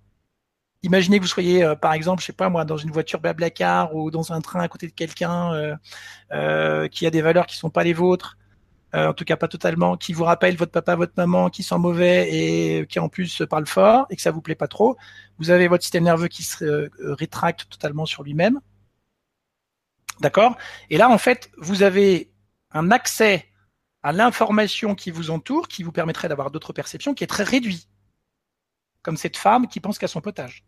imaginez 0.84 1.18
que 1.18 1.24
vous 1.24 1.28
soyez, 1.28 1.64
euh, 1.64 1.74
par 1.74 1.94
exemple, 1.94 2.20
je 2.20 2.26
sais 2.26 2.32
pas 2.32 2.48
moi, 2.48 2.64
dans 2.64 2.76
une 2.76 2.92
voiture 2.92 3.18
Blablacar 3.18 3.96
ou 3.96 4.12
dans 4.12 4.32
un 4.32 4.40
train 4.40 4.60
à 4.60 4.68
côté 4.68 4.86
de 4.86 4.92
quelqu'un 4.92 5.52
euh, 5.52 5.76
euh, 6.32 6.86
qui 6.86 7.06
a 7.06 7.10
des 7.10 7.22
valeurs 7.22 7.46
qui 7.46 7.56
sont 7.56 7.70
pas 7.70 7.82
les 7.82 7.92
vôtres, 7.92 8.38
en 8.94 9.14
tout 9.14 9.24
cas 9.24 9.36
pas 9.36 9.48
totalement, 9.48 9.96
qui 9.96 10.12
vous 10.12 10.24
rappelle 10.24 10.56
votre 10.56 10.72
papa, 10.72 10.96
votre 10.96 11.14
maman, 11.16 11.48
qui 11.48 11.62
sent 11.62 11.78
mauvais 11.78 12.28
et 12.30 12.86
qui 12.86 12.98
en 12.98 13.08
plus 13.08 13.42
parle 13.48 13.66
fort 13.66 14.06
et 14.10 14.16
que 14.16 14.22
ça 14.22 14.30
vous 14.30 14.42
plaît 14.42 14.54
pas 14.54 14.68
trop. 14.68 14.96
Vous 15.38 15.50
avez 15.50 15.68
votre 15.68 15.82
système 15.82 16.04
nerveux 16.04 16.28
qui 16.28 16.42
se 16.42 16.90
rétracte 17.00 17.68
totalement 17.70 18.04
sur 18.04 18.22
lui-même. 18.22 18.60
D'accord? 20.20 20.56
Et 20.90 20.98
là, 20.98 21.08
en 21.08 21.18
fait, 21.18 21.50
vous 21.58 21.82
avez 21.82 22.30
un 22.72 22.90
accès 22.90 23.46
à 24.02 24.12
l'information 24.12 24.94
qui 24.94 25.10
vous 25.10 25.30
entoure, 25.30 25.68
qui 25.68 25.82
vous 25.82 25.92
permettrait 25.92 26.28
d'avoir 26.28 26.50
d'autres 26.50 26.72
perceptions, 26.72 27.14
qui 27.14 27.24
est 27.24 27.28
très 27.28 27.44
réduit. 27.44 27.88
Comme 29.02 29.16
cette 29.16 29.36
femme 29.36 29.66
qui 29.68 29.80
pense 29.80 29.98
qu'à 29.98 30.08
son 30.08 30.20
potage 30.20 30.64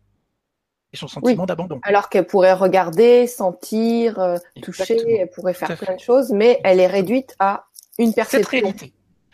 et 0.93 0.97
son 0.97 1.07
sentiment 1.07 1.45
d'abandon. 1.45 1.79
Alors 1.83 2.09
qu'elle 2.09 2.27
pourrait 2.27 2.53
regarder, 2.53 3.27
sentir, 3.27 4.19
euh, 4.19 4.37
toucher, 4.61 5.19
elle 5.19 5.29
pourrait 5.29 5.53
faire 5.53 5.77
plein 5.77 5.95
de 5.95 5.99
choses, 5.99 6.31
mais 6.31 6.59
elle 6.63 6.79
est 6.79 6.87
réduite 6.87 7.35
à 7.39 7.65
une 7.97 8.13
perception. 8.13 8.39
Cette 8.39 8.49
réalité. 8.49 8.93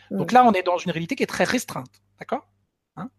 Mm. 0.10 0.18
Donc 0.18 0.32
là, 0.32 0.46
on 0.46 0.52
est 0.54 0.64
dans 0.64 0.78
une 0.78 0.92
réalité 0.92 1.16
qui 1.16 1.24
est 1.24 1.28
très 1.28 1.44
restreinte, 1.44 2.02
d'accord 2.20 2.48
hein 2.96 3.10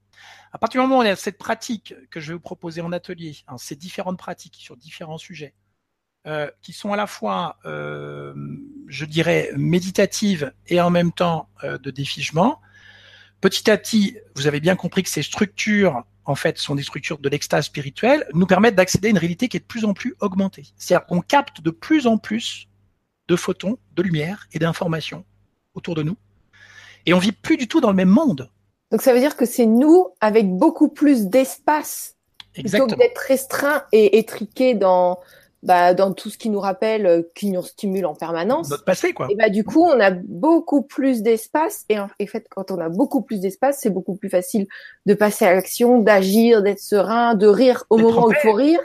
À 0.52 0.58
partir 0.58 0.80
du 0.80 0.86
moment 0.86 1.00
où 1.00 1.02
on 1.02 1.10
a 1.10 1.16
cette 1.16 1.38
pratique 1.38 1.94
que 2.10 2.20
je 2.20 2.28
vais 2.28 2.34
vous 2.34 2.40
proposer 2.40 2.80
en 2.80 2.92
atelier, 2.92 3.36
hein, 3.48 3.58
ces 3.58 3.76
différentes 3.76 4.18
pratiques 4.18 4.56
sur 4.56 4.76
différents 4.76 5.18
sujets, 5.18 5.54
euh, 6.26 6.50
qui 6.60 6.72
sont 6.72 6.92
à 6.92 6.96
la 6.96 7.06
fois, 7.06 7.58
euh, 7.64 8.34
je 8.86 9.04
dirais, 9.04 9.50
méditatives 9.56 10.52
et 10.68 10.80
en 10.80 10.90
même 10.90 11.12
temps 11.12 11.48
euh, 11.64 11.78
de 11.78 11.90
défigement. 11.90 12.60
Petit 13.40 13.68
à 13.70 13.76
petit, 13.76 14.16
vous 14.36 14.46
avez 14.46 14.60
bien 14.60 14.76
compris 14.76 15.02
que 15.02 15.08
ces 15.08 15.22
structures 15.22 16.04
en 16.24 16.34
fait, 16.36 16.58
sont 16.58 16.76
des 16.76 16.82
structures 16.82 17.18
de 17.18 17.28
l'extase 17.28 17.66
spirituelle, 17.66 18.26
nous 18.32 18.46
permettent 18.46 18.76
d'accéder 18.76 19.08
à 19.08 19.10
une 19.10 19.18
réalité 19.18 19.48
qui 19.48 19.56
est 19.56 19.60
de 19.60 19.64
plus 19.64 19.84
en 19.84 19.92
plus 19.92 20.14
augmentée. 20.20 20.66
C'est-à-dire 20.76 21.06
qu'on 21.06 21.20
capte 21.20 21.60
de 21.60 21.70
plus 21.70 22.06
en 22.06 22.18
plus 22.18 22.68
de 23.28 23.36
photons, 23.36 23.78
de 23.94 24.02
lumière 24.02 24.46
et 24.52 24.58
d'informations 24.58 25.24
autour 25.74 25.94
de 25.94 26.02
nous. 26.02 26.16
Et 27.06 27.14
on 27.14 27.18
vit 27.18 27.32
plus 27.32 27.56
du 27.56 27.68
tout 27.68 27.80
dans 27.80 27.90
le 27.90 27.96
même 27.96 28.08
monde. 28.08 28.50
Donc 28.90 29.02
ça 29.02 29.12
veut 29.12 29.20
dire 29.20 29.36
que 29.36 29.46
c'est 29.46 29.66
nous 29.66 30.08
avec 30.20 30.48
beaucoup 30.54 30.88
plus 30.88 31.26
d'espace 31.26 32.16
plutôt 32.52 32.86
que 32.86 32.94
d'être 32.94 33.18
restreint 33.18 33.84
et 33.92 34.18
étriqué 34.18 34.74
dans 34.74 35.18
bah, 35.62 35.94
dans 35.94 36.12
tout 36.12 36.28
ce 36.28 36.38
qui 36.38 36.50
nous 36.50 36.58
rappelle, 36.58 37.06
euh, 37.06 37.22
qui 37.36 37.50
nous 37.50 37.62
stimule 37.62 38.04
en 38.04 38.14
permanence. 38.14 38.68
Notre 38.68 38.84
passé, 38.84 39.12
quoi. 39.12 39.28
Et 39.30 39.36
bah, 39.36 39.48
du 39.48 39.62
coup, 39.62 39.84
on 39.84 40.00
a 40.00 40.10
beaucoup 40.10 40.82
plus 40.82 41.22
d'espace. 41.22 41.84
Et 41.88 42.00
en 42.00 42.08
fait, 42.08 42.46
quand 42.50 42.72
on 42.72 42.78
a 42.78 42.88
beaucoup 42.88 43.22
plus 43.22 43.38
d'espace, 43.38 43.78
c'est 43.80 43.90
beaucoup 43.90 44.16
plus 44.16 44.28
facile 44.28 44.66
de 45.06 45.14
passer 45.14 45.44
à 45.44 45.54
l'action, 45.54 46.00
d'agir, 46.00 46.62
d'être 46.62 46.80
serein, 46.80 47.36
de 47.36 47.46
rire 47.46 47.84
au 47.90 47.98
moment 47.98 48.26
où 48.26 48.32
il 48.32 48.38
faut 48.38 48.52
rire 48.52 48.80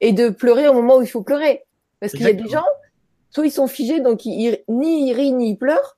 et 0.00 0.12
de 0.12 0.30
pleurer 0.30 0.68
au 0.68 0.72
moment 0.72 0.96
où 0.96 1.02
il 1.02 1.08
faut 1.08 1.22
pleurer. 1.22 1.64
Parce 2.00 2.12
qu'il 2.12 2.22
y 2.22 2.30
a 2.30 2.32
des 2.32 2.48
gens, 2.48 2.64
soit 3.30 3.46
ils 3.46 3.50
sont 3.50 3.66
figés, 3.66 4.00
donc 4.00 4.24
ils, 4.24 4.62
ni 4.68 5.08
ils 5.08 5.12
rient 5.12 5.32
ni 5.32 5.50
ils 5.50 5.56
pleurent. 5.56 5.95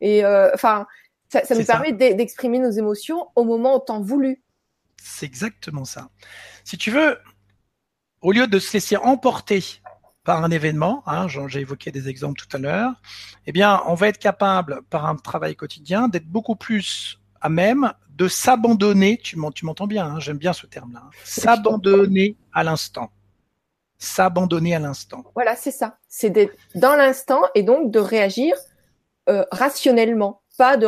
Et 0.00 0.24
euh, 0.24 0.50
enfin, 0.54 0.86
ça, 1.28 1.44
ça 1.44 1.54
nous 1.54 1.64
permet 1.64 1.92
d'exprimer 1.92 2.58
nos 2.58 2.70
émotions 2.70 3.28
au 3.36 3.44
moment 3.44 3.74
au 3.74 3.78
temps 3.78 4.00
voulu. 4.00 4.42
C'est 5.02 5.26
exactement 5.26 5.84
ça. 5.84 6.08
Si 6.64 6.76
tu 6.76 6.90
veux, 6.90 7.18
au 8.20 8.32
lieu 8.32 8.46
de 8.46 8.58
se 8.58 8.72
laisser 8.72 8.96
emporter 8.96 9.62
par 10.24 10.44
un 10.44 10.50
événement, 10.50 11.02
hein, 11.06 11.26
j'ai 11.28 11.60
évoqué 11.60 11.90
des 11.90 12.08
exemples 12.08 12.40
tout 12.40 12.56
à 12.56 12.60
l'heure, 12.60 12.92
eh 13.46 13.52
bien, 13.52 13.82
on 13.86 13.94
va 13.94 14.08
être 14.08 14.18
capable, 14.18 14.82
par 14.90 15.06
un 15.06 15.16
travail 15.16 15.56
quotidien, 15.56 16.08
d'être 16.08 16.26
beaucoup 16.26 16.56
plus 16.56 17.18
à 17.40 17.48
même 17.48 17.92
de 18.10 18.28
s'abandonner. 18.28 19.18
Tu 19.18 19.36
m'entends 19.38 19.86
bien, 19.86 20.06
hein, 20.06 20.20
j'aime 20.20 20.38
bien 20.38 20.52
ce 20.52 20.66
terme-là. 20.66 21.02
Hein, 21.06 21.10
s'abandonner 21.24 22.36
à 22.52 22.64
l'instant. 22.64 23.10
S'abandonner 23.98 24.74
à 24.74 24.78
l'instant. 24.78 25.24
Voilà, 25.34 25.56
c'est 25.56 25.70
ça. 25.70 25.98
C'est 26.08 26.30
d'être 26.30 26.56
dans 26.74 26.94
l'instant 26.94 27.42
et 27.54 27.62
donc 27.62 27.90
de 27.90 27.98
réagir 27.98 28.54
euh, 29.28 29.44
rationnellement, 29.50 30.42
pas 30.56 30.76
de, 30.76 30.86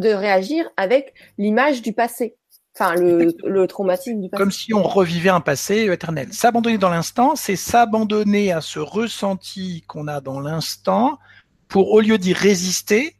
de 0.00 0.08
réagir 0.08 0.68
avec 0.76 1.14
l'image 1.38 1.82
du 1.82 1.92
passé. 1.92 2.36
Enfin, 2.74 2.94
le, 2.94 3.34
le, 3.44 3.66
traumatisme 3.66 4.20
du 4.20 4.28
passé. 4.28 4.40
Comme 4.40 4.52
si 4.52 4.72
on 4.72 4.84
revivait 4.84 5.30
un 5.30 5.40
passé 5.40 5.90
éternel. 5.90 6.32
S'abandonner 6.32 6.78
dans 6.78 6.90
l'instant, 6.90 7.34
c'est 7.34 7.56
s'abandonner 7.56 8.52
à 8.52 8.60
ce 8.60 8.78
ressenti 8.78 9.82
qu'on 9.88 10.06
a 10.06 10.20
dans 10.20 10.40
l'instant 10.40 11.18
pour, 11.66 11.90
au 11.90 12.00
lieu 12.00 12.16
d'y 12.16 12.32
résister, 12.32 13.16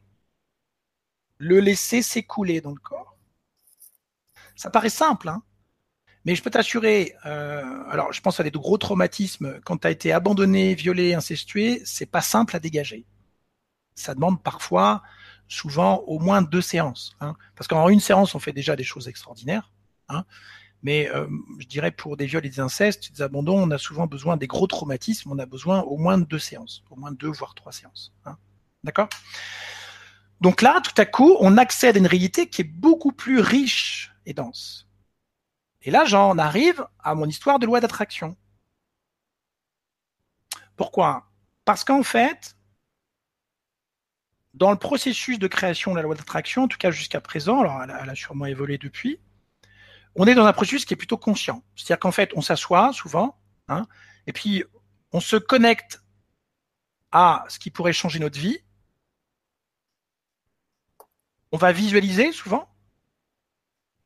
le 1.37 1.59
laisser 1.59 2.01
s'écouler 2.01 2.61
dans 2.61 2.71
le 2.71 2.79
corps. 2.81 3.17
Ça 4.55 4.69
paraît 4.69 4.89
simple, 4.89 5.27
hein 5.27 5.43
mais 6.25 6.35
je 6.35 6.43
peux 6.43 6.51
t'assurer, 6.51 7.15
euh, 7.25 7.63
alors 7.89 8.13
je 8.13 8.21
pense 8.21 8.39
à 8.39 8.43
des 8.43 8.51
gros 8.51 8.77
traumatismes, 8.77 9.59
quand 9.65 9.77
tu 9.77 9.87
as 9.87 9.91
été 9.91 10.11
abandonné, 10.11 10.75
violé, 10.75 11.13
incestué, 11.13 11.81
c'est 11.83 12.05
pas 12.05 12.21
simple 12.21 12.55
à 12.55 12.59
dégager. 12.59 13.05
Ça 14.01 14.15
demande 14.15 14.41
parfois 14.41 15.03
souvent 15.47 15.97
au 16.07 16.19
moins 16.19 16.41
deux 16.41 16.61
séances. 16.61 17.15
Hein. 17.19 17.35
Parce 17.55 17.67
qu'en 17.67 17.89
une 17.89 17.99
séance, 17.99 18.35
on 18.35 18.39
fait 18.39 18.53
déjà 18.53 18.75
des 18.75 18.83
choses 18.83 19.07
extraordinaires. 19.07 19.71
Hein. 20.09 20.23
Mais 20.83 21.09
euh, 21.09 21.27
je 21.59 21.67
dirais 21.67 21.91
pour 21.91 22.17
des 22.17 22.25
viols 22.25 22.45
et 22.45 22.49
des 22.49 22.59
incestes, 22.59 23.11
des 23.11 23.21
abandons, 23.21 23.61
on 23.61 23.69
a 23.71 23.77
souvent 23.77 24.07
besoin 24.07 24.37
des 24.37 24.47
gros 24.47 24.67
traumatismes, 24.67 25.31
on 25.31 25.39
a 25.39 25.45
besoin 25.45 25.81
au 25.81 25.97
moins 25.97 26.17
de 26.17 26.25
deux 26.25 26.39
séances, 26.39 26.83
au 26.89 26.95
moins 26.95 27.11
deux 27.11 27.29
voire 27.29 27.53
trois 27.53 27.71
séances. 27.71 28.13
Hein. 28.25 28.37
D'accord? 28.83 29.09
Donc 30.39 30.63
là, 30.63 30.81
tout 30.81 30.99
à 30.99 31.05
coup, 31.05 31.37
on 31.39 31.57
accède 31.57 31.97
à 31.97 31.99
une 31.99 32.07
réalité 32.07 32.49
qui 32.49 32.61
est 32.61 32.65
beaucoup 32.65 33.11
plus 33.11 33.39
riche 33.39 34.11
et 34.25 34.33
dense. 34.33 34.87
Et 35.83 35.91
là, 35.91 36.05
j'en 36.05 36.37
arrive 36.37 36.85
à 36.99 37.13
mon 37.13 37.25
histoire 37.25 37.59
de 37.59 37.65
loi 37.65 37.79
d'attraction. 37.79 38.35
Pourquoi? 40.75 41.27
Parce 41.65 41.83
qu'en 41.83 42.01
fait, 42.01 42.55
dans 44.53 44.71
le 44.71 44.77
processus 44.77 45.39
de 45.39 45.47
création 45.47 45.91
de 45.91 45.97
la 45.97 46.01
loi 46.03 46.15
d'attraction, 46.15 46.63
en 46.63 46.67
tout 46.67 46.77
cas 46.77 46.91
jusqu'à 46.91 47.21
présent, 47.21 47.61
alors 47.61 47.81
elle 47.83 48.09
a, 48.09 48.15
sûrement 48.15 48.45
évolué 48.45 48.77
depuis, 48.77 49.19
on 50.15 50.27
est 50.27 50.35
dans 50.35 50.45
un 50.45 50.53
processus 50.53 50.85
qui 50.85 50.93
est 50.93 50.97
plutôt 50.97 51.17
conscient. 51.17 51.63
C'est-à-dire 51.75 51.99
qu'en 51.99 52.11
fait, 52.11 52.31
on 52.35 52.41
s'assoit 52.41 52.91
souvent, 52.93 53.39
hein, 53.69 53.87
et 54.27 54.33
puis 54.33 54.63
on 55.13 55.19
se 55.19 55.37
connecte 55.37 56.03
à 57.11 57.45
ce 57.47 57.59
qui 57.59 57.71
pourrait 57.71 57.93
changer 57.93 58.19
notre 58.19 58.39
vie. 58.39 58.59
On 61.51 61.57
va 61.57 61.71
visualiser 61.71 62.31
souvent. 62.31 62.69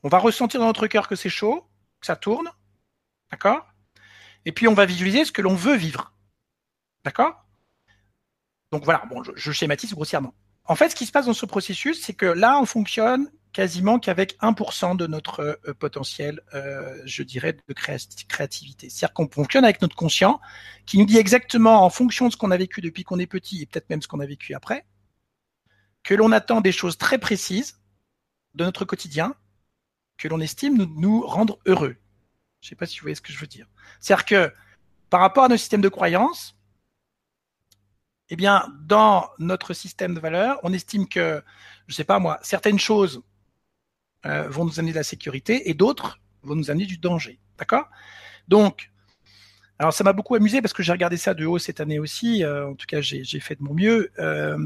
On 0.04 0.10
va 0.10 0.18
ressentir 0.18 0.60
dans 0.60 0.68
notre 0.68 0.88
cœur 0.88 1.08
que 1.08 1.16
c'est 1.16 1.30
chaud, 1.30 1.68
que 2.00 2.06
ça 2.06 2.16
tourne. 2.16 2.52
D'accord? 3.32 3.68
Et 4.46 4.52
puis 4.52 4.68
on 4.68 4.74
va 4.74 4.86
visualiser 4.86 5.26
ce 5.26 5.32
que 5.32 5.42
l'on 5.42 5.56
veut 5.56 5.76
vivre. 5.76 6.14
D'accord? 7.04 7.45
Donc 8.76 8.84
voilà, 8.84 9.04
bon, 9.10 9.24
je, 9.24 9.52
schématise 9.54 9.94
grossièrement. 9.94 10.34
En 10.66 10.76
fait, 10.76 10.90
ce 10.90 10.96
qui 10.96 11.06
se 11.06 11.12
passe 11.14 11.28
dans 11.28 11.34
ce 11.34 11.46
processus, 11.46 12.04
c'est 12.04 12.14
que 12.14 12.26
là, 12.26 12.60
on 12.60 12.66
fonctionne 12.66 13.32
quasiment 13.54 14.00
qu'avec 14.00 14.38
1% 14.42 14.98
de 14.98 15.08
notre 15.08 15.62
euh, 15.66 15.74
potentiel, 15.74 16.42
euh, 16.54 17.02
je 17.06 17.24
dirais, 17.24 17.54
de 17.54 17.74
créativité. 17.74 18.90
C'est-à-dire 18.90 19.14
qu'on 19.14 19.30
fonctionne 19.30 19.64
avec 19.64 19.82
notre 19.82 19.96
conscient, 19.96 20.42
qui 20.86 20.98
nous 20.98 21.06
dit 21.06 21.18
exactement, 21.18 21.86
en 21.86 21.90
fonction 21.90 22.28
de 22.28 22.34
ce 22.34 22.38
qu'on 22.38 22.52
a 22.52 22.58
vécu 22.58 22.82
depuis 22.82 23.06
qu'on 23.06 23.18
est 23.18 23.28
petit, 23.28 23.62
et 23.62 23.66
peut-être 23.66 23.90
même 23.90 24.02
ce 24.02 24.10
qu'on 24.10 24.20
a 24.20 24.26
vécu 24.26 24.54
après, 24.54 24.86
que 26.04 26.14
l'on 26.14 26.34
attend 26.34 26.60
des 26.60 26.74
choses 26.74 26.98
très 26.98 27.18
précises 27.18 27.80
de 28.56 28.66
notre 28.66 28.84
quotidien, 28.84 29.36
que 30.18 30.28
l'on 30.28 30.42
estime 30.42 30.76
nous, 30.76 30.94
nous 31.00 31.22
rendre 31.26 31.60
heureux. 31.66 31.96
Je 32.60 32.68
ne 32.68 32.70
sais 32.72 32.76
pas 32.76 32.88
si 32.88 33.00
vous 33.00 33.04
voyez 33.04 33.16
ce 33.16 33.22
que 33.22 33.32
je 33.32 33.40
veux 33.40 33.48
dire. 33.48 33.68
C'est-à-dire 34.02 34.26
que 34.26 34.54
par 35.10 35.22
rapport 35.22 35.46
à 35.46 35.48
nos 35.48 35.56
systèmes 35.56 35.80
de 35.80 35.88
croyances, 35.88 36.55
eh 38.30 38.36
bien, 38.36 38.68
dans 38.82 39.30
notre 39.40 39.74
système 39.74 40.16
de 40.16 40.20
valeurs, 40.20 40.60
on 40.64 40.74
estime 40.74 41.08
que, 41.08 41.44
je 41.88 41.94
sais 41.94 42.04
pas 42.04 42.20
moi, 42.20 42.40
certaines 42.42 42.80
choses 42.80 43.22
euh, 44.26 44.48
vont 44.50 44.66
nous 44.66 44.80
amener 44.80 44.92
de 44.92 44.98
la 44.98 45.04
sécurité 45.04 45.70
et 45.70 45.74
d'autres 45.74 46.20
vont 46.42 46.56
nous 46.56 46.72
amener 46.72 46.86
du 46.86 46.98
danger. 46.98 47.40
D'accord? 47.60 47.88
Donc, 48.48 48.92
alors 49.78 49.94
ça 49.94 50.04
m'a 50.04 50.14
beaucoup 50.14 50.36
amusé 50.36 50.62
parce 50.62 50.74
que 50.74 50.82
j'ai 50.82 50.92
regardé 50.92 51.18
ça 51.18 51.34
de 51.34 51.46
haut 51.46 51.60
cette 51.60 51.80
année 51.80 52.00
aussi. 52.00 52.44
Euh, 52.44 52.70
en 52.70 52.76
tout 52.76 52.88
cas, 52.88 53.02
j'ai 53.02 53.40
fait 53.40 53.56
de 53.56 53.64
mon 53.64 53.74
mieux. 53.74 54.12
Euh, 54.18 54.58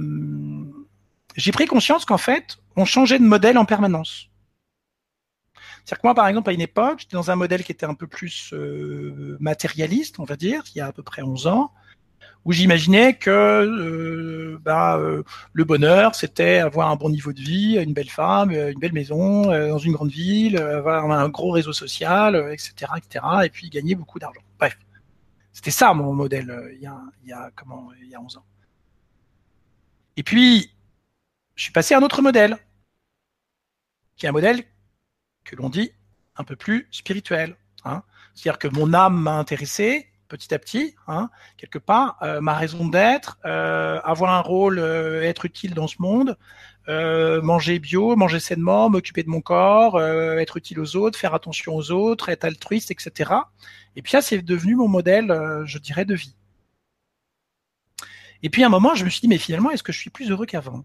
j'ai 1.36 1.51
pris 1.51 1.66
conscience 1.66 2.05
qu'en 2.05 2.18
fait, 2.18 2.57
on 2.78 2.86
changeait 2.86 3.20
de 3.20 3.26
modèle 3.26 3.57
en 3.57 3.66
permanence. 3.66 4.30
C'est-à-dire 5.84 6.01
que 6.01 6.07
moi, 6.07 6.16
par 6.16 6.28
exemple, 6.28 6.49
à 6.49 6.53
une 6.53 6.62
époque, 6.62 6.99
j'étais 6.99 7.16
dans 7.16 7.32
un 7.32 7.36
modèle 7.36 7.64
qui 7.64 7.72
était 7.72 7.86
un 7.86 7.95
peu 7.95 8.07
plus 8.07 8.53
matérialiste, 9.39 10.20
on 10.20 10.24
va 10.24 10.36
dire, 10.36 10.64
il 10.74 10.78
y 10.78 10.82
a 10.82 10.88
à 10.88 10.93
peu 10.93 11.03
près 11.03 11.24
11 11.24 11.47
ans 11.47 11.74
où 12.46 12.54
j'imaginais 12.54 13.16
que 13.16 13.30
euh, 13.30 14.58
bah, 14.62 14.98
euh, 14.98 15.24
le 15.54 15.64
bonheur, 15.66 16.16
c'était 16.16 16.60
avoir 16.60 16.90
un 16.90 16.96
bon 16.96 17.10
niveau 17.10 17.34
de 17.34 17.40
vie, 17.40 17.78
une 17.78 17.94
belle 17.94 18.10
femme, 18.10 18.52
euh, 18.52 18.72
une 18.72 18.80
belle 18.80 18.94
maison 18.94 19.44
dans 19.44 19.78
une 19.78 19.94
grande 19.94 20.12
ville, 20.12 20.58
avoir 20.58 21.10
un 21.12 21.30
gros 21.30 21.52
réseau 21.52 21.74
social, 21.74 22.36
etc., 22.52 22.92
etc., 22.98 23.26
et 23.46 23.50
puis 23.50 23.70
gagner 23.70 23.96
beaucoup 23.96 24.20
d'argent. 24.20 24.42
Bref, 24.58 24.78
c'était 25.52 25.72
ça 25.72 25.94
mon 25.94 26.14
modèle 26.14 26.72
il 26.76 26.82
y 26.82 26.88
a, 26.88 26.98
il 27.24 27.30
y 27.30 27.34
a 27.34 27.52
comment, 27.56 27.90
il 28.02 28.10
y 28.10 28.16
a 28.16 28.22
11 28.22 28.38
ans. 28.38 28.46
Et 30.18 30.24
puis, 30.24 30.72
je 31.56 31.64
suis 31.64 31.72
passé 31.72 31.94
à 31.94 31.98
un 31.98 32.02
autre 32.04 32.22
modèle, 32.22 32.58
qui 34.16 34.26
est 34.26 34.30
un 34.30 34.34
modèle 34.34 34.64
que 35.44 35.56
l'on 35.56 35.70
dit 35.70 35.92
un 36.36 36.44
peu 36.44 36.56
plus 36.56 36.88
spirituel. 36.92 37.56
Hein. 37.86 38.04
C'est-à-dire 38.34 38.60
que 38.60 38.68
mon 38.68 38.94
âme 38.94 39.20
m'a 39.20 39.38
intéressé 39.38 40.09
petit 40.30 40.54
à 40.54 40.60
petit, 40.60 40.96
hein, 41.08 41.30
quelque 41.58 41.80
part, 41.80 42.18
euh, 42.22 42.40
ma 42.40 42.54
raison 42.54 42.88
d'être, 42.88 43.38
euh, 43.46 44.00
avoir 44.04 44.34
un 44.34 44.42
rôle, 44.42 44.80
euh, 44.80 45.22
être 45.24 45.46
utile 45.46 45.74
dans 45.74 45.88
ce 45.88 45.98
monde, 46.00 46.38
manger 47.44 47.78
bio, 47.78 48.16
manger 48.16 48.40
sainement, 48.40 48.90
m'occuper 48.90 49.22
de 49.22 49.30
mon 49.30 49.42
corps, 49.42 50.02
être 50.02 50.58
utile 50.58 50.80
aux 50.80 50.96
autres, 50.96 51.20
faire 51.20 51.36
attention 51.36 51.76
aux 51.76 51.92
autres, 51.92 52.30
être 52.30 52.46
altruiste, 52.46 52.90
etc. 52.90 53.32
Et 53.96 54.02
puis 54.02 54.14
là, 54.14 54.24
c'est 54.24 54.42
devenu 54.42 54.76
mon 54.76 54.88
modèle, 54.88 55.28
je 55.66 55.78
dirais, 55.78 56.06
de 56.06 56.16
vie. 56.16 56.36
Et 58.42 58.50
puis 58.50 58.64
à 58.64 58.68
un 58.68 58.70
moment, 58.70 58.96
je 58.96 59.06
me 59.06 59.10
suis 59.12 59.22
dit, 59.22 59.28
mais 59.28 59.38
finalement, 59.38 59.70
est-ce 59.70 59.84
que 59.84 59.92
je 59.92 60.00
suis 60.00 60.10
plus 60.10 60.32
heureux 60.32 60.48
qu'avant? 60.48 60.84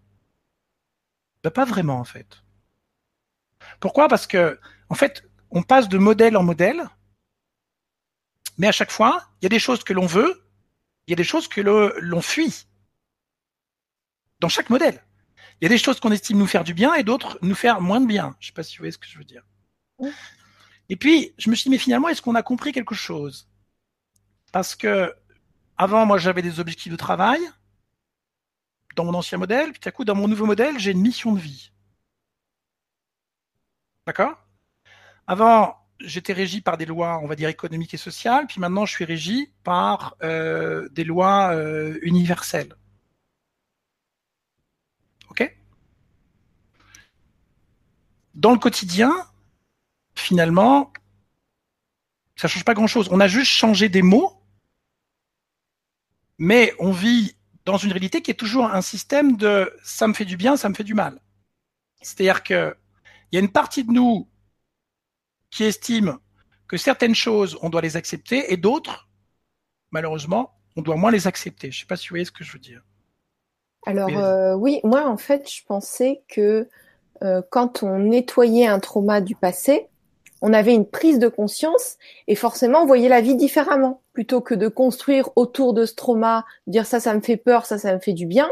Ben, 1.43 1.51
Pas 1.51 1.65
vraiment, 1.65 1.99
en 2.01 2.05
fait. 2.05 2.43
Pourquoi? 3.81 4.09
Parce 4.09 4.27
que, 4.27 4.59
en 4.91 4.95
fait, 4.95 5.25
on 5.51 5.63
passe 5.63 5.89
de 5.89 5.97
modèle 5.97 6.37
en 6.37 6.43
modèle, 6.43 6.85
mais 8.59 8.67
à 8.67 8.73
chaque 8.73 8.91
fois, 8.91 9.29
il 9.41 9.45
y 9.45 9.47
a 9.47 9.49
des 9.49 9.59
choses 9.59 9.85
que 9.85 9.93
l'on 9.93 10.07
veut, 10.07 10.43
il 11.07 11.11
y 11.11 11.15
a 11.15 11.17
des 11.17 11.25
choses 11.25 11.49
que 11.49 11.61
l'on 11.61 12.23
fuit. 12.23 12.67
Dans 14.41 14.49
chaque 14.49 14.71
modèle. 14.71 15.03
Il 15.61 15.65
y 15.65 15.67
a 15.67 15.69
des 15.69 15.79
choses 15.79 16.01
qu'on 16.01 16.11
estime 16.11 16.39
nous 16.39 16.47
faire 16.47 16.65
du 16.65 16.75
bien 16.75 16.95
et 16.95 17.05
d'autres 17.05 17.39
nous 17.41 17.55
faire 17.55 17.81
moins 17.81 18.01
de 18.01 18.07
bien. 18.07 18.37
Je 18.41 18.47
ne 18.47 18.49
sais 18.49 18.53
pas 18.53 18.63
si 18.63 18.77
vous 18.77 18.83
voyez 18.83 18.93
ce 18.93 18.99
que 18.99 19.07
je 19.07 19.17
veux 19.17 19.25
dire. 19.25 19.43
Et 20.89 20.97
puis, 20.97 21.33
je 21.39 21.49
me 21.49 21.55
suis 21.55 21.65
dit, 21.65 21.71
mais 21.71 21.79
finalement, 21.79 22.09
est-ce 22.09 22.21
qu'on 22.21 22.35
a 22.35 22.43
compris 22.43 22.73
quelque 22.73 22.95
chose? 22.95 23.49
Parce 24.53 24.75
que 24.75 25.15
avant, 25.79 26.05
moi, 26.07 26.19
j'avais 26.19 26.43
des 26.43 26.61
objectifs 26.61 26.93
de 26.93 26.97
travail 26.97 27.41
dans 28.97 29.05
mon 29.05 29.15
ancien 29.15 29.39
modèle, 29.39 29.73
puis 29.73 29.81
à 29.89 29.93
coup, 29.93 30.05
dans 30.05 30.15
mon 30.15 30.29
nouveau 30.29 30.47
modèle, 30.47 30.79
j'ai 30.79 30.93
une 30.93 31.01
mission 31.01 31.33
de 31.33 31.41
vie. 31.41 31.73
D'accord? 34.07 34.37
Avant, 35.27 35.84
j'étais 36.07 36.33
régi 36.33 36.61
par 36.61 36.77
des 36.77 36.87
lois, 36.87 37.21
on 37.23 37.27
va 37.27 37.37
dire, 37.37 37.49
économiques 37.49 37.95
et 37.95 37.99
sociales, 37.99 38.47
puis 38.47 38.61
maintenant, 38.61 38.87
je 38.87 38.93
suis 38.93 39.05
régi 39.05 39.53
par 39.63 40.17
euh, 40.23 40.89
des 40.91 41.05
lois 41.05 41.55
euh, 41.55 41.99
universelles. 42.03 42.75
OK? 45.31 45.57
Dans 48.35 48.53
le 48.53 48.59
quotidien, 48.59 49.13
finalement, 50.15 50.93
ça 52.37 52.49
change 52.49 52.65
pas 52.65 52.75
grand-chose. 52.75 53.09
On 53.11 53.21
a 53.21 53.29
juste 53.29 53.51
changé 53.51 53.89
des 53.89 54.03
mots, 54.03 54.43
mais 56.39 56.75
on 56.79 56.93
vit 56.93 57.37
dans 57.65 57.79
une 57.79 57.93
réalité 57.93 58.23
qui 58.23 58.31
est 58.31 58.35
toujours 58.35 58.67
un 58.67 58.83
système 58.83 59.37
de 59.37 59.73
ça 59.83 60.07
me 60.07 60.15
fait 60.15 60.25
du 60.25 60.37
bien, 60.37 60.57
ça 60.57 60.69
me 60.69 60.75
fait 60.75 60.85
du 60.85 60.95
mal. 60.95 61.21
C'est-à-dire 62.03 62.43
que 62.43 62.77
il 63.31 63.37
y 63.37 63.39
a 63.39 63.41
une 63.41 63.51
partie 63.51 63.85
de 63.85 63.91
nous 63.91 64.29
qui 65.55 65.65
estime 65.65 66.19
que 66.67 66.77
certaines 66.77 67.15
choses, 67.15 67.57
on 67.63 67.71
doit 67.71 67.81
les 67.81 67.97
accepter, 67.97 68.53
et 68.53 68.57
d'autres, 68.57 69.09
malheureusement, 69.93 70.51
on 70.77 70.83
doit 70.83 70.97
moins 70.97 71.13
les 71.13 71.29
accepter. 71.29 71.71
Je 71.71 71.79
ne 71.79 71.81
sais 71.83 71.87
pas 71.87 71.97
si 71.97 72.09
vous 72.09 72.15
voyez 72.15 72.25
ce 72.25 72.33
que 72.33 72.43
je 72.43 72.53
veux 72.53 72.59
dire. 72.59 72.83
Alors 73.87 74.09
euh, 74.17 74.55
oui, 74.55 74.81
moi 74.83 75.07
en 75.07 75.17
fait, 75.17 75.49
je 75.49 75.63
pensais 75.65 76.23
que 76.29 76.69
euh, 77.23 77.43
quand 77.51 77.83
on 77.83 77.99
nettoyait 77.99 78.67
un 78.67 78.81
trauma 78.81 79.21
du 79.21 79.37
passé, 79.37 79.87
on 80.43 80.53
avait 80.53 80.75
une 80.75 80.87
prise 80.87 81.19
de 81.19 81.29
conscience 81.29 81.99
et 82.27 82.35
forcément 82.35 82.83
on 82.83 82.87
voyait 82.87 83.09
la 83.09 83.21
vie 83.21 83.37
différemment. 83.37 84.03
Plutôt 84.13 84.41
que 84.41 84.55
de 84.55 84.69
construire 84.69 85.29
autour 85.37 85.75
de 85.75 85.85
ce 85.87 85.95
trauma, 85.95 86.45
dire 86.67 86.87
ça, 86.87 86.99
ça 86.99 87.15
me 87.15 87.21
fait 87.21 87.37
peur, 87.37 87.67
ça, 87.67 87.79
ça 87.79 87.95
me 87.95 88.01
fait 88.01 88.15
du 88.15 88.27
bien. 88.27 88.51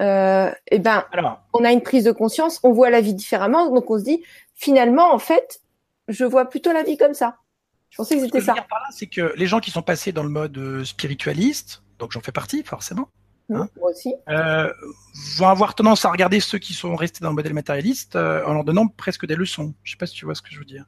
Euh, 0.00 0.50
eh 0.70 0.78
ben, 0.78 1.04
on 1.52 1.64
a 1.64 1.70
une 1.70 1.82
prise 1.82 2.04
de 2.04 2.12
conscience, 2.12 2.58
on 2.62 2.72
voit 2.72 2.90
la 2.90 3.00
vie 3.00 3.14
différemment, 3.14 3.70
donc 3.70 3.90
on 3.90 3.98
se 3.98 4.04
dit 4.04 4.24
finalement 4.54 5.12
en 5.12 5.18
fait, 5.18 5.60
je 6.10 6.24
vois 6.24 6.48
plutôt 6.48 6.72
la 6.72 6.82
vie 6.82 6.96
comme 6.96 7.14
ça. 7.14 7.38
Je 7.90 7.96
pensais 7.96 8.16
que 8.16 8.22
c'était 8.22 8.40
ça. 8.40 8.54
c'est 8.90 9.06
que 9.06 9.32
les 9.36 9.46
gens 9.46 9.60
qui 9.60 9.70
sont 9.70 9.82
passés 9.82 10.12
dans 10.12 10.22
le 10.22 10.28
mode 10.28 10.56
euh, 10.58 10.84
spiritualiste, 10.84 11.82
donc 11.98 12.12
j'en 12.12 12.20
fais 12.20 12.32
partie 12.32 12.62
forcément, 12.62 13.08
mmh, 13.48 13.56
hein, 13.56 13.68
moi 13.76 13.90
aussi, 13.90 14.14
euh, 14.28 14.72
vont 15.36 15.48
avoir 15.48 15.74
tendance 15.74 16.04
à 16.04 16.10
regarder 16.10 16.38
ceux 16.38 16.58
qui 16.58 16.72
sont 16.72 16.94
restés 16.94 17.20
dans 17.20 17.30
le 17.30 17.34
modèle 17.34 17.54
matérialiste 17.54 18.14
euh, 18.14 18.44
en 18.46 18.54
leur 18.54 18.64
donnant 18.64 18.86
presque 18.86 19.26
des 19.26 19.34
leçons. 19.34 19.74
Je 19.82 19.92
sais 19.92 19.96
pas 19.96 20.06
si 20.06 20.14
tu 20.14 20.24
vois 20.24 20.34
ce 20.34 20.42
que 20.42 20.50
je 20.50 20.58
veux 20.58 20.64
dire. 20.64 20.84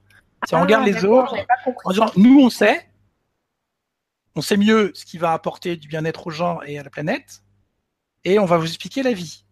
Si 0.46 0.54
on 0.54 0.58
ah, 0.58 0.62
regarde 0.62 0.86
les 0.86 1.04
autres 1.04 1.36
en 1.84 1.90
disant 1.90 2.10
nous 2.16 2.40
on 2.40 2.50
sait, 2.50 2.88
on 4.34 4.42
sait 4.42 4.56
mieux 4.56 4.92
ce 4.94 5.04
qui 5.04 5.18
va 5.18 5.32
apporter 5.32 5.76
du 5.76 5.88
bien-être 5.88 6.26
aux 6.26 6.30
gens 6.30 6.60
et 6.62 6.78
à 6.78 6.82
la 6.82 6.90
planète, 6.90 7.42
et 8.24 8.38
on 8.38 8.44
va 8.44 8.58
vous 8.58 8.66
expliquer 8.66 9.02
la 9.02 9.12
vie. 9.12 9.44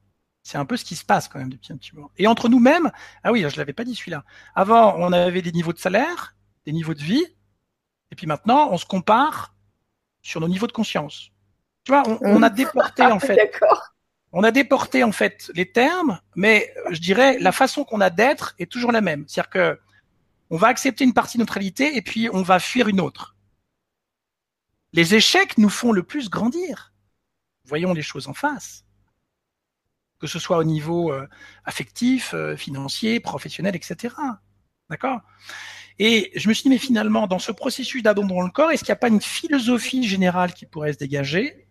C'est 0.43 0.59
un 0.59 0.65
peu 0.65 0.77
ce 0.77 0.85
qui 0.85 0.97
se 0.97 1.05
passe 1.05 1.29
quand 1.29 1.39
même 1.39 1.51
depuis 1.51 1.73
un 1.73 1.77
petit 1.77 1.95
moment. 1.95 2.11
Et 2.17 2.27
entre 2.27 2.49
nous-mêmes, 2.49 2.91
ah 3.23 3.33
oui, 3.33 3.45
je 3.49 3.57
l'avais 3.57 3.73
pas 3.73 3.85
dit 3.85 3.95
celui-là. 3.95 4.25
Avant, 4.55 4.97
on 4.97 5.13
avait 5.13 5.43
des 5.43 5.53
niveaux 5.53 5.73
de 5.73 5.79
salaire, 5.79 6.35
des 6.65 6.73
niveaux 6.73 6.95
de 6.95 7.03
vie, 7.03 7.25
et 8.11 8.17
puis 8.17 8.27
maintenant, 8.27 8.71
on 8.71 8.79
se 8.79 8.87
compare 8.87 9.55
sur 10.23 10.41
nos 10.41 10.49
niveaux 10.49 10.67
de 10.67 10.73
conscience. 10.73 11.31
Tu 11.85 11.93
vois, 11.93 12.03
on, 12.23 12.43
a 12.43 12.51
déporté 12.51 13.03
en 13.03 13.19
fait. 13.21 13.59
On 14.33 14.45
a 14.45 14.51
déporté 14.51 15.03
en 15.05 15.13
fait 15.13 15.51
les 15.55 15.71
termes, 15.71 16.21
mais 16.37 16.73
je 16.91 17.01
dirais 17.01 17.39
la 17.39 17.53
façon 17.53 17.85
qu'on 17.85 18.01
a 18.01 18.11
d'être 18.11 18.55
est 18.59 18.71
toujours 18.71 18.93
la 18.93 19.01
même. 19.01 19.25
C'est-à-dire 19.27 19.51
que 19.51 19.81
on 20.51 20.57
va 20.57 20.67
accepter 20.67 21.05
une 21.05 21.15
partie 21.15 21.39
de 21.39 21.43
notre 21.43 21.55
réalité 21.55 21.97
et 21.97 22.03
puis 22.03 22.29
on 22.33 22.43
va 22.43 22.59
fuir 22.59 22.89
une 22.89 23.01
autre. 23.01 23.37
Les 24.93 25.15
échecs 25.15 25.59
nous 25.59 25.69
font 25.69 25.93
le 25.93 26.03
plus 26.03 26.29
grandir. 26.29 26.93
Voyons 27.65 27.95
les 27.95 28.03
choses 28.03 28.27
en 28.27 28.35
face 28.35 28.85
que 30.21 30.27
ce 30.27 30.39
soit 30.39 30.59
au 30.59 30.65
niveau 30.65 31.13
euh, 31.13 31.27
affectif, 31.65 32.35
euh, 32.35 32.57
financier, 32.57 33.21
professionnel, 33.21 33.75
etc. 33.75 34.15
D'accord? 34.91 35.21
Et 35.99 36.31
je 36.37 36.49
me 36.49 36.55
suis 36.55 36.65
dit, 36.65 36.69
mais 36.71 36.79
finalement, 36.79 37.27
dans 37.27 37.39
ce 37.39 37.53
processus 37.53 38.03
d'abandon 38.03 38.37
dans 38.37 38.43
le 38.43 38.51
corps, 38.51 38.71
est-ce 38.71 38.85
qu'il 38.85 38.93
n'y 38.93 38.99
a 38.99 39.05
pas 39.05 39.09
une 39.09 39.21
philosophie 39.21 40.07
générale 40.07 40.55
qui 40.55 40.67
pourrait 40.67 40.93
se 40.93 40.99
dégager, 40.99 41.67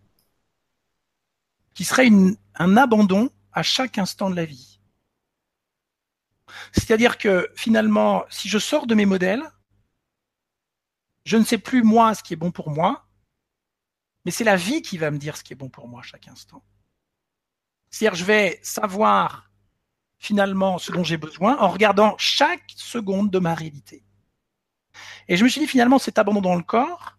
qui 1.74 1.84
serait 1.84 2.10
un 2.56 2.76
abandon 2.76 3.30
à 3.52 3.62
chaque 3.62 3.98
instant 3.98 4.30
de 4.30 4.36
la 4.36 4.44
vie? 4.44 4.80
C'est-à-dire 6.72 7.18
que 7.18 7.48
finalement, 7.54 8.24
si 8.28 8.48
je 8.48 8.58
sors 8.58 8.86
de 8.86 8.94
mes 8.94 9.06
modèles, 9.06 9.42
je 11.24 11.36
ne 11.36 11.44
sais 11.44 11.58
plus 11.58 11.82
moi 11.82 12.14
ce 12.14 12.22
qui 12.22 12.32
est 12.32 12.36
bon 12.36 12.50
pour 12.50 12.70
moi, 12.70 13.06
mais 14.24 14.30
c'est 14.30 14.44
la 14.44 14.56
vie 14.56 14.82
qui 14.82 14.98
va 14.98 15.10
me 15.10 15.18
dire 15.18 15.36
ce 15.36 15.44
qui 15.44 15.52
est 15.52 15.56
bon 15.56 15.68
pour 15.68 15.88
moi 15.88 16.00
à 16.00 16.02
chaque 16.02 16.28
instant. 16.28 16.64
C'est-à-dire, 17.90 18.16
je 18.16 18.24
vais 18.24 18.60
savoir 18.62 19.50
finalement 20.18 20.78
ce 20.78 20.92
dont 20.92 21.04
j'ai 21.04 21.16
besoin 21.16 21.58
en 21.58 21.68
regardant 21.68 22.14
chaque 22.18 22.72
seconde 22.76 23.30
de 23.30 23.38
ma 23.38 23.54
réalité. 23.54 24.04
Et 25.28 25.36
je 25.36 25.44
me 25.44 25.48
suis 25.48 25.60
dit 25.60 25.66
finalement, 25.66 25.98
cet 25.98 26.18
abandon 26.18 26.40
dans 26.40 26.56
le 26.56 26.62
corps, 26.62 27.16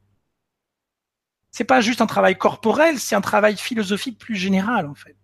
c'est 1.51 1.65
pas 1.65 1.81
juste 1.81 2.01
un 2.01 2.07
travail 2.07 2.37
corporel, 2.37 2.99
c'est 2.99 3.15
un 3.15 3.21
travail 3.21 3.57
philosophique 3.57 4.17
plus 4.17 4.35
général 4.35 4.85
en 4.87 4.95
fait, 4.95 5.17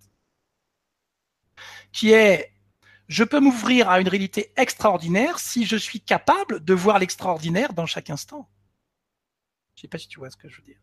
qui 1.92 2.12
est 2.12 2.52
je 3.08 3.24
peux 3.24 3.40
m'ouvrir 3.40 3.90
à 3.90 4.02
une 4.02 4.10
réalité 4.10 4.52
extraordinaire 4.58 5.40
si 5.40 5.66
je 5.66 5.78
suis 5.78 6.02
capable 6.02 6.64
de 6.64 6.74
voir 6.74 7.00
l'extraordinaire 7.00 7.74
dans 7.74 7.86
chaque 7.86 8.10
instant. 8.10 8.50
Je 9.76 9.82
sais 9.82 9.88
pas 9.88 9.98
si 9.98 10.10
tu 10.10 10.20
vois 10.20 10.30
ce 10.30 10.36
que 10.36 10.50
je 10.50 10.58
veux 10.58 10.64
dire. 10.64 10.80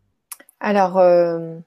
Alors, 0.59 0.97
euh, 0.97 1.59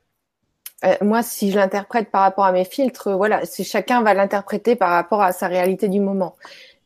euh, 0.84 0.94
moi, 1.02 1.22
si 1.22 1.50
je 1.50 1.56
l'interprète 1.56 2.10
par 2.10 2.22
rapport 2.22 2.44
à 2.44 2.52
mes 2.52 2.64
filtres, 2.64 3.10
voilà, 3.16 3.44
c'est 3.44 3.64
chacun 3.64 4.02
va 4.02 4.14
l'interpréter 4.14 4.76
par 4.76 4.90
rapport 4.90 5.22
à 5.22 5.32
sa 5.32 5.48
réalité 5.48 5.88
du 5.88 6.00
moment. 6.00 6.36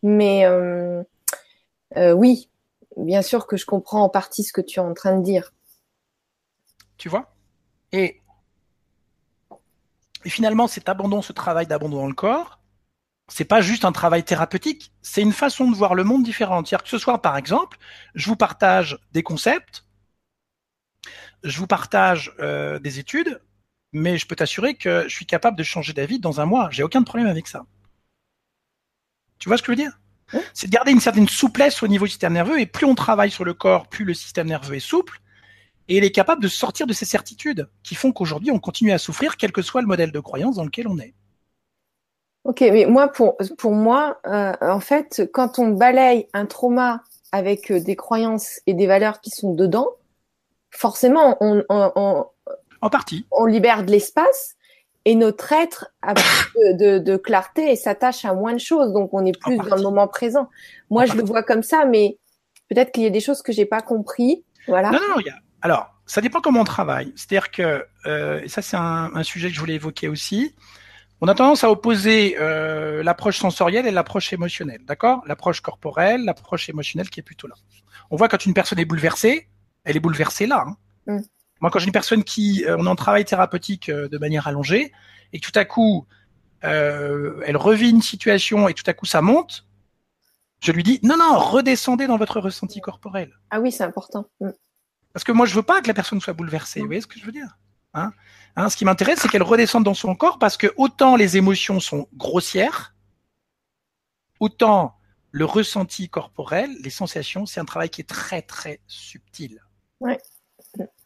Mais 0.03 0.47
euh, 0.47 1.03
euh, 1.97 2.13
oui, 2.13 2.51
bien 2.97 3.23
sûr 3.23 3.47
que 3.47 3.57
je 3.57 3.67
comprends 3.67 4.03
en 4.03 4.09
partie 4.09 4.45
ce 4.45 4.53
que 4.53 4.63
tu 4.63 4.81
es 4.81 4.83
en 4.83 4.95
train 4.95 5.19
de 5.19 5.23
dire. 5.23 5.53
Tu 6.97 7.09
vois? 7.09 7.35
Et, 7.93 8.21
finalement, 10.25 10.69
cet 10.69 10.89
abandon, 10.89 11.21
ce 11.21 11.35
travail 11.35 11.67
d'abandon 11.67 11.99
dans 11.99 12.09
le 12.09 12.15
corps, 12.15 12.61
c'est 13.29 13.45
pas 13.45 13.61
juste 13.61 13.85
un 13.85 13.93
travail 13.93 14.25
thérapeutique, 14.25 14.93
c'est 15.03 15.23
une 15.23 15.33
façon 15.33 15.71
de 15.71 15.77
voir 15.77 15.95
le 15.95 16.05
monde 16.05 16.23
différente. 16.23 16.67
C'est-à-dire 16.67 16.85
que 16.85 16.89
ce 16.89 16.99
soir, 16.99 17.21
par 17.21 17.37
exemple, 17.37 17.79
je 18.15 18.27
vous 18.27 18.37
partage 18.37 18.99
des 19.13 19.23
concepts, 19.23 19.85
je 21.45 21.59
vous 21.59 21.67
partage 21.67 22.35
des 22.39 22.99
études, 22.99 23.41
mais 23.93 24.19
je 24.19 24.27
peux 24.27 24.37
t'assurer 24.37 24.75
que 24.75 25.05
je 25.09 25.15
suis 25.15 25.27
capable 25.27 25.57
de 25.57 25.63
changer 25.63 25.93
d'avis 25.93 26.19
dans 26.19 26.41
un 26.41 26.47
mois. 26.47 26.69
J'ai 26.71 26.83
aucun 26.83 27.03
problème 27.03 27.29
avec 27.29 27.47
ça. 27.47 27.65
Tu 29.39 29.49
vois 29.49 29.59
ce 29.59 29.63
que 29.63 29.73
je 29.73 29.79
veux 29.79 29.85
dire? 29.85 29.99
C'est 30.55 30.67
de 30.67 30.73
garder 30.73 30.93
une 30.93 31.01
certaine 31.01 31.29
souplesse 31.29 31.83
au 31.83 31.89
niveau 31.89 32.07
du 32.07 32.11
système 32.11 32.33
nerveux, 32.33 32.61
et 32.61 32.67
plus 32.67 32.87
on 32.87 32.95
travaille 32.95 33.31
sur 33.31 33.45
le 33.45 33.55
corps, 33.55 33.87
plus 33.89 34.05
le 34.05 34.15
système 34.15 34.49
nerveux 34.49 34.77
est 34.77 34.81
souple, 34.81 35.21
et 35.89 35.99
il 35.99 36.05
est 36.05 36.11
capable 36.11 36.43
de 36.43 36.49
sortir 36.49 36.87
de 36.87 36.93
ces 36.93 37.05
certitudes 37.05 37.69
qui 37.83 37.95
font 37.95 38.13
qu'aujourd'hui 38.13 38.51
on 38.51 38.59
continue 38.59 38.93
à 38.93 38.99
souffrir, 38.99 39.37
quel 39.37 39.53
que 39.53 39.63
soit 39.63 39.83
le 39.83 39.87
modèle 39.87 40.13
de 40.13 40.21
croyance 40.21 40.57
dans 40.57 40.65
lequel 40.65 40.89
on 40.89 40.99
est. 40.99 41.15
Ok, 42.45 42.61
mais 42.61 42.87
moi, 42.87 43.09
pour, 43.09 43.37
pour 43.59 43.73
moi, 43.73 44.19
euh, 44.27 44.53
en 44.61 44.81
fait, 44.81 45.31
quand 45.33 45.61
on 45.61 45.69
balaye 45.69 46.27
un 46.33 46.47
trauma 46.47 47.03
avec 47.31 47.71
euh, 47.71 47.79
des 47.79 47.95
croyances 47.95 48.61
et 48.67 48.75
des 48.75 48.89
valeurs 48.89 49.21
qui 49.21 49.31
sont 49.31 49.55
dedans, 49.55 49.89
forcément, 50.71 51.37
on, 51.41 51.63
on, 51.69 52.27
en 52.83 52.91
partie. 52.91 53.27
On 53.31 53.47
libère 53.47 53.85
de 53.85 53.91
l'espace 53.91 54.57
et 55.05 55.15
notre 55.15 55.53
être 55.53 55.87
a 56.03 56.15
plus 56.15 56.75
de, 56.75 57.17
clarté 57.17 57.73
et 57.73 57.77
s'attache 57.77 58.25
à 58.25 58.35
moins 58.35 58.53
de 58.53 58.61
choses. 58.61 58.93
Donc, 58.93 59.15
on 59.15 59.25
est 59.25 59.39
plus 59.39 59.57
dans 59.57 59.77
le 59.77 59.83
moment 59.83 60.07
présent. 60.07 60.49
Moi, 60.91 61.07
je 61.07 61.15
le 61.15 61.25
vois 61.25 61.43
comme 61.43 61.63
ça, 61.63 61.87
mais 61.87 62.19
peut-être 62.69 62.93
qu'il 62.93 63.03
y 63.03 63.07
a 63.07 63.11
des 63.11 63.21
choses 63.21 63.43
que 63.43 63.53
j'ai 63.53 63.67
pas 63.67 63.81
compris. 63.81 64.45
Voilà. 64.69 64.91
Non, 64.91 64.99
non, 65.01 65.17
non. 65.17 65.23
Alors, 65.63 65.93
ça 66.07 66.21
dépend 66.21 66.41
comment 66.41 66.61
on 66.61 66.65
travaille. 66.65 67.13
C'est-à-dire 67.17 67.51
que, 67.51 67.87
euh, 68.07 68.41
et 68.43 68.49
ça 68.49 68.63
c'est 68.63 68.77
un, 68.77 69.23
sujet 69.23 69.49
que 69.49 69.55
je 69.55 69.61
voulais 69.61 69.75
évoquer 69.75 70.09
aussi, 70.09 70.55
on 71.21 71.29
a 71.29 71.35
tendance 71.35 71.63
à 71.63 71.71
opposer 71.71 72.37
euh, 72.41 73.03
l'approche 73.05 73.39
sensorielle 73.39 73.87
et 73.87 73.93
l'approche 73.93 74.33
émotionnelle, 74.33 74.81
d'accord? 74.85 75.23
L'approche 75.27 75.61
corporelle, 75.61 76.25
l'approche 76.25 76.69
émotionnelle 76.69 77.09
qui 77.11 77.21
est 77.21 77.23
plutôt 77.23 77.47
là. 77.47 77.55
On 78.11 78.17
voit 78.17 78.29
quand 78.29 78.45
une 78.45 78.55
personne 78.55 78.81
est 78.81 78.85
bouleversée, 78.85 79.49
elle 79.85 79.97
est 79.97 80.01
bouleversée 80.01 80.47
là. 80.47 80.65
Hein. 80.67 80.77
Mm. 81.07 81.21
Moi, 81.63 81.71
quand 81.71 81.79
j'ai 81.79 81.87
une 81.87 81.93
personne 81.93 82.25
qui, 82.25 82.65
euh, 82.65 82.77
on 82.77 82.87
est 82.87 82.89
en 82.89 82.97
travail 82.97 83.25
thérapeutique 83.25 83.89
euh, 83.89 84.09
de 84.09 84.19
manière 84.19 84.49
allongée, 84.49 84.93
et 85.33 85.39
tout 85.39 85.53
à 85.55 85.65
coup, 85.65 86.07
euh, 86.65 87.41
elle 87.47 87.57
revit 87.57 87.91
une 87.91 88.03
situation 88.03 88.69
et 88.69 88.75
tout 88.75 88.83
à 88.87 88.93
coup 88.93 89.07
ça 89.07 89.23
monte, 89.23 89.65
je 90.61 90.73
lui 90.73 90.83
dis 90.83 90.99
non, 91.05 91.17
non, 91.17 91.39
redescendez 91.39 92.09
dans 92.09 92.19
votre 92.19 92.41
ressenti 92.41 92.81
corporel. 92.81 93.39
Ah 93.51 93.61
oui, 93.61 93.71
c'est 93.71 93.85
important. 93.85 94.27
Mm. 94.41 94.51
Parce 95.13 95.23
que 95.23 95.31
moi, 95.31 95.47
je 95.47 95.55
veux 95.55 95.63
pas 95.63 95.81
que 95.81 95.89
la 95.89 95.95
personne 95.95 96.21
soit 96.21 96.33
bouleversée. 96.33 96.81
Vous 96.81 96.87
voyez 96.87 97.01
ce 97.01 97.07
que 97.07 97.19
je 97.19 97.25
veux 97.25 97.33
dire 97.33 97.59
hein? 97.95 98.13
Hein, 98.57 98.69
ce 98.69 98.77
qui 98.77 98.85
m'intéresse, 98.85 99.21
c'est 99.21 99.29
qu'elle 99.29 99.43
redescende 99.43 99.85
dans 99.85 99.95
son 99.95 100.15
corps 100.17 100.39
parce 100.39 100.57
que 100.57 100.67
autant 100.77 101.15
les 101.15 101.37
émotions 101.37 101.79
sont 101.79 102.09
grossières, 102.15 102.95
autant 104.41 104.97
le 105.31 105.45
ressenti 105.45 106.09
corporel, 106.09 106.71
les 106.83 106.91
sensations, 106.91 107.47
c'est 107.47 107.61
un 107.61 107.65
travail 107.65 107.89
qui 107.89 108.01
est 108.01 108.09
très 108.09 108.43
très 108.43 108.81
subtil. 108.89 109.63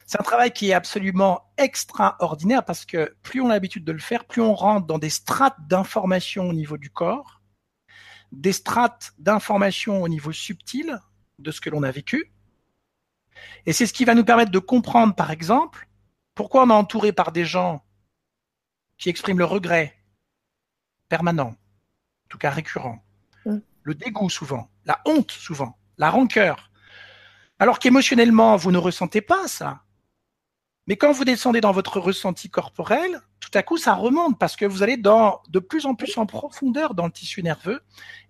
C'est 0.06 0.20
un 0.20 0.24
travail 0.24 0.52
qui 0.52 0.70
est 0.70 0.72
absolument 0.72 1.50
extraordinaire 1.58 2.64
parce 2.64 2.84
que 2.84 3.16
plus 3.22 3.40
on 3.40 3.50
a 3.50 3.54
l'habitude 3.54 3.84
de 3.84 3.92
le 3.92 3.98
faire, 3.98 4.24
plus 4.24 4.40
on 4.40 4.54
rentre 4.54 4.86
dans 4.86 4.98
des 4.98 5.10
strates 5.10 5.56
d'informations 5.66 6.48
au 6.48 6.52
niveau 6.52 6.76
du 6.76 6.90
corps, 6.90 7.42
des 8.30 8.52
strates 8.52 9.12
d'informations 9.18 10.02
au 10.02 10.08
niveau 10.08 10.30
subtil 10.30 11.00
de 11.40 11.50
ce 11.50 11.60
que 11.60 11.70
l'on 11.70 11.82
a 11.82 11.90
vécu. 11.90 12.32
Et 13.66 13.72
c'est 13.72 13.86
ce 13.86 13.92
qui 13.92 14.04
va 14.04 14.14
nous 14.14 14.24
permettre 14.24 14.52
de 14.52 14.58
comprendre, 14.60 15.14
par 15.14 15.32
exemple, 15.32 15.88
pourquoi 16.34 16.62
on 16.62 16.70
est 16.70 16.72
entouré 16.72 17.12
par 17.12 17.32
des 17.32 17.44
gens 17.44 17.84
qui 18.98 19.08
expriment 19.08 19.38
le 19.38 19.44
regret 19.44 19.98
permanent, 21.08 21.48
en 21.48 22.28
tout 22.28 22.38
cas 22.38 22.50
récurrent, 22.50 23.04
mm. 23.44 23.58
le 23.82 23.94
dégoût 23.94 24.30
souvent, 24.30 24.70
la 24.84 25.00
honte 25.04 25.32
souvent, 25.32 25.78
la 25.98 26.10
rancœur, 26.10 26.70
alors 27.58 27.78
qu'émotionnellement, 27.78 28.56
vous 28.56 28.70
ne 28.70 28.78
ressentez 28.78 29.20
pas 29.20 29.48
ça. 29.48 29.82
Mais 30.86 30.96
quand 30.96 31.10
vous 31.12 31.24
descendez 31.24 31.60
dans 31.60 31.72
votre 31.72 31.98
ressenti 31.98 32.48
corporel, 32.48 33.20
tout 33.40 33.50
à 33.54 33.62
coup, 33.62 33.76
ça 33.76 33.94
remonte 33.94 34.38
parce 34.38 34.56
que 34.56 34.64
vous 34.64 34.82
allez 34.82 34.96
dans, 34.96 35.40
de 35.48 35.58
plus 35.58 35.86
en 35.86 35.94
plus 35.94 36.16
en 36.16 36.26
profondeur 36.26 36.94
dans 36.94 37.06
le 37.06 37.12
tissu 37.12 37.42
nerveux 37.42 37.80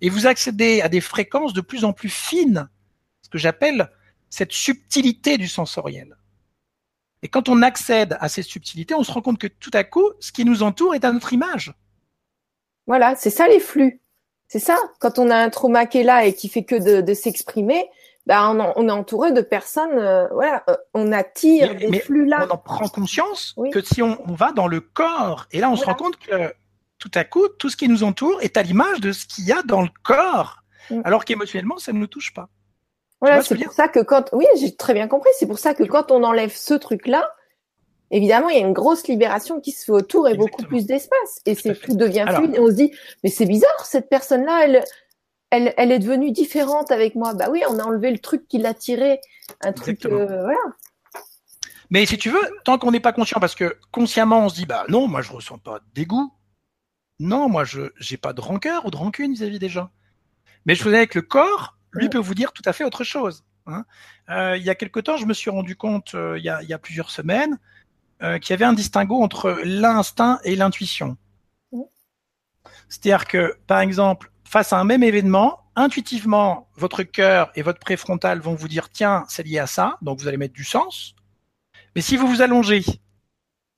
et 0.01 0.09
vous 0.09 0.27
accédez 0.27 0.81
à 0.81 0.89
des 0.89 1.01
fréquences 1.03 1.53
de 1.53 1.61
plus 1.61 1.85
en 1.85 1.93
plus 1.93 2.09
fines, 2.09 2.69
ce 3.23 3.29
que 3.29 3.39
j'appelle 3.39 3.91
cette 4.31 4.53
subtilité 4.53 5.39
du 5.39 5.49
sensoriel. 5.49 6.17
Et 7.23 7.29
quand 7.29 7.49
on 7.49 7.63
accède 7.63 8.17
à 8.21 8.29
ces 8.29 8.43
subtilités, 8.43 8.95
on 8.95 9.03
se 9.03 9.13
rend 9.13 9.23
compte 9.23 9.39
que 9.39 9.47
tout 9.47 9.71
à 9.73 9.85
coup, 9.85 10.11
ce 10.21 10.33
qui 10.33 10.45
nous 10.45 10.63
entoure 10.63 10.95
est 10.95 11.05
à 11.05 11.13
notre 11.13 11.33
image. 11.33 11.75
Voilà, 12.87 13.17
c'est 13.17 13.31
ça 13.31 13.49
les 13.49 13.61
flux. 13.61 14.01
C'est 14.49 14.61
ça. 14.61 14.77
Quand 15.01 15.19
on 15.19 15.31
a 15.31 15.37
un 15.37 15.51
trauma 15.51 15.87
qui 15.87 15.99
est 15.99 16.05
là 16.05 16.25
et 16.25 16.35
qui 16.35 16.49
fait 16.49 16.65
que 16.65 17.01
de, 17.03 17.15
s'exprimer, 17.15 17.85
ben 18.27 18.73
on, 18.77 18.89
est 18.89 18.93
entouré 18.93 19.33
de 19.33 19.41
personnes. 19.41 19.99
Euh, 19.99 20.27
voilà, 20.33 20.65
euh, 20.69 20.77
on 20.95 21.13
attire 21.13 21.75
des 21.77 22.01
flux 22.01 22.27
là. 22.27 22.47
On 22.49 22.55
en 22.55 22.59
prend 22.59 22.89
conscience 22.89 23.55
que 23.73 23.81
si 23.81 24.03
on, 24.03 24.19
va 24.27 24.53
dans 24.53 24.67
le 24.67 24.81
corps, 24.81 25.47
et 25.53 25.61
là 25.61 25.71
on 25.71 25.77
se 25.77 25.85
rend 25.85 25.95
compte 25.95 26.17
que 26.17 26.53
tout 26.99 27.11
à 27.15 27.25
coup, 27.25 27.49
tout 27.49 27.69
ce 27.69 27.77
qui 27.77 27.89
nous 27.89 28.05
entoure 28.05 28.41
est 28.43 28.57
à 28.57 28.63
l'image 28.63 29.01
de 29.01 29.13
ce 29.13 29.27
qu'il 29.27 29.45
y 29.45 29.53
a 29.53 29.63
dans 29.63 29.83
le 29.83 29.91
corps, 30.03 30.63
mm. 30.91 31.03
alors 31.05 31.25
qu'émotionnellement, 31.25 31.79
ça 31.79 31.93
ne 31.93 31.99
nous 31.99 32.07
touche 32.07 32.33
pas. 32.35 32.49
Voilà, 33.21 33.43
c'est 33.43 33.57
pour 33.57 33.73
ça 33.73 33.89
que 33.89 34.01
quand, 34.01 34.29
oui, 34.33 34.47
j'ai 34.61 34.75
très 34.77 34.93
bien 34.93 35.09
compris. 35.09 35.31
C'est 35.39 35.47
pour 35.47 35.59
ça 35.59 35.75
que 35.75 35.85
quand 35.85 36.11
on 36.11 36.23
enlève 36.23 36.55
ce 36.55 36.75
truc-là, 36.75 37.31
évidemment, 38.11 38.49
il 38.51 38.59
y 38.59 38.63
a 38.63 38.67
une 38.67 38.75
grosse 38.75 39.09
libération 39.09 39.61
qui 39.61 39.73
se 39.73 39.85
fait 39.85 39.93
autour 39.93 40.29
et 40.29 40.35
beaucoup 40.35 40.63
plus 40.65 40.87
d'espace. 40.87 41.41
Et 41.47 41.55
c'est 41.55 41.75
tout 41.81 41.97
devient 41.97 42.27
fluide. 42.29 42.57
Et 42.57 42.61
on 42.61 42.67
se 42.67 42.75
dit, 42.75 42.93
mais 43.25 43.31
c'est 43.31 43.47
bizarre, 43.47 43.85
cette 43.85 44.09
personne-là, 44.09 44.65
elle, 44.65 44.85
elle, 45.51 45.75
elle 45.77 45.93
est 45.93 45.99
devenue 45.99 46.33
différente 46.33 46.91
avec 46.91 47.15
moi. 47.15 47.35
Bah 47.35 47.49
oui, 47.51 47.63
on 47.69 47.79
a 47.79 47.85
enlevé 47.85 48.11
le 48.11 48.19
truc 48.19 48.49
qui 48.49 48.59
l'attirait, 48.59 49.21
un 49.61 49.73
truc, 49.73 50.05
euh, 50.07 50.43
voilà. 50.43 50.59
Mais 51.91 52.05
si 52.05 52.19
tu 52.19 52.31
veux, 52.31 52.41
tant 52.65 52.79
qu'on 52.79 52.91
n'est 52.91 53.01
pas 53.01 53.13
conscient, 53.13 53.39
parce 53.39 53.55
que 53.55 53.79
consciemment 53.93 54.41
on 54.41 54.49
se 54.49 54.57
dit, 54.57 54.67
bah 54.67 54.85
non, 54.89 55.07
moi 55.07 55.23
je 55.23 55.33
ressens 55.33 55.59
pas 55.59 55.79
de 55.79 55.85
dégoût. 55.95 56.33
Non, 57.21 57.49
moi 57.49 57.65
je 57.65 57.93
j'ai 57.99 58.17
pas 58.17 58.33
de 58.33 58.41
rancœur 58.41 58.87
ou 58.87 58.91
de 58.91 58.97
rancune 58.97 59.33
vis-à-vis 59.33 59.59
des 59.59 59.69
gens. 59.69 59.91
Mais 60.65 60.75
je 60.75 60.83
faisais 60.83 60.97
avec 60.97 61.15
le 61.15 61.23
corps, 61.23 61.79
lui 61.93 62.09
peut 62.09 62.19
vous 62.19 62.35
dire 62.35 62.53
tout 62.53 62.63
à 62.65 62.73
fait 62.73 62.85
autre 62.85 63.05
chose. 63.05 63.45
Hein. 63.67 63.85
Euh, 64.31 64.57
il 64.57 64.65
y 64.65 64.71
a 64.71 64.75
quelque 64.75 64.99
temps, 64.99 65.17
je 65.17 65.27
me 65.27 65.33
suis 65.33 65.51
rendu 65.51 65.77
compte, 65.77 66.15
euh, 66.15 66.39
il, 66.39 66.45
y 66.45 66.51
a, 66.51 66.79
plusieurs 66.79 67.11
semaines, 67.11 67.59
qu'il 68.21 68.51
y 68.51 68.53
avait 68.53 68.65
un 68.65 68.73
distinguo 68.73 69.23
entre 69.23 69.61
l'instinct 69.63 70.41
et 70.43 70.57
l'intuition. 70.57 71.19
C'est-à-dire 72.89 73.27
que, 73.27 73.59
par 73.67 73.81
exemple, 73.81 74.31
face 74.45 74.73
à 74.73 74.79
un 74.79 74.85
même 74.85 75.03
événement, 75.03 75.61
intuitivement, 75.75 76.69
votre 76.77 77.03
cœur 77.03 77.51
et 77.55 77.63
votre 77.63 77.79
préfrontal 77.79 78.41
vont 78.41 78.55
vous 78.55 78.69
dire 78.69 78.91
tiens, 78.91 79.25
c'est 79.29 79.43
lié 79.43 79.59
à 79.59 79.67
ça, 79.67 79.99
donc 80.03 80.21
vous 80.21 80.29
allez 80.29 80.37
mettre 80.37 80.55
du 80.55 80.65
sens. 80.65 81.15
Mais 81.95 82.01
si 82.01 82.17
vous 82.17 82.27
vous 82.27 82.43
allongez, 82.43 82.85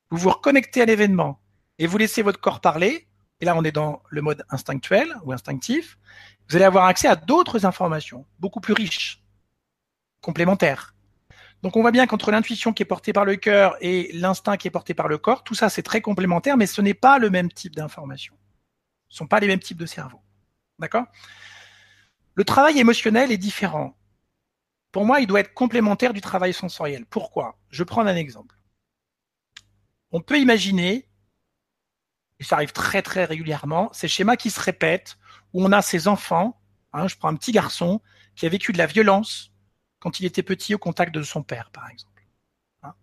vous 0.09 0.17
vous 0.17 0.29
reconnectez 0.29 0.81
à 0.81 0.85
l'événement 0.85 1.39
et 1.77 1.87
vous 1.87 1.97
laissez 1.97 2.21
votre 2.21 2.39
corps 2.39 2.61
parler, 2.61 3.07
et 3.41 3.45
là 3.45 3.55
on 3.55 3.63
est 3.63 3.71
dans 3.71 4.01
le 4.09 4.21
mode 4.21 4.43
instinctuel 4.49 5.13
ou 5.23 5.31
instinctif, 5.31 5.97
vous 6.49 6.55
allez 6.55 6.65
avoir 6.65 6.85
accès 6.85 7.07
à 7.07 7.15
d'autres 7.15 7.65
informations, 7.65 8.25
beaucoup 8.39 8.59
plus 8.59 8.73
riches, 8.73 9.23
complémentaires. 10.21 10.95
Donc 11.61 11.75
on 11.75 11.81
voit 11.81 11.91
bien 11.91 12.07
qu'entre 12.07 12.31
l'intuition 12.31 12.71
qui 12.71 12.83
est 12.83 12.85
portée 12.85 13.11
par 13.11 13.25
le 13.25 13.35
cœur 13.35 13.75
et 13.81 14.11
l'instinct 14.13 14.55
qui 14.55 14.67
est 14.67 14.71
porté 14.71 14.93
par 14.93 15.09
le 15.09 15.17
corps, 15.17 15.43
tout 15.43 15.55
ça 15.55 15.69
c'est 15.69 15.83
très 15.83 16.01
complémentaire, 16.01 16.55
mais 16.55 16.67
ce 16.67 16.81
n'est 16.81 16.93
pas 16.93 17.19
le 17.19 17.29
même 17.29 17.51
type 17.51 17.75
d'information. 17.75 18.38
Ne 19.09 19.15
sont 19.15 19.27
pas 19.27 19.39
les 19.39 19.47
mêmes 19.47 19.59
types 19.59 19.77
de 19.77 19.85
cerveau. 19.85 20.21
D'accord? 20.77 21.05
Le 22.35 22.43
travail 22.43 22.79
émotionnel 22.79 23.31
est 23.31 23.37
différent. 23.37 23.97
Pour 24.91 25.05
moi, 25.05 25.19
il 25.19 25.27
doit 25.27 25.41
être 25.41 25.53
complémentaire 25.53 26.13
du 26.13 26.21
travail 26.21 26.53
sensoriel. 26.53 27.05
Pourquoi? 27.05 27.59
Je 27.69 27.83
prends 27.83 28.05
un 28.05 28.15
exemple. 28.15 28.55
On 30.11 30.21
peut 30.21 30.39
imaginer, 30.39 31.07
et 32.39 32.43
ça 32.43 32.55
arrive 32.55 32.71
très 32.71 33.01
très 33.01 33.25
régulièrement, 33.25 33.91
ces 33.93 34.07
schémas 34.07 34.35
qui 34.35 34.49
se 34.49 34.59
répètent 34.59 35.17
où 35.53 35.63
on 35.63 35.71
a 35.71 35.81
ses 35.81 36.07
enfants. 36.07 36.59
Hein, 36.93 37.07
je 37.07 37.15
prends 37.17 37.29
un 37.29 37.35
petit 37.35 37.51
garçon 37.51 38.01
qui 38.35 38.45
a 38.45 38.49
vécu 38.49 38.71
de 38.71 38.79
la 38.79 38.87
violence 38.87 39.51
quand 39.99 40.19
il 40.19 40.25
était 40.25 40.43
petit 40.43 40.73
au 40.73 40.79
contact 40.79 41.13
de 41.13 41.21
son 41.21 41.43
père, 41.43 41.69
par 41.71 41.89
exemple. 41.89 42.23
Hein? 42.83 42.93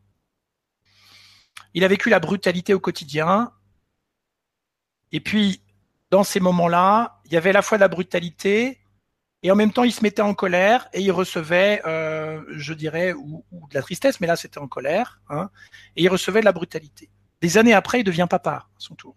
il 1.75 1.85
a 1.85 1.89
vécu 1.89 2.09
la 2.09 2.21
brutalité 2.21 2.75
au 2.75 2.81
quotidien. 2.81 3.53
Et 5.13 5.21
puis, 5.21 5.63
dans 6.11 6.25
ces 6.25 6.41
moments-là, 6.41 7.21
il 7.25 7.33
y 7.33 7.37
avait 7.37 7.51
à 7.51 7.55
la 7.55 7.63
fois 7.63 7.79
de 7.79 7.81
la 7.81 7.89
brutalité 7.89 8.81
et 9.43 9.51
en 9.51 9.55
même 9.55 9.73
temps, 9.73 9.85
il 9.85 9.93
se 9.93 10.03
mettait 10.03 10.23
en 10.23 10.35
colère 10.35 10.89
et 10.93 11.01
il 11.01 11.13
recevait, 11.13 11.83
euh, 11.87 12.43
je 12.51 12.73
dirais, 12.73 13.13
ou, 13.13 13.45
de 13.53 13.75
la 13.75 13.83
tristesse, 13.83 14.21
mais 14.21 14.27
là, 14.27 14.37
c'était 14.37 14.59
en 14.59 14.67
colère. 14.67 15.21
Hein, 15.29 15.51
et 15.95 16.03
il 16.03 16.09
recevait 16.09 16.41
de 16.41 16.45
la 16.45 16.53
brutalité. 16.53 17.11
Des 17.41 17.59
années 17.59 17.75
après, 17.75 18.01
il 18.01 18.05
devient 18.05 18.27
papa 18.29 18.51
à 18.51 18.67
son 18.79 18.95
tour. 18.95 19.15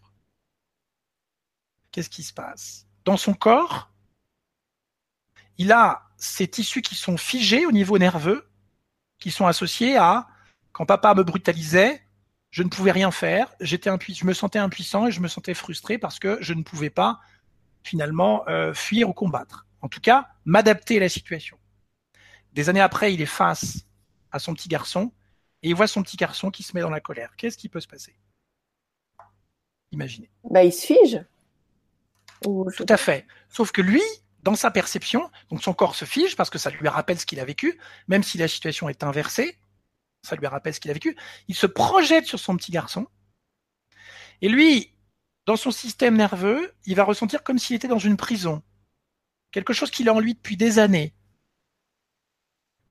Qu'est-ce 1.92 2.10
qui 2.10 2.24
se 2.24 2.34
passe? 2.34 2.86
Dans 3.06 3.18
son 3.18 3.34
corps, 3.34 3.90
il 5.58 5.72
a 5.72 6.10
ces 6.18 6.48
tissus 6.48 6.82
qui 6.82 6.96
sont 6.96 7.18
figés 7.18 7.66
au 7.66 7.72
niveau 7.72 7.98
nerveux, 7.98 8.48
qui 9.20 9.32
sont 9.32 9.48
associés 9.48 9.98
à 9.98 10.28
quand 10.74 10.86
papa 10.86 11.16
me 11.16 11.24
brutalisait, 11.24 12.04
je 12.52 12.64
ne 12.64 12.70
pouvais 12.70 12.92
rien 12.92 13.12
faire, 13.12 13.54
j'étais 13.60 13.90
je 14.10 14.26
me 14.26 14.34
sentais 14.34 14.60
impuissant 14.60 15.08
et 15.08 15.12
je 15.12 15.20
me 15.20 15.28
sentais 15.28 15.54
frustré 15.54 15.98
parce 15.98 16.20
que 16.20 16.38
je 16.42 16.54
ne 16.54 16.64
pouvais 16.64 16.90
pas 16.90 17.20
finalement 17.84 18.48
euh, 18.48 18.74
fuir 18.74 19.10
ou 19.10 19.14
combattre. 19.14 19.68
En 19.82 19.88
tout 19.88 20.02
cas, 20.02 20.30
m'adapter 20.46 20.98
à 20.98 21.02
la 21.02 21.10
situation. 21.10 21.58
Des 22.54 22.70
années 22.70 22.82
après, 22.82 23.14
il 23.14 23.22
est 23.22 23.28
face 23.28 23.86
à 24.32 24.40
son 24.40 24.54
petit 24.54 24.68
garçon 24.68 25.12
et 25.62 25.70
il 25.70 25.76
voit 25.76 25.88
son 25.88 26.04
petit 26.04 26.18
garçon 26.18 26.52
qui 26.52 26.64
se 26.64 26.76
met 26.76 26.82
dans 26.82 26.90
la 26.90 27.00
colère. 27.00 27.36
Qu'est-ce 27.38 27.58
qui 27.58 27.70
peut 27.70 27.80
se 27.80 27.88
passer? 27.88 28.16
Imaginez. 29.92 30.30
Bah, 30.44 30.64
il 30.64 30.74
se 30.74 30.86
fige. 30.86 31.24
Tout 32.42 32.86
à 32.88 32.98
fait. 32.98 33.26
Sauf 33.50 33.72
que 33.72 33.82
lui, 33.82 34.02
dans 34.44 34.56
sa 34.56 34.72
perception, 34.72 35.30
donc 35.50 35.62
son 35.62 35.74
corps 35.74 35.96
se 35.96 36.06
fige 36.06 36.36
parce 36.36 36.50
que 36.50 36.58
ça 36.58 36.70
lui 36.70 36.88
rappelle 36.88 37.20
ce 37.20 37.26
qu'il 37.26 37.40
a 37.40 37.46
vécu, 37.46 37.80
même 38.08 38.24
si 38.24 38.38
la 38.38 38.48
situation 38.48 38.90
est 38.90 39.04
inversée, 39.04 39.58
ça 40.30 40.36
lui 40.36 40.48
rappelle 40.48 40.74
ce 40.74 40.80
qu'il 40.80 40.92
a 40.92 40.94
vécu. 40.94 41.18
Il 41.48 41.56
se 41.56 41.66
projette 41.66 42.26
sur 42.26 42.40
son 42.40 42.56
petit 42.56 42.72
garçon. 42.72 43.08
Et 44.42 44.50
lui, 44.50 44.94
dans 45.46 45.58
son 45.58 45.72
système 45.72 46.16
nerveux, 46.16 46.74
il 46.86 46.96
va 46.96 47.04
ressentir 47.04 47.44
comme 47.44 47.60
s'il 47.60 47.76
était 47.76 47.88
dans 47.88 48.00
une 48.00 48.18
prison. 48.18 48.64
Quelque 49.52 49.74
chose 49.74 49.92
qu'il 49.92 50.08
a 50.08 50.14
en 50.14 50.20
lui 50.20 50.36
depuis 50.36 50.58
des 50.58 50.80
années, 50.80 51.14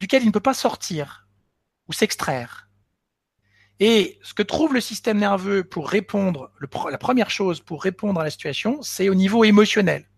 duquel 0.00 0.22
il 0.22 0.26
ne 0.26 0.32
peut 0.32 0.40
pas 0.40 0.54
sortir 0.54 1.28
ou 1.86 1.92
s'extraire. 1.92 2.68
Et 3.80 4.18
ce 4.22 4.34
que 4.34 4.42
trouve 4.42 4.74
le 4.74 4.80
système 4.80 5.18
nerveux 5.18 5.62
pour 5.62 5.88
répondre, 5.88 6.50
la 6.90 6.98
première 6.98 7.30
chose 7.30 7.60
pour 7.60 7.82
répondre 7.82 8.20
à 8.20 8.24
la 8.24 8.30
situation, 8.30 8.82
c'est 8.82 9.08
au 9.08 9.14
niveau 9.14 9.44
émotionnel. 9.44 10.10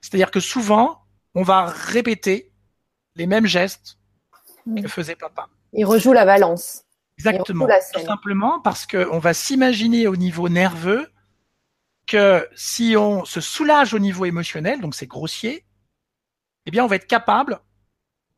C'est-à-dire 0.00 0.30
que 0.30 0.40
souvent, 0.40 1.04
on 1.34 1.42
va 1.42 1.66
répéter 1.66 2.50
les 3.14 3.26
mêmes 3.26 3.46
gestes 3.46 3.98
que 4.74 4.88
faisait 4.88 5.16
papa. 5.16 5.50
Il 5.72 5.84
rejoue 5.84 6.12
la 6.12 6.24
balance. 6.24 6.84
Exactement. 7.18 7.66
Tout 7.66 8.00
simplement 8.00 8.60
parce 8.60 8.86
qu'on 8.86 9.18
va 9.18 9.34
s'imaginer 9.34 10.06
au 10.06 10.16
niveau 10.16 10.48
nerveux 10.48 11.10
que 12.06 12.48
si 12.54 12.94
on 12.96 13.24
se 13.24 13.40
soulage 13.40 13.92
au 13.92 13.98
niveau 13.98 14.24
émotionnel, 14.24 14.80
donc 14.80 14.94
c'est 14.94 15.06
grossier, 15.06 15.66
eh 16.66 16.70
bien 16.70 16.84
on 16.84 16.86
va 16.86 16.96
être 16.96 17.06
capable 17.06 17.60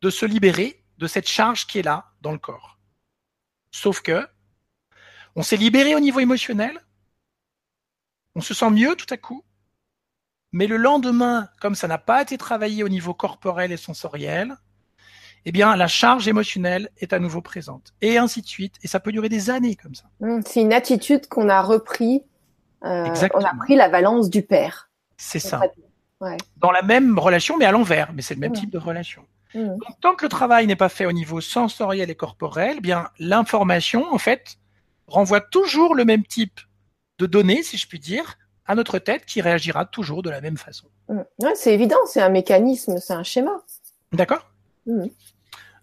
de 0.01 0.11
se 0.11 0.27
libérer 0.27 0.85
de 0.99 1.07
cette 1.07 1.29
charge 1.29 1.67
qui 1.67 1.79
est 1.79 1.83
là 1.83 2.13
dans 2.21 2.33
le 2.33 2.39
corps. 2.39 2.79
Sauf 3.71 4.01
que 4.01 4.27
on 5.37 5.43
s'est 5.43 5.57
libéré 5.57 5.95
au 5.95 6.01
niveau 6.01 6.21
émotionnel, 6.21 6.85
on 8.35 8.41
se 8.41 8.55
sent 8.55 8.71
mieux 8.71 8.97
tout 8.97 9.07
à 9.11 9.17
coup, 9.17 9.45
mais 10.53 10.67
le 10.67 10.77
lendemain, 10.77 11.49
comme 11.61 11.75
ça 11.75 11.87
n'a 11.87 11.99
pas 11.99 12.23
été 12.23 12.37
travaillé 12.39 12.83
au 12.83 12.89
niveau 12.89 13.15
corporel 13.15 13.71
et 13.71 13.77
sensoriel, 13.77 14.57
eh 15.47 15.53
bien, 15.53 15.75
la 15.77 15.87
charge 15.87 16.29
émotionnelle 16.29 16.91
est 16.99 17.13
à 17.13 17.19
nouveau 17.19 17.41
présente. 17.41 17.95
Et 18.03 18.19
ainsi 18.19 18.43
de 18.43 18.47
suite. 18.47 18.75
Et 18.83 18.89
ça 18.89 19.01
peut 19.01 19.13
durer 19.13 19.29
des 19.29 19.51
années 19.51 19.77
comme 19.77 19.95
ça. 19.95 20.05
Mmh, 20.21 20.41
c'est 20.47 20.61
une 20.61 20.73
attitude 20.73 21.27
qu'on 21.29 21.49
a 21.49 21.63
repris. 21.63 22.23
Euh, 22.85 23.15
on 23.35 23.45
a 23.45 23.55
pris 23.59 23.77
la 23.77 23.89
valence 23.89 24.31
du 24.31 24.43
père. 24.43 24.91
C'est 25.17 25.39
ça. 25.39 25.61
Dans 26.59 26.71
la 26.71 26.83
même 26.83 27.19
relation, 27.19 27.57
mais 27.57 27.65
à 27.65 27.73
l'envers. 27.73 28.13
Mais 28.15 28.23
c'est 28.23 28.35
le 28.35 28.41
même 28.41 28.53
mmh. 28.53 28.55
type 28.55 28.71
de 28.71 28.79
relation. 28.79 29.23
Mmh. 29.55 29.67
Donc, 29.67 30.01
tant 30.01 30.15
que 30.15 30.25
le 30.25 30.29
travail 30.29 30.67
n'est 30.67 30.77
pas 30.77 30.89
fait 30.89 31.07
au 31.07 31.13
niveau 31.13 31.41
sensoriel 31.41 32.11
et 32.11 32.15
corporel, 32.15 32.77
eh 32.79 32.81
bien, 32.81 33.09
l'information, 33.19 34.13
en 34.13 34.19
fait, 34.19 34.57
renvoie 35.07 35.41
toujours 35.41 35.95
le 35.95 36.05
même 36.05 36.25
type 36.25 36.61
de 37.19 37.27
données, 37.27 37.63
si 37.63 37.77
je 37.77 37.89
puis 37.89 37.99
dire, 37.99 38.39
à 38.67 38.75
notre 38.75 38.99
tête 38.99 39.27
qui 39.27 39.41
réagira 39.41 39.85
toujours 39.85 40.23
de 40.23 40.31
la 40.31 40.41
même 40.41 40.57
façon. 40.57 40.87
Ouais, 41.09 41.55
c'est 41.55 41.75
évident, 41.75 41.99
c'est 42.07 42.21
un 42.21 42.29
mécanisme, 42.29 42.99
c'est 42.99 43.13
un 43.13 43.25
schéma. 43.25 43.63
D'accord? 44.13 44.50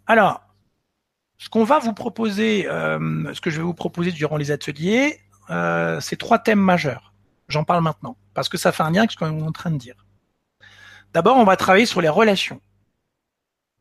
Alors, 0.08 0.42
ce 1.38 1.50
qu'on 1.50 1.64
va 1.64 1.80
vous 1.80 1.94
proposer, 1.94 2.68
euh, 2.68 3.34
ce 3.34 3.42
que 3.42 3.50
je 3.50 3.58
vais 3.58 3.64
vous 3.64 3.74
proposer 3.74 4.12
durant 4.12 4.38
les 4.38 4.52
ateliers, 4.52 5.20
euh, 5.50 6.00
c'est 6.00 6.16
trois 6.16 6.40
thèmes 6.40 6.60
majeurs. 6.60 7.14
J'en 7.48 7.64
parle 7.64 7.84
maintenant, 7.84 8.18
parce 8.34 8.50
que 8.50 8.58
ça 8.58 8.72
fait 8.72 8.84
un 8.84 8.92
lien 8.92 9.02
avec 9.02 9.12
ce 9.12 9.18
qu'on 9.18 9.40
est 9.40 9.44
en 9.44 9.52
train 9.52 9.72
de 9.72 9.78
dire. 9.78 10.06
D'abord, 11.14 11.38
on 11.38 11.44
va 11.44 11.56
travailler 11.56 11.86
sur 11.86 12.02
les 12.02 12.10
relations, 12.10 12.60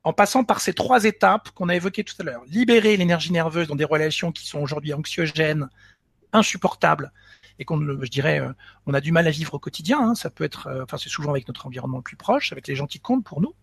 en 0.05 0.13
passant 0.13 0.45
par 0.45 0.61
ces 0.61 0.75
trois 0.75 1.05
étapes 1.05 1.51
qu'on 1.51 1.69
a 1.69 1.75
évoquées 1.75 2.05
tout 2.05 2.15
à 2.21 2.23
l'heure. 2.23 2.43
Libérer 2.47 2.97
l'énergie 2.97 3.33
nerveuse 3.33 3.67
dans 3.67 3.75
des 3.75 3.85
relations 3.85 4.31
qui 4.31 4.47
sont 4.47 4.61
aujourd'hui 4.61 4.93
anxiogènes, 4.95 5.69
insupportables, 6.33 7.13
et 7.59 7.65
qu'on, 7.65 7.81
je 7.81 8.11
dirais, 8.11 8.39
euh, 8.39 8.53
on 8.87 8.95
a 8.95 9.01
du 9.01 9.13
mal 9.13 9.27
à 9.27 9.31
vivre 9.31 9.55
au 9.55 9.59
quotidien. 9.59 10.01
Hein. 10.01 10.15
Ça 10.15 10.31
peut 10.31 10.45
être, 10.45 10.83
enfin, 10.83 10.99
c'est 10.99 11.09
souvent 11.09 11.31
avec 11.31 11.49
notre 11.49 11.67
environnement 11.67 11.97
le 11.99 12.03
plus 12.03 12.17
proche, 12.17 12.53
avec 12.53 12.69
les 12.69 12.77
gens 12.77 12.87
qui 12.87 13.01
comptent 13.01 13.25
pour 13.25 13.41
nous. 13.41 13.55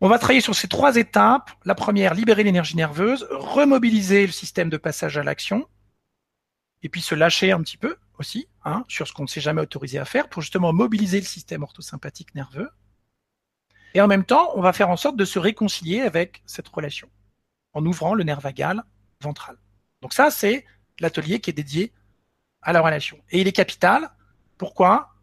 On 0.00 0.08
va 0.08 0.18
travailler 0.18 0.42
sur 0.42 0.54
ces 0.54 0.68
trois 0.68 0.96
étapes. 0.96 1.50
La 1.64 1.74
première, 1.74 2.14
libérer 2.14 2.42
l'énergie 2.42 2.76
nerveuse, 2.76 3.26
remobiliser 3.30 4.26
le 4.26 4.32
système 4.32 4.68
de 4.68 4.76
passage 4.76 5.16
à 5.16 5.22
l'action, 5.22 5.66
et 6.82 6.88
puis 6.88 7.00
se 7.00 7.14
lâcher 7.14 7.52
un 7.52 7.60
petit 7.62 7.78
peu 7.78 7.96
aussi 8.18 8.48
hein, 8.64 8.84
sur 8.88 9.08
ce 9.08 9.12
qu'on 9.12 9.22
ne 9.22 9.28
s'est 9.28 9.40
jamais 9.40 9.62
autorisé 9.62 9.98
à 9.98 10.04
faire 10.04 10.28
pour 10.28 10.42
justement 10.42 10.72
mobiliser 10.72 11.18
le 11.18 11.26
système 11.26 11.62
orthosympathique 11.62 12.34
nerveux. 12.34 12.70
Et 13.94 14.00
en 14.00 14.06
même 14.06 14.24
temps, 14.24 14.50
on 14.54 14.60
va 14.60 14.74
faire 14.74 14.90
en 14.90 14.96
sorte 14.96 15.16
de 15.16 15.24
se 15.24 15.38
réconcilier 15.38 16.02
avec 16.02 16.42
cette 16.46 16.68
relation 16.68 17.08
en 17.72 17.84
ouvrant 17.84 18.14
le 18.14 18.24
nerf 18.24 18.40
vagal 18.40 18.84
ventral. 19.22 19.56
Donc 20.02 20.12
ça, 20.12 20.30
c'est 20.30 20.66
l'atelier 21.00 21.40
qui 21.40 21.50
est 21.50 21.54
dédié 21.54 21.92
à 22.60 22.72
la 22.72 22.82
relation. 22.82 23.18
Et 23.30 23.40
il 23.40 23.48
est 23.48 23.52
capital. 23.52 24.10
Pourquoi? 24.58 25.14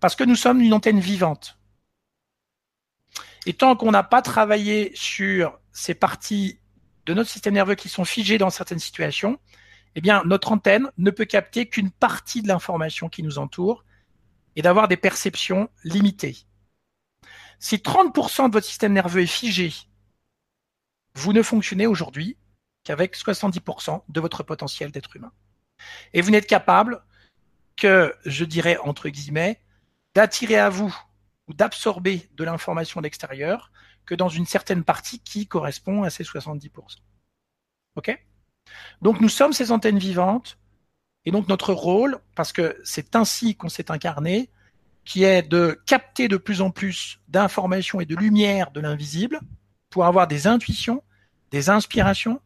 Parce 0.00 0.14
que 0.14 0.24
nous 0.24 0.36
sommes 0.36 0.60
une 0.60 0.74
antenne 0.74 1.00
vivante. 1.00 1.58
Et 3.46 3.52
tant 3.52 3.76
qu'on 3.76 3.90
n'a 3.90 4.02
pas 4.02 4.22
travaillé 4.22 4.92
sur 4.94 5.58
ces 5.72 5.94
parties 5.94 6.58
de 7.06 7.14
notre 7.14 7.30
système 7.30 7.54
nerveux 7.54 7.74
qui 7.74 7.88
sont 7.88 8.04
figées 8.04 8.38
dans 8.38 8.50
certaines 8.50 8.78
situations, 8.78 9.38
eh 9.94 10.00
bien, 10.00 10.22
notre 10.24 10.52
antenne 10.52 10.90
ne 10.98 11.10
peut 11.10 11.24
capter 11.24 11.68
qu'une 11.68 11.90
partie 11.90 12.42
de 12.42 12.48
l'information 12.48 13.08
qui 13.08 13.22
nous 13.22 13.38
entoure 13.38 13.84
et 14.56 14.62
d'avoir 14.62 14.88
des 14.88 14.96
perceptions 14.96 15.68
limitées. 15.84 16.36
Si 17.58 17.76
30% 17.76 18.48
de 18.48 18.52
votre 18.52 18.66
système 18.66 18.92
nerveux 18.92 19.22
est 19.22 19.26
figé, 19.26 19.72
vous 21.14 21.32
ne 21.32 21.42
fonctionnez 21.42 21.86
aujourd'hui 21.86 22.36
qu'avec 22.82 23.16
70% 23.16 24.02
de 24.08 24.20
votre 24.20 24.42
potentiel 24.42 24.90
d'être 24.90 25.14
humain. 25.16 25.32
Et 26.12 26.20
vous 26.20 26.30
n'êtes 26.30 26.46
capable 26.46 27.02
que, 27.76 28.14
je 28.24 28.44
dirais 28.44 28.78
entre 28.78 29.08
guillemets, 29.08 29.60
d'attirer 30.14 30.58
à 30.58 30.68
vous 30.68 30.94
ou 31.48 31.54
d'absorber 31.54 32.28
de 32.34 32.44
l'information 32.44 33.00
de 33.00 33.04
l'extérieur 33.04 33.70
que 34.06 34.14
dans 34.14 34.28
une 34.28 34.46
certaine 34.46 34.84
partie 34.84 35.18
qui 35.20 35.46
correspond 35.46 36.02
à 36.02 36.10
ces 36.10 36.24
70%. 36.24 36.70
OK? 37.96 38.24
Donc 39.02 39.20
nous 39.20 39.28
sommes 39.28 39.52
ces 39.52 39.72
antennes 39.72 39.98
vivantes 39.98 40.58
et 41.24 41.30
donc 41.30 41.48
notre 41.48 41.72
rôle, 41.72 42.18
parce 42.34 42.52
que 42.52 42.78
c'est 42.84 43.16
ainsi 43.16 43.56
qu'on 43.56 43.68
s'est 43.68 43.90
incarné, 43.90 44.50
qui 45.04 45.24
est 45.24 45.42
de 45.42 45.80
capter 45.86 46.28
de 46.28 46.36
plus 46.36 46.60
en 46.60 46.70
plus 46.70 47.20
d'informations 47.28 48.00
et 48.00 48.06
de 48.06 48.16
lumière 48.16 48.70
de 48.70 48.80
l'invisible 48.80 49.40
pour 49.90 50.06
avoir 50.06 50.26
des 50.26 50.46
intuitions, 50.46 51.02
des 51.50 51.70
inspirations, 51.70 52.40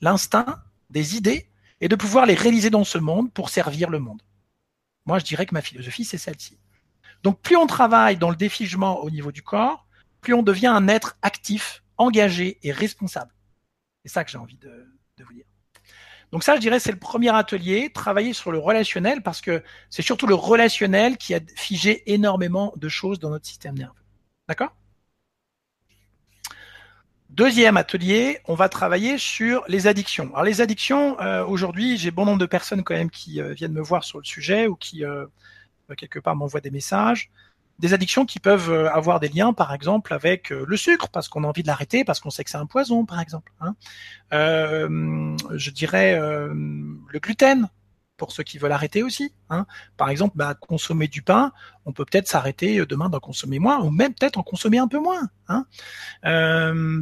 l'instinct, 0.00 0.62
des 0.90 1.16
idées 1.16 1.48
et 1.80 1.88
de 1.88 1.96
pouvoir 1.96 2.26
les 2.26 2.34
réaliser 2.34 2.70
dans 2.70 2.84
ce 2.84 2.98
monde 2.98 3.32
pour 3.32 3.50
servir 3.50 3.90
le 3.90 3.98
monde. 3.98 4.22
Moi, 5.04 5.18
je 5.18 5.24
dirais 5.24 5.46
que 5.46 5.54
ma 5.54 5.62
philosophie, 5.62 6.04
c'est 6.04 6.18
celle-ci. 6.18 6.58
Donc 7.26 7.40
plus 7.40 7.56
on 7.56 7.66
travaille 7.66 8.18
dans 8.18 8.30
le 8.30 8.36
défigement 8.36 9.02
au 9.02 9.10
niveau 9.10 9.32
du 9.32 9.42
corps, 9.42 9.84
plus 10.20 10.32
on 10.32 10.44
devient 10.44 10.68
un 10.68 10.86
être 10.86 11.18
actif, 11.22 11.82
engagé 11.96 12.60
et 12.62 12.70
responsable. 12.70 13.32
C'est 14.04 14.12
ça 14.12 14.22
que 14.22 14.30
j'ai 14.30 14.38
envie 14.38 14.58
de, 14.58 14.86
vous 15.26 15.32
dire. 15.32 15.44
Donc 16.30 16.44
ça, 16.44 16.54
je 16.54 16.60
dirais, 16.60 16.78
c'est 16.78 16.92
le 16.92 17.00
premier 17.00 17.34
atelier, 17.34 17.90
travailler 17.92 18.32
sur 18.32 18.52
le 18.52 18.58
relationnel, 18.58 19.24
parce 19.24 19.40
que 19.40 19.64
c'est 19.90 20.02
surtout 20.02 20.28
le 20.28 20.36
relationnel 20.36 21.16
qui 21.16 21.34
a 21.34 21.40
figé 21.56 22.12
énormément 22.12 22.72
de 22.76 22.88
choses 22.88 23.18
dans 23.18 23.30
notre 23.30 23.46
système 23.46 23.76
nerveux. 23.76 24.04
D'accord? 24.48 24.76
Deuxième 27.30 27.76
atelier, 27.76 28.38
on 28.44 28.54
va 28.54 28.68
travailler 28.68 29.18
sur 29.18 29.64
les 29.66 29.88
addictions. 29.88 30.30
Alors 30.32 30.44
les 30.44 30.60
addictions, 30.60 31.20
euh, 31.20 31.44
aujourd'hui, 31.44 31.96
j'ai 31.96 32.12
bon 32.12 32.24
nombre 32.24 32.38
de 32.38 32.46
personnes 32.46 32.84
quand 32.84 32.94
même 32.94 33.10
qui 33.10 33.40
euh, 33.40 33.52
viennent 33.52 33.72
me 33.72 33.82
voir 33.82 34.04
sur 34.04 34.18
le 34.18 34.24
sujet 34.24 34.68
ou 34.68 34.76
qui 34.76 35.04
euh, 35.04 35.26
quelque 35.94 36.18
part 36.18 36.36
m'envoie 36.36 36.60
des 36.60 36.70
messages. 36.70 37.30
Des 37.78 37.92
addictions 37.92 38.24
qui 38.24 38.40
peuvent 38.40 38.70
euh, 38.70 38.90
avoir 38.90 39.20
des 39.20 39.28
liens, 39.28 39.52
par 39.52 39.74
exemple, 39.74 40.14
avec 40.14 40.50
euh, 40.50 40.64
le 40.66 40.76
sucre, 40.78 41.10
parce 41.10 41.28
qu'on 41.28 41.44
a 41.44 41.46
envie 41.46 41.62
de 41.62 41.66
l'arrêter, 41.66 42.04
parce 42.04 42.20
qu'on 42.20 42.30
sait 42.30 42.42
que 42.42 42.48
c'est 42.50 42.56
un 42.56 42.66
poison, 42.66 43.04
par 43.04 43.20
exemple. 43.20 43.52
Hein. 43.60 43.74
je 44.30 45.70
dirais 45.70 46.18
le 46.18 47.18
gluten, 47.20 47.68
pour 48.16 48.32
ceux 48.32 48.44
qui 48.44 48.56
veulent 48.56 48.72
arrêter 48.72 49.02
aussi. 49.02 49.34
Hein. 49.50 49.66
Par 49.98 50.08
exemple, 50.08 50.38
bah, 50.38 50.54
consommer 50.54 51.06
du 51.06 51.20
pain, 51.20 51.52
on 51.84 51.92
peut 51.92 52.06
peut-être 52.06 52.28
s'arrêter 52.28 52.86
demain 52.86 53.10
d'en 53.10 53.20
consommer 53.20 53.58
moins, 53.58 53.80
ou 53.80 53.90
même 53.90 54.14
peut-être 54.14 54.38
en 54.38 54.42
consommer 54.42 54.78
un 54.78 54.88
peu 54.88 54.98
moins. 54.98 55.28
Hein. 55.48 55.66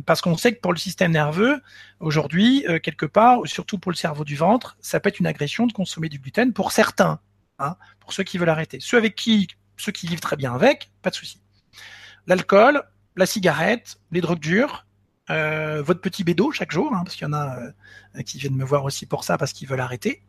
parce 0.06 0.20
qu'on 0.22 0.36
sait 0.36 0.56
que 0.56 0.60
pour 0.60 0.72
le 0.72 0.78
système 0.78 1.12
nerveux, 1.12 1.62
aujourd'hui, 2.00 2.66
quelque 2.82 3.06
part, 3.06 3.38
surtout 3.44 3.78
pour 3.78 3.92
le 3.92 3.96
cerveau 3.96 4.24
du 4.24 4.34
ventre, 4.34 4.76
ça 4.80 4.98
peut 4.98 5.08
être 5.08 5.20
une 5.20 5.28
agression 5.28 5.68
de 5.68 5.72
consommer 5.72 6.08
du 6.08 6.18
gluten 6.18 6.52
pour 6.52 6.72
certains. 6.72 7.20
Hein, 7.60 7.76
pour 8.00 8.12
ceux 8.12 8.24
qui 8.24 8.36
veulent 8.38 8.48
arrêter. 8.48 8.78
Ceux 8.80 8.96
avec 8.96 9.14
qui, 9.14 9.46
ceux 9.76 9.92
qui 9.92 10.08
vivent 10.08 10.20
très 10.20 10.36
bien 10.36 10.52
avec, 10.52 10.90
pas 11.02 11.10
de 11.10 11.14
souci. 11.14 11.40
L'alcool, 12.26 12.82
la 13.16 13.26
cigarette, 13.26 14.00
les 14.10 14.20
drogues 14.20 14.40
dures, 14.40 14.86
euh, 15.30 15.80
votre 15.80 16.00
petit 16.00 16.24
bédo 16.24 16.50
chaque 16.50 16.72
jour, 16.72 16.92
hein, 16.92 17.02
parce 17.04 17.14
qu'il 17.14 17.26
y 17.26 17.30
en 17.30 17.32
a 17.32 17.58
euh, 18.16 18.22
qui 18.22 18.38
viennent 18.38 18.56
me 18.56 18.64
voir 18.64 18.84
aussi 18.84 19.06
pour 19.06 19.22
ça 19.22 19.38
parce 19.38 19.52
qu'ils 19.52 19.68
veulent 19.68 19.80
arrêter. 19.80 20.24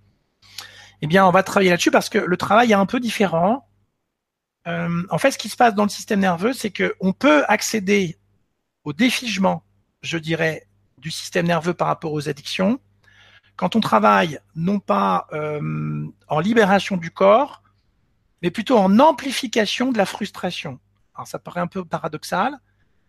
Eh 1.02 1.08
bien, 1.08 1.26
on 1.26 1.32
va 1.32 1.42
travailler 1.42 1.72
là-dessus 1.72 1.92
parce 1.92 2.10
que 2.10 2.20
le 2.20 2.38
travail 2.38 2.72
est 2.72 2.76
un 2.76 2.86
peu 2.86 3.00
différent. 3.00 3.68
Euh, 4.68 5.04
en 5.10 5.18
fait, 5.18 5.32
ce 5.32 5.38
qui 5.40 5.50
se 5.50 5.58
passe 5.58 5.74
dans 5.74 5.84
le 5.84 5.90
système 5.90 6.20
nerveux, 6.20 6.54
c'est 6.54 6.72
qu'on 6.72 7.12
peut 7.12 7.44
accéder 7.48 8.20
au 8.84 8.94
défigement, 8.94 9.64
je 10.02 10.20
dirais, 10.20 10.68
du 11.00 11.10
système 11.10 11.48
nerveux 11.48 11.74
par 11.74 11.88
rapport 11.88 12.14
aux 12.14 12.30
addictions, 12.30 12.80
quand 13.56 13.76
on 13.76 13.80
travaille 13.80 14.40
non 14.56 14.80
pas 14.80 15.28
euh, 15.34 16.06
en 16.28 16.40
libération 16.40 16.98
du 16.98 17.12
corps, 17.12 17.64
mais 18.42 18.52
plutôt 18.52 18.78
en 18.78 19.00
amplification 19.00 19.92
de 19.92 19.98
la 19.98 20.06
frustration. 20.06 20.80
Alors 21.14 21.28
ça 21.28 21.40
paraît 21.40 21.62
un 21.62 21.68
peu 21.68 21.86
paradoxal, 21.86 22.54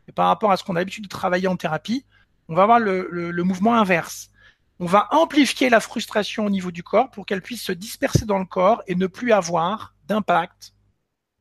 mais 0.07 0.13
par 0.13 0.29
rapport 0.29 0.53
à 0.53 0.57
ce 0.57 0.65
qu'on 0.65 0.77
a 0.77 0.79
l'habitude 0.79 1.05
de 1.05 1.09
travailler 1.09 1.49
en 1.49 1.57
thérapie, 1.57 2.05
on 2.49 2.55
va 2.55 2.63
avoir 2.63 2.79
le, 2.79 3.09
le, 3.11 3.43
mouvement 3.43 3.75
inverse. 3.75 4.31
On 4.79 4.87
va 4.87 5.09
amplifier 5.11 5.69
la 5.69 5.81
frustration 5.81 6.47
au 6.47 6.51
niveau 6.51 6.71
du 6.71 6.85
corps 6.85 7.11
pour 7.11 7.27
qu'elle 7.27 7.43
puisse 7.43 7.63
se 7.63 7.73
disperser 7.73 8.25
dans 8.25 8.39
le 8.39 8.45
corps 8.45 8.83
et 8.87 8.95
ne 8.95 9.09
plus 9.09 9.33
avoir 9.33 9.95
d'impact 10.07 10.75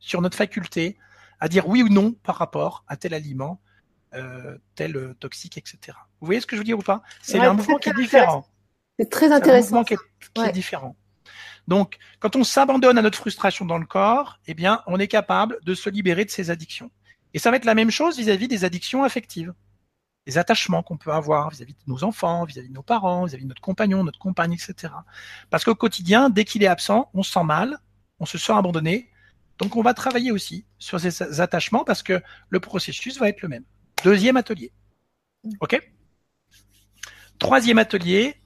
sur 0.00 0.20
notre 0.20 0.36
faculté 0.36 0.98
à 1.38 1.48
dire 1.48 1.68
oui 1.68 1.82
ou 1.82 1.88
non 1.88 2.12
par 2.12 2.36
rapport 2.36 2.84
à 2.88 2.96
tel 2.96 3.14
aliment, 3.14 3.60
euh, 4.14 4.58
tel 4.74 5.14
toxique, 5.20 5.58
etc. 5.58 5.96
Vous 6.20 6.26
voyez 6.26 6.40
ce 6.40 6.46
que 6.46 6.56
je 6.56 6.60
veux 6.60 6.64
dire 6.64 6.78
ou 6.78 6.82
pas? 6.82 7.02
C'est 7.22 7.38
un 7.38 7.52
mouvement 7.52 7.76
qui 7.76 7.90
est 7.90 7.94
différent. 7.94 8.48
C'est 8.98 9.10
très 9.10 9.32
intéressant. 9.32 9.84
C'est 9.86 9.94
un 9.94 10.44
qui, 10.44 10.48
est, 10.48 10.52
différent. 10.52 10.96
Donc, 11.68 11.98
quand 12.20 12.36
on 12.36 12.44
s'abandonne 12.44 12.98
à 12.98 13.02
notre 13.02 13.18
frustration 13.18 13.64
dans 13.64 13.78
le 13.78 13.86
corps, 13.86 14.38
eh 14.46 14.54
bien, 14.54 14.82
on 14.86 14.98
est 14.98 15.08
capable 15.08 15.58
de 15.64 15.74
se 15.74 15.90
libérer 15.90 16.24
de 16.24 16.30
ces 16.30 16.50
addictions. 16.50 16.90
Et 17.34 17.38
ça 17.38 17.50
va 17.50 17.56
être 17.56 17.64
la 17.64 17.74
même 17.74 17.90
chose 17.90 18.16
vis-à-vis 18.16 18.48
des 18.48 18.64
addictions 18.64 19.02
affectives, 19.02 19.52
des 20.26 20.38
attachements 20.38 20.82
qu'on 20.82 20.96
peut 20.96 21.12
avoir 21.12 21.50
vis-à-vis 21.50 21.74
de 21.74 21.78
nos 21.86 22.04
enfants, 22.04 22.44
vis-à-vis 22.44 22.68
de 22.68 22.74
nos 22.74 22.82
parents, 22.82 23.24
vis-à-vis 23.26 23.44
de 23.44 23.48
notre 23.48 23.60
compagnon, 23.60 24.04
notre 24.04 24.18
compagne, 24.18 24.54
etc. 24.54 24.92
Parce 25.50 25.64
qu'au 25.64 25.74
quotidien, 25.74 26.30
dès 26.30 26.44
qu'il 26.44 26.62
est 26.62 26.68
absent, 26.68 27.10
on 27.14 27.22
se 27.22 27.32
sent 27.32 27.44
mal, 27.44 27.78
on 28.20 28.26
se 28.26 28.38
sent 28.38 28.52
abandonné. 28.52 29.10
Donc 29.58 29.76
on 29.76 29.82
va 29.82 29.94
travailler 29.94 30.30
aussi 30.30 30.66
sur 30.78 31.00
ces 31.00 31.40
attachements 31.40 31.84
parce 31.84 32.02
que 32.02 32.22
le 32.48 32.60
processus 32.60 33.18
va 33.18 33.28
être 33.28 33.42
le 33.42 33.48
même. 33.48 33.64
Deuxième 34.04 34.36
atelier. 34.36 34.72
OK? 35.60 35.80
Troisième 37.38 37.78
atelier, 37.78 38.36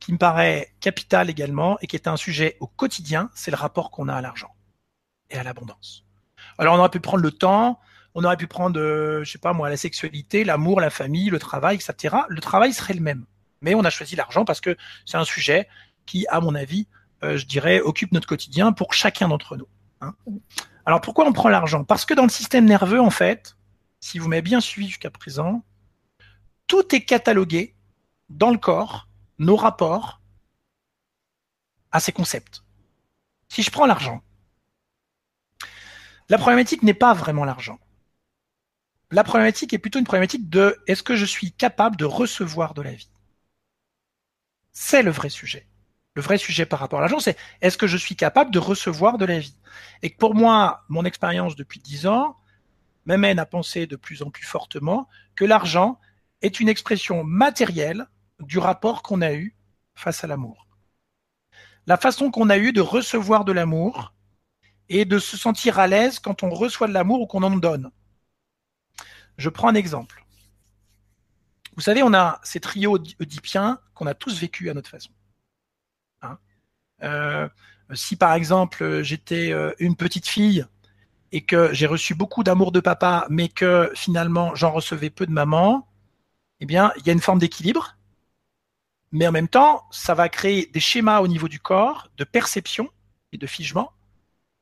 qui 0.00 0.12
me 0.12 0.18
paraît 0.18 0.74
capital 0.80 1.30
également 1.30 1.78
et 1.80 1.86
qui 1.86 1.94
est 1.94 2.08
un 2.08 2.16
sujet 2.16 2.56
au 2.60 2.66
quotidien, 2.66 3.30
c'est 3.34 3.50
le 3.50 3.56
rapport 3.56 3.90
qu'on 3.90 4.08
a 4.08 4.14
à 4.14 4.20
l'argent 4.20 4.50
et 5.30 5.36
à 5.36 5.42
l'abondance. 5.42 6.04
Alors 6.58 6.74
on 6.74 6.78
aurait 6.78 6.90
pu 6.90 7.00
prendre 7.00 7.22
le 7.22 7.30
temps, 7.30 7.78
on 8.14 8.24
aurait 8.24 8.36
pu 8.36 8.46
prendre, 8.46 8.80
euh, 8.80 9.22
je 9.22 9.30
sais 9.30 9.38
pas 9.38 9.52
moi, 9.52 9.68
la 9.68 9.76
sexualité, 9.76 10.42
l'amour, 10.42 10.80
la 10.80 10.90
famille, 10.90 11.30
le 11.30 11.38
travail, 11.38 11.76
etc. 11.76 12.16
Le 12.28 12.40
travail 12.40 12.72
serait 12.72 12.94
le 12.94 13.00
même, 13.00 13.26
mais 13.60 13.74
on 13.74 13.84
a 13.84 13.90
choisi 13.90 14.16
l'argent 14.16 14.44
parce 14.44 14.60
que 14.60 14.76
c'est 15.04 15.18
un 15.18 15.24
sujet 15.24 15.68
qui, 16.06 16.26
à 16.28 16.40
mon 16.40 16.54
avis, 16.54 16.88
euh, 17.22 17.36
je 17.36 17.46
dirais, 17.46 17.80
occupe 17.80 18.12
notre 18.12 18.26
quotidien 18.26 18.72
pour 18.72 18.94
chacun 18.94 19.28
d'entre 19.28 19.56
nous. 19.56 19.68
Hein. 20.00 20.14
Alors 20.86 21.02
pourquoi 21.02 21.26
on 21.26 21.32
prend 21.32 21.50
l'argent? 21.50 21.84
Parce 21.84 22.06
que 22.06 22.14
dans 22.14 22.24
le 22.24 22.30
système 22.30 22.64
nerveux, 22.64 23.00
en 23.00 23.10
fait, 23.10 23.56
si 24.00 24.18
vous 24.18 24.28
m'avez 24.28 24.42
bien 24.42 24.60
suivi 24.60 24.88
jusqu'à 24.88 25.10
présent, 25.10 25.62
tout 26.66 26.94
est 26.94 27.04
catalogué 27.04 27.74
dans 28.30 28.50
le 28.50 28.58
corps 28.58 29.09
nos 29.40 29.56
rapports 29.56 30.20
à 31.90 31.98
ces 31.98 32.12
concepts. 32.12 32.62
Si 33.48 33.62
je 33.62 33.70
prends 33.70 33.86
l'argent, 33.86 34.22
la 36.28 36.38
problématique 36.38 36.84
n'est 36.84 36.94
pas 36.94 37.14
vraiment 37.14 37.44
l'argent. 37.44 37.80
La 39.10 39.24
problématique 39.24 39.72
est 39.72 39.78
plutôt 39.78 39.98
une 39.98 40.04
problématique 40.04 40.48
de 40.48 40.80
est-ce 40.86 41.02
que 41.02 41.16
je 41.16 41.24
suis 41.24 41.50
capable 41.50 41.96
de 41.96 42.04
recevoir 42.04 42.74
de 42.74 42.82
la 42.82 42.92
vie? 42.92 43.10
C'est 44.72 45.02
le 45.02 45.10
vrai 45.10 45.30
sujet. 45.30 45.66
Le 46.14 46.22
vrai 46.22 46.38
sujet 46.38 46.66
par 46.66 46.78
rapport 46.78 46.98
à 46.98 47.02
l'argent, 47.02 47.18
c'est 47.18 47.36
est-ce 47.60 47.78
que 47.78 47.86
je 47.86 47.96
suis 47.96 48.16
capable 48.16 48.50
de 48.50 48.58
recevoir 48.58 49.16
de 49.16 49.24
la 49.24 49.38
vie? 49.38 49.56
Et 50.02 50.10
pour 50.10 50.34
moi, 50.34 50.84
mon 50.88 51.04
expérience 51.04 51.56
depuis 51.56 51.80
dix 51.80 52.06
ans 52.06 52.36
m'amène 53.06 53.38
à 53.38 53.46
penser 53.46 53.86
de 53.86 53.96
plus 53.96 54.22
en 54.22 54.30
plus 54.30 54.44
fortement 54.44 55.08
que 55.34 55.44
l'argent 55.46 55.98
est 56.42 56.60
une 56.60 56.68
expression 56.68 57.24
matérielle 57.24 58.06
du 58.40 58.58
rapport 58.58 59.02
qu'on 59.02 59.22
a 59.22 59.32
eu 59.32 59.54
face 59.94 60.24
à 60.24 60.26
l'amour. 60.26 60.66
La 61.86 61.96
façon 61.96 62.30
qu'on 62.30 62.50
a 62.50 62.58
eu 62.58 62.72
de 62.72 62.80
recevoir 62.80 63.44
de 63.44 63.52
l'amour 63.52 64.14
et 64.88 65.04
de 65.04 65.18
se 65.18 65.36
sentir 65.36 65.78
à 65.78 65.86
l'aise 65.86 66.18
quand 66.18 66.42
on 66.42 66.50
reçoit 66.50 66.88
de 66.88 66.92
l'amour 66.92 67.20
ou 67.20 67.26
qu'on 67.26 67.42
en 67.42 67.50
donne. 67.50 67.90
Je 69.36 69.48
prends 69.48 69.68
un 69.68 69.74
exemple. 69.74 70.24
Vous 71.76 71.82
savez, 71.82 72.02
on 72.02 72.12
a 72.12 72.40
ces 72.42 72.60
trios 72.60 72.98
oedipiens 73.20 73.80
qu'on 73.94 74.06
a 74.06 74.14
tous 74.14 74.38
vécu 74.40 74.68
à 74.68 74.74
notre 74.74 74.90
façon. 74.90 75.12
Hein 76.22 76.38
euh, 77.02 77.48
si 77.94 78.16
par 78.16 78.34
exemple 78.34 79.02
j'étais 79.02 79.52
euh, 79.52 79.72
une 79.78 79.96
petite 79.96 80.28
fille 80.28 80.66
et 81.32 81.44
que 81.44 81.72
j'ai 81.72 81.86
reçu 81.86 82.14
beaucoup 82.14 82.42
d'amour 82.42 82.72
de 82.72 82.80
papa, 82.80 83.26
mais 83.30 83.48
que 83.48 83.90
finalement 83.94 84.54
j'en 84.54 84.72
recevais 84.72 85.10
peu 85.10 85.26
de 85.26 85.32
maman, 85.32 85.86
eh 86.60 86.66
bien, 86.66 86.92
il 86.98 87.06
y 87.06 87.10
a 87.10 87.12
une 87.12 87.20
forme 87.20 87.38
d'équilibre 87.38 87.96
mais 89.12 89.26
en 89.26 89.32
même 89.32 89.48
temps, 89.48 89.84
ça 89.90 90.14
va 90.14 90.28
créer 90.28 90.66
des 90.66 90.80
schémas 90.80 91.20
au 91.20 91.28
niveau 91.28 91.48
du 91.48 91.60
corps 91.60 92.08
de 92.16 92.24
perception 92.24 92.88
et 93.32 93.38
de 93.38 93.46
figement 93.46 93.92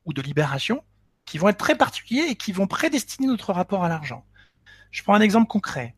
ou 0.05 0.13
de 0.13 0.21
libération 0.21 0.83
qui 1.25 1.37
vont 1.37 1.49
être 1.49 1.57
très 1.57 1.77
particuliers 1.77 2.27
et 2.29 2.35
qui 2.35 2.51
vont 2.51 2.67
prédestiner 2.67 3.27
notre 3.27 3.53
rapport 3.53 3.83
à 3.83 3.89
l'argent. 3.89 4.25
Je 4.91 5.03
prends 5.03 5.13
un 5.13 5.21
exemple 5.21 5.47
concret. 5.47 5.95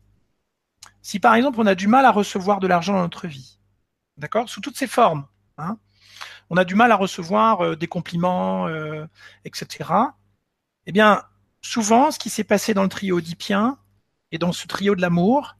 Si 1.00 1.18
par 1.18 1.34
exemple 1.34 1.58
on 1.60 1.66
a 1.66 1.74
du 1.74 1.88
mal 1.88 2.04
à 2.04 2.10
recevoir 2.10 2.60
de 2.60 2.66
l'argent 2.66 2.92
dans 2.92 3.02
notre 3.02 3.26
vie, 3.26 3.58
d'accord, 4.18 4.48
sous 4.48 4.60
toutes 4.60 4.76
ses 4.76 4.86
formes, 4.86 5.26
hein, 5.56 5.78
on 6.50 6.56
a 6.58 6.64
du 6.64 6.74
mal 6.74 6.92
à 6.92 6.96
recevoir 6.96 7.62
euh, 7.62 7.76
des 7.76 7.88
compliments, 7.88 8.68
euh, 8.68 9.06
etc. 9.46 9.90
Eh 10.84 10.92
bien, 10.92 11.22
souvent, 11.62 12.10
ce 12.10 12.18
qui 12.18 12.28
s'est 12.28 12.44
passé 12.44 12.74
dans 12.74 12.82
le 12.82 12.90
trio 12.90 13.16
oedipien 13.16 13.78
et 14.32 14.38
dans 14.38 14.52
ce 14.52 14.66
trio 14.66 14.94
de 14.94 15.00
l'amour, 15.00 15.56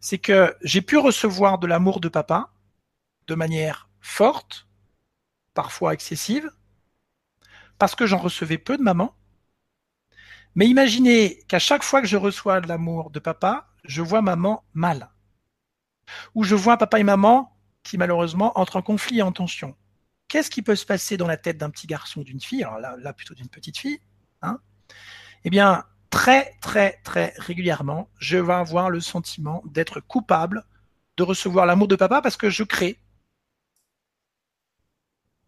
c'est 0.00 0.18
que 0.18 0.56
j'ai 0.62 0.82
pu 0.82 0.96
recevoir 0.96 1.58
de 1.58 1.66
l'amour 1.66 2.00
de 2.00 2.08
papa 2.08 2.52
de 3.26 3.34
manière 3.34 3.88
forte, 4.00 4.66
parfois 5.54 5.92
excessive, 5.94 6.50
parce 7.78 7.94
que 7.94 8.06
j'en 8.06 8.18
recevais 8.18 8.58
peu 8.58 8.76
de 8.76 8.82
maman. 8.82 9.14
Mais 10.54 10.66
imaginez 10.66 11.44
qu'à 11.46 11.58
chaque 11.58 11.82
fois 11.82 12.00
que 12.00 12.08
je 12.08 12.16
reçois 12.16 12.60
de 12.60 12.68
l'amour 12.68 13.10
de 13.10 13.20
papa, 13.20 13.68
je 13.84 14.02
vois 14.02 14.22
maman 14.22 14.64
mal. 14.72 15.10
Ou 16.34 16.42
je 16.42 16.54
vois 16.54 16.78
papa 16.78 16.98
et 16.98 17.04
maman 17.04 17.56
qui 17.82 17.98
malheureusement 17.98 18.58
entrent 18.58 18.76
en 18.76 18.82
conflit 18.82 19.18
et 19.18 19.22
en 19.22 19.32
tension. 19.32 19.76
Qu'est-ce 20.26 20.50
qui 20.50 20.62
peut 20.62 20.76
se 20.76 20.84
passer 20.84 21.16
dans 21.16 21.26
la 21.26 21.36
tête 21.36 21.58
d'un 21.58 21.70
petit 21.70 21.86
garçon, 21.86 22.22
d'une 22.22 22.40
fille, 22.40 22.62
alors 22.62 22.78
là, 22.78 23.12
plutôt 23.12 23.34
d'une 23.34 23.48
petite 23.48 23.78
fille 23.78 24.00
hein? 24.42 24.58
Eh 25.44 25.50
bien, 25.50 25.84
très, 26.10 26.56
très, 26.60 27.00
très 27.04 27.34
régulièrement, 27.38 28.08
je 28.18 28.38
vais 28.38 28.54
avoir 28.54 28.90
le 28.90 29.00
sentiment 29.00 29.62
d'être 29.66 30.00
coupable 30.00 30.64
de 31.16 31.22
recevoir 31.22 31.66
l'amour 31.66 31.88
de 31.88 31.96
papa 31.96 32.22
parce 32.22 32.36
que 32.36 32.48
je 32.50 32.62
crée 32.62 32.98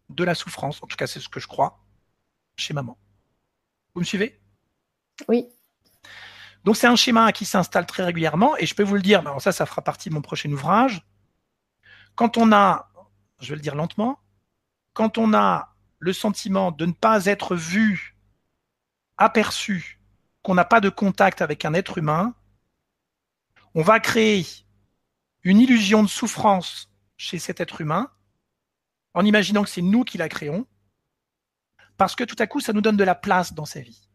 de 0.09 0.25
la 0.25 0.35
souffrance, 0.35 0.83
en 0.83 0.87
tout 0.87 0.97
cas 0.97 1.07
c'est 1.07 1.21
ce 1.21 1.29
que 1.29 1.39
je 1.41 1.47
crois, 1.47 1.79
chez 2.57 2.75
maman. 2.75 2.99
Vous 3.95 4.01
me 4.01 4.05
suivez? 4.05 4.41
Oui. 5.29 5.49
Donc 6.65 6.77
c'est 6.77 6.89
un 6.89 6.97
schéma 6.97 7.33
qui 7.33 7.45
s'installe 7.45 7.87
très 7.87 8.05
régulièrement 8.05 8.57
et 8.57 8.67
je 8.67 8.75
peux 8.75 8.83
vous 8.83 8.97
le 8.97 9.03
dire, 9.03 9.23
ça, 9.39 9.53
ça 9.53 9.67
fera 9.67 9.83
partie 9.83 10.09
de 10.09 10.15
mon 10.15 10.23
prochain 10.23 10.51
ouvrage. 10.51 11.07
Quand 12.17 12.37
on 12.37 12.53
a, 12.53 12.91
je 13.41 13.51
vais 13.51 13.55
le 13.55 13.63
dire 13.63 13.77
lentement, 13.77 14.19
quand 14.93 15.17
on 15.17 15.33
a 15.33 15.77
le 16.01 16.13
sentiment 16.13 16.73
de 16.73 16.87
ne 16.87 16.93
pas 16.93 17.27
être 17.27 17.55
vu, 17.55 18.17
aperçu, 19.17 20.00
qu'on 20.43 20.55
n'a 20.55 20.65
pas 20.65 20.81
de 20.81 20.89
contact 20.89 21.43
avec 21.43 21.65
un 21.65 21.75
être 21.75 21.99
humain, 21.99 22.35
on 23.75 23.83
va 23.83 24.01
créer 24.01 24.47
une 25.43 25.59
illusion 25.59 26.03
de 26.03 26.09
souffrance 26.09 26.91
chez 27.17 27.39
cet 27.39 27.61
être 27.61 27.81
humain 27.81 28.11
en 29.15 29.25
imaginant 29.25 29.63
que 29.63 29.69
c'est 29.69 29.83
nous 29.83 30.05
qui 30.05 30.19
la 30.19 30.29
créons, 30.29 30.67
parce 31.97 32.15
que 32.15 32.25
tout 32.25 32.37
à 32.39 32.47
coup, 32.47 32.61
ça 32.61 32.73
nous 32.73 32.81
donne 32.81 32.97
de 32.97 33.05
la 33.05 33.15
place 33.15 33.53
dans 33.53 33.65
sa 33.65 33.81
vie. 33.81 34.09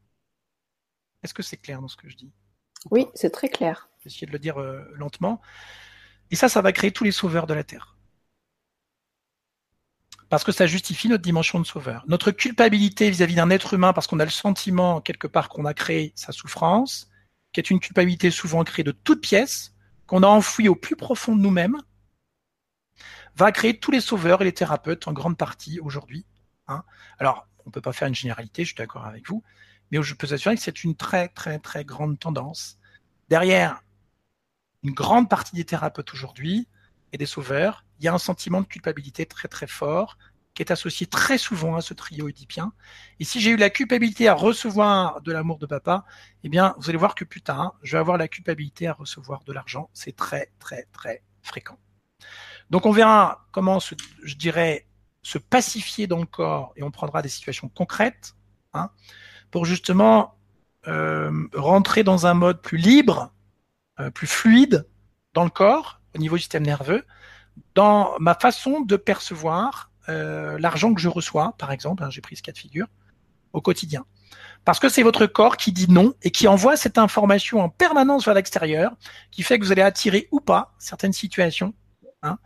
Est-ce 1.22 1.34
que 1.34 1.44
c'est 1.44 1.58
clair 1.58 1.82
dans 1.82 1.88
ce 1.88 1.98
que 1.98 2.10
je 2.10 2.16
dis 2.16 2.32
Oui, 2.92 3.08
c'est 3.14 3.30
très 3.30 3.50
clair. 3.50 3.90
Je 4.00 4.06
vais 4.06 4.12
essayer 4.12 4.28
de 4.28 4.32
le 4.32 4.40
dire 4.40 4.60
euh, 4.60 4.84
lentement. 4.96 5.42
Et 6.32 6.36
ça, 6.36 6.50
ça 6.50 6.62
va 6.62 6.72
créer 6.72 6.92
tous 6.92 7.04
les 7.04 7.12
sauveurs 7.12 7.46
de 7.46 7.54
la 7.54 7.64
Terre 7.64 7.95
parce 10.30 10.44
que 10.44 10.52
ça 10.52 10.68
justifie 10.68 11.08
notre 11.08 11.24
dimension 11.24 11.60
de 11.60 11.66
sauveur. 11.66 12.04
Notre 12.08 12.32
culpabilité 12.32 13.10
vis-à-vis 13.10 13.36
d'un 13.36 13.50
être 13.50 13.74
humain, 13.74 13.94
parce 13.94 14.08
qu'on 14.08 14.20
a 14.20 14.26
le 14.26 14.32
sentiment 14.32 15.02
quelque 15.02 15.28
part 15.28 15.50
qu'on 15.50 15.66
a 15.66 15.74
créé 15.74 16.14
sa 16.16 16.32
souffrance, 16.32 17.10
qui 17.54 17.60
est 17.60 17.70
une 17.70 17.80
culpabilité 17.80 18.32
souvent 18.32 18.64
créée 18.64 18.84
de 18.84 18.92
toutes 18.92 19.22
pièces, 19.22 19.74
qu'on 20.08 20.24
a 20.24 20.28
enfouie 20.28 20.68
au 20.68 20.76
plus 20.76 20.96
profond 20.96 21.36
de 21.36 21.42
nous-mêmes, 21.42 21.78
va 23.36 23.52
créer 23.52 23.80
tous 23.80 23.92
les 23.92 24.02
sauveurs 24.02 24.42
et 24.42 24.46
les 24.46 24.54
thérapeutes 24.54 25.08
en 25.08 25.14
grande 25.14 25.38
partie 25.38 25.80
aujourd'hui. 25.80 26.26
Hein. 26.68 26.84
Alors, 27.20 27.48
on 27.66 27.72
peut 27.72 27.82
pas 27.82 27.94
faire 27.94 28.08
une 28.08 28.16
généralité, 28.16 28.64
je 28.64 28.70
suis 28.70 28.76
d'accord 28.76 29.06
avec 29.06 29.28
vous, 29.28 29.44
mais 29.92 30.02
je 30.02 30.14
peux 30.14 30.28
vous 30.28 30.34
assurer 30.34 30.56
que 30.56 30.62
c'est 30.62 30.84
une 30.84 30.96
très 30.96 31.28
très 31.30 31.60
très 31.60 31.84
grande 31.84 32.20
tendance. 32.20 32.78
Derrière 33.30 33.82
une 34.84 34.94
grande 34.94 35.30
partie 35.30 35.56
des 35.56 35.66
thérapeutes 35.66 36.14
aujourd'hui 36.14 36.68
et 37.16 37.18
des 37.18 37.26
sauveurs, 37.26 37.86
il 38.00 38.06
y 38.06 38.08
a 38.10 38.14
un 38.14 38.18
sentiment 38.18 38.60
de 38.60 38.68
culpabilité 38.68 39.26
très 39.26 39.48
très 39.48 39.68
fort 39.68 40.18
qui 40.54 40.62
est 40.62 40.72
associé 40.72 41.08
très 41.08 41.38
souvent 41.38 41.76
à 41.78 41.82
ce 41.82 41.94
trio 41.94 42.26
oedipien. 42.26 42.74
Et 43.22 43.24
si 43.24 43.40
j'ai 43.40 43.52
eu 43.52 43.56
la 43.56 43.70
culpabilité 43.70 44.28
à 44.28 44.34
recevoir 44.34 45.22
de 45.22 45.32
l'amour 45.32 45.58
de 45.58 45.66
papa, 45.66 46.04
eh 46.44 46.50
bien, 46.50 46.76
vous 46.78 46.90
allez 46.90 46.98
voir 46.98 47.16
que 47.16 47.24
plus 47.24 47.42
tard, 47.42 47.76
je 47.84 47.94
vais 47.94 48.00
avoir 48.00 48.18
la 48.18 48.28
culpabilité 48.28 48.88
à 48.88 48.94
recevoir 48.94 49.46
de 49.46 49.54
l'argent. 49.54 49.90
C'est 49.94 50.14
très 50.16 50.52
très 50.60 50.88
très 50.92 51.24
fréquent. 51.42 51.78
Donc 52.70 52.86
on 52.86 52.92
verra 52.92 53.48
comment, 53.54 53.80
je 53.80 54.36
dirais, 54.36 54.88
se 55.22 55.38
pacifier 55.38 56.08
dans 56.08 56.20
le 56.20 56.26
corps 56.26 56.74
et 56.76 56.84
on 56.84 56.92
prendra 56.92 57.22
des 57.22 57.30
situations 57.30 57.70
concrètes 57.70 58.36
hein, 58.74 58.90
pour 59.52 59.64
justement 59.64 60.38
euh, 60.88 61.48
rentrer 61.54 62.04
dans 62.04 62.28
un 62.28 62.34
mode 62.34 62.62
plus 62.62 62.78
libre, 62.78 63.34
euh, 64.02 64.10
plus 64.10 64.28
fluide 64.28 64.86
dans 65.34 65.46
le 65.46 65.50
corps 65.50 66.02
au 66.16 66.18
niveau 66.18 66.36
du 66.36 66.42
système 66.42 66.66
nerveux 66.66 67.06
dans 67.74 68.16
ma 68.20 68.36
façon 68.36 68.82
de 68.82 68.96
percevoir 68.96 69.92
euh, 70.10 70.58
l'argent 70.60 70.94
que 70.94 71.02
je 71.02 71.10
reçois, 71.10 71.56
par 71.58 71.72
exemple, 71.72 72.04
hein, 72.04 72.10
j'ai 72.10 72.22
pris 72.22 72.36
ce 72.36 72.44
cas 72.44 72.52
de 72.52 72.58
figure, 72.58 72.88
au 73.54 73.62
quotidien. 73.62 74.06
Parce 74.66 74.80
que 74.80 74.90
c'est 74.90 75.04
votre 75.04 75.26
corps 75.26 75.58
qui 75.58 75.72
dit 75.72 75.90
non 75.90 76.14
et 76.22 76.32
qui 76.32 76.48
envoie 76.48 76.76
cette 76.76 76.98
information 76.98 77.60
en 77.62 77.70
permanence 77.70 78.26
vers 78.26 78.34
l'extérieur, 78.34 78.92
qui 79.32 79.44
fait 79.44 79.60
que 79.60 79.66
vous 79.66 79.72
allez 79.72 79.82
attirer 79.82 80.28
ou 80.32 80.40
pas 80.40 80.74
certaines 80.80 81.14
situations, 81.14 81.74
hein, 82.24 82.38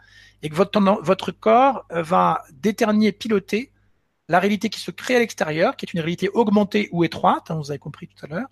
et 0.42 0.50
que 0.50 0.56
votre, 0.56 0.80
votre 1.02 1.32
corps 1.32 1.86
va 1.90 2.44
déterminer, 2.52 3.12
piloter 3.12 3.72
la 4.28 4.40
réalité 4.40 4.70
qui 4.70 4.80
se 4.80 4.92
crée 4.92 5.16
à 5.16 5.20
l'extérieur, 5.20 5.76
qui 5.76 5.86
est 5.86 5.94
une 5.94 6.00
réalité 6.00 6.30
augmentée 6.30 6.90
ou 6.92 7.04
étroite, 7.04 7.50
hein, 7.50 7.56
vous 7.56 7.72
avez 7.72 7.80
compris 7.80 8.08
tout 8.08 8.26
à 8.26 8.28
l'heure, 8.28 8.48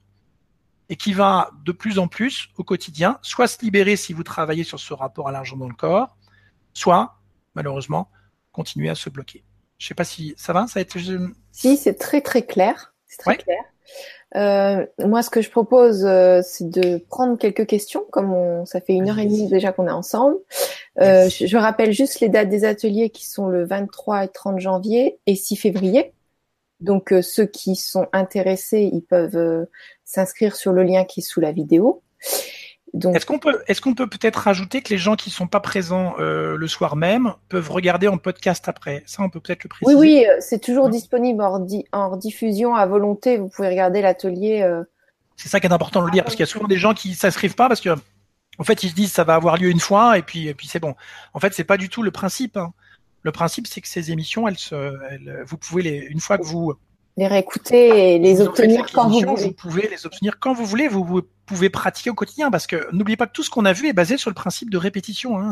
et 0.90 0.96
qui 0.96 1.14
va 1.14 1.50
de 1.66 1.72
plus 1.72 2.00
en 2.00 2.08
plus 2.08 2.50
au 2.58 2.64
quotidien, 2.64 3.20
soit 3.22 3.48
se 3.48 3.60
libérer 3.62 3.96
si 3.96 4.14
vous 4.14 4.24
travaillez 4.24 4.64
sur 4.64 4.80
ce 4.80 4.94
rapport 4.94 5.28
à 5.28 5.32
l'argent 5.32 5.58
dans 5.58 5.68
le 5.68 5.76
corps, 5.76 6.18
soit, 6.74 7.18
malheureusement, 7.56 8.10
continuer 8.52 8.90
à 8.90 8.96
se 8.96 9.10
bloquer. 9.10 9.44
Je 9.78 9.88
sais 9.88 9.94
pas 9.94 10.04
si 10.04 10.34
ça 10.38 10.54
va, 10.54 10.68
ça 10.68 10.80
a 10.80 10.82
été. 10.82 11.00
Si, 11.52 11.78
c'est 11.78 11.96
très 11.96 12.22
très 12.22 12.44
clair. 12.44 12.94
C'est 13.06 13.18
très 13.18 13.38
clair. 13.38 13.60
Euh, 14.36 14.86
moi, 15.00 15.22
ce 15.22 15.30
que 15.30 15.42
je 15.42 15.50
propose, 15.50 16.04
euh, 16.06 16.42
c'est 16.44 16.70
de 16.70 16.98
prendre 16.98 17.38
quelques 17.38 17.66
questions, 17.66 18.04
comme 18.12 18.34
on, 18.34 18.66
ça 18.66 18.82
fait 18.82 18.94
une 18.94 19.10
heure 19.10 19.20
et 19.20 19.26
demie 19.26 19.48
déjà 19.48 19.72
qu'on 19.72 19.88
est 19.88 19.92
ensemble. 19.92 20.38
Euh, 21.00 21.30
je, 21.30 21.46
je, 21.48 21.58
rappelle 21.58 21.94
juste 21.94 22.20
les 22.20 22.28
dates 22.28 22.50
des 22.50 22.66
ateliers 22.66 23.10
qui 23.10 23.26
sont 23.26 23.48
le 23.48 23.66
23 23.66 24.26
et 24.26 24.28
30 24.28 24.60
janvier 24.60 25.20
et 25.28 25.36
6 25.36 25.56
février. 25.56 26.14
Donc, 26.80 27.12
euh, 27.12 27.22
ceux 27.22 27.45
qui 27.45 27.76
sont 27.76 28.08
intéressés, 28.14 28.90
ils 28.91 29.02
peuvent 29.02 29.38
euh, 29.38 29.66
s'inscrire 30.06 30.56
sur 30.56 30.74
le 30.74 30.84
lien 30.84 31.06
qui 31.06 31.22
est 31.22 31.24
sous 31.24 31.41
la 31.41 31.52
vidéo. 31.52 32.04
Est-ce 33.14 33.26
qu'on 33.26 33.40
peut, 33.40 33.62
est-ce 33.68 33.82
qu'on 33.82 33.94
peut 33.94 34.08
peut-être 34.08 34.38
rajouter 34.38 34.82
que 34.82 34.90
les 34.90 34.98
gens 34.98 35.16
qui 35.16 35.30
sont 35.30 35.48
pas 35.48 35.60
présents 35.60 36.16
euh, 36.20 36.56
le 36.56 36.68
soir 36.68 36.95
même 36.95 37.34
peuvent 37.49 37.70
regarder 37.70 38.08
en 38.08 38.18
podcast 38.18 38.68
après? 38.70 39.04
Ça, 39.06 39.24
on 39.24 39.30
peut 39.30 39.40
peut-être 39.40 39.64
le 39.64 39.70
préciser. 39.70 39.95
Oui, 39.95 40.26
oui, 40.26 40.26
c'est 40.40 40.62
toujours 40.62 40.90
disponible 40.90 41.44
en, 41.44 41.66
en, 41.91 42.16
diffusion 42.16 42.76
à 42.76 42.86
volonté. 42.86 43.38
Vous 43.38 43.49
pouvez 43.49 43.68
regarder 43.68 44.02
l'atelier. 44.02 44.62
Euh... 44.62 44.84
C'est 45.36 45.49
ça 45.49 45.60
qui 45.60 45.68
est 45.68 45.74
important 45.74 46.02
de 46.02 46.06
le 46.06 46.12
dire 46.12 46.24
parce 46.24 46.36
qu'il 46.36 46.44
y 46.44 46.49
a 46.49 46.52
souvent 46.52 46.68
des 46.68 46.78
gens 46.78 46.94
qui 46.94 47.14
s'inscrivent 47.14 47.56
pas 47.56 47.68
parce 47.68 47.82
que, 47.82 47.90
en 48.58 48.64
fait, 48.64 48.84
ils 48.84 48.90
se 48.90 48.95
disent 48.95 49.12
ça 49.12 49.24
va 49.24 49.36
avoir 49.36 49.58
lieu 49.58 49.70
une 49.70 49.82
fois 49.82 50.18
et 50.18 50.22
puis, 50.22 50.48
et 50.48 50.54
puis 50.54 50.68
c'est 50.68 50.80
bon. 50.80 50.95
En 51.34 51.40
fait, 51.40 51.54
c'est 51.54 51.66
pas 51.66 51.78
du 51.78 51.90
tout 51.90 52.04
le 52.04 52.12
principe. 52.12 52.56
Hein. 52.56 52.74
Le 53.28 53.34
principe, 53.34 53.68
c'est 53.68 53.82
que 53.82 53.90
ces 53.90 54.10
émissions, 54.10 54.48
elles 54.48 54.58
se, 54.58 54.74
elles, 55.12 55.44
vous 55.45 55.58
pouvez 55.58 55.84
les, 55.84 55.98
une 55.98 56.22
fois 56.22 56.38
que 56.38 56.45
vous 56.45 56.74
les 57.18 57.28
réécouter 57.28 58.16
et 58.16 58.20
les 58.20 58.40
obtenir 58.40 58.86
quand 58.90 59.10
vous 59.10 59.20
voulez. 59.20 59.44
Vous 59.44 59.52
pouvez 59.52 59.90
les 59.90 60.06
obtenir 60.06 60.40
quand 60.40 60.54
vous 60.54 60.66
voulez. 60.66 60.88
Vous, 60.88 61.24
pouvez 61.45 61.70
pratiquer 61.70 62.10
au 62.10 62.14
quotidien 62.14 62.49
parce 62.49 62.68
que 62.68 62.88
n'oubliez 62.94 63.18
pas 63.18 63.28
que 63.28 63.34
tout 63.34 63.44
ce 63.44 63.49
qu'on 63.49 63.66
a 63.66 63.74
vu 63.74 63.90
est 63.90 63.94
basé 63.94 64.18
sur 64.18 64.30
le 64.30 64.34
principe 64.34 64.70
de 64.70 64.78
répétition 64.78 65.38
hein, 65.38 65.52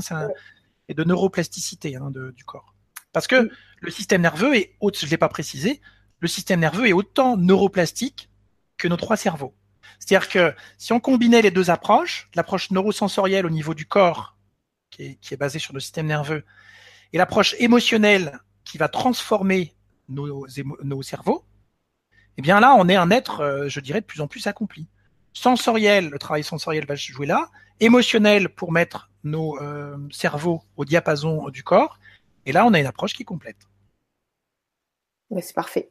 et 0.88 0.93
de 0.93 1.03
neuroplasticité 1.03 1.97
hein, 1.97 2.11
de, 2.11 2.31
du 2.31 2.45
corps. 2.45 2.73
Parce 3.11 3.27
que 3.27 3.49
le 3.81 3.91
système 3.91 4.22
nerveux 4.22 4.56
est, 4.56 4.77
je 4.81 5.06
ne 5.06 5.11
l'ai 5.11 5.18
pas 5.18 5.27
précisé, 5.27 5.81
le 6.22 6.30
système 6.30 6.61
nerveux 6.61 6.88
est 6.88 6.93
autant 6.93 7.35
neuroplastique 7.35 8.30
que 8.77 8.88
nos 8.88 8.95
trois 8.95 9.18
cerveaux. 9.18 9.53
C'est-à-dire 9.99 10.30
que 10.30 10.56
si 10.77 10.93
on 10.93 11.02
combinait 11.02 11.41
les 11.41 11.52
deux 11.52 11.69
approches, 11.72 12.30
l'approche 12.35 12.72
neurosensorielle 12.72 13.45
au 13.45 13.49
niveau 13.49 13.73
du 13.73 13.85
corps, 13.85 14.38
qui 14.91 15.03
est, 15.03 15.15
qui 15.15 15.34
est 15.34 15.38
basée 15.38 15.60
sur 15.60 15.73
le 15.73 15.81
système 15.81 16.06
nerveux, 16.06 16.45
et 17.14 17.18
l'approche 17.18 17.56
émotionnelle 17.60 18.40
qui 18.64 18.77
va 18.77 18.88
transformer 18.88 19.73
nos, 20.10 20.45
nos 20.84 21.02
cerveaux, 21.02 21.44
eh 22.38 22.41
bien 22.41 22.60
là, 22.60 22.76
on 22.77 22.90
est 22.90 22.95
un 22.95 23.11
être, 23.11 23.40
euh, 23.41 23.69
je 23.69 23.80
dirais, 23.80 24.02
de 24.02 24.06
plus 24.06 24.22
en 24.22 24.27
plus 24.27 24.48
accompli. 24.48 24.88
Sensoriel, 25.34 26.10
le 26.10 26.19
travail 26.19 26.44
sensoriel 26.44 26.86
va 26.86 26.95
jouer 26.95 27.26
là. 27.26 27.49
Émotionnel 27.80 28.49
pour 28.49 28.72
mettre 28.72 29.10
nos 29.23 29.61
euh, 29.61 29.98
cerveaux 30.11 30.61
au 30.77 30.86
diapason 30.86 31.49
du 31.49 31.64
corps. 31.64 31.99
Et 32.45 32.52
là, 32.52 32.65
on 32.65 32.73
a 32.73 32.80
une 32.80 32.86
approche 32.86 33.14
qui 33.14 33.23
est 33.23 33.26
complète. 33.26 33.57
c'est 35.41 35.53
parfait. 35.53 35.90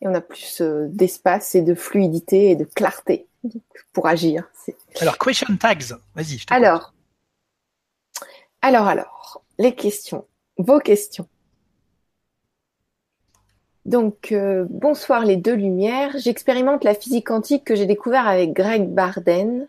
Et 0.00 0.06
on 0.06 0.14
a 0.14 0.20
plus 0.20 0.60
euh, 0.60 0.86
d'espace 0.88 1.54
et 1.54 1.62
de 1.62 1.74
fluidité 1.74 2.50
et 2.50 2.56
de 2.56 2.64
clarté 2.64 3.26
pour 3.92 4.06
agir. 4.06 4.44
Alors, 5.00 5.18
question 5.18 5.56
tags, 5.56 5.96
vas-y. 6.14 6.44
Alors, 6.50 6.92
alors, 8.62 8.86
alors, 8.88 9.42
les 9.58 9.74
questions, 9.74 10.26
vos 10.58 10.78
questions. 10.78 11.28
Donc, 13.84 14.32
euh, 14.32 14.66
bonsoir 14.68 15.24
les 15.24 15.36
deux 15.36 15.54
lumières. 15.54 16.16
J'expérimente 16.18 16.82
la 16.82 16.94
physique 16.94 17.28
quantique 17.28 17.64
que 17.64 17.76
j'ai 17.76 17.86
découvert 17.86 18.26
avec 18.26 18.52
Greg 18.52 18.88
Barden. 18.88 19.68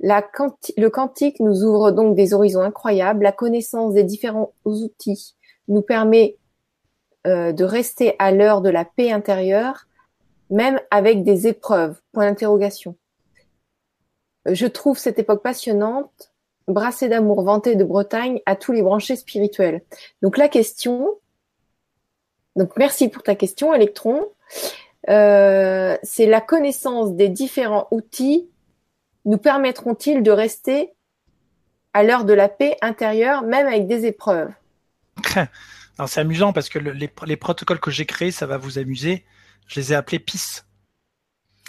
Le 0.00 0.88
quantique 0.88 1.38
nous 1.38 1.62
ouvre 1.62 1.92
donc 1.92 2.16
des 2.16 2.34
horizons 2.34 2.62
incroyables. 2.62 3.22
La 3.22 3.32
connaissance 3.32 3.94
des 3.94 4.02
différents 4.02 4.52
outils 4.64 5.36
nous 5.68 5.82
permet 5.82 6.38
euh, 7.26 7.52
de 7.52 7.64
rester 7.64 8.16
à 8.18 8.32
l'heure 8.32 8.62
de 8.62 8.70
la 8.70 8.84
paix 8.84 9.12
intérieure, 9.12 9.86
même 10.48 10.80
avec 10.90 11.22
des 11.22 11.46
épreuves. 11.46 12.00
Point 12.12 12.26
d'interrogation. 12.26 12.96
Je 14.46 14.66
trouve 14.66 14.98
cette 14.98 15.18
époque 15.18 15.42
passionnante, 15.42 16.29
brassée 16.68 17.08
d'amour 17.08 17.42
vanté 17.42 17.76
de 17.76 17.84
Bretagne 17.84 18.40
à 18.46 18.56
tous 18.56 18.72
les 18.72 18.82
branchés 18.82 19.16
spirituels. 19.16 19.82
Donc 20.22 20.36
la 20.36 20.48
question, 20.48 21.18
donc 22.56 22.76
merci 22.76 23.08
pour 23.08 23.22
ta 23.22 23.34
question, 23.34 23.74
Electron. 23.74 24.26
Euh, 25.08 25.96
c'est 26.02 26.26
la 26.26 26.40
connaissance 26.40 27.14
des 27.14 27.28
différents 27.28 27.88
outils 27.90 28.48
nous 29.24 29.38
permettront-ils 29.38 30.22
de 30.22 30.30
rester 30.30 30.92
à 31.92 32.02
l'heure 32.02 32.24
de 32.24 32.32
la 32.32 32.48
paix 32.48 32.76
intérieure, 32.80 33.42
même 33.42 33.66
avec 33.66 33.86
des 33.86 34.06
épreuves? 34.06 34.50
C'est 36.06 36.20
amusant 36.20 36.54
parce 36.54 36.70
que 36.70 36.78
les, 36.78 37.36
protocoles 37.36 37.78
que 37.78 37.90
j'ai 37.90 38.06
créés, 38.06 38.30
ça 38.30 38.46
va 38.46 38.56
vous 38.56 38.78
amuser. 38.78 39.26
Je 39.66 39.78
les 39.78 39.92
ai 39.92 39.96
appelés 39.96 40.18
PIS. 40.18 40.62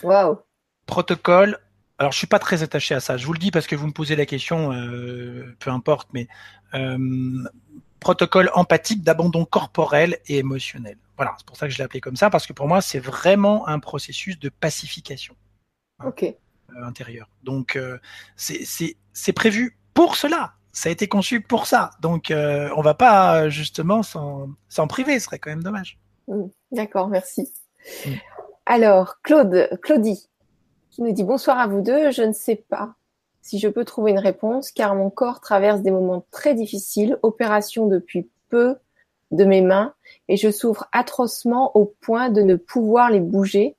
Waouh. 0.03 0.37
Protocole. 0.85 1.59
Alors, 2.01 2.13
je 2.13 2.17
suis 2.17 2.25
pas 2.25 2.39
très 2.39 2.63
attaché 2.63 2.95
à 2.95 2.99
ça. 2.99 3.15
Je 3.15 3.27
vous 3.27 3.33
le 3.33 3.37
dis 3.37 3.51
parce 3.51 3.67
que 3.67 3.75
vous 3.75 3.85
me 3.85 3.91
posez 3.91 4.15
la 4.15 4.25
question, 4.25 4.73
euh, 4.73 5.55
peu 5.59 5.69
importe, 5.69 6.09
mais 6.13 6.27
euh, 6.73 6.97
protocole 7.99 8.49
empathique 8.55 9.03
d'abandon 9.03 9.45
corporel 9.45 10.17
et 10.25 10.39
émotionnel. 10.39 10.97
Voilà, 11.15 11.35
c'est 11.37 11.45
pour 11.45 11.57
ça 11.57 11.67
que 11.67 11.73
je 11.73 11.77
l'ai 11.77 11.83
appelé 11.83 12.01
comme 12.01 12.15
ça, 12.15 12.31
parce 12.31 12.47
que 12.47 12.53
pour 12.53 12.67
moi, 12.67 12.81
c'est 12.81 12.97
vraiment 12.97 13.67
un 13.67 13.77
processus 13.77 14.39
de 14.39 14.49
pacification 14.49 15.35
hein, 15.99 16.11
euh, 16.23 16.33
intérieure. 16.83 17.29
Donc, 17.43 17.75
euh, 17.75 17.99
c'est 18.35 19.33
prévu 19.35 19.77
pour 19.93 20.15
cela. 20.15 20.53
Ça 20.71 20.89
a 20.89 20.91
été 20.91 21.07
conçu 21.07 21.39
pour 21.39 21.67
ça. 21.67 21.91
Donc, 22.01 22.31
euh, 22.31 22.71
on 22.75 22.81
va 22.81 22.95
pas 22.95 23.47
justement 23.49 24.01
s'en 24.01 24.87
priver, 24.89 25.19
ce 25.19 25.25
serait 25.25 25.37
quand 25.37 25.51
même 25.51 25.61
dommage. 25.61 25.99
Mmh, 26.27 26.47
d'accord, 26.71 27.09
merci. 27.09 27.53
Mmh. 28.07 28.09
Alors, 28.65 29.21
Claude, 29.21 29.69
Claudie, 29.83 30.30
qui 30.91 31.01
nous 31.01 31.11
dit 31.11 31.23
bonsoir 31.23 31.57
à 31.57 31.67
vous 31.67 31.81
deux. 31.81 32.11
Je 32.11 32.21
ne 32.21 32.33
sais 32.33 32.55
pas 32.55 32.93
si 33.41 33.57
je 33.57 33.67
peux 33.67 33.85
trouver 33.85 34.11
une 34.11 34.19
réponse, 34.19 34.71
car 34.71 34.93
mon 34.93 35.09
corps 35.09 35.41
traverse 35.41 35.81
des 35.81 35.89
moments 35.89 36.25
très 36.29 36.53
difficiles, 36.53 37.17
opération 37.23 37.87
depuis 37.87 38.29
peu 38.49 38.75
de 39.31 39.45
mes 39.45 39.61
mains, 39.61 39.93
et 40.27 40.37
je 40.37 40.51
souffre 40.51 40.87
atrocement 40.91 41.75
au 41.75 41.85
point 41.85 42.29
de 42.29 42.41
ne 42.41 42.55
pouvoir 42.55 43.09
les 43.09 43.21
bouger, 43.21 43.75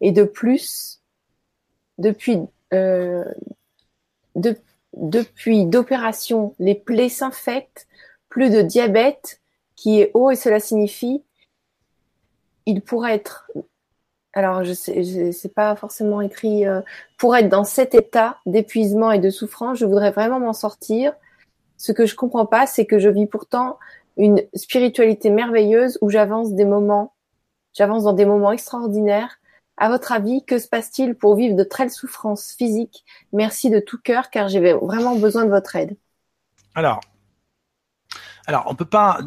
et 0.00 0.12
de 0.12 0.24
plus, 0.24 1.00
depuis 1.96 2.40
euh, 2.74 3.24
de, 4.34 4.56
depuis 4.94 5.64
d'opération, 5.64 6.54
les 6.58 6.74
plaies 6.74 7.08
s'infectent, 7.08 7.86
plus 8.28 8.50
de 8.50 8.60
diabète 8.60 9.40
qui 9.76 10.00
est 10.00 10.10
haut, 10.12 10.30
et 10.30 10.36
cela 10.36 10.60
signifie 10.60 11.22
il 12.66 12.82
pourrait 12.82 13.14
être 13.14 13.48
alors 14.36 14.64
je 14.64 14.74
sais, 14.74 15.32
c'est 15.32 15.54
pas 15.54 15.74
forcément 15.76 16.20
écrit 16.20 16.66
euh, 16.66 16.82
pour 17.16 17.34
être 17.34 17.48
dans 17.48 17.64
cet 17.64 17.94
état 17.94 18.36
d'épuisement 18.44 19.10
et 19.10 19.18
de 19.18 19.30
souffrance, 19.30 19.78
je 19.78 19.86
voudrais 19.86 20.10
vraiment 20.10 20.38
m'en 20.38 20.52
sortir. 20.52 21.14
Ce 21.78 21.90
que 21.90 22.04
je 22.04 22.14
comprends 22.14 22.44
pas, 22.44 22.66
c'est 22.66 22.84
que 22.84 22.98
je 22.98 23.08
vis 23.08 23.26
pourtant 23.26 23.78
une 24.18 24.42
spiritualité 24.52 25.30
merveilleuse 25.30 25.96
où 26.02 26.10
j'avance 26.10 26.52
des 26.52 26.66
moments, 26.66 27.14
j'avance 27.72 28.04
dans 28.04 28.12
des 28.12 28.26
moments 28.26 28.52
extraordinaires. 28.52 29.38
À 29.78 29.88
votre 29.88 30.12
avis, 30.12 30.44
que 30.44 30.58
se 30.58 30.68
passe-t-il 30.68 31.14
pour 31.14 31.34
vivre 31.34 31.56
de 31.56 31.64
telles 31.64 31.90
souffrances 31.90 32.52
physiques? 32.52 33.06
Merci 33.32 33.70
de 33.70 33.80
tout 33.80 33.98
cœur, 33.98 34.28
car 34.28 34.48
j'ai 34.48 34.60
vraiment 34.74 35.16
besoin 35.16 35.46
de 35.46 35.50
votre 35.50 35.76
aide. 35.76 35.96
Alors, 36.74 37.00
alors, 38.48 38.64
on 38.68 38.76
peut 38.76 38.84
pas, 38.84 39.18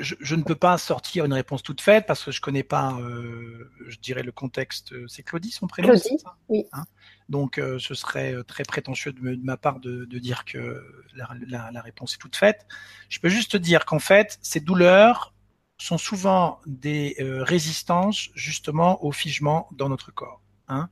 je, 0.00 0.34
ne 0.34 0.42
peux 0.42 0.54
pas 0.54 0.78
sortir 0.78 1.26
une 1.26 1.34
réponse 1.34 1.62
toute 1.62 1.82
faite 1.82 2.06
parce 2.06 2.24
que 2.24 2.30
je 2.30 2.40
connais 2.40 2.62
pas, 2.62 2.94
euh, 2.98 3.70
je 3.86 3.98
dirais 3.98 4.22
le 4.22 4.32
contexte. 4.32 4.94
C'est 5.06 5.22
Claudie 5.22 5.50
son 5.50 5.66
prénom. 5.66 5.88
Claudie, 5.88 6.16
oui. 6.48 6.64
Hein 6.72 6.84
Donc, 7.28 7.58
euh, 7.58 7.78
ce 7.78 7.94
serait 7.94 8.32
euh, 8.32 8.42
très 8.42 8.64
prétentieux 8.64 9.12
de, 9.12 9.38
ma 9.42 9.58
part 9.58 9.80
de, 9.80 10.06
dire 10.18 10.46
que 10.46 10.82
la, 11.14 11.82
réponse 11.82 12.14
est 12.14 12.18
toute 12.18 12.36
faite. 12.36 12.66
Je 13.10 13.20
peux 13.20 13.28
juste 13.28 13.56
dire 13.56 13.84
qu'en 13.84 13.98
fait, 13.98 14.38
ces 14.40 14.60
douleurs 14.60 15.34
sont 15.76 15.98
souvent 15.98 16.60
des 16.64 17.16
résistances 17.18 18.30
justement 18.34 19.04
au 19.04 19.12
figement 19.12 19.68
dans 19.72 19.90
notre 19.90 20.12
corps. 20.12 20.40
Hein. 20.68 20.88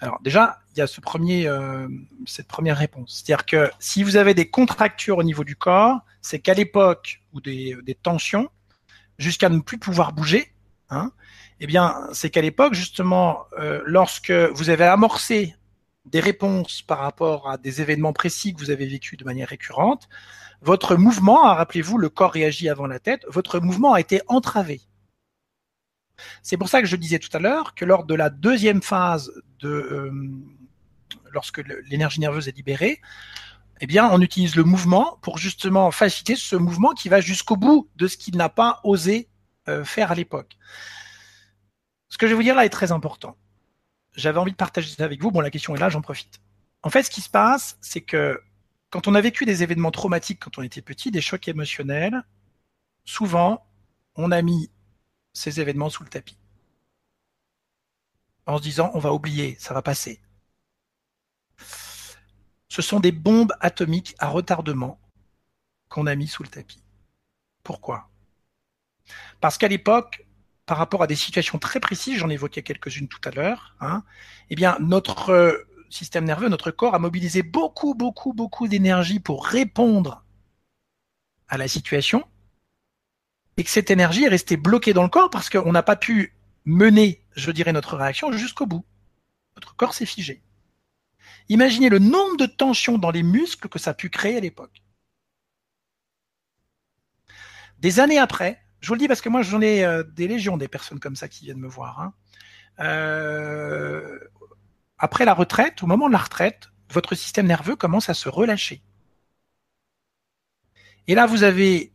Alors 0.00 0.18
déjà, 0.22 0.60
il 0.74 0.78
y 0.78 0.82
a 0.82 0.84
euh, 0.84 1.88
cette 2.26 2.46
première 2.48 2.76
réponse. 2.76 3.22
C'est-à-dire 3.24 3.44
que 3.44 3.70
si 3.78 4.02
vous 4.02 4.16
avez 4.16 4.34
des 4.34 4.48
contractures 4.48 5.18
au 5.18 5.22
niveau 5.22 5.44
du 5.44 5.56
corps, 5.56 5.98
c'est 6.22 6.38
qu'à 6.38 6.54
l'époque 6.54 7.20
ou 7.32 7.40
des, 7.40 7.76
tensions, 8.02 8.48
jusqu'à 9.18 9.48
ne 9.48 9.60
plus 9.60 9.78
pouvoir 9.78 10.12
bouger, 10.12 10.52
hein, 10.88 11.12
eh 11.60 11.66
bien, 11.66 12.08
c'est 12.12 12.30
qu'à 12.30 12.40
l'époque, 12.40 12.74
justement, 12.74 13.44
euh, 13.58 13.82
lorsque 13.84 14.30
vous 14.30 14.70
avez 14.70 14.84
amorcé 14.84 15.54
des 16.06 16.20
réponses 16.20 16.82
par 16.82 16.98
rapport 16.98 17.50
à 17.50 17.58
des 17.58 17.82
événements 17.82 18.14
précis 18.14 18.54
que 18.54 18.58
vous 18.58 18.70
avez 18.70 18.86
vécus 18.86 19.18
de 19.18 19.24
manière 19.24 19.48
récurrente, 19.48 20.08
votre 20.62 20.96
mouvement, 20.96 21.42
rappelez-vous, 21.42 21.98
le 21.98 22.08
corps 22.08 22.32
réagit 22.32 22.68
avant 22.68 22.86
la 22.86 22.98
tête, 22.98 23.24
votre 23.28 23.60
mouvement 23.60 23.92
a 23.92 24.00
été 24.00 24.20
entravé. 24.28 24.80
C'est 26.42 26.56
pour 26.56 26.68
ça 26.68 26.80
que 26.80 26.86
je 26.86 26.96
disais 26.96 27.18
tout 27.18 27.34
à 27.36 27.40
l'heure 27.40 27.74
que 27.74 27.84
lors 27.84 28.04
de 28.04 28.14
la 28.14 28.30
deuxième 28.30 28.82
phase 28.82 29.32
de, 29.60 29.68
euh, 29.68 30.12
lorsque 31.32 31.62
l'énergie 31.88 32.20
nerveuse 32.20 32.48
est 32.48 32.56
libérée, 32.56 33.00
eh 33.80 33.86
bien, 33.86 34.10
on 34.12 34.20
utilise 34.20 34.56
le 34.56 34.64
mouvement 34.64 35.18
pour 35.22 35.38
justement 35.38 35.90
faciliter 35.90 36.36
ce 36.36 36.56
mouvement 36.56 36.92
qui 36.92 37.08
va 37.08 37.20
jusqu'au 37.20 37.56
bout 37.56 37.88
de 37.96 38.08
ce 38.08 38.16
qu'il 38.16 38.36
n'a 38.36 38.50
pas 38.50 38.80
osé 38.84 39.28
euh, 39.68 39.84
faire 39.84 40.10
à 40.12 40.14
l'époque. 40.14 40.56
Ce 42.08 42.18
que 42.18 42.26
je 42.26 42.32
vais 42.32 42.36
vous 42.36 42.42
dire 42.42 42.54
là 42.54 42.64
est 42.64 42.70
très 42.70 42.92
important. 42.92 43.36
J'avais 44.14 44.38
envie 44.38 44.52
de 44.52 44.56
partager 44.56 44.90
ça 44.90 45.04
avec 45.04 45.22
vous. 45.22 45.30
Bon, 45.30 45.40
la 45.40 45.50
question 45.50 45.74
est 45.74 45.78
là, 45.78 45.88
j'en 45.88 46.02
profite. 46.02 46.40
En 46.82 46.90
fait, 46.90 47.04
ce 47.04 47.10
qui 47.10 47.20
se 47.20 47.30
passe, 47.30 47.78
c'est 47.80 48.00
que 48.00 48.40
quand 48.90 49.06
on 49.06 49.14
a 49.14 49.20
vécu 49.20 49.44
des 49.44 49.62
événements 49.62 49.92
traumatiques 49.92 50.40
quand 50.40 50.58
on 50.58 50.62
était 50.62 50.82
petit, 50.82 51.10
des 51.10 51.20
chocs 51.20 51.46
émotionnels, 51.46 52.22
souvent, 53.04 53.64
on 54.16 54.32
a 54.32 54.42
mis 54.42 54.70
ces 55.32 55.60
événements 55.60 55.90
sous 55.90 56.02
le 56.02 56.08
tapis. 56.08 56.38
En 58.46 58.58
se 58.58 58.62
disant, 58.62 58.90
on 58.94 58.98
va 58.98 59.12
oublier, 59.12 59.56
ça 59.58 59.74
va 59.74 59.82
passer. 59.82 60.20
Ce 62.68 62.82
sont 62.82 63.00
des 63.00 63.12
bombes 63.12 63.52
atomiques 63.60 64.14
à 64.18 64.28
retardement 64.28 65.00
qu'on 65.88 66.06
a 66.06 66.14
mis 66.14 66.28
sous 66.28 66.42
le 66.42 66.48
tapis. 66.48 66.82
Pourquoi? 67.62 68.08
Parce 69.40 69.58
qu'à 69.58 69.68
l'époque, 69.68 70.24
par 70.66 70.78
rapport 70.78 71.02
à 71.02 71.06
des 71.06 71.16
situations 71.16 71.58
très 71.58 71.80
précises, 71.80 72.18
j'en 72.18 72.30
évoquais 72.30 72.62
quelques-unes 72.62 73.08
tout 73.08 73.20
à 73.24 73.30
l'heure, 73.30 73.74
hein, 73.80 74.04
eh 74.50 74.54
bien, 74.54 74.76
notre 74.80 75.30
euh, 75.30 75.68
système 75.90 76.24
nerveux, 76.24 76.48
notre 76.48 76.70
corps 76.70 76.94
a 76.94 77.00
mobilisé 77.00 77.42
beaucoup, 77.42 77.94
beaucoup, 77.94 78.32
beaucoup 78.32 78.68
d'énergie 78.68 79.18
pour 79.18 79.44
répondre 79.46 80.24
à 81.48 81.58
la 81.58 81.66
situation, 81.66 82.24
et 83.60 83.62
que 83.62 83.68
cette 83.68 83.90
énergie 83.90 84.24
est 84.24 84.28
restée 84.28 84.56
bloquée 84.56 84.94
dans 84.94 85.02
le 85.02 85.10
corps 85.10 85.28
parce 85.28 85.50
qu'on 85.50 85.70
n'a 85.70 85.82
pas 85.82 85.94
pu 85.94 86.34
mener, 86.64 87.22
je 87.32 87.50
dirais, 87.50 87.74
notre 87.74 87.94
réaction 87.94 88.32
jusqu'au 88.32 88.64
bout. 88.64 88.86
Notre 89.54 89.76
corps 89.76 89.92
s'est 89.92 90.06
figé. 90.06 90.42
Imaginez 91.50 91.90
le 91.90 91.98
nombre 91.98 92.38
de 92.38 92.46
tensions 92.46 92.96
dans 92.96 93.10
les 93.10 93.22
muscles 93.22 93.68
que 93.68 93.78
ça 93.78 93.90
a 93.90 93.94
pu 93.94 94.08
créer 94.08 94.38
à 94.38 94.40
l'époque. 94.40 94.82
Des 97.80 98.00
années 98.00 98.18
après, 98.18 98.62
je 98.80 98.88
vous 98.88 98.94
le 98.94 99.00
dis 99.00 99.08
parce 99.08 99.20
que 99.20 99.28
moi 99.28 99.42
j'en 99.42 99.60
ai 99.60 99.84
euh, 99.84 100.04
des 100.04 100.26
légions 100.26 100.56
des 100.56 100.68
personnes 100.68 100.98
comme 100.98 101.16
ça 101.16 101.28
qui 101.28 101.44
viennent 101.44 101.60
me 101.60 101.68
voir. 101.68 102.00
Hein. 102.00 102.14
Euh, 102.78 104.18
après 104.96 105.26
la 105.26 105.34
retraite, 105.34 105.82
au 105.82 105.86
moment 105.86 106.08
de 106.08 106.14
la 106.14 106.18
retraite, 106.18 106.70
votre 106.88 107.14
système 107.14 107.46
nerveux 107.46 107.76
commence 107.76 108.08
à 108.08 108.14
se 108.14 108.30
relâcher. 108.30 108.80
Et 111.08 111.14
là, 111.14 111.26
vous 111.26 111.42
avez 111.42 111.92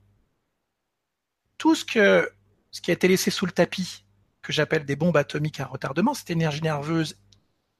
tout 1.57 1.75
ce 1.75 1.85
que 1.85 2.29
ce 2.71 2.81
qui 2.81 2.91
a 2.91 2.93
été 2.93 3.07
laissé 3.07 3.31
sous 3.31 3.45
le 3.45 3.51
tapis, 3.51 4.05
que 4.41 4.51
j'appelle 4.51 4.85
des 4.85 4.95
bombes 4.95 5.17
atomiques 5.17 5.59
à 5.59 5.65
retardement, 5.65 6.13
cette 6.13 6.29
énergie 6.29 6.61
nerveuse 6.61 7.17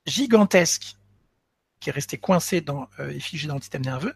gigantesque 0.06 0.96
qui 1.80 1.90
est 1.90 1.94
resté 1.94 2.18
coincé 2.18 2.62
dans, 2.62 2.88
euh, 3.00 3.12
et 3.12 3.20
figé 3.20 3.48
dans 3.48 3.56
le 3.56 3.62
système 3.62 3.84
nerveux, 3.84 4.16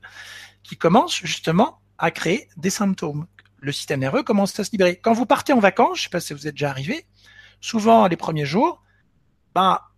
qui 0.64 0.78
commence 0.78 1.18
justement 1.18 1.82
à 1.98 2.12
créer 2.12 2.48
des 2.58 2.70
symptômes. 2.70 3.28
Le 3.60 3.72
système 3.72 4.00
nerveux 4.00 4.24
commence 4.24 4.58
à 4.60 4.64
se 4.64 4.72
libérer. 4.72 4.96
Quand 4.96 5.14
vous 5.14 5.26
partez 5.26 5.54
en 5.54 5.60
vacances, 5.60 5.98
je 5.98 6.02
ne 6.02 6.04
sais 6.06 6.10
pas 6.10 6.20
si 6.22 6.34
vous 6.34 6.48
êtes 6.48 6.56
déjà 6.56 6.70
arrivé, 6.70 7.06
souvent 7.60 8.08
les 8.08 8.16
premiers 8.16 8.46
jours, 8.46 8.82
bah, 9.54 9.92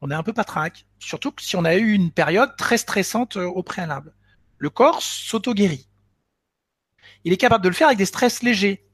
on 0.00 0.10
est 0.10 0.14
un 0.14 0.22
peu 0.22 0.32
patraque. 0.32 0.86
Surtout 0.98 1.32
si 1.38 1.56
on 1.56 1.64
a 1.64 1.76
eu 1.76 1.92
une 1.92 2.10
période 2.10 2.56
très 2.56 2.78
stressante 2.78 3.36
euh, 3.36 3.44
au 3.46 3.62
préalable. 3.62 4.14
Le 4.58 4.70
corps 4.70 5.02
s'auto-guérit. 5.02 5.88
Il 7.24 7.32
est 7.32 7.38
capable 7.38 7.64
de 7.64 7.68
le 7.68 7.74
faire 7.74 7.88
avec 7.88 7.98
des 7.98 8.06
stress 8.06 8.42
légers. 8.42 8.88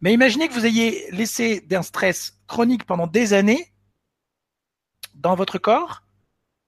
Mais 0.00 0.12
imaginez 0.12 0.48
que 0.48 0.54
vous 0.54 0.66
ayez 0.66 1.10
laissé 1.10 1.60
d'un 1.60 1.82
stress 1.82 2.38
chronique 2.46 2.84
pendant 2.84 3.06
des 3.06 3.32
années 3.32 3.72
dans 5.14 5.34
votre 5.34 5.58
corps 5.58 6.06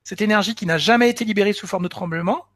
cette 0.08 0.22
énergie 0.22 0.54
qui 0.54 0.64
n'a 0.64 0.78
jamais 0.78 1.10
été 1.10 1.26
libérée 1.26 1.52
sous 1.52 1.66
forme 1.66 1.82
de 1.82 1.88
tremblement, 1.88 2.46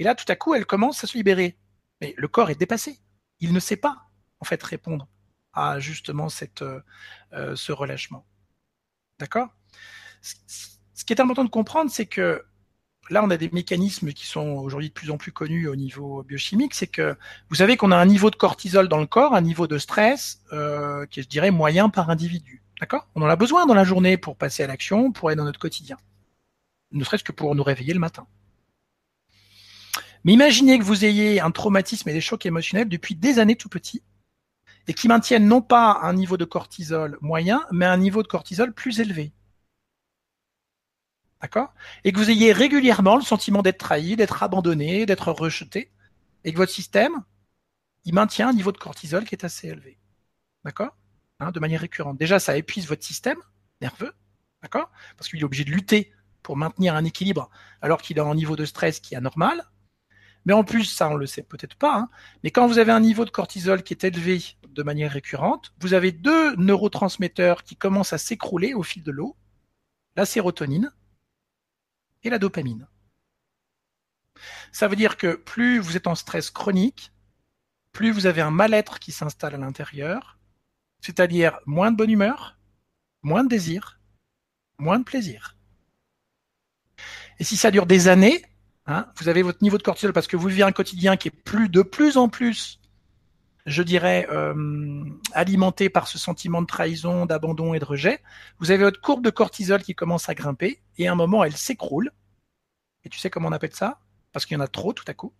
et 0.00 0.02
là, 0.02 0.16
tout 0.16 0.24
à 0.26 0.34
coup, 0.34 0.56
elle 0.56 0.66
commence 0.66 1.04
à 1.04 1.06
se 1.06 1.16
libérer. 1.16 1.56
Mais 2.00 2.12
le 2.16 2.26
corps 2.26 2.50
est 2.50 2.56
dépassé. 2.56 2.98
Il 3.38 3.52
ne 3.52 3.60
sait 3.60 3.76
pas, 3.76 4.08
en 4.40 4.44
fait, 4.44 4.60
répondre 4.60 5.06
à 5.52 5.78
justement 5.78 6.28
cette, 6.28 6.62
euh, 6.62 6.80
euh, 7.34 7.54
ce 7.54 7.70
relâchement. 7.70 8.26
D'accord? 9.20 9.46
Ce 10.22 11.04
qui 11.04 11.12
est 11.12 11.20
important 11.20 11.44
de 11.44 11.50
comprendre, 11.50 11.88
c'est 11.88 12.06
que 12.06 12.44
là, 13.10 13.22
on 13.24 13.30
a 13.30 13.36
des 13.36 13.50
mécanismes 13.50 14.12
qui 14.12 14.26
sont 14.26 14.46
aujourd'hui 14.46 14.88
de 14.88 14.94
plus 14.94 15.10
en 15.10 15.16
plus 15.16 15.32
connus 15.32 15.68
au 15.68 15.76
niveau 15.76 16.22
biochimique. 16.22 16.74
C'est 16.74 16.86
que 16.86 17.16
vous 17.48 17.56
savez 17.56 17.76
qu'on 17.76 17.92
a 17.92 17.96
un 17.96 18.06
niveau 18.06 18.30
de 18.30 18.36
cortisol 18.36 18.88
dans 18.88 18.98
le 18.98 19.06
corps, 19.06 19.34
un 19.34 19.40
niveau 19.40 19.66
de 19.66 19.78
stress 19.78 20.40
euh, 20.52 21.06
qui 21.06 21.20
est, 21.20 21.22
je 21.22 21.28
dirais, 21.28 21.50
moyen 21.50 21.88
par 21.88 22.10
individu. 22.10 22.62
D'accord? 22.80 23.08
On 23.14 23.22
en 23.22 23.26
a 23.26 23.36
besoin 23.36 23.66
dans 23.66 23.74
la 23.74 23.84
journée 23.84 24.16
pour 24.16 24.36
passer 24.36 24.62
à 24.62 24.66
l'action, 24.66 25.12
pour 25.12 25.30
être 25.30 25.38
dans 25.38 25.44
notre 25.44 25.58
quotidien 25.58 25.96
ne 26.92 27.04
serait-ce 27.04 27.24
que 27.24 27.32
pour 27.32 27.54
nous 27.54 27.62
réveiller 27.62 27.92
le 27.92 28.00
matin. 28.00 28.26
Mais 30.24 30.32
imaginez 30.32 30.78
que 30.78 30.84
vous 30.84 31.04
ayez 31.04 31.40
un 31.40 31.50
traumatisme 31.50 32.08
et 32.08 32.12
des 32.12 32.20
chocs 32.20 32.44
émotionnels 32.44 32.88
depuis 32.88 33.14
des 33.14 33.38
années 33.38 33.56
tout 33.56 33.68
petits 33.68 34.02
et 34.86 34.94
qui 34.94 35.06
maintiennent 35.06 35.46
non 35.46 35.60
pas 35.60 36.00
un 36.02 36.14
niveau 36.14 36.36
de 36.36 36.44
cortisol 36.44 37.18
moyen, 37.20 37.62
mais 37.70 37.86
un 37.86 37.98
niveau 37.98 38.22
de 38.22 38.28
cortisol 38.28 38.72
plus 38.72 39.00
élevé. 39.00 39.32
D'accord? 41.40 41.72
Et 42.04 42.12
que 42.12 42.18
vous 42.18 42.30
ayez 42.30 42.52
régulièrement 42.52 43.16
le 43.16 43.22
sentiment 43.22 43.62
d'être 43.62 43.78
trahi, 43.78 44.16
d'être 44.16 44.42
abandonné, 44.42 45.06
d'être 45.06 45.30
rejeté, 45.32 45.92
et 46.44 46.52
que 46.52 46.56
votre 46.56 46.72
système, 46.72 47.22
il 48.04 48.14
maintient 48.14 48.48
un 48.48 48.52
niveau 48.52 48.72
de 48.72 48.78
cortisol 48.78 49.24
qui 49.24 49.34
est 49.34 49.44
assez 49.44 49.68
élevé. 49.68 49.98
D'accord? 50.64 50.96
Hein, 51.40 51.52
De 51.52 51.60
manière 51.60 51.80
récurrente. 51.80 52.18
Déjà, 52.18 52.40
ça 52.40 52.56
épuise 52.56 52.86
votre 52.88 53.04
système 53.04 53.38
nerveux, 53.80 54.12
d'accord? 54.62 54.90
Parce 55.16 55.28
qu'il 55.30 55.40
est 55.40 55.44
obligé 55.44 55.64
de 55.64 55.70
lutter 55.70 56.12
pour 56.42 56.56
maintenir 56.56 56.94
un 56.96 57.04
équilibre 57.04 57.50
alors 57.82 58.02
qu'il 58.02 58.18
a 58.18 58.24
un 58.24 58.34
niveau 58.34 58.56
de 58.56 58.64
stress 58.64 59.00
qui 59.00 59.14
est 59.14 59.18
anormal. 59.18 59.64
Mais 60.46 60.52
en 60.52 60.64
plus, 60.64 60.84
ça 60.84 61.08
on 61.10 61.16
le 61.16 61.26
sait 61.26 61.42
peut-être 61.42 61.76
pas, 61.76 61.96
hein, 61.96 62.08
mais 62.42 62.50
quand 62.50 62.66
vous 62.66 62.78
avez 62.78 62.92
un 62.92 63.00
niveau 63.00 63.24
de 63.24 63.30
cortisol 63.30 63.82
qui 63.82 63.92
est 63.92 64.04
élevé 64.04 64.42
de 64.68 64.82
manière 64.82 65.12
récurrente, 65.12 65.74
vous 65.80 65.94
avez 65.94 66.12
deux 66.12 66.56
neurotransmetteurs 66.56 67.64
qui 67.64 67.76
commencent 67.76 68.12
à 68.12 68.18
s'écrouler 68.18 68.72
au 68.74 68.82
fil 68.82 69.02
de 69.02 69.10
l'eau, 69.10 69.36
la 70.16 70.24
sérotonine 70.26 70.92
et 72.22 72.30
la 72.30 72.38
dopamine. 72.38 72.86
Ça 74.72 74.88
veut 74.88 74.96
dire 74.96 75.16
que 75.16 75.34
plus 75.34 75.78
vous 75.78 75.96
êtes 75.96 76.06
en 76.06 76.14
stress 76.14 76.50
chronique, 76.50 77.12
plus 77.92 78.10
vous 78.10 78.26
avez 78.26 78.40
un 78.40 78.50
mal-être 78.50 78.98
qui 78.98 79.12
s'installe 79.12 79.54
à 79.54 79.58
l'intérieur, 79.58 80.38
c'est-à-dire 81.00 81.58
moins 81.66 81.90
de 81.90 81.96
bonne 81.96 82.10
humeur, 82.10 82.58
moins 83.22 83.44
de 83.44 83.48
désir, 83.48 84.00
moins 84.78 84.98
de 84.98 85.04
plaisir. 85.04 85.56
Et 87.38 87.44
si 87.44 87.56
ça 87.56 87.70
dure 87.70 87.86
des 87.86 88.08
années, 88.08 88.44
hein, 88.86 89.10
vous 89.16 89.28
avez 89.28 89.42
votre 89.42 89.62
niveau 89.62 89.78
de 89.78 89.82
cortisol 89.82 90.12
parce 90.12 90.26
que 90.26 90.36
vous 90.36 90.48
vivez 90.48 90.62
un 90.62 90.72
quotidien 90.72 91.16
qui 91.16 91.28
est 91.28 91.42
plus 91.42 91.68
de 91.68 91.82
plus 91.82 92.16
en 92.16 92.28
plus, 92.28 92.80
je 93.68 93.82
dirais, 93.82 94.26
euh, 94.30 95.04
alimenté 95.32 95.88
par 95.88 96.08
ce 96.08 96.18
sentiment 96.18 96.62
de 96.62 96.66
trahison, 96.66 97.26
d'abandon 97.26 97.74
et 97.74 97.78
de 97.78 97.84
rejet. 97.84 98.20
Vous 98.58 98.70
avez 98.70 98.84
votre 98.84 99.00
courbe 99.00 99.24
de 99.24 99.30
cortisol 99.30 99.82
qui 99.82 99.94
commence 99.94 100.28
à 100.28 100.34
grimper 100.34 100.80
et 100.96 101.08
à 101.08 101.12
un 101.12 101.14
moment 101.14 101.44
elle 101.44 101.56
s'écroule. 101.56 102.10
Et 103.04 103.08
tu 103.08 103.18
sais 103.18 103.30
comment 103.30 103.48
on 103.48 103.52
appelle 103.52 103.74
ça? 103.74 104.00
Parce 104.32 104.46
qu'il 104.46 104.56
y 104.56 104.60
en 104.60 104.64
a 104.64 104.68
trop 104.68 104.92
tout 104.92 105.04
à 105.06 105.14
coup. 105.14 105.32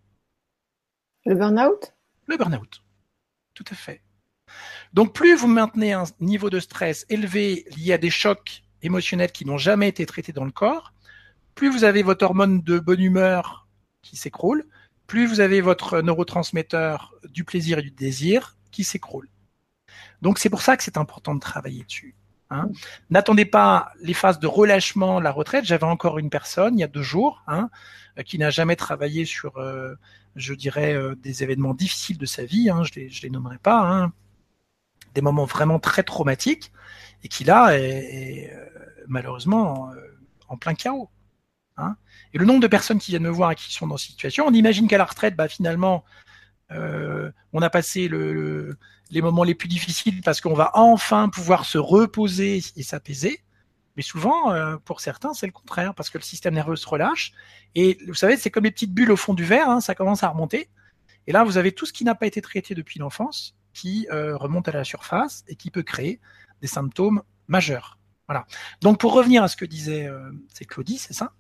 Le 1.25 1.35
burn-out? 1.35 1.95
Le 2.27 2.37
burn-out. 2.37 2.83
Tout 3.55 3.65
à 3.71 3.75
fait. 3.75 4.03
Donc 4.93 5.13
plus 5.13 5.35
vous 5.35 5.49
maintenez 5.49 5.93
un 5.93 6.05
niveau 6.21 6.51
de 6.51 6.61
stress 6.61 7.05
élevé 7.09 7.67
lié 7.77 7.95
à 7.95 7.99
des 7.99 8.11
chocs 8.11 8.63
émotionnels 8.83 9.33
qui 9.33 9.45
n'ont 9.45 9.59
jamais 9.59 9.89
été 9.89 10.07
traités 10.07 10.33
dans 10.33 10.45
le 10.45 10.53
corps, 10.53 10.93
plus 11.55 11.71
vous 11.71 11.85
avez 11.85 12.03
votre 12.03 12.25
hormone 12.25 12.63
de 12.63 12.79
bonne 12.79 13.01
humeur 13.01 13.67
qui 14.03 14.17
s'écroule, 14.17 14.65
plus 15.09 15.26
vous 15.26 15.40
avez 15.40 15.60
votre 15.60 16.01
neurotransmetteur 16.02 17.14
du 17.30 17.43
plaisir 17.43 17.78
et 17.78 17.82
du 17.82 17.90
désir 17.90 18.56
qui 18.70 18.85
s'écroule. 18.85 19.28
Donc 20.22 20.39
c'est 20.39 20.51
pour 20.51 20.62
ça 20.62 20.76
que 20.76 20.85
c'est 20.85 20.98
important 20.98 21.35
de 21.35 21.40
travailler 21.40 21.82
dessus. 21.82 22.14
Hein. 22.51 22.68
N'attendez 23.10 23.47
pas 23.47 23.93
les 24.02 24.14
phases 24.14 24.39
de 24.39 24.47
relâchement, 24.47 25.18
la 25.18 25.32
retraite. 25.32 25.64
J'avais 25.64 25.85
encore 25.85 26.18
une 26.18 26.30
personne 26.30 26.78
il 26.78 26.80
y 26.82 26.85
a 26.85 26.89
deux 26.89 27.02
jours 27.02 27.43
hein, 27.47 27.70
qui 28.26 28.39
n'a 28.39 28.51
jamais 28.51 28.76
travaillé 28.76 29.24
sur, 29.24 29.56
euh, 29.56 29.94
je 30.36 30.55
dirais, 30.55 30.94
euh, 30.94 31.14
des 31.16 31.43
événements 31.43 31.74
difficiles 31.74 32.18
de 32.18 32.26
sa 32.26 32.44
vie. 32.44 32.68
Hein, 32.68 32.82
je 32.85 33.01
les, 33.01 33.10
les 33.22 33.30
nommerai 33.30 33.59
pas. 33.59 34.10
Des 35.14 35.22
moments 35.22 35.47
vraiment 35.47 35.78
très 35.78 36.02
traumatiques 36.02 36.70
et 37.24 37.28
qui 37.28 37.44
là 37.44 37.78
est, 37.78 38.52
euh, 38.52 38.66
malheureusement 39.06 39.90
en 40.48 40.56
plein 40.59 40.74
chaos. 40.74 41.09
Hein. 41.79 41.97
et 42.35 42.39
le 42.39 42.45
nombre 42.45 42.61
de 42.61 42.67
personnes 42.67 42.99
qui 42.99 43.13
viennent 43.13 43.23
me 43.23 43.31
voir 43.31 43.53
et 43.53 43.55
qui 43.55 43.73
sont 43.73 43.87
dans 43.87 43.97
cette 43.97 44.11
situation, 44.11 44.47
on 44.47 44.53
imagine 44.53 44.89
qu'à 44.89 44.99
la 44.99 45.05
retraite, 45.05 45.37
bah, 45.37 45.49
finalement, 45.49 46.05
euh, 46.73 47.31
on 47.53 47.63
a 47.63 47.71
passé 47.71 48.09
le, 48.09 48.77
les 49.11 49.23
moments 49.23 49.45
les 49.45 49.55
plus 49.55 49.69
difficiles 49.69 50.21
parce 50.23 50.41
qu'on 50.41 50.55
va 50.55 50.71
enfin 50.75 51.29
pouvoir 51.29 51.65
se 51.65 51.79
reposer 51.79 52.63
et 52.77 52.83
s'apaiser. 52.83 53.41
Mais 53.97 54.03
souvent, 54.03 54.53
euh, 54.53 54.77
pour 54.85 55.01
certains, 55.01 55.35
c'est 55.35 55.47
le 55.47 55.53
contraire 55.53 55.95
parce 55.95 56.11
que 56.11 56.19
le 56.19 56.23
système 56.23 56.55
nerveux 56.55 56.77
se 56.77 56.87
relâche. 56.87 57.33
Et 57.75 57.99
vous 58.07 58.15
savez, 58.15 58.37
c'est 58.37 58.51
comme 58.51 58.65
les 58.65 58.71
petites 58.71 58.93
bulles 58.93 59.11
au 59.11 59.17
fond 59.17 59.35
du 59.35 59.45
verre, 59.45 59.69
hein, 59.69 59.81
ça 59.81 59.95
commence 59.95 60.23
à 60.23 60.29
remonter. 60.29 60.69
Et 61.27 61.33
là, 61.33 61.45
vous 61.45 61.59
avez 61.59 61.73
tout 61.73 61.85
ce 61.85 61.93
qui 61.93 62.05
n'a 62.05 62.15
pas 62.15 62.27
été 62.27 62.41
traité 62.41 62.75
depuis 62.75 63.01
l'enfance 63.01 63.57
qui 63.73 64.07
euh, 64.13 64.37
remonte 64.37 64.69
à 64.69 64.73
la 64.73 64.85
surface 64.85 65.45
et 65.49 65.57
qui 65.57 65.71
peut 65.71 65.83
créer 65.83 66.21
des 66.63 66.69
symptômes 66.69 67.23
majeurs. 67.49 67.99
Voilà. 68.29 68.47
Donc 68.83 69.01
pour 69.01 69.15
revenir 69.15 69.43
à 69.43 69.49
ce 69.49 69.57
que 69.57 69.65
disait 69.65 70.09
Claudie, 70.69 70.99
c'est 70.99 71.15
ça? 71.15 71.33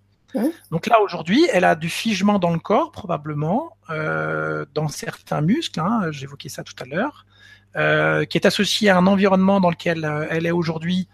Donc 0.70 0.86
là 0.86 1.00
aujourd'hui, 1.00 1.46
elle 1.52 1.64
a 1.64 1.74
du 1.74 1.88
figement 1.88 2.38
dans 2.38 2.50
le 2.50 2.58
corps 2.58 2.92
probablement, 2.92 3.76
euh, 3.90 4.66
dans 4.74 4.88
certains 4.88 5.40
muscles. 5.40 5.80
Hein, 5.80 6.10
J'évoquais 6.10 6.48
ça 6.48 6.64
tout 6.64 6.74
à 6.80 6.84
l'heure, 6.84 7.26
euh, 7.76 8.24
qui 8.24 8.36
est 8.36 8.46
associé 8.46 8.90
à 8.90 8.98
un 8.98 9.06
environnement 9.06 9.60
dans 9.60 9.70
lequel 9.70 10.04
euh, 10.04 10.26
elle 10.30 10.46
est 10.46 10.50
aujourd'hui, 10.50 11.08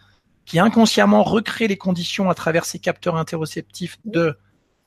qui 0.45 0.59
inconsciemment 0.59 1.23
recrée 1.23 1.69
les 1.69 1.77
conditions 1.77 2.29
à 2.29 2.35
travers 2.35 2.65
ses 2.65 2.79
capteurs 2.79 3.17
interoceptifs 3.17 3.99
de 4.05 4.37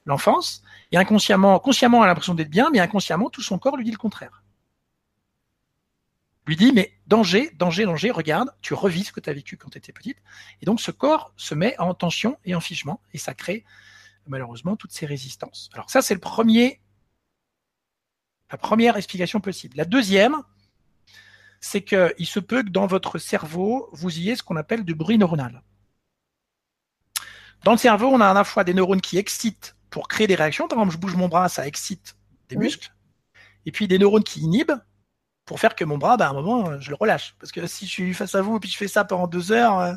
l'enfance, 0.06 0.62
et 0.92 0.98
inconsciemment, 0.98 1.60
consciemment, 1.60 2.00
elle 2.00 2.06
a 2.06 2.08
l'impression 2.08 2.34
d'être 2.34 2.50
bien, 2.50 2.70
mais 2.72 2.80
inconsciemment, 2.80 3.30
tout 3.30 3.42
son 3.42 3.58
corps 3.58 3.78
lui 3.78 3.86
dit 3.86 3.92
le 3.92 3.98
contraire 3.98 4.44
lui 6.48 6.56
dit 6.56 6.72
mais 6.72 6.94
danger, 7.08 7.52
danger, 7.56 7.84
danger, 7.84 8.10
regarde, 8.10 8.52
tu 8.62 8.74
revis 8.74 9.04
ce 9.04 9.12
que 9.12 9.20
tu 9.20 9.30
as 9.30 9.34
vécu 9.34 9.58
quand 9.58 9.70
tu 9.70 9.78
étais 9.78 9.92
petite. 9.92 10.18
Et 10.62 10.66
donc 10.66 10.80
ce 10.80 10.92
corps 10.92 11.34
se 11.36 11.54
met 11.54 11.78
en 11.78 11.94
tension 11.94 12.38
et 12.46 12.56
en 12.56 12.62
figement 12.62 13.02
et 13.14 13.18
ça 13.18 13.34
crée 13.34 13.66
malheureusement 14.30 14.76
toutes 14.76 14.92
ces 14.92 15.06
résistances. 15.06 15.70
Alors 15.74 15.90
ça 15.90 16.02
c'est 16.02 16.14
le 16.14 16.20
premier 16.20 16.82
la 18.52 18.58
première 18.58 18.98
explication 18.98 19.40
possible. 19.40 19.76
La 19.78 19.86
deuxième, 19.86 20.38
c'est 21.60 21.84
qu'il 21.84 22.26
se 22.26 22.40
peut 22.40 22.64
que 22.64 22.70
dans 22.70 22.88
votre 22.88 23.18
cerveau, 23.18 23.90
vous 23.92 24.18
ayez 24.18 24.36
ce 24.36 24.44
qu'on 24.44 24.56
appelle 24.56 24.84
du 24.84 24.96
bruit 24.96 25.18
neuronal. 25.18 25.64
Dans 27.64 27.72
le 27.72 27.78
cerveau, 27.78 28.08
on 28.08 28.22
a 28.22 28.28
à 28.28 28.34
la 28.34 28.44
fois 28.44 28.64
des 28.64 28.74
neurones 28.74 29.02
qui 29.02 29.18
excitent 29.18 29.76
pour 29.90 30.08
créer 30.08 30.28
des 30.28 30.36
réactions. 30.36 30.68
Par 30.68 30.78
exemple, 30.78 30.94
je 30.94 30.98
bouge 30.98 31.16
mon 31.16 31.28
bras, 31.28 31.50
ça 31.50 31.68
excite 31.68 32.16
des 32.50 32.56
muscles. 32.56 32.94
Et 33.66 33.72
puis 33.72 33.88
des 33.88 34.00
neurones 34.00 34.24
qui 34.24 34.42
inhibent 34.42 34.80
pour 35.44 35.60
faire 35.60 35.76
que 35.76 35.84
mon 35.84 35.98
bras, 35.98 36.18
bah, 36.18 36.28
à 36.28 36.30
un 36.30 36.34
moment, 36.34 36.80
je 36.80 36.90
le 36.90 36.96
relâche. 36.96 37.36
Parce 37.40 37.52
que 37.52 37.66
si 37.68 37.86
je 37.86 37.92
suis 37.92 38.14
face 38.14 38.36
à 38.36 38.42
vous 38.42 38.58
et 38.58 38.60
puis 38.60 38.70
je 38.70 38.78
fais 38.78 38.88
ça 38.88 39.04
pendant 39.06 39.28
deux 39.28 39.52
heures, 39.52 39.80
euh, 39.80 39.94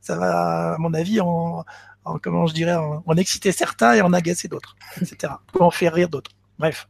ça 0.00 0.16
va, 0.16 0.74
à 0.74 0.78
mon 0.78 0.92
avis, 0.92 1.20
en, 1.20 1.64
en 2.04 2.18
comment 2.18 2.46
je 2.46 2.54
dirais, 2.54 2.74
en, 2.74 3.16
exciter 3.16 3.52
certains 3.52 3.94
et 3.94 4.02
en 4.02 4.12
agacer 4.12 4.48
d'autres, 4.48 4.76
etc. 5.00 5.34
Ou 5.54 5.64
en 5.64 5.70
faire 5.70 5.94
rire 5.94 6.08
d'autres. 6.08 6.32
Bref. 6.58 6.88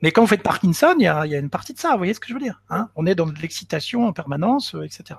Mais 0.00 0.12
quand 0.12 0.20
vous 0.20 0.28
faites 0.28 0.42
Parkinson, 0.42 0.94
il 0.98 1.04
y 1.04 1.08
a, 1.08 1.26
y 1.26 1.34
a, 1.34 1.38
une 1.38 1.50
partie 1.50 1.74
de 1.74 1.78
ça, 1.78 1.92
vous 1.92 1.98
voyez 1.98 2.14
ce 2.14 2.20
que 2.20 2.28
je 2.28 2.34
veux 2.34 2.40
dire 2.40 2.62
hein 2.70 2.88
On 2.94 3.04
est 3.06 3.14
dans 3.14 3.26
de 3.26 3.38
l'excitation 3.40 4.06
en 4.06 4.12
permanence, 4.12 4.74
euh, 4.74 4.84
etc. 4.84 5.18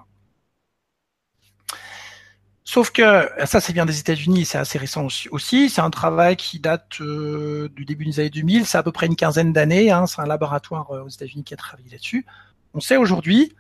Sauf 2.72 2.92
que 2.92 3.28
ça, 3.46 3.60
c'est 3.62 3.74
bien 3.74 3.88
des 3.88 4.00
États-Unis, 4.00 4.46
c'est 4.46 4.60
assez 4.60 4.78
récent 4.78 5.08
aussi. 5.32 5.72
C'est 5.72 5.82
un 5.82 5.90
travail 5.90 6.36
qui 6.36 6.60
date 6.60 7.02
euh, 7.02 7.68
du 7.70 7.84
début 7.84 8.06
des 8.06 8.20
années 8.20 8.30
2000. 8.30 8.68
C'est 8.68 8.78
à 8.78 8.84
peu 8.84 8.92
près 8.92 9.08
une 9.08 9.16
quinzaine 9.16 9.52
d'années. 9.52 9.90
Hein. 9.90 10.06
C'est 10.06 10.22
un 10.22 10.28
laboratoire 10.28 10.92
euh, 10.92 11.02
aux 11.02 11.10
États-Unis 11.10 11.44
qui 11.44 11.56
a 11.56 11.58
travaillé 11.58 11.90
là-dessus. 11.90 12.28
On 12.76 12.80
sait 12.80 12.96
aujourd'hui 12.96 13.56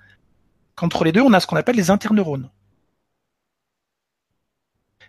qu'entre 0.75 1.03
les 1.05 1.11
deux, 1.11 1.21
on 1.21 1.33
a 1.33 1.39
ce 1.39 1.47
qu'on 1.47 1.55
appelle 1.55 1.75
les 1.75 1.89
interneurones. 1.89 2.51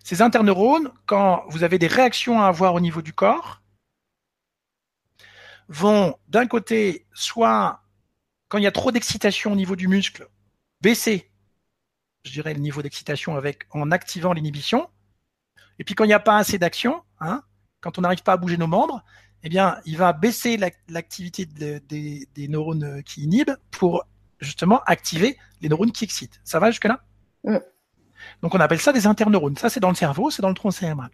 Ces 0.04 0.22
interneurones, 0.22 0.92
quand 1.06 1.44
vous 1.48 1.62
avez 1.62 1.78
des 1.78 1.86
réactions 1.86 2.40
à 2.40 2.46
avoir 2.46 2.74
au 2.74 2.80
niveau 2.80 3.02
du 3.02 3.12
corps, 3.12 3.62
vont 5.68 6.16
d'un 6.28 6.46
côté, 6.46 7.06
soit 7.12 7.82
quand 8.48 8.58
il 8.58 8.64
y 8.64 8.66
a 8.66 8.72
trop 8.72 8.90
d'excitation 8.90 9.52
au 9.52 9.56
niveau 9.56 9.76
du 9.76 9.86
muscle, 9.86 10.28
baisser 10.80 11.30
je 12.24 12.32
dirais, 12.32 12.54
le 12.54 12.60
niveau 12.60 12.82
d'excitation 12.82 13.36
avec 13.36 13.66
en 13.70 13.90
activant 13.90 14.32
l'inhibition. 14.32 14.88
Et 15.78 15.84
puis 15.84 15.94
quand 15.94 16.04
il 16.04 16.08
n'y 16.08 16.14
a 16.14 16.20
pas 16.20 16.36
assez 16.36 16.58
d'action, 16.58 17.02
hein, 17.20 17.42
quand 17.80 17.98
on 17.98 18.02
n'arrive 18.02 18.22
pas 18.22 18.32
à 18.32 18.36
bouger 18.36 18.56
nos 18.56 18.66
membres, 18.66 19.02
eh 19.42 19.48
bien, 19.48 19.80
il 19.86 19.96
va 19.96 20.12
baisser 20.12 20.58
l'activité 20.88 21.46
des, 21.46 22.48
neurones 22.48 23.02
qui 23.04 23.22
inhibent 23.22 23.56
pour 23.70 24.04
justement 24.38 24.82
activer 24.84 25.38
les 25.62 25.70
neurones 25.70 25.92
qui 25.92 26.04
excitent. 26.04 26.40
Ça 26.44 26.58
va 26.58 26.70
jusque-là? 26.70 27.02
Donc 28.42 28.54
on 28.54 28.60
appelle 28.60 28.80
ça 28.80 28.92
des 28.92 29.06
interneurones. 29.06 29.56
Ça, 29.56 29.68
c'est 29.68 29.80
dans 29.80 29.90
le 29.90 29.94
cerveau, 29.94 30.30
c'est 30.30 30.42
dans 30.42 30.48
le 30.48 30.54
tronc 30.54 30.70
cérébral. 30.70 31.10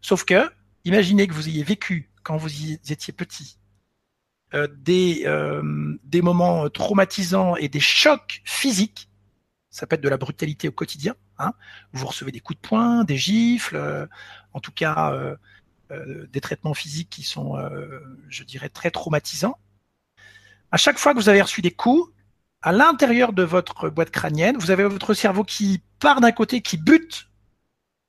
Sauf 0.00 0.24
que, 0.24 0.50
imaginez 0.84 1.26
que 1.26 1.34
vous 1.34 1.48
ayez 1.48 1.64
vécu, 1.64 2.10
quand 2.22 2.36
vous 2.36 2.50
étiez 2.90 3.12
petit, 3.12 3.58
euh, 4.54 4.68
des, 4.78 5.24
euh, 5.26 5.98
des 6.04 6.22
moments 6.22 6.68
traumatisants 6.70 7.56
et 7.56 7.68
des 7.68 7.80
chocs 7.80 8.42
physiques 8.44 9.08
ça 9.68 9.86
peut 9.86 9.96
être 9.96 10.02
de 10.02 10.08
la 10.08 10.16
brutalité 10.16 10.68
au 10.68 10.72
quotidien. 10.72 11.14
Hein. 11.38 11.52
Vous 11.92 12.06
recevez 12.06 12.32
des 12.32 12.40
coups 12.40 12.58
de 12.58 12.66
poing, 12.66 13.04
des 13.04 13.18
gifles, 13.18 13.76
euh, 13.76 14.06
en 14.54 14.60
tout 14.60 14.72
cas 14.72 15.14
des 16.32 16.40
traitements 16.40 16.72
physiques 16.72 17.10
qui 17.10 17.22
sont, 17.22 17.56
je 18.28 18.42
dirais, 18.42 18.70
très 18.70 18.90
traumatisants. 18.90 19.58
À 20.72 20.78
chaque 20.78 20.98
fois 20.98 21.12
que 21.12 21.18
vous 21.18 21.28
avez 21.28 21.42
reçu 21.42 21.60
des 21.60 21.70
coups, 21.70 22.10
à 22.66 22.72
l'intérieur 22.72 23.32
de 23.32 23.44
votre 23.44 23.90
boîte 23.90 24.10
crânienne, 24.10 24.56
vous 24.56 24.72
avez 24.72 24.82
votre 24.82 25.14
cerveau 25.14 25.44
qui 25.44 25.84
part 26.00 26.20
d'un 26.20 26.32
côté, 26.32 26.62
qui 26.62 26.76
bute 26.76 27.28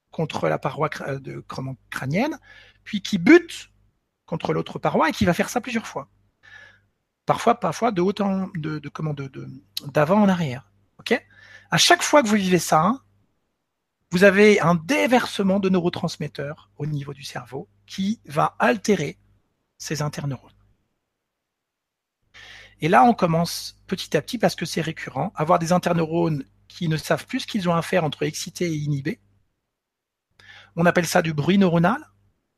contre 0.09 0.49
la 0.49 0.57
paroi 0.57 0.89
de 0.89 1.45
crânienne, 1.91 2.39
puis 2.83 3.03
qui 3.03 3.19
bute 3.19 3.69
contre 4.25 4.53
l'autre 4.53 4.79
paroi 4.79 5.09
et 5.09 5.11
qui 5.11 5.25
va 5.25 5.35
faire 5.35 5.49
ça 5.49 5.61
plusieurs 5.61 5.85
fois. 5.85 6.09
Parfois, 7.27 7.59
parfois 7.59 7.91
de 7.91 8.01
haut 8.01 8.19
en 8.19 8.49
de, 8.55 8.79
de 8.79 8.89
comment 8.89 9.13
d'avant 9.85 10.23
en 10.23 10.27
arrière. 10.27 10.71
Ok? 10.97 11.23
À 11.69 11.77
chaque 11.77 12.01
fois 12.01 12.23
que 12.23 12.27
vous 12.27 12.35
vivez 12.35 12.57
ça, 12.57 13.03
vous 14.09 14.23
avez 14.23 14.59
un 14.59 14.73
déversement 14.73 15.59
de 15.59 15.69
neurotransmetteurs 15.69 16.71
au 16.77 16.87
niveau 16.87 17.13
du 17.13 17.23
cerveau 17.23 17.69
qui 17.85 18.21
va 18.25 18.55
altérer 18.57 19.19
ces 19.77 20.01
interneurones. 20.01 20.56
Et 22.81 22.89
là, 22.89 23.03
on 23.03 23.13
commence 23.13 23.77
petit 23.87 24.15
à 24.15 24.21
petit, 24.21 24.37
parce 24.37 24.55
que 24.55 24.65
c'est 24.65 24.81
récurrent, 24.81 25.31
à 25.35 25.41
avoir 25.41 25.59
des 25.59 25.71
interneurones 25.71 26.43
qui 26.67 26.87
ne 26.89 26.97
savent 26.97 27.25
plus 27.25 27.41
ce 27.41 27.47
qu'ils 27.47 27.69
ont 27.69 27.75
à 27.75 27.81
faire 27.81 28.03
entre 28.03 28.23
excité 28.23 28.65
et 28.65 28.75
inhibé. 28.75 29.19
On 30.75 30.85
appelle 30.85 31.07
ça 31.07 31.21
du 31.21 31.33
bruit 31.33 31.57
neuronal, 31.57 31.97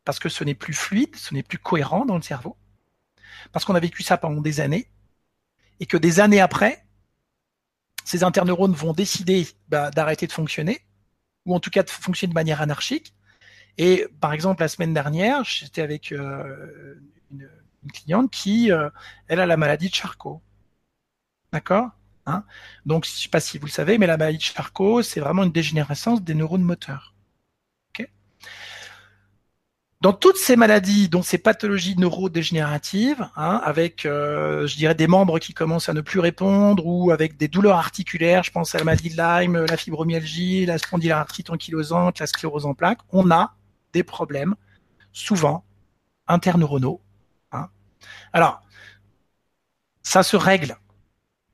parce 0.03 0.19
que 0.19 0.29
ce 0.29 0.43
n'est 0.43 0.55
plus 0.55 0.73
fluide, 0.73 1.15
ce 1.15 1.33
n'est 1.33 1.43
plus 1.43 1.57
cohérent 1.57 2.05
dans 2.05 2.15
le 2.15 2.21
cerveau, 2.21 2.57
parce 3.51 3.63
qu'on 3.63 3.75
a 3.75 3.79
vécu 3.79 4.03
ça 4.03 4.17
pendant 4.17 4.41
des 4.41 4.59
années, 4.59 4.89
et 5.79 5.85
que 5.85 5.97
des 5.97 6.19
années 6.19 6.41
après, 6.41 6.85
ces 8.03 8.23
interneurones 8.23 8.73
vont 8.73 8.91
décider 8.91 9.47
bah, 9.69 9.91
d'arrêter 9.91 10.27
de 10.27 10.31
fonctionner, 10.31 10.81
ou 11.45 11.55
en 11.55 11.59
tout 11.59 11.69
cas 11.69 11.83
de 11.83 11.89
fonctionner 11.89 12.31
de 12.31 12.35
manière 12.35 12.61
anarchique. 12.61 13.13
Et 13.77 14.07
par 14.19 14.33
exemple, 14.33 14.61
la 14.61 14.67
semaine 14.67 14.93
dernière, 14.93 15.43
j'étais 15.45 15.81
avec 15.81 16.11
euh, 16.11 16.95
une, 17.31 17.49
cliente 17.93 18.31
qui, 18.31 18.71
euh, 18.71 18.89
a 19.29 19.35
la 19.35 19.57
maladie 19.57 19.89
de 19.89 19.95
Charcot. 19.95 20.41
D'accord? 21.53 21.89
Hein? 22.25 22.43
Donc, 22.85 23.05
je 23.05 23.11
ne 23.11 23.15
sais 23.15 23.29
pas 23.29 23.39
si 23.39 23.57
vous 23.57 23.65
le 23.65 23.71
savez, 23.71 23.97
mais 23.97 24.07
la 24.07 24.17
maladie 24.17 24.37
de 24.37 24.43
Charcot, 24.43 25.01
c'est 25.01 25.19
vraiment 25.19 25.43
une 25.43 25.51
dégénérescence 25.51 26.21
des 26.23 26.35
neurones 26.35 26.63
moteurs 26.63 27.13
dans 30.01 30.13
toutes 30.13 30.37
ces 30.37 30.55
maladies, 30.55 31.09
dont 31.09 31.21
ces 31.21 31.37
pathologies 31.37 31.97
neurodégénératives, 31.97 33.27
hein, 33.35 33.59
avec, 33.65 34.05
euh, 34.05 34.65
je 34.65 34.77
dirais, 34.77 34.95
des 34.95 35.07
membres 35.07 35.39
qui 35.39 35.53
commencent 35.53 35.89
à 35.89 35.93
ne 35.93 35.99
plus 35.99 36.21
répondre 36.21 36.85
ou 36.85 37.11
avec 37.11 37.35
des 37.35 37.49
douleurs 37.49 37.77
articulaires, 37.77 38.43
je 38.43 38.51
pense 38.51 38.73
à 38.75 38.77
la 38.77 38.85
maladie 38.85 39.09
de 39.09 39.17
Lyme, 39.17 39.65
la 39.65 39.75
fibromyalgie, 39.75 40.65
la 40.65 40.77
spondylarthrite 40.77 41.49
ankylosante, 41.49 42.19
la 42.19 42.27
sclérose 42.27 42.65
en 42.65 42.73
plaques, 42.73 42.99
on 43.11 43.29
a 43.29 43.55
des 43.91 44.03
problèmes, 44.03 44.55
souvent, 45.11 45.65
interneuronaux. 46.27 47.01
Alors, 48.33 48.61
ça 50.03 50.23
se 50.23 50.37
règle, 50.37 50.77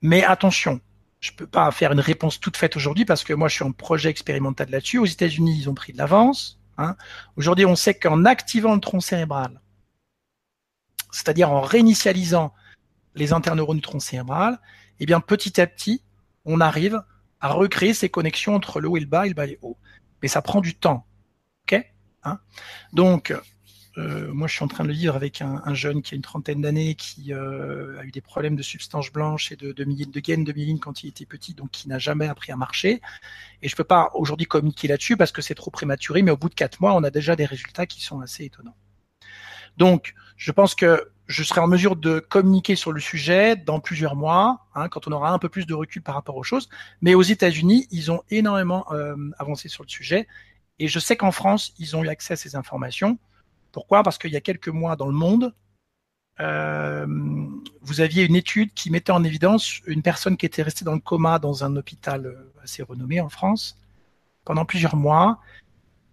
mais 0.02 0.24
attention, 0.24 0.80
je 1.20 1.32
peux 1.32 1.48
pas 1.48 1.72
faire 1.72 1.92
une 1.92 2.00
réponse 2.00 2.40
toute 2.40 2.58
faite 2.58 2.76
aujourd'hui 2.76 3.06
parce 3.06 3.24
que 3.24 3.34
moi, 3.34 3.48
je 3.48 3.56
suis 3.56 3.64
en 3.64 3.72
projet 3.72 4.10
expérimental 4.10 4.70
là-dessus. 4.70 5.00
Aux 5.00 5.06
États-Unis, 5.06 5.58
ils 5.60 5.70
ont 5.70 5.74
pris 5.74 5.94
de 5.94 5.98
l'avance. 5.98 6.60
Hein. 6.78 6.96
Aujourd'hui, 7.36 7.66
on 7.66 7.76
sait 7.76 7.98
qu'en 7.98 8.26
activant 8.26 8.76
le 8.76 8.82
tronc 8.82 9.00
cérébral, 9.00 9.62
c'est-à-dire 11.12 11.52
en 11.52 11.62
réinitialisant 11.62 12.54
les 13.16 13.34
interneurones 13.34 13.78
du 13.78 13.82
tronc 13.82 14.00
cérébral, 14.00 14.60
eh 15.00 15.06
bien 15.06 15.22
petit 15.22 15.60
à 15.60 15.68
petit, 15.68 16.04
on 16.44 16.62
arrive 16.62 17.02
à 17.40 17.50
recréer 17.50 17.94
ces 17.94 18.10
connexions 18.10 18.56
entre 18.56 18.80
le 18.80 18.90
haut 18.90 18.98
et 18.98 19.02
le 19.02 19.06
bas 19.06 19.26
et 19.26 19.30
le 19.30 19.36
bas 19.36 19.46
et 19.46 19.52
le 19.52 19.60
haut. 19.62 19.78
Mais 20.22 20.28
ça 20.28 20.42
prend 20.42 20.62
du 20.62 20.76
temps. 20.76 21.06
hein 22.24 22.40
Donc, 22.94 23.34
euh, 23.98 24.34
moi, 24.34 24.48
je 24.48 24.54
suis 24.54 24.64
en 24.64 24.68
train 24.68 24.84
de 24.84 24.90
le 24.90 24.94
vivre 24.94 25.16
avec 25.16 25.42
un, 25.42 25.62
un 25.64 25.74
jeune 25.74 26.02
qui 26.02 26.14
a 26.14 26.18
une 26.18 26.22
trentaine 26.22 26.62
d'années, 26.62 26.96
qui 26.96 27.34
euh, 27.34 28.00
a 28.00 28.04
eu 28.04 28.12
des 28.12 28.22
problèmes 28.22 28.56
de 28.56 28.64
substances 28.64 29.12
blanches 29.12 29.52
et 29.52 29.56
de, 29.56 29.72
de, 29.72 29.84
de 29.84 30.20
gaines 30.20 30.44
de 30.44 30.52
myéline 30.52 30.80
quand 30.80 31.04
il 31.04 31.08
était 31.08 31.26
petit, 31.26 31.54
donc 31.54 31.72
qui 31.72 31.88
n'a 31.88 32.00
jamais 32.00 32.28
appris 32.28 32.52
à 32.52 32.58
marcher. 32.58 33.02
Et 33.62 33.70
je 33.70 33.76
peux 33.76 33.84
pas 33.86 34.12
aujourd'hui 34.14 34.48
communiquer 34.48 34.88
là-dessus 34.88 35.16
parce 35.16 35.32
que 35.32 35.42
c'est 35.42 35.56
trop 35.56 35.72
prématuré, 35.72 36.22
mais 36.22 36.32
au 36.32 36.38
bout 36.38 36.50
de 36.50 36.56
quatre 36.56 36.82
mois, 36.82 36.94
on 36.94 37.04
a 37.04 37.12
déjà 37.12 37.36
des 37.36 37.46
résultats 37.46 37.86
qui 37.86 38.04
sont 38.04 38.20
assez 38.20 38.46
étonnants. 38.46 38.76
Donc, 39.78 40.14
je 40.38 40.52
pense 40.52 40.76
que 40.76 41.12
je 41.28 41.44
serai 41.44 41.62
en 41.62 41.68
mesure 41.68 41.96
de 41.96 42.20
communiquer 42.20 42.76
sur 42.76 42.92
le 42.92 43.00
sujet 43.00 43.56
dans 43.56 43.80
plusieurs 43.80 44.16
mois, 44.16 44.68
hein, 44.76 44.90
quand 44.90 45.08
on 45.08 45.12
aura 45.12 45.32
un 45.32 45.40
peu 45.40 45.50
plus 45.50 45.66
de 45.66 45.74
recul 45.74 46.02
par 46.02 46.16
rapport 46.16 46.36
aux 46.36 46.44
choses. 46.44 46.70
Mais 47.02 47.16
aux 47.16 47.24
États-Unis, 47.24 47.88
ils 47.92 48.12
ont 48.12 48.22
énormément 48.30 48.86
euh, 48.92 49.16
avancé 49.40 49.68
sur 49.70 49.84
le 49.84 49.90
sujet, 49.90 50.28
et 50.80 50.88
je 50.88 51.00
sais 51.00 51.16
qu'en 51.16 51.32
France, 51.32 51.74
ils 51.80 51.96
ont 51.96 52.04
eu 52.04 52.10
accès 52.10 52.34
à 52.34 52.38
ces 52.38 52.56
informations. 52.56 53.18
Pourquoi? 53.76 54.04
Parce 54.04 54.18
qu'il 54.18 54.32
y 54.32 54.38
a 54.38 54.42
quelques 54.42 54.70
mois 54.70 54.96
dans 54.96 55.06
le 55.06 55.12
monde, 55.12 55.54
euh, 56.40 57.06
vous 57.82 58.00
aviez 58.00 58.24
une 58.24 58.38
étude 58.38 58.74
qui 58.74 58.90
mettait 58.90 59.12
en 59.12 59.22
évidence 59.22 59.82
une 59.86 60.02
personne 60.02 60.38
qui 60.38 60.46
était 60.46 60.62
restée 60.62 60.86
dans 60.86 60.94
le 60.94 61.02
coma 61.02 61.40
dans 61.40 61.66
un 61.66 61.76
hôpital 61.76 62.26
euh, 62.26 62.54
assez 62.64 62.84
renommé 62.84 63.20
en 63.20 63.28
France 63.28 63.78
pendant 64.46 64.64
plusieurs 64.64 64.96
mois, 64.96 65.42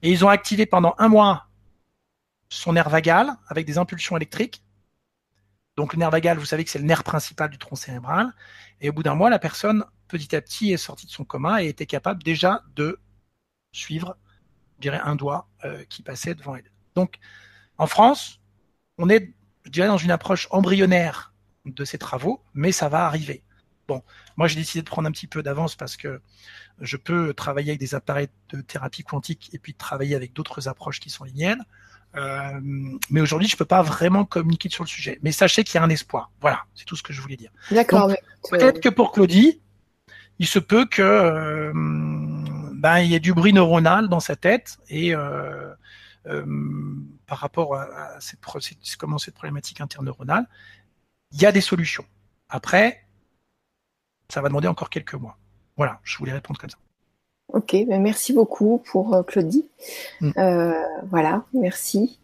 et 0.02 0.10
ils 0.10 0.24
ont 0.24 0.28
activé 0.28 0.66
pendant 0.66 0.96
un 0.98 1.06
mois 1.06 1.46
son 2.48 2.72
nerf 2.72 2.88
vagal 2.88 3.30
avec 3.46 3.64
des 3.64 3.78
impulsions 3.78 4.16
électriques. 4.16 4.64
Donc 5.76 5.92
le 5.92 6.00
nerf 6.00 6.10
vagal, 6.10 6.38
vous 6.38 6.46
savez 6.46 6.64
que 6.64 6.70
c'est 6.70 6.80
le 6.80 6.84
nerf 6.84 7.04
principal 7.04 7.48
du 7.48 7.58
tronc 7.58 7.76
cérébral. 7.76 8.32
Et 8.80 8.88
au 8.88 8.92
bout 8.92 9.04
d'un 9.04 9.14
mois, 9.14 9.30
la 9.30 9.38
personne, 9.38 9.84
petit 10.08 10.34
à 10.34 10.40
petit, 10.40 10.72
est 10.72 10.78
sortie 10.78 11.06
de 11.06 11.12
son 11.12 11.24
coma 11.24 11.62
et 11.62 11.68
était 11.68 11.86
capable 11.86 12.24
déjà 12.24 12.64
de 12.74 12.98
suivre, 13.70 14.16
je 14.80 14.90
un 14.90 15.14
doigt 15.14 15.48
euh, 15.64 15.84
qui 15.88 16.02
passait 16.02 16.34
devant 16.34 16.56
elle. 16.56 16.68
Donc, 16.96 17.20
en 17.78 17.86
France, 17.86 18.40
on 18.98 19.08
est, 19.08 19.32
je 19.64 19.70
dirais, 19.70 19.88
dans 19.88 19.96
une 19.96 20.10
approche 20.10 20.48
embryonnaire 20.50 21.32
de 21.64 21.84
ces 21.84 21.98
travaux, 21.98 22.42
mais 22.54 22.72
ça 22.72 22.88
va 22.88 23.06
arriver. 23.06 23.42
Bon, 23.88 24.02
moi 24.36 24.46
j'ai 24.46 24.56
décidé 24.56 24.82
de 24.82 24.86
prendre 24.86 25.08
un 25.08 25.12
petit 25.12 25.26
peu 25.26 25.42
d'avance 25.42 25.74
parce 25.74 25.96
que 25.96 26.20
je 26.80 26.96
peux 26.96 27.34
travailler 27.34 27.70
avec 27.70 27.80
des 27.80 27.94
appareils 27.94 28.28
de 28.50 28.60
thérapie 28.60 29.02
quantique 29.02 29.50
et 29.52 29.58
puis 29.58 29.74
travailler 29.74 30.14
avec 30.14 30.32
d'autres 30.32 30.68
approches 30.68 31.00
qui 31.00 31.10
sont 31.10 31.24
linéaires. 31.24 31.56
Euh, 32.14 32.60
mais 33.10 33.20
aujourd'hui, 33.20 33.48
je 33.48 33.56
peux 33.56 33.64
pas 33.64 33.82
vraiment 33.82 34.24
communiquer 34.24 34.68
sur 34.68 34.84
le 34.84 34.88
sujet. 34.88 35.18
Mais 35.22 35.32
sachez 35.32 35.64
qu'il 35.64 35.76
y 35.76 35.78
a 35.78 35.82
un 35.82 35.88
espoir. 35.88 36.30
Voilà, 36.40 36.64
c'est 36.74 36.84
tout 36.84 36.96
ce 36.96 37.02
que 37.02 37.12
je 37.12 37.20
voulais 37.20 37.36
dire. 37.36 37.50
D'accord. 37.70 38.12
Peut-être 38.50 38.80
que 38.80 38.88
pour 38.88 39.12
Claudie, 39.12 39.60
il 40.38 40.46
se 40.46 40.58
peut 40.58 40.84
que 40.84 41.02
euh, 41.02 41.72
ben 42.74 42.98
il 42.98 43.10
y 43.10 43.14
ait 43.14 43.20
du 43.20 43.32
bruit 43.32 43.52
neuronal 43.52 44.08
dans 44.08 44.20
sa 44.20 44.36
tête 44.36 44.78
et 44.88 45.14
euh 45.14 45.72
par 47.26 47.38
rapport 47.38 47.74
à, 47.74 48.16
à 48.16 48.20
cette, 48.20 48.38
comment 48.98 49.18
cette 49.18 49.34
problématique 49.34 49.80
interneuronale, 49.80 50.46
il 51.32 51.40
y 51.40 51.46
a 51.46 51.52
des 51.52 51.60
solutions. 51.60 52.04
Après, 52.48 53.04
ça 54.28 54.40
va 54.40 54.48
demander 54.48 54.68
encore 54.68 54.90
quelques 54.90 55.14
mois. 55.14 55.38
Voilà, 55.76 56.00
je 56.04 56.16
voulais 56.18 56.32
répondre 56.32 56.60
comme 56.60 56.70
ça. 56.70 56.78
Ok, 57.48 57.76
ben 57.86 58.00
merci 58.00 58.32
beaucoup 58.32 58.78
pour 58.78 59.14
euh, 59.14 59.22
Claudie. 59.22 59.68
Mm. 60.20 60.30
Euh, 60.38 60.86
voilà, 61.10 61.44
merci. 61.52 62.18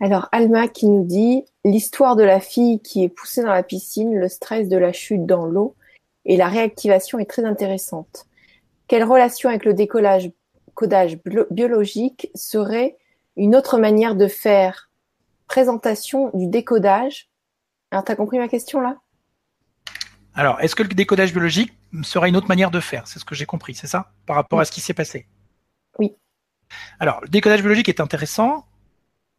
Alors 0.00 0.28
Alma 0.32 0.68
qui 0.68 0.88
nous 0.88 1.04
dit 1.04 1.44
l'histoire 1.64 2.16
de 2.16 2.22
la 2.22 2.40
fille 2.40 2.80
qui 2.80 3.02
est 3.02 3.08
poussée 3.08 3.42
dans 3.42 3.52
la 3.52 3.62
piscine, 3.62 4.14
le 4.14 4.28
stress 4.28 4.68
de 4.68 4.76
la 4.76 4.92
chute 4.92 5.24
dans 5.24 5.46
l'eau 5.46 5.74
et 6.24 6.36
la 6.36 6.48
réactivation 6.48 7.18
est 7.18 7.26
très 7.26 7.44
intéressante. 7.44 8.26
Quelle 8.88 9.04
relation 9.04 9.48
avec 9.48 9.64
le 9.64 9.74
décollage 9.74 10.30
codage 10.74 11.18
biologique 11.50 12.30
serait 12.34 12.96
une 13.36 13.54
autre 13.54 13.78
manière 13.78 14.14
de 14.14 14.28
faire 14.28 14.90
présentation 15.46 16.30
du 16.34 16.48
décodage. 16.48 17.28
Alors 17.90 18.04
t'as 18.04 18.16
compris 18.16 18.38
ma 18.38 18.48
question 18.48 18.80
là? 18.80 18.98
Alors, 20.38 20.60
est-ce 20.60 20.74
que 20.74 20.82
le 20.82 20.90
décodage 20.90 21.32
biologique 21.32 21.72
sera 22.02 22.28
une 22.28 22.36
autre 22.36 22.48
manière 22.48 22.70
de 22.70 22.78
faire? 22.78 23.08
C'est 23.08 23.18
ce 23.18 23.24
que 23.24 23.34
j'ai 23.34 23.46
compris, 23.46 23.74
c'est 23.74 23.86
ça? 23.86 24.12
Par 24.26 24.36
rapport 24.36 24.60
à 24.60 24.66
ce 24.66 24.70
qui 24.70 24.82
s'est 24.82 24.92
passé? 24.92 25.26
Oui. 25.98 26.14
Alors, 27.00 27.22
le 27.22 27.28
décodage 27.28 27.60
biologique 27.60 27.88
est 27.88 28.00
intéressant, 28.00 28.66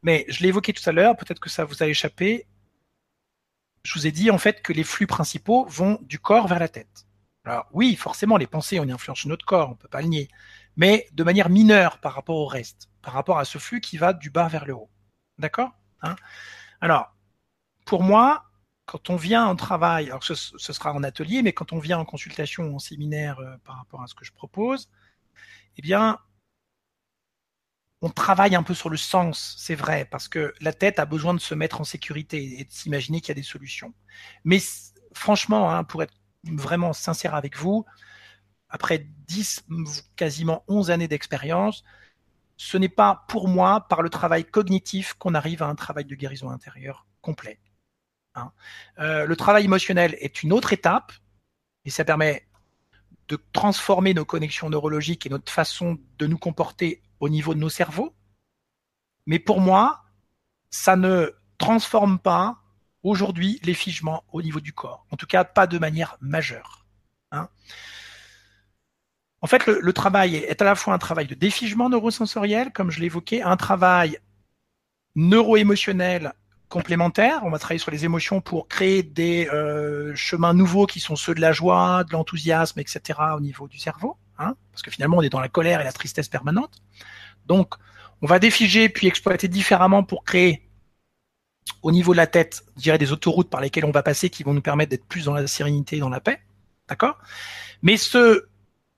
mais 0.02 0.26
je 0.28 0.41
l'ai 0.41 0.49
évoqué 0.49 0.74
tout 0.74 0.90
à 0.90 0.91
l'heure, 0.91 1.15
peut-être 1.15 1.40
que 1.40 1.52
ça 1.52 1.65
vous 1.65 1.84
a 1.84 1.88
échappé. 1.88 2.48
Je 3.84 3.94
vous 3.94 4.07
ai 4.07 4.11
dit 4.11 4.32
en 4.32 4.40
fait 4.40 4.64
que 4.64 4.74
les 4.74 4.84
flux 4.84 5.06
principaux 5.06 5.65
vont 5.68 5.99
du 6.02 6.18
corps 6.18 6.48
vers 6.48 6.60
la 6.60 6.68
tête. 6.68 7.06
Alors 7.45 7.68
oui, 7.74 7.95
forcément, 7.95 8.38
les 8.38 8.48
pensées 8.48 8.80
ont 8.80 8.84
une 8.84 8.91
influence 8.91 9.19
sur 9.19 9.30
notre 9.30 9.45
corps, 9.45 9.68
on 9.68 9.74
ne 9.74 9.78
peut 9.78 9.88
pas 9.88 10.02
le 10.02 10.07
nier, 10.07 10.30
mais 10.78 11.07
de 11.14 11.24
manière 11.24 11.49
mineure 11.49 11.99
par 11.99 12.14
rapport 12.14 12.38
au 12.38 12.48
reste, 12.48 12.90
par 13.07 13.13
rapport 13.13 13.39
à 13.39 13.45
ce 13.45 13.57
flux 13.57 13.79
qui 13.79 13.97
va 13.97 14.11
du 14.11 14.29
bas 14.29 14.49
vers 14.49 14.65
le 14.65 14.73
haut. 14.73 14.89
D'accord 15.38 15.71
hein? 16.01 16.17
Alors, 16.81 17.15
pour 17.85 18.03
moi, 18.03 18.43
quand 18.85 19.09
on 19.09 19.15
vient 19.15 19.45
en 19.45 19.55
travail, 19.55 20.07
alors 20.07 20.25
ce, 20.25 20.35
sera 20.35 20.91
en 20.91 21.03
atelier, 21.03 21.41
mais 21.41 21.53
quand 21.53 21.71
on 21.71 21.79
vient 21.79 21.99
en 21.99 22.03
consultation 22.03 22.65
ou 22.65 22.75
en 22.75 22.79
séminaire 22.79 23.39
euh, 23.39 23.55
par 23.63 23.77
rapport 23.77 24.01
à 24.03 24.07
ce 24.07 24.13
que 24.13 24.25
je 24.25 24.34
propose, 24.34 24.89
eh 25.77 25.81
bien, 25.81 26.19
on 28.01 28.09
travaille 28.09 28.55
un 28.55 28.63
peu 28.63 28.73
sur 28.73 28.89
le 28.89 28.97
sens, 28.97 29.55
c'est 29.57 29.75
vrai, 29.75 30.03
parce 30.03 30.27
que 30.27 30.53
la 30.59 30.73
tête 30.73 30.99
a 30.99 31.05
besoin 31.05 31.34
de 31.34 31.39
se 31.39 31.55
mettre 31.55 31.79
en 31.79 31.85
sécurité 31.85 32.59
et 32.59 32.65
de 32.65 32.71
s'imaginer 32.73 33.21
qu'il 33.21 33.29
y 33.29 33.31
a 33.31 33.35
des 33.35 33.41
solutions. 33.41 33.93
Mais 34.43 34.59
franchement, 35.13 35.71
hein, 35.71 35.85
pour 35.85 36.03
être 36.03 36.13
vraiment 36.43 36.91
sincère 36.91 37.35
avec 37.35 37.55
vous, 37.55 37.85
après 38.67 39.07
10, 39.27 39.63
quasiment 40.17 40.65
11 40.67 40.91
années 40.91 41.07
d'expérience, 41.07 41.85
ce 42.57 42.77
n'est 42.77 42.89
pas 42.89 43.25
pour 43.27 43.47
moi 43.47 43.88
par 43.88 44.01
le 44.01 44.09
travail 44.09 44.43
cognitif 44.43 45.13
qu'on 45.13 45.35
arrive 45.35 45.63
à 45.63 45.67
un 45.67 45.75
travail 45.75 46.05
de 46.05 46.15
guérison 46.15 46.49
intérieure 46.49 47.05
complet. 47.21 47.59
Hein. 48.35 48.51
Euh, 48.99 49.25
le 49.25 49.35
travail 49.35 49.65
émotionnel 49.65 50.15
est 50.19 50.43
une 50.43 50.51
autre 50.51 50.73
étape 50.73 51.13
et 51.85 51.89
ça 51.89 52.03
permet 52.03 52.47
de 53.27 53.38
transformer 53.53 54.13
nos 54.13 54.25
connexions 54.25 54.69
neurologiques 54.69 55.25
et 55.25 55.29
notre 55.29 55.51
façon 55.51 55.99
de 56.17 56.27
nous 56.27 56.38
comporter 56.38 57.01
au 57.19 57.29
niveau 57.29 57.53
de 57.53 57.59
nos 57.59 57.69
cerveaux. 57.69 58.15
Mais 59.25 59.39
pour 59.39 59.59
moi, 59.59 60.03
ça 60.69 60.95
ne 60.95 61.34
transforme 61.57 62.19
pas 62.19 62.61
aujourd'hui 63.03 63.59
les 63.63 63.73
figements 63.73 64.23
au 64.31 64.41
niveau 64.41 64.59
du 64.59 64.73
corps. 64.73 65.05
En 65.11 65.17
tout 65.17 65.27
cas, 65.27 65.43
pas 65.43 65.67
de 65.67 65.77
manière 65.77 66.17
majeure. 66.21 66.85
Hein. 67.31 67.49
En 69.41 69.47
fait, 69.47 69.65
le, 69.68 69.80
le, 69.81 69.93
travail 69.93 70.35
est 70.35 70.61
à 70.61 70.65
la 70.65 70.76
fois 70.76 70.93
un 70.93 70.97
travail 70.97 71.27
de 71.27 71.35
défigement 71.35 71.89
neurosensoriel, 71.89 72.72
comme 72.72 72.89
je 72.89 72.99
l'évoquais, 72.99 73.41
un 73.41 73.55
travail 73.55 74.19
neuro-émotionnel 75.15 76.34
complémentaires. 76.69 77.41
On 77.43 77.49
va 77.49 77.59
travailler 77.59 77.80
sur 77.80 77.91
les 77.91 78.05
émotions 78.05 78.41
pour 78.41 78.68
créer 78.68 79.03
des 79.03 79.47
euh, 79.49 80.14
chemins 80.15 80.53
nouveaux 80.53 80.85
qui 80.85 80.99
sont 80.99 81.15
ceux 81.15 81.34
de 81.34 81.41
la 81.41 81.51
joie, 81.51 82.03
de 82.03 82.14
l'enthousiasme, 82.14 82.80
etc. 82.80 83.19
au 83.35 83.39
niveau 83.39 83.68
du 83.68 83.80
cerveau. 83.80 84.18
Hein, 84.39 84.55
parce 84.72 84.84
que 84.84 84.91
finalement, 84.91 85.18
on 85.18 85.22
est 85.22 85.30
dans 85.30 85.39
la 85.39 85.49
colère 85.49 85.81
et 85.81 85.84
la 85.84 85.91
tristesse 85.91 86.27
permanente. 86.27 86.81
Donc, 87.47 87.76
on 88.22 88.27
va 88.27 88.39
défiger 88.39 88.89
puis 88.89 89.07
exploiter 89.07 89.47
différemment 89.47 90.03
pour 90.03 90.23
créer 90.23 90.69
au 91.81 91.91
niveau 91.91 92.11
de 92.14 92.18
la 92.18 92.27
tête, 92.27 92.64
je 92.76 92.84
dirais, 92.84 92.97
des 92.97 93.11
autoroutes 93.11 93.49
par 93.49 93.61
lesquelles 93.61 93.85
on 93.85 93.91
va 93.91 94.03
passer 94.03 94.30
qui 94.30 94.43
vont 94.43 94.53
nous 94.53 94.61
permettre 94.61 94.91
d'être 94.91 95.05
plus 95.05 95.26
dans 95.26 95.34
la 95.34 95.47
sérénité 95.47 95.97
et 95.97 95.99
dans 95.99 96.09
la 96.09 96.19
paix. 96.19 96.39
D'accord? 96.88 97.18
Mais 97.81 97.97
ce 97.97 98.47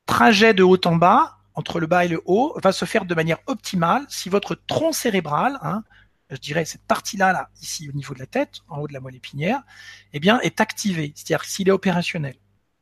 trajet 0.09 0.55
de 0.55 0.63
haut 0.63 0.81
en 0.85 0.95
bas, 0.95 1.37
entre 1.53 1.79
le 1.79 1.85
bas 1.85 2.03
et 2.03 2.07
le 2.07 2.21
haut, 2.25 2.57
va 2.63 2.71
se 2.71 2.85
faire 2.85 3.05
de 3.05 3.13
manière 3.13 3.37
optimale 3.45 4.05
si 4.09 4.27
votre 4.27 4.55
tronc 4.55 4.91
cérébral, 4.91 5.59
hein, 5.61 5.83
je 6.31 6.37
dirais 6.37 6.65
cette 6.65 6.83
partie-là, 6.83 7.31
là, 7.31 7.49
ici 7.61 7.87
au 7.89 7.91
niveau 7.91 8.15
de 8.15 8.19
la 8.19 8.25
tête, 8.25 8.61
en 8.69 8.79
haut 8.79 8.87
de 8.87 8.93
la 8.93 8.99
moelle 8.99 9.15
épinière, 9.15 9.61
eh 10.13 10.19
bien, 10.19 10.39
est 10.39 10.61
activé, 10.61 11.13
c'est-à-dire 11.15 11.45
s'il 11.45 11.67
est 11.67 11.71
opérationnel. 11.71 12.35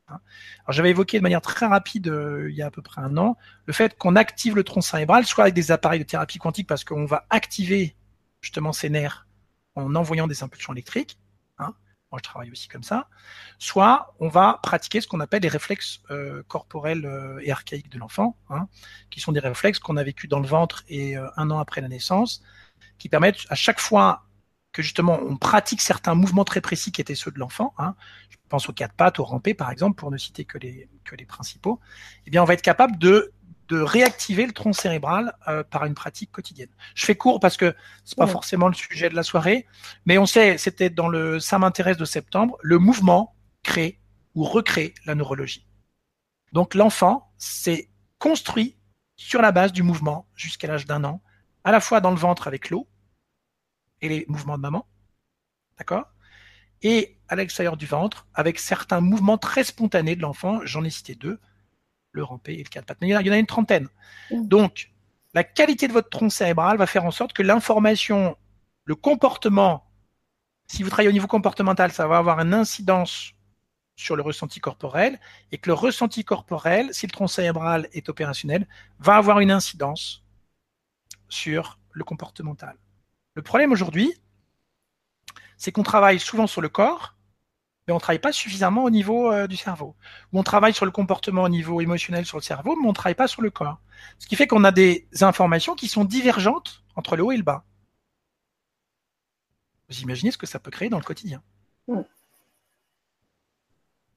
Hein. 0.08 0.20
Alors 0.60 0.72
j'avais 0.72 0.92
évoqué 0.92 1.18
de 1.18 1.24
manière 1.24 1.42
très 1.42 1.66
rapide 1.66 2.08
euh, 2.08 2.48
il 2.50 2.56
y 2.56 2.62
a 2.62 2.68
à 2.68 2.72
peu 2.72 2.82
près 2.82 3.02
un 3.02 3.18
an 3.18 3.36
le 3.66 3.74
fait 3.74 3.98
qu'on 3.98 4.16
active 4.16 4.56
le 4.56 4.64
tronc 4.64 4.80
cérébral, 4.80 5.26
soit 5.26 5.44
avec 5.44 5.54
des 5.54 5.72
appareils 5.72 6.00
de 6.00 6.06
thérapie 6.06 6.38
quantique 6.38 6.68
parce 6.68 6.86
qu'on 6.86 7.06
va 7.06 7.26
activer 7.30 7.94
justement 8.40 8.72
ces 8.72 8.90
nerfs 8.90 9.28
en 9.76 9.96
envoyant 9.96 10.28
des 10.28 10.44
impulsions 10.44 10.72
électriques. 10.72 11.20
Hein. 11.60 11.74
Moi 12.12 12.20
je 12.20 12.24
travaille 12.24 12.52
aussi 12.52 12.68
comme 12.68 12.84
ça. 12.84 13.10
Soit 13.60 14.16
on 14.20 14.30
va 14.30 14.60
pratiquer 14.64 15.02
ce 15.02 15.08
qu'on 15.08 15.20
appelle 15.20 15.42
les 15.42 15.50
réflexes 15.50 16.02
euh, 16.10 16.44
corporels 16.48 17.06
euh, 17.06 17.40
et 17.44 17.52
archaïques 17.52 17.90
de 17.90 18.00
l'enfant, 18.00 18.38
hein, 18.50 18.68
qui 19.10 19.20
sont 19.20 19.32
des 19.32 19.40
réflexes 19.40 19.80
qu'on 19.80 19.98
a 19.98 20.04
vécu 20.04 20.28
dans 20.28 20.40
le 20.40 20.48
ventre 20.48 20.84
et 20.88 21.16
un 21.16 21.52
an 21.52 21.60
après 21.60 21.82
la 21.82 21.90
naissance, 21.90 22.42
qui 22.98 23.10
permettent 23.10 23.46
à 23.50 23.56
chaque 23.56 23.80
fois 23.80 24.24
que 24.72 24.82
justement 24.84 25.20
on 25.22 25.38
pratique 25.38 25.82
certains 25.82 26.14
mouvements 26.14 26.46
très 26.46 26.62
précis 26.62 26.92
qui 26.92 27.02
étaient 27.02 27.16
ceux 27.16 27.32
de 27.32 27.40
l'enfant, 27.40 27.74
hein, 27.78 27.96
je 28.30 28.38
pense 28.48 28.70
aux 28.70 28.74
quatre 28.74 28.94
pattes, 28.94 29.20
au 29.20 29.24
rampé 29.24 29.54
par 29.54 29.72
exemple, 29.72 29.96
pour 29.96 30.12
ne 30.12 30.18
citer 30.18 30.46
que 30.46 30.58
les, 30.60 30.88
que 31.04 31.16
les 31.16 31.26
principaux, 31.26 31.80
eh 32.26 32.30
bien 32.30 32.44
on 32.44 32.46
va 32.46 32.54
être 32.54 32.62
capable 32.62 32.98
de, 33.00 33.34
de 33.68 33.80
réactiver 33.80 34.46
le 34.46 34.54
tronc 34.54 34.74
cérébral 34.74 35.36
euh, 35.48 35.64
par 35.64 35.86
une 35.86 35.94
pratique 35.94 36.32
quotidienne. 36.32 36.70
Je 36.96 37.06
fais 37.06 37.16
court 37.16 37.40
parce 37.40 37.58
que 37.58 37.76
c'est 38.06 38.18
pas 38.18 38.28
forcément 38.28 38.68
le 38.68 38.74
sujet 38.74 39.10
de 39.10 39.16
la 39.16 39.24
soirée, 39.24 39.66
mais 40.06 40.18
on 40.18 40.26
sait, 40.26 40.58
c'était 40.58 40.90
dans 40.90 41.08
le 41.08 41.40
ça 41.40 41.60
m'intéresse 41.60 41.98
de 41.98 42.06
septembre, 42.06 42.58
le 42.62 42.80
mouvement 42.80 43.36
crée 43.64 44.00
ou 44.36 44.44
recrée 44.44 44.94
la 45.06 45.16
neurologie. 45.16 45.68
Donc 46.54 46.76
l'enfant 46.76 47.32
s'est 47.38 47.90
construit 48.20 48.78
sur 49.16 49.42
la 49.42 49.52
base 49.52 49.74
du 49.74 49.84
mouvement 49.84 50.28
jusqu'à 50.36 50.68
l'âge 50.68 50.86
d'un 50.86 51.04
an 51.04 51.22
à 51.64 51.72
la 51.72 51.80
fois 51.80 52.00
dans 52.00 52.12
le 52.12 52.18
ventre 52.18 52.48
avec 52.48 52.70
l'eau 52.70 52.88
et 54.02 54.10
les 54.10 54.26
mouvements 54.28 54.58
de 54.58 54.62
maman, 54.62 54.88
d'accord? 55.78 56.06
Et 56.84 57.18
à 57.28 57.36
l'extérieur 57.36 57.78
du 57.78 57.86
ventre 57.86 58.28
avec 58.34 58.60
certains 58.60 59.02
mouvements 59.02 59.38
très 59.38 59.64
spontanés 59.64 60.16
de 60.16 60.22
l'enfant. 60.22 60.60
J'en 60.64 60.84
ai 60.84 60.90
cité 60.90 61.16
deux, 61.16 61.40
le 62.18 62.24
rampé 62.24 62.54
et 62.54 62.64
le 62.64 62.70
quatre 62.70 62.86
pattes. 62.86 62.98
il 63.02 63.08
y 63.08 63.16
en 63.16 63.20
a 63.20 63.38
une 63.38 63.46
trentaine. 63.46 63.88
Mmh. 64.32 64.48
Donc, 64.48 64.92
la 65.34 65.44
qualité 65.44 65.88
de 65.88 65.94
votre 65.94 66.10
tronc 66.10 66.30
cérébral 66.30 66.78
va 66.78 66.88
faire 66.88 67.06
en 67.06 67.12
sorte 67.12 67.34
que 67.34 67.44
l'information, 67.44 68.36
le 68.86 68.96
comportement, 68.96 69.90
si 70.68 70.84
vous 70.84 70.90
travaillez 70.90 71.10
au 71.10 71.14
niveau 71.14 71.28
comportemental, 71.28 71.92
ça 71.92 72.08
va 72.08 72.18
avoir 72.18 72.40
une 72.40 72.54
incidence 72.54 73.34
sur 73.96 74.16
le 74.16 74.22
ressenti 74.22 74.60
corporel 74.60 75.20
et 75.52 75.58
que 75.58 75.70
le 75.70 75.74
ressenti 75.74 76.24
corporel, 76.24 76.94
si 76.94 77.08
le 77.08 77.12
tronc 77.12 77.28
cérébral 77.28 77.90
est 77.94 78.10
opérationnel, 78.10 78.68
va 79.00 79.16
avoir 79.16 79.40
une 79.40 79.52
incidence 79.52 80.24
sur 81.30 81.80
le 81.92 82.04
comportemental. 82.04 82.78
Le 83.34 83.42
problème 83.42 83.72
aujourd'hui, 83.72 84.14
c'est 85.58 85.72
qu'on 85.72 85.84
travaille 85.84 86.20
souvent 86.20 86.48
sur 86.48 86.62
le 86.62 86.70
corps, 86.70 87.17
mais 87.88 87.94
on 87.94 88.00
travaille 88.00 88.20
pas 88.20 88.32
suffisamment 88.32 88.84
au 88.84 88.90
niveau 88.90 89.32
euh, 89.32 89.48
du 89.48 89.56
cerveau. 89.56 89.96
Ou 90.34 90.40
on 90.40 90.44
travaille 90.44 90.74
sur 90.74 90.86
le 90.86 90.92
comportement 90.92 91.44
au 91.44 91.50
niveau 91.50 91.80
émotionnel 91.82 92.26
sur 92.26 92.38
le 92.38 92.44
cerveau, 92.44 92.76
mais 92.76 92.88
on 92.88 92.94
travaille 92.94 93.16
pas 93.16 93.28
sur 93.28 93.42
le 93.42 93.50
corps. 93.50 93.80
Ce 94.20 94.28
qui 94.28 94.36
fait 94.36 94.48
qu'on 94.48 94.64
a 94.64 94.72
des 94.72 95.08
informations 95.22 95.76
qui 95.76 95.88
sont 95.88 96.04
divergentes 96.04 96.84
entre 96.96 97.16
le 97.16 97.24
haut 97.24 97.32
et 97.32 97.38
le 97.38 97.44
bas. 97.44 97.64
Vous 99.90 100.02
imaginez 100.02 100.32
ce 100.32 100.38
que 100.38 100.48
ça 100.48 100.60
peut 100.60 100.72
créer 100.72 100.90
dans 100.90 101.00
le 101.00 101.04
quotidien. 101.04 101.42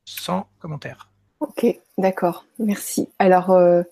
Sans 0.05 0.49
commentaire. 0.59 1.09
Ok, 1.39 1.67
d'accord, 1.97 2.45
merci. 2.59 3.09
Alors, 3.19 3.51
euh, 3.51 3.83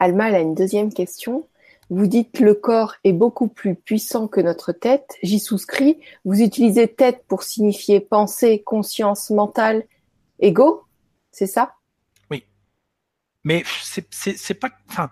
Alma, 0.00 0.28
elle 0.28 0.34
a 0.34 0.40
une 0.40 0.54
deuxième 0.54 0.92
question. 0.92 1.47
Vous 1.90 2.06
dites 2.06 2.40
le 2.40 2.54
corps 2.54 2.94
est 3.04 3.12
beaucoup 3.12 3.48
plus 3.48 3.74
puissant 3.74 4.28
que 4.28 4.40
notre 4.40 4.72
tête. 4.72 5.16
J'y 5.22 5.38
souscris. 5.38 5.98
Vous 6.24 6.40
utilisez 6.40 6.88
tête 6.88 7.24
pour 7.28 7.42
signifier 7.42 8.00
pensée, 8.00 8.62
conscience, 8.62 9.30
mental, 9.30 9.84
ego. 10.38 10.84
C'est 11.30 11.46
ça? 11.46 11.74
Oui. 12.30 12.44
Mais 13.44 13.64
c'est 14.10 14.54
pas, 14.54 14.68
enfin, 14.88 15.08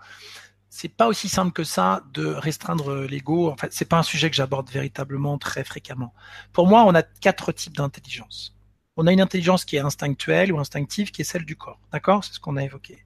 c'est 0.69 0.89
pas 0.89 1.07
aussi 1.07 1.29
simple 1.29 1.51
que 1.51 1.63
ça 1.63 2.03
de 2.13 2.27
restreindre 2.27 2.93
l'ego. 2.93 3.49
En 3.49 3.57
fait, 3.57 3.73
c'est 3.73 3.85
pas 3.89 3.97
un 3.97 4.03
sujet 4.03 4.29
que 4.29 4.35
j'aborde 4.35 4.69
véritablement 4.69 5.39
très 5.39 5.63
fréquemment. 5.63 6.13
Pour 6.53 6.67
moi, 6.67 6.83
on 6.83 6.93
a 6.93 7.01
quatre 7.01 7.51
types 7.51 7.75
d'intelligence. 7.75 8.55
On 8.97 9.07
a 9.07 9.13
une 9.13 9.21
intelligence 9.21 9.65
qui 9.65 9.77
est 9.77 9.79
instinctuelle 9.79 10.53
ou 10.53 10.59
instinctive, 10.59 11.09
qui 11.09 11.21
est 11.21 11.25
celle 11.25 11.45
du 11.45 11.55
corps. 11.55 11.79
D'accord? 11.91 12.23
C'est 12.23 12.33
ce 12.33 12.39
qu'on 12.39 12.57
a 12.57 12.63
évoqué. 12.63 13.03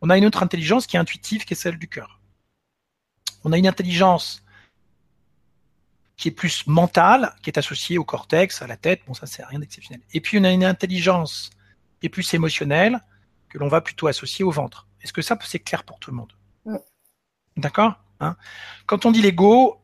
On 0.00 0.10
a 0.10 0.18
une 0.18 0.26
autre 0.26 0.44
intelligence 0.44 0.86
qui 0.86 0.96
est 0.96 1.00
intuitive, 1.00 1.44
qui 1.44 1.54
est 1.54 1.56
celle 1.56 1.78
du 1.78 1.88
cœur. 1.88 2.17
On 3.44 3.52
a 3.52 3.58
une 3.58 3.66
intelligence 3.66 4.42
qui 6.16 6.28
est 6.28 6.32
plus 6.32 6.66
mentale, 6.66 7.34
qui 7.42 7.50
est 7.50 7.58
associée 7.58 7.96
au 7.96 8.04
cortex, 8.04 8.60
à 8.60 8.66
la 8.66 8.76
tête. 8.76 9.00
Bon, 9.06 9.14
ça, 9.14 9.26
c'est 9.26 9.44
rien 9.44 9.60
d'exceptionnel. 9.60 10.02
Et 10.12 10.20
puis, 10.20 10.38
on 10.38 10.44
a 10.44 10.50
une 10.50 10.64
intelligence 10.64 11.50
qui 12.00 12.06
est 12.06 12.10
plus 12.10 12.34
émotionnelle, 12.34 13.00
que 13.48 13.58
l'on 13.58 13.68
va 13.68 13.80
plutôt 13.80 14.08
associer 14.08 14.44
au 14.44 14.50
ventre. 14.50 14.88
Est-ce 15.00 15.12
que 15.12 15.22
ça, 15.22 15.38
c'est 15.44 15.60
clair 15.60 15.84
pour 15.84 15.98
tout 15.98 16.10
le 16.10 16.16
monde? 16.16 16.32
D'accord 17.56 17.94
hein? 18.20 18.36
Quand 18.86 19.06
on 19.06 19.10
dit 19.10 19.22
l'ego, 19.22 19.80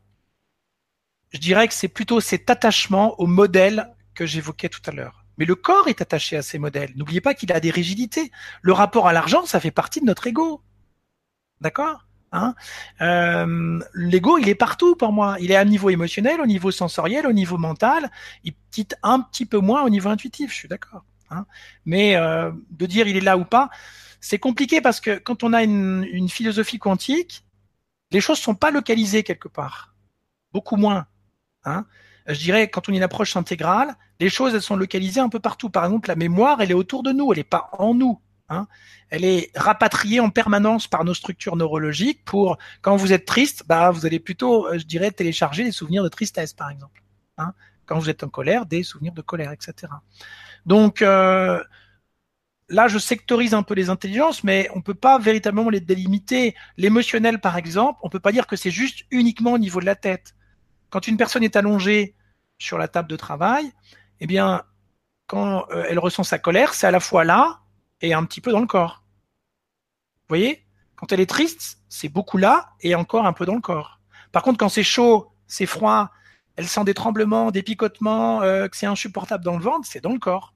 je 1.30 1.38
dirais 1.38 1.66
que 1.66 1.74
c'est 1.74 1.88
plutôt 1.88 2.20
cet 2.20 2.50
attachement 2.50 3.18
au 3.20 3.26
modèle 3.26 3.94
que 4.14 4.26
j'évoquais 4.26 4.68
tout 4.68 4.82
à 4.86 4.92
l'heure. 4.92 5.24
Mais 5.38 5.44
le 5.44 5.56
corps 5.56 5.88
est 5.88 6.00
attaché 6.00 6.36
à 6.36 6.42
ces 6.42 6.58
modèles. 6.58 6.92
N'oubliez 6.94 7.20
pas 7.20 7.34
qu'il 7.34 7.52
a 7.52 7.58
des 7.58 7.70
rigidités. 7.70 8.30
Le 8.62 8.72
rapport 8.72 9.08
à 9.08 9.12
l'argent, 9.12 9.44
ça 9.46 9.58
fait 9.58 9.72
partie 9.72 10.00
de 10.00 10.06
notre 10.06 10.26
ego. 10.28 10.62
D'accord? 11.60 12.06
Hein 12.34 12.54
euh, 13.00 13.80
L'ego, 13.94 14.38
il 14.38 14.48
est 14.48 14.56
partout 14.56 14.96
pour 14.96 15.12
moi. 15.12 15.36
Il 15.40 15.52
est 15.52 15.56
à 15.56 15.64
niveau 15.64 15.88
émotionnel, 15.88 16.40
au 16.40 16.46
niveau 16.46 16.72
sensoriel, 16.72 17.26
au 17.28 17.32
niveau 17.32 17.58
mental. 17.58 18.10
Il 18.42 18.52
petite 18.52 18.96
un 19.04 19.20
petit 19.20 19.46
peu 19.46 19.58
moins 19.58 19.84
au 19.84 19.88
niveau 19.88 20.08
intuitif. 20.08 20.50
Je 20.50 20.56
suis 20.56 20.68
d'accord. 20.68 21.04
Hein 21.30 21.46
Mais 21.86 22.16
euh, 22.16 22.50
de 22.70 22.86
dire 22.86 23.06
il 23.06 23.16
est 23.16 23.20
là 23.20 23.38
ou 23.38 23.44
pas, 23.44 23.70
c'est 24.20 24.38
compliqué 24.38 24.80
parce 24.80 25.00
que 25.00 25.16
quand 25.16 25.44
on 25.44 25.52
a 25.52 25.62
une, 25.62 26.28
philosophie 26.28 26.78
quantique, 26.78 27.44
les 28.10 28.20
choses 28.20 28.38
sont 28.38 28.56
pas 28.56 28.72
localisées 28.72 29.22
quelque 29.22 29.48
part. 29.48 29.94
Beaucoup 30.52 30.76
moins. 30.76 31.06
Hein 31.64 31.86
je 32.26 32.38
dirais, 32.40 32.68
quand 32.68 32.88
on 32.88 32.92
a 32.92 32.96
une 32.96 33.02
approche 33.02 33.36
intégrale, 33.36 33.96
les 34.18 34.28
choses, 34.28 34.54
elles 34.54 34.62
sont 34.62 34.76
localisées 34.76 35.20
un 35.20 35.28
peu 35.28 35.40
partout. 35.40 35.70
Par 35.70 35.84
exemple, 35.84 36.08
la 36.08 36.16
mémoire, 36.16 36.60
elle 36.60 36.70
est 36.70 36.74
autour 36.74 37.02
de 37.02 37.12
nous, 37.12 37.32
elle 37.32 37.38
n'est 37.38 37.44
pas 37.44 37.68
en 37.72 37.94
nous. 37.94 38.20
Hein. 38.48 38.66
Elle 39.08 39.24
est 39.24 39.50
rapatriée 39.54 40.20
en 40.20 40.30
permanence 40.30 40.86
par 40.86 41.04
nos 41.04 41.14
structures 41.14 41.56
neurologiques 41.56 42.24
pour 42.24 42.58
quand 42.82 42.96
vous 42.96 43.12
êtes 43.12 43.24
triste, 43.24 43.64
bah 43.66 43.90
vous 43.90 44.04
allez 44.06 44.20
plutôt, 44.20 44.66
euh, 44.66 44.78
je 44.78 44.84
dirais, 44.84 45.10
télécharger 45.10 45.64
des 45.64 45.72
souvenirs 45.72 46.02
de 46.02 46.08
tristesse, 46.08 46.52
par 46.52 46.70
exemple. 46.70 47.02
Hein. 47.38 47.54
Quand 47.86 47.98
vous 47.98 48.10
êtes 48.10 48.22
en 48.22 48.28
colère, 48.28 48.66
des 48.66 48.82
souvenirs 48.82 49.12
de 49.12 49.22
colère, 49.22 49.52
etc. 49.52 49.92
Donc 50.66 51.00
euh, 51.02 51.62
là, 52.68 52.88
je 52.88 52.98
sectorise 52.98 53.54
un 53.54 53.62
peu 53.62 53.74
les 53.74 53.90
intelligences, 53.90 54.44
mais 54.44 54.68
on 54.74 54.82
peut 54.82 54.94
pas 54.94 55.18
véritablement 55.18 55.70
les 55.70 55.80
délimiter. 55.80 56.54
L'émotionnel, 56.76 57.40
par 57.40 57.56
exemple, 57.56 57.98
on 58.02 58.10
peut 58.10 58.20
pas 58.20 58.32
dire 58.32 58.46
que 58.46 58.56
c'est 58.56 58.70
juste 58.70 59.04
uniquement 59.10 59.52
au 59.52 59.58
niveau 59.58 59.80
de 59.80 59.86
la 59.86 59.96
tête. 59.96 60.34
Quand 60.90 61.08
une 61.08 61.16
personne 61.16 61.42
est 61.42 61.56
allongée 61.56 62.14
sur 62.58 62.78
la 62.78 62.88
table 62.88 63.08
de 63.08 63.16
travail, 63.16 63.72
eh 64.20 64.26
bien, 64.26 64.62
quand 65.26 65.66
euh, 65.70 65.84
elle 65.88 65.98
ressent 65.98 66.24
sa 66.24 66.38
colère, 66.38 66.74
c'est 66.74 66.86
à 66.86 66.90
la 66.90 67.00
fois 67.00 67.24
là 67.24 67.60
et 68.04 68.14
un 68.14 68.24
petit 68.24 68.40
peu 68.40 68.52
dans 68.52 68.60
le 68.60 68.66
corps. 68.66 69.04
Vous 70.22 70.28
voyez? 70.28 70.66
Quand 70.96 71.12
elle 71.12 71.20
est 71.20 71.26
triste, 71.26 71.78
c'est 71.88 72.08
beaucoup 72.08 72.38
là 72.38 72.72
et 72.80 72.94
encore 72.94 73.26
un 73.26 73.32
peu 73.32 73.46
dans 73.46 73.54
le 73.54 73.60
corps. 73.60 74.00
Par 74.32 74.42
contre, 74.42 74.58
quand 74.58 74.68
c'est 74.68 74.84
chaud, 74.84 75.32
c'est 75.46 75.66
froid, 75.66 76.10
elle 76.56 76.68
sent 76.68 76.84
des 76.84 76.94
tremblements, 76.94 77.50
des 77.50 77.62
picotements, 77.62 78.42
euh, 78.42 78.68
que 78.68 78.76
c'est 78.76 78.86
insupportable 78.86 79.44
dans 79.44 79.56
le 79.56 79.62
ventre, 79.62 79.86
c'est 79.88 80.00
dans 80.00 80.12
le 80.12 80.18
corps. 80.18 80.54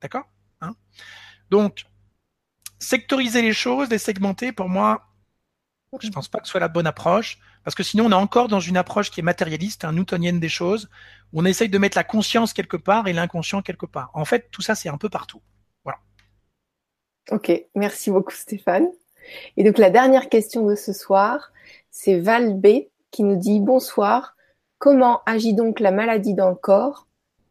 D'accord? 0.00 0.24
Hein? 0.60 0.74
Donc, 1.50 1.84
sectoriser 2.78 3.42
les 3.42 3.52
choses, 3.52 3.88
les 3.90 3.98
segmenter, 3.98 4.52
pour 4.52 4.68
moi, 4.68 5.08
je 6.00 6.06
ne 6.06 6.12
pense 6.12 6.28
pas 6.28 6.38
que 6.38 6.46
ce 6.46 6.52
soit 6.52 6.60
la 6.60 6.68
bonne 6.68 6.86
approche, 6.86 7.38
parce 7.64 7.74
que 7.74 7.82
sinon 7.82 8.06
on 8.06 8.10
est 8.10 8.14
encore 8.14 8.48
dans 8.48 8.60
une 8.60 8.76
approche 8.76 9.10
qui 9.10 9.20
est 9.20 9.22
matérialiste, 9.22 9.84
newtonienne 9.84 10.40
des 10.40 10.48
choses, 10.48 10.88
où 11.32 11.40
on 11.40 11.44
essaye 11.44 11.68
de 11.68 11.78
mettre 11.78 11.96
la 11.96 12.04
conscience 12.04 12.52
quelque 12.52 12.76
part 12.76 13.06
et 13.06 13.12
l'inconscient 13.12 13.62
quelque 13.62 13.86
part. 13.86 14.10
En 14.14 14.24
fait, 14.24 14.50
tout 14.50 14.62
ça, 14.62 14.74
c'est 14.74 14.88
un 14.88 14.98
peu 14.98 15.08
partout. 15.08 15.42
Ok, 17.30 17.52
merci 17.74 18.10
beaucoup 18.10 18.32
Stéphane. 18.32 18.88
Et 19.56 19.64
donc 19.64 19.78
la 19.78 19.90
dernière 19.90 20.28
question 20.28 20.66
de 20.66 20.74
ce 20.74 20.92
soir, 20.92 21.52
c'est 21.90 22.18
Val 22.18 22.54
B 22.54 22.88
qui 23.10 23.22
nous 23.22 23.36
dit 23.36 23.60
bonsoir. 23.60 24.34
Comment 24.78 25.20
agit 25.26 25.54
donc 25.54 25.78
la 25.78 25.92
maladie 25.92 26.34
dans 26.34 26.48
le 26.48 26.56
corps? 26.56 27.06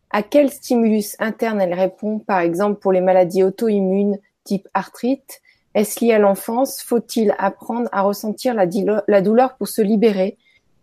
À 0.10 0.24
quel 0.24 0.52
stimulus 0.52 1.16
interne 1.20 1.62
elle 1.62 1.74
répond 1.74 2.20
Par 2.20 2.40
exemple 2.40 2.80
pour 2.80 2.92
les 2.92 3.00
maladies 3.00 3.44
auto-immunes 3.44 4.20
type 4.44 4.68
arthrite? 4.74 5.42
Est-ce 5.74 6.04
lié 6.04 6.14
à 6.14 6.20
l'enfance? 6.20 6.82
Faut-il 6.82 7.34
apprendre 7.38 7.88
à 7.94 8.02
ressentir 8.02 8.54
la, 8.54 9.22
douleur 9.22 9.56
pour 9.56 9.70
se 9.70 9.82
libérer? 9.82 10.38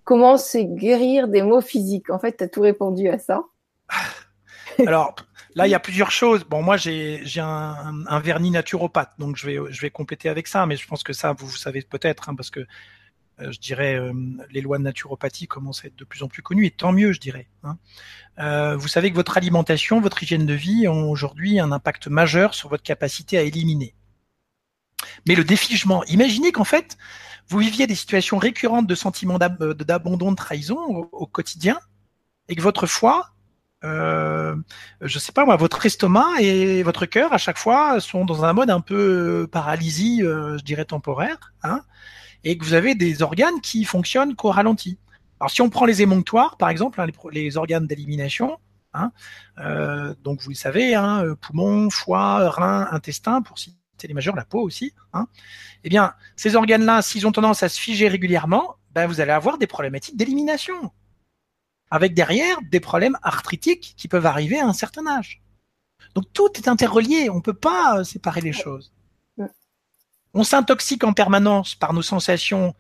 Comment 0.04 0.38
se 0.38 0.56
guérir 0.56 1.28
des 1.28 1.42
maux 1.42 1.60
physiques? 1.60 2.08
En 2.08 2.18
fait, 2.18 2.38
tu 2.38 2.44
as 2.44 2.48
tout 2.48 2.62
répondu 2.62 3.08
à 3.08 3.18
ça. 3.18 3.42
Alors, 4.78 5.14
Là, 5.54 5.66
il 5.66 5.70
y 5.70 5.74
a 5.74 5.80
plusieurs 5.80 6.10
choses. 6.10 6.44
Bon, 6.44 6.62
moi, 6.62 6.76
j'ai 6.76 7.22
un, 7.38 8.04
un, 8.06 8.20
vernis 8.20 8.50
naturopathe, 8.50 9.12
donc 9.18 9.36
je 9.36 9.46
vais, 9.46 9.58
je 9.70 9.80
vais 9.80 9.90
compléter 9.90 10.28
avec 10.28 10.46
ça, 10.46 10.66
mais 10.66 10.76
je 10.76 10.86
pense 10.86 11.02
que 11.02 11.12
ça, 11.12 11.32
vous, 11.32 11.46
vous 11.46 11.56
savez 11.56 11.82
peut-être, 11.82 12.28
hein, 12.28 12.34
parce 12.34 12.50
que 12.50 12.66
euh, 13.40 13.52
je 13.52 13.58
dirais, 13.58 13.94
euh, 13.94 14.12
les 14.50 14.60
lois 14.60 14.78
de 14.78 14.82
naturopathie 14.82 15.46
commencent 15.46 15.84
à 15.84 15.88
être 15.88 15.96
de 15.96 16.04
plus 16.04 16.22
en 16.22 16.28
plus 16.28 16.42
connues, 16.42 16.66
et 16.66 16.70
tant 16.70 16.92
mieux, 16.92 17.12
je 17.12 17.20
dirais. 17.20 17.48
Hein. 17.62 17.78
Euh, 18.38 18.76
vous 18.76 18.88
savez 18.88 19.10
que 19.10 19.16
votre 19.16 19.36
alimentation, 19.36 20.00
votre 20.00 20.22
hygiène 20.22 20.46
de 20.46 20.54
vie 20.54 20.88
ont 20.88 21.10
aujourd'hui 21.10 21.60
un 21.60 21.72
impact 21.72 22.08
majeur 22.08 22.54
sur 22.54 22.68
votre 22.68 22.82
capacité 22.82 23.38
à 23.38 23.42
éliminer. 23.42 23.94
Mais 25.26 25.34
le 25.34 25.44
défigement, 25.44 26.04
imaginez 26.04 26.50
qu'en 26.50 26.64
fait, 26.64 26.98
vous 27.48 27.58
viviez 27.58 27.86
des 27.86 27.94
situations 27.94 28.38
récurrentes 28.38 28.86
de 28.86 28.94
sentiments 28.94 29.38
d'abandon, 29.38 30.32
de 30.32 30.36
trahison 30.36 30.78
au, 30.78 31.08
au 31.12 31.26
quotidien, 31.26 31.78
et 32.48 32.56
que 32.56 32.62
votre 32.62 32.86
foie 32.86 33.30
euh, 33.84 34.56
je 35.00 35.18
sais 35.18 35.32
pas 35.32 35.44
moi, 35.44 35.56
votre 35.56 35.84
estomac 35.86 36.40
et 36.40 36.82
votre 36.82 37.06
cœur 37.06 37.32
à 37.32 37.38
chaque 37.38 37.58
fois 37.58 38.00
sont 38.00 38.24
dans 38.24 38.44
un 38.44 38.52
mode 38.52 38.70
un 38.70 38.80
peu 38.80 39.48
paralysie, 39.50 40.22
euh, 40.22 40.58
je 40.58 40.64
dirais 40.64 40.84
temporaire, 40.84 41.52
hein, 41.62 41.82
et 42.44 42.58
que 42.58 42.64
vous 42.64 42.74
avez 42.74 42.94
des 42.94 43.22
organes 43.22 43.60
qui 43.60 43.84
fonctionnent 43.84 44.34
qu'au 44.34 44.50
ralenti. 44.50 44.98
Alors 45.40 45.50
si 45.50 45.62
on 45.62 45.70
prend 45.70 45.86
les 45.86 46.02
émonctoires, 46.02 46.56
par 46.56 46.70
exemple, 46.70 47.00
hein, 47.00 47.06
les, 47.30 47.56
organes 47.56 47.86
d'élimination, 47.86 48.58
hein, 48.94 49.12
euh, 49.58 50.14
donc 50.24 50.42
vous 50.42 50.50
le 50.50 50.56
savez, 50.56 50.96
hein, 50.96 51.36
poumons, 51.40 51.88
foie, 51.90 52.50
rein, 52.50 52.88
intestin, 52.90 53.42
pour 53.42 53.58
citer 53.58 53.76
les 54.08 54.14
majeurs, 54.14 54.34
la 54.34 54.44
peau 54.44 54.60
aussi, 54.60 54.92
hein, 55.12 55.28
eh 55.84 55.88
bien 55.88 56.14
ces 56.34 56.56
organes-là, 56.56 57.02
s'ils 57.02 57.26
ont 57.28 57.32
tendance 57.32 57.62
à 57.62 57.68
se 57.68 57.78
figer 57.78 58.08
régulièrement, 58.08 58.74
ben, 58.90 59.06
vous 59.06 59.20
allez 59.20 59.30
avoir 59.30 59.58
des 59.58 59.68
problématiques 59.68 60.16
d'élimination 60.16 60.90
avec 61.90 62.14
derrière 62.14 62.58
des 62.70 62.80
problèmes 62.80 63.18
arthritiques 63.22 63.94
qui 63.96 64.08
peuvent 64.08 64.26
arriver 64.26 64.58
à 64.58 64.66
un 64.66 64.72
certain 64.72 65.06
âge. 65.06 65.42
Donc 66.14 66.24
tout 66.32 66.50
est 66.56 66.68
interrelié, 66.68 67.30
on 67.30 67.36
ne 67.36 67.40
peut 67.40 67.54
pas 67.54 67.98
euh, 67.98 68.04
séparer 68.04 68.40
les 68.40 68.52
choses. 68.52 68.92
On 70.34 70.44
s'intoxique 70.44 71.04
en 71.04 71.12
permanence 71.12 71.74
par 71.74 71.94
nos 71.94 72.02
sensations 72.02 72.74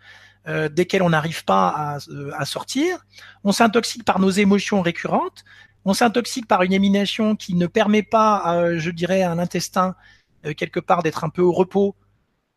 euh, 0.46 0.68
desquelles 0.68 1.02
on 1.02 1.10
n'arrive 1.10 1.44
pas 1.44 1.68
à, 1.68 1.98
euh, 2.10 2.30
à, 2.36 2.44
sortir, 2.44 3.06
on 3.44 3.52
s'intoxique 3.52 4.04
par 4.04 4.20
nos 4.20 4.30
émotions 4.30 4.82
récurrentes, 4.82 5.44
on 5.84 5.94
s'intoxique 5.94 6.46
par 6.46 6.62
une 6.62 6.72
élimination 6.72 7.36
qui 7.36 7.54
ne 7.54 7.66
permet 7.66 8.02
pas, 8.02 8.76
je 8.76 8.90
dirais, 8.90 9.22
à 9.22 9.34
l'intestin 9.34 9.94
quelque 10.56 10.80
part 10.80 11.02
d'être 11.02 11.24
un 11.24 11.30
peu 11.30 11.40
au 11.40 11.52
repos 11.52 11.96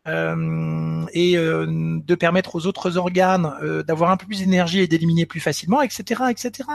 euh, 0.08 1.06
et 1.12 1.36
euh, 1.36 2.00
de 2.04 2.14
permettre 2.16 2.56
aux 2.56 2.66
autres 2.66 2.96
organes 2.96 3.54
euh, 3.62 3.84
d'avoir 3.84 4.10
un 4.10 4.16
peu 4.16 4.26
plus 4.26 4.40
d'énergie 4.40 4.80
et 4.80 4.88
d'éliminer 4.88 5.26
plus 5.26 5.38
facilement, 5.38 5.80
etc., 5.80 6.24
etc. 6.28 6.68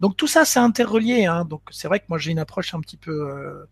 Donc 0.00 0.16
tout 0.18 0.26
ça, 0.26 0.44
c'est 0.44 0.58
interrelié. 0.58 1.24
Hein. 1.24 1.46
Donc 1.46 1.62
c'est 1.70 1.88
vrai 1.88 2.00
que 2.00 2.04
moi 2.08 2.18
j'ai 2.18 2.32
une 2.32 2.38
approche 2.38 2.74
un 2.74 2.80
petit 2.80 2.98
peu 2.98 3.66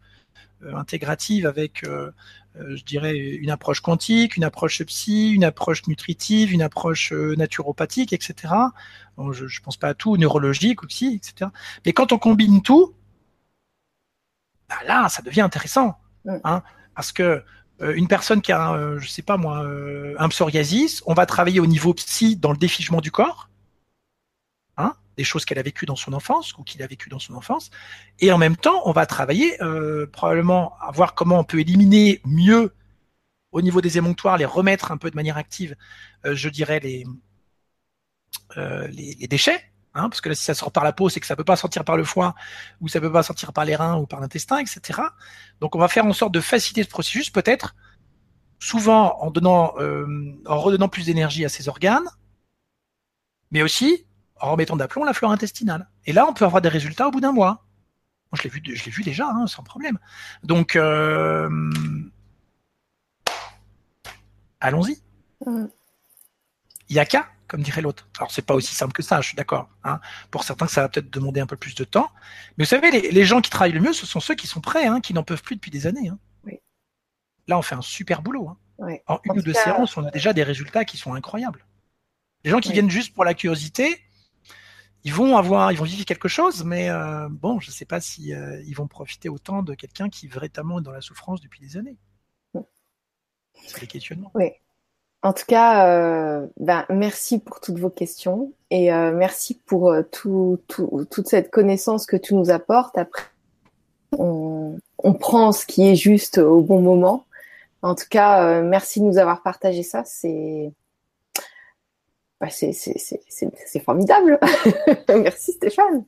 intégrative 0.74 1.46
avec, 1.46 1.84
je 2.56 2.84
dirais, 2.84 3.16
une 3.16 3.50
approche 3.50 3.80
quantique, 3.80 4.36
une 4.36 4.44
approche 4.44 4.82
psy, 4.84 5.32
une 5.32 5.44
approche 5.44 5.86
nutritive, 5.86 6.52
une 6.52 6.62
approche 6.62 7.12
naturopathique, 7.12 8.12
etc. 8.12 8.54
je, 9.32 9.46
je 9.46 9.60
pense 9.60 9.76
pas 9.76 9.88
à 9.88 9.94
tout, 9.94 10.16
neurologique 10.16 10.82
aussi, 10.82 11.20
etc. 11.22 11.50
Mais 11.86 11.92
quand 11.92 12.12
on 12.12 12.18
combine 12.18 12.62
tout, 12.62 12.94
bah 14.68 14.76
là, 14.86 15.08
ça 15.08 15.22
devient 15.22 15.42
intéressant. 15.42 15.98
Hein, 16.44 16.62
parce 16.94 17.12
que 17.12 17.42
une 17.80 18.08
personne 18.08 18.42
qui 18.42 18.52
a, 18.52 18.72
euh, 18.72 18.98
je 18.98 19.08
sais 19.08 19.22
pas 19.22 19.36
moi, 19.36 19.64
euh, 19.64 20.14
un 20.18 20.28
psoriasis, 20.28 21.02
on 21.06 21.14
va 21.14 21.26
travailler 21.26 21.60
au 21.60 21.66
niveau 21.66 21.94
psy 21.94 22.36
dans 22.36 22.50
le 22.52 22.58
défigement 22.58 23.00
du 23.00 23.10
corps, 23.10 23.48
hein, 24.76 24.94
des 25.16 25.24
choses 25.24 25.44
qu'elle 25.44 25.58
a 25.58 25.62
vécues 25.62 25.86
dans 25.86 25.96
son 25.96 26.12
enfance 26.12 26.56
ou 26.58 26.64
qu'il 26.64 26.82
a 26.82 26.86
vécu 26.86 27.08
dans 27.08 27.18
son 27.18 27.34
enfance, 27.34 27.70
et 28.20 28.32
en 28.32 28.38
même 28.38 28.56
temps, 28.56 28.82
on 28.84 28.92
va 28.92 29.06
travailler 29.06 29.56
probablement 30.12 30.76
à 30.80 30.90
voir 30.92 31.14
comment 31.14 31.38
on 31.38 31.44
peut 31.44 31.60
éliminer 31.60 32.20
mieux 32.24 32.74
au 33.52 33.62
niveau 33.62 33.80
des 33.80 33.96
émonctoires, 33.98 34.38
les 34.38 34.44
remettre 34.44 34.92
un 34.92 34.96
peu 34.96 35.10
de 35.10 35.16
manière 35.16 35.36
active, 35.36 35.76
je 36.24 36.48
dirais 36.48 36.80
les, 36.80 37.04
les, 38.56 39.16
les 39.20 39.28
déchets, 39.28 39.62
Hein, 39.94 40.08
parce 40.08 40.20
que 40.20 40.28
là, 40.28 40.34
si 40.34 40.44
ça 40.44 40.54
sort 40.54 40.70
par 40.70 40.84
la 40.84 40.92
peau, 40.92 41.08
c'est 41.08 41.20
que 41.20 41.26
ça 41.26 41.34
peut 41.34 41.44
pas 41.44 41.56
sortir 41.56 41.84
par 41.84 41.96
le 41.96 42.04
foie, 42.04 42.34
ou 42.80 42.88
ça 42.88 43.00
peut 43.00 43.10
pas 43.10 43.22
sortir 43.22 43.52
par 43.52 43.64
les 43.64 43.74
reins 43.74 43.96
ou 43.96 44.06
par 44.06 44.20
l'intestin, 44.20 44.58
etc. 44.58 45.00
Donc, 45.60 45.74
on 45.74 45.78
va 45.78 45.88
faire 45.88 46.06
en 46.06 46.12
sorte 46.12 46.32
de 46.32 46.40
faciliter 46.40 46.82
ce 46.84 46.88
processus, 46.88 47.30
peut-être, 47.30 47.74
souvent 48.58 49.18
en 49.20 49.30
donnant, 49.30 49.74
euh, 49.78 50.06
en 50.46 50.58
redonnant 50.58 50.88
plus 50.88 51.06
d'énergie 51.06 51.44
à 51.44 51.48
ces 51.48 51.68
organes, 51.68 52.08
mais 53.50 53.62
aussi 53.62 54.06
en 54.40 54.52
remettant 54.52 54.76
d'aplomb 54.76 55.04
la 55.04 55.14
flore 55.14 55.32
intestinale. 55.32 55.88
Et 56.04 56.12
là, 56.12 56.26
on 56.28 56.32
peut 56.32 56.44
avoir 56.44 56.62
des 56.62 56.68
résultats 56.68 57.08
au 57.08 57.10
bout 57.10 57.20
d'un 57.20 57.32
mois. 57.32 57.64
Moi, 58.30 58.38
je 58.38 58.42
l'ai 58.44 58.50
vu, 58.50 58.60
je 58.64 58.84
l'ai 58.84 58.90
vu 58.90 59.02
déjà, 59.02 59.26
hein, 59.26 59.46
sans 59.46 59.62
problème. 59.62 59.98
Donc, 60.44 60.76
euh, 60.76 61.48
allons-y. 64.60 65.00
Mmh. 65.46 65.66
Il 66.90 66.96
y 66.96 66.98
a 66.98 67.06
qu'à 67.06 67.28
comme 67.48 67.62
dirait 67.62 67.80
l'autre. 67.80 68.06
Alors 68.18 68.30
c'est 68.30 68.44
pas 68.44 68.54
aussi 68.54 68.74
simple 68.74 68.92
que 68.92 69.02
ça, 69.02 69.20
je 69.20 69.28
suis 69.28 69.36
d'accord. 69.36 69.68
Hein. 69.82 70.00
Pour 70.30 70.44
certains, 70.44 70.68
ça 70.68 70.82
va 70.82 70.88
peut-être 70.88 71.10
demander 71.10 71.40
un 71.40 71.46
peu 71.46 71.56
plus 71.56 71.74
de 71.74 71.84
temps. 71.84 72.10
Mais 72.56 72.64
vous 72.64 72.68
savez, 72.68 72.90
les, 72.90 73.24
gens 73.24 73.40
qui 73.40 73.50
travaillent 73.50 73.72
le 73.72 73.80
mieux, 73.80 73.92
ce 73.92 74.06
sont 74.06 74.20
ceux 74.20 74.34
qui 74.34 74.46
sont 74.46 74.60
prêts, 74.60 74.86
hein, 74.86 75.00
qui 75.00 75.14
n'en 75.14 75.24
peuvent 75.24 75.42
plus 75.42 75.56
depuis 75.56 75.70
des 75.70 75.86
années. 75.86 76.08
Hein. 76.08 76.18
Là, 77.48 77.58
on 77.58 77.62
fait 77.62 77.74
un 77.74 77.82
super 77.82 78.22
boulot. 78.22 78.50
En 79.06 79.18
une 79.24 79.38
ou 79.38 79.42
deux 79.42 79.54
séances, 79.54 79.96
on 79.96 80.04
a 80.04 80.10
déjà 80.10 80.32
des 80.32 80.44
résultats 80.44 80.84
qui 80.84 80.98
sont 80.98 81.14
incroyables. 81.14 81.66
Les 82.44 82.50
gens 82.50 82.60
qui 82.60 82.72
viennent 82.72 82.90
juste 82.90 83.14
pour 83.14 83.24
la 83.24 83.34
curiosité, 83.34 83.98
ils 85.02 85.12
vont 85.12 85.36
avoir, 85.36 85.72
ils 85.72 85.78
vont 85.78 85.84
vivre 85.84 86.04
quelque 86.04 86.28
chose, 86.28 86.62
mais 86.64 86.90
euh, 86.90 87.28
bon, 87.30 87.58
je 87.58 87.70
ne 87.70 87.72
sais 87.72 87.86
pas 87.86 88.00
si 88.00 88.34
euh, 88.34 88.62
ils 88.66 88.74
vont 88.74 88.86
profiter 88.86 89.28
autant 89.28 89.62
de 89.62 89.74
quelqu'un 89.74 90.08
qui 90.08 90.28
véritablement 90.28 90.78
est 90.78 90.82
dans 90.82 90.92
la 90.92 91.00
souffrance 91.00 91.40
depuis 91.40 91.60
des 91.60 91.76
années. 91.76 91.96
C'est 93.66 93.80
les 93.80 93.86
questionnements. 93.86 94.30
Oui. 94.34 94.50
En 95.22 95.32
tout 95.32 95.44
cas, 95.48 95.88
euh, 95.88 96.46
ben, 96.60 96.84
merci 96.90 97.40
pour 97.40 97.60
toutes 97.60 97.78
vos 97.78 97.90
questions 97.90 98.52
et 98.70 98.92
euh, 98.92 99.12
merci 99.12 99.60
pour 99.66 99.90
euh, 99.90 100.02
tout, 100.02 100.60
tout, 100.68 101.06
toute 101.10 101.26
cette 101.26 101.50
connaissance 101.50 102.06
que 102.06 102.16
tu 102.16 102.34
nous 102.34 102.50
apportes. 102.50 102.96
Après, 102.96 103.24
on, 104.16 104.78
prend 105.18 105.50
ce 105.50 105.66
qui 105.66 105.88
est 105.88 105.96
juste 105.96 106.38
au 106.38 106.62
bon 106.62 106.80
moment. 106.80 107.26
En 107.82 107.96
tout 107.96 108.06
cas, 108.08 108.62
merci 108.62 109.00
de 109.00 109.06
nous 109.06 109.18
avoir 109.18 109.42
partagé 109.42 109.82
ça. 109.82 110.04
C'est 110.04 110.72
ben, 112.40 112.48
formidable. 113.84 114.38
merci 115.08 115.52
Stéphane. 115.52 116.04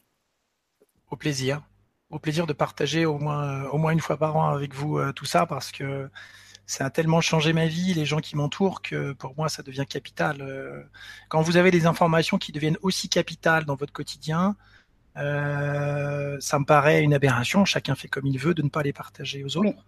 Au 1.10 1.16
plaisir. 1.16 1.62
Au 2.10 2.18
plaisir 2.18 2.46
de 2.46 2.52
partager 2.52 3.06
au 3.06 3.18
moins, 3.18 3.64
au 3.70 3.78
moins 3.78 3.92
une 3.92 4.00
fois 4.00 4.16
par 4.16 4.36
an 4.36 4.50
avec 4.50 4.74
vous 4.74 5.00
tout 5.12 5.24
ça 5.24 5.46
parce 5.46 5.72
que 5.72 6.08
ça 6.70 6.86
a 6.86 6.90
tellement 6.90 7.20
changé 7.20 7.52
ma 7.52 7.66
vie, 7.66 7.94
les 7.94 8.04
gens 8.06 8.20
qui 8.20 8.36
m'entourent, 8.36 8.80
que 8.80 9.12
pour 9.12 9.34
moi, 9.36 9.48
ça 9.48 9.64
devient 9.64 9.86
capital. 9.88 10.36
Euh, 10.40 10.84
quand 11.28 11.42
vous 11.42 11.56
avez 11.56 11.72
des 11.72 11.84
informations 11.84 12.38
qui 12.38 12.52
deviennent 12.52 12.78
aussi 12.80 13.08
capitales 13.08 13.64
dans 13.64 13.74
votre 13.74 13.92
quotidien, 13.92 14.54
euh, 15.16 16.36
ça 16.38 16.60
me 16.60 16.64
paraît 16.64 17.02
une 17.02 17.12
aberration. 17.12 17.64
Chacun 17.64 17.96
fait 17.96 18.06
comme 18.06 18.24
il 18.24 18.38
veut 18.38 18.54
de 18.54 18.62
ne 18.62 18.68
pas 18.68 18.84
les 18.84 18.92
partager 18.92 19.42
aux 19.42 19.56
autres, 19.56 19.84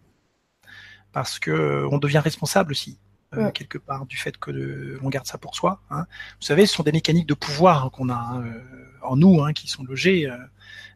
parce 1.13 1.39
que 1.39 1.87
on 1.93 1.99
devient 1.99 2.19
responsable 2.19 2.73
aussi. 2.73 2.99
Euh, 3.35 3.51
quelque 3.51 3.79
part 3.79 4.05
du 4.05 4.17
fait 4.19 4.37
que 4.37 4.51
l'on 4.51 5.09
garde 5.09 5.27
ça 5.27 5.39
pour 5.39 5.55
soi. 5.55 5.81
Hein. 5.89 6.05
Vous 6.41 6.47
savez, 6.47 6.67
ce 6.67 6.75
sont 6.75 6.83
des 6.83 6.93
mécaniques 6.93 7.29
de 7.29 7.35
pouvoir 7.35 7.91
qu'on 7.93 8.11
a 8.11 8.15
hein, 8.15 8.45
en 9.03 9.17
nous, 9.17 9.43
hein, 9.43 9.55
qui 9.55 9.69
sont 9.69 9.85
logées 9.85 10.29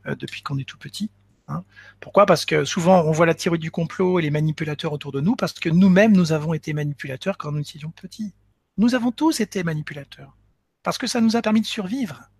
depuis 0.04 0.42
qu'on 0.42 0.58
est 0.58 0.68
tout 0.68 0.76
petit. 0.76 1.10
Hein. 1.48 1.64
Pourquoi? 2.00 2.26
Parce 2.26 2.44
que 2.44 2.64
souvent 2.64 3.02
on 3.02 3.12
voit 3.12 3.26
la 3.26 3.34
théorie 3.34 3.58
du 3.58 3.70
complot 3.70 4.18
et 4.18 4.22
les 4.22 4.30
manipulateurs 4.30 4.92
autour 4.92 5.12
de 5.12 5.20
nous, 5.20 5.36
parce 5.36 5.52
que 5.52 5.68
nous-mêmes 5.68 6.12
nous 6.12 6.32
avons 6.32 6.54
été 6.54 6.72
manipulateurs 6.72 7.38
quand 7.38 7.52
nous 7.52 7.60
étions 7.60 7.90
petits. 7.90 8.34
Nous 8.78 8.94
avons 8.94 9.12
tous 9.12 9.40
été 9.40 9.62
manipulateurs, 9.62 10.36
parce 10.82 10.98
que 10.98 11.06
ça 11.06 11.20
nous 11.20 11.36
a 11.36 11.42
permis 11.42 11.60
de 11.60 11.66
survivre. 11.66 12.30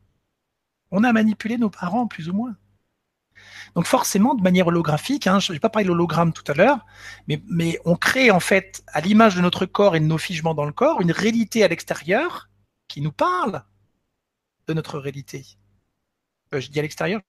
On 0.90 1.04
a 1.04 1.12
manipulé 1.12 1.58
nos 1.58 1.70
parents 1.70 2.06
plus 2.06 2.28
ou 2.28 2.32
moins. 2.32 2.56
Donc 3.74 3.86
forcément, 3.86 4.34
de 4.34 4.42
manière 4.42 4.66
holographique, 4.66 5.26
hein, 5.26 5.40
je 5.40 5.52
n'ai 5.52 5.60
pas 5.60 5.68
parlé 5.68 5.84
de 5.84 5.90
l'hologramme 5.90 6.32
tout 6.32 6.44
à 6.50 6.54
l'heure, 6.54 6.86
mais, 7.26 7.78
on 7.84 7.96
crée 7.96 8.30
en 8.30 8.40
fait, 8.40 8.82
à 8.88 9.00
l'image 9.00 9.36
de 9.36 9.40
notre 9.40 9.66
corps 9.66 9.96
et 9.96 10.00
de 10.00 10.06
nos 10.06 10.18
figements 10.18 10.54
dans 10.54 10.64
le 10.64 10.72
corps, 10.72 11.00
une 11.00 11.12
réalité 11.12 11.62
à 11.62 11.68
l'extérieur 11.68 12.48
qui 12.88 13.00
nous 13.00 13.12
parle 13.12 13.62
de 14.66 14.74
notre 14.74 14.98
réalité. 14.98 15.44
Euh, 16.54 16.60
je 16.60 16.70
dis 16.70 16.78
à 16.78 16.82
l'extérieur, 16.82 17.20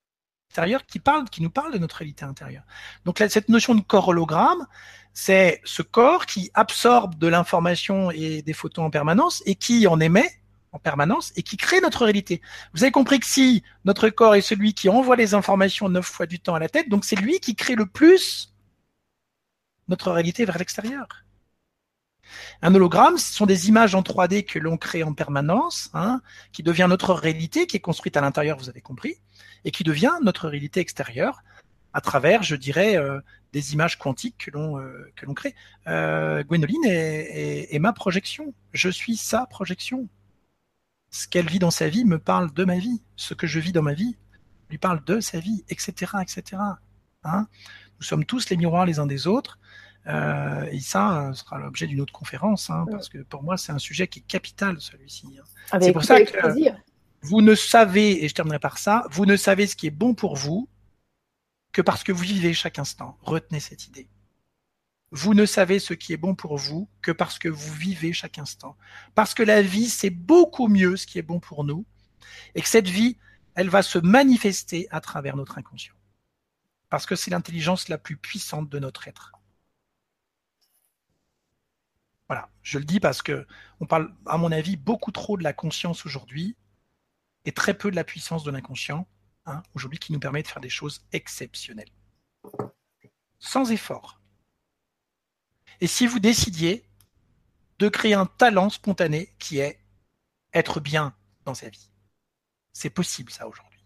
qui 1.31 1.41
nous 1.41 1.49
parle 1.49 1.73
de 1.73 1.77
notre 1.77 1.97
réalité 1.97 2.25
intérieure. 2.25 2.63
Donc 3.05 3.23
cette 3.29 3.49
notion 3.49 3.75
de 3.75 3.81
corps 3.81 4.07
hologramme, 4.07 4.65
c'est 5.13 5.61
ce 5.63 5.81
corps 5.81 6.25
qui 6.25 6.49
absorbe 6.53 7.17
de 7.17 7.27
l'information 7.27 8.11
et 8.11 8.41
des 8.41 8.53
photos 8.53 8.85
en 8.85 8.89
permanence 8.89 9.43
et 9.45 9.55
qui 9.55 9.87
en 9.87 9.99
émet 9.99 10.29
en 10.71 10.79
permanence 10.79 11.31
et 11.35 11.43
qui 11.43 11.57
crée 11.57 11.79
notre 11.79 12.03
réalité. 12.03 12.41
Vous 12.73 12.83
avez 12.83 12.91
compris 12.91 13.19
que 13.19 13.25
si 13.25 13.63
notre 13.85 14.09
corps 14.09 14.35
est 14.35 14.41
celui 14.41 14.73
qui 14.73 14.89
envoie 14.89 15.15
les 15.15 15.33
informations 15.33 15.89
neuf 15.89 16.05
fois 16.05 16.25
du 16.25 16.39
temps 16.39 16.55
à 16.55 16.59
la 16.59 16.69
tête, 16.69 16.89
donc 16.89 17.05
c'est 17.05 17.15
lui 17.15 17.39
qui 17.39 17.55
crée 17.55 17.75
le 17.75 17.85
plus 17.85 18.53
notre 19.87 20.11
réalité 20.11 20.43
vers 20.43 20.57
l'extérieur. 20.57 21.07
Un 22.61 22.75
hologramme, 22.75 23.17
ce 23.17 23.33
sont 23.33 23.45
des 23.45 23.69
images 23.69 23.95
en 23.95 24.01
3D 24.01 24.43
que 24.43 24.59
l'on 24.59 24.77
crée 24.77 25.03
en 25.03 25.13
permanence, 25.13 25.89
hein, 25.93 26.21
qui 26.51 26.61
devient 26.61 26.87
notre 26.89 27.13
réalité, 27.13 27.67
qui 27.67 27.77
est 27.77 27.81
construite 27.81 28.17
à 28.17 28.21
l'intérieur, 28.21 28.57
vous 28.57 28.69
avez 28.69 28.81
compris, 28.81 29.15
et 29.67 29.71
qui 29.71 29.83
devient 29.83 30.13
notre 30.23 30.47
réalité 30.47 30.79
extérieure 30.79 31.43
à 31.91 31.99
travers, 31.99 32.41
je 32.41 32.55
dirais, 32.55 32.95
euh, 32.95 33.19
des 33.51 33.73
images 33.73 33.97
quantiques 33.97 34.45
que 34.45 34.51
l'on 34.51 34.79
euh, 34.79 35.11
que 35.17 35.25
l'on 35.25 35.33
crée. 35.33 35.55
Euh, 35.87 36.41
Gwénoline 36.43 36.85
est, 36.85 37.67
est, 37.75 37.79
ma 37.79 37.91
projection. 37.91 38.53
Je 38.71 38.89
suis 38.89 39.17
sa 39.17 39.45
projection. 39.45 40.07
Ce 41.11 41.27
qu'elle 41.27 41.47
vit 41.47 41.59
dans 41.59 41.71
sa 41.71 41.89
vie 41.89 42.05
me 42.05 42.17
parle 42.17 42.53
de 42.53 42.63
ma 42.63 42.77
vie. 42.77 43.01
Ce 43.17 43.33
que 43.33 43.45
je 43.45 43.59
vis 43.59 43.73
dans 43.73 43.81
ma 43.81 43.93
vie 43.93 44.15
lui 44.69 44.77
parle 44.77 45.03
de 45.03 45.19
sa 45.19 45.39
vie, 45.39 45.65
etc., 45.67 46.13
etc. 46.21 46.61
Hein 47.23 47.47
Nous 47.99 48.05
sommes 48.05 48.23
tous 48.23 48.49
les 48.49 48.55
miroirs 48.55 48.85
les 48.85 48.99
uns 48.99 49.05
des 49.05 49.27
autres. 49.27 49.59
Euh, 50.07 50.63
et 50.71 50.79
ça 50.79 51.31
sera 51.33 51.59
l'objet 51.59 51.87
d'une 51.87 51.99
autre 51.99 52.13
conférence, 52.13 52.69
hein, 52.69 52.85
parce 52.89 53.09
que 53.09 53.17
pour 53.17 53.43
moi, 53.43 53.57
c'est 53.57 53.73
un 53.73 53.79
sujet 53.79 54.07
qui 54.07 54.19
est 54.19 54.27
capital, 54.27 54.79
celui-ci. 54.79 55.37
Hein. 55.37 55.79
C'est 55.81 55.91
pour 55.91 56.05
ça 56.05 56.21
que 56.21 56.31
vous 57.21 57.41
ne 57.41 57.55
savez, 57.55 58.23
et 58.23 58.29
je 58.29 58.33
terminerai 58.33 58.59
par 58.59 58.77
ça, 58.77 59.05
vous 59.11 59.25
ne 59.25 59.35
savez 59.35 59.67
ce 59.67 59.75
qui 59.75 59.87
est 59.87 59.91
bon 59.91 60.13
pour 60.13 60.35
vous 60.35 60.69
que 61.71 61.81
parce 61.81 62.03
que 62.03 62.11
vous 62.11 62.23
vivez 62.23 62.53
chaque 62.53 62.79
instant. 62.79 63.17
Retenez 63.21 63.59
cette 63.59 63.87
idée. 63.87 64.07
Vous 65.11 65.33
ne 65.33 65.45
savez 65.45 65.79
ce 65.79 65.93
qui 65.93 66.13
est 66.13 66.17
bon 66.17 66.35
pour 66.35 66.57
vous 66.57 66.89
que 67.01 67.11
parce 67.11 67.39
que 67.39 67.47
vous 67.47 67.73
vivez 67.73 68.13
chaque 68.13 68.39
instant. 68.39 68.77
Parce 69.15 69.33
que 69.33 69.43
la 69.43 69.61
vie, 69.61 69.89
c'est 69.89 70.09
beaucoup 70.09 70.67
mieux 70.67 70.97
ce 70.97 71.07
qui 71.07 71.17
est 71.17 71.23
bon 71.23 71.39
pour 71.39 71.63
nous, 71.63 71.85
et 72.55 72.61
que 72.61 72.67
cette 72.67 72.89
vie, 72.89 73.17
elle 73.55 73.69
va 73.69 73.81
se 73.81 73.97
manifester 73.97 74.87
à 74.91 75.01
travers 75.01 75.35
notre 75.35 75.57
inconscient. 75.57 75.95
Parce 76.89 77.05
que 77.05 77.15
c'est 77.15 77.31
l'intelligence 77.31 77.89
la 77.89 77.97
plus 77.97 78.17
puissante 78.17 78.69
de 78.69 78.79
notre 78.79 79.07
être. 79.07 79.33
Voilà, 82.27 82.49
je 82.61 82.77
le 82.77 82.85
dis 82.85 82.99
parce 82.99 83.21
que 83.21 83.47
on 83.79 83.85
parle, 83.85 84.13
à 84.25 84.37
mon 84.37 84.51
avis, 84.51 84.75
beaucoup 84.75 85.11
trop 85.11 85.37
de 85.37 85.43
la 85.43 85.53
conscience 85.53 86.05
aujourd'hui 86.05 86.57
et 87.47 87.53
très 87.53 87.73
peu 87.73 87.89
de 87.89 87.95
la 87.95 88.03
puissance 88.03 88.43
de 88.43 88.51
l'inconscient, 88.51 89.07
hein, 89.45 89.63
aujourd'hui, 89.73 89.99
qui 89.99 90.11
nous 90.11 90.19
permet 90.19 90.43
de 90.43 90.47
faire 90.49 90.61
des 90.61 90.69
choses 90.69 91.05
exceptionnelles. 91.13 91.89
Sans 93.39 93.71
effort. 93.71 94.19
Et 95.79 95.87
si 95.87 96.07
vous 96.07 96.19
décidiez 96.19 96.85
de 97.79 97.87
créer 97.87 98.15
un 98.15 98.25
talent 98.25 98.69
spontané 98.69 99.33
qui 99.39 99.59
est 99.59 99.79
être 100.53 100.81
bien 100.81 101.15
dans 101.45 101.53
sa 101.53 101.69
vie, 101.69 101.89
c'est 102.73 102.89
possible 102.89 103.31
ça 103.31 103.47
aujourd'hui, 103.47 103.85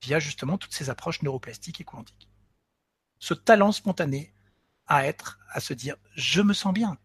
via 0.00 0.20
justement 0.20 0.56
toutes 0.56 0.72
ces 0.74 0.88
approches 0.88 1.22
neuroplastiques 1.22 1.80
et 1.80 1.84
quantiques. 1.84 2.28
Ce 3.18 3.34
talent 3.34 3.72
spontané 3.72 4.32
à 4.86 5.04
être, 5.04 5.40
à 5.50 5.58
se 5.58 5.74
dire, 5.74 5.96
je 6.14 6.42
me 6.42 6.52
sens 6.52 6.72
bien. 6.72 6.96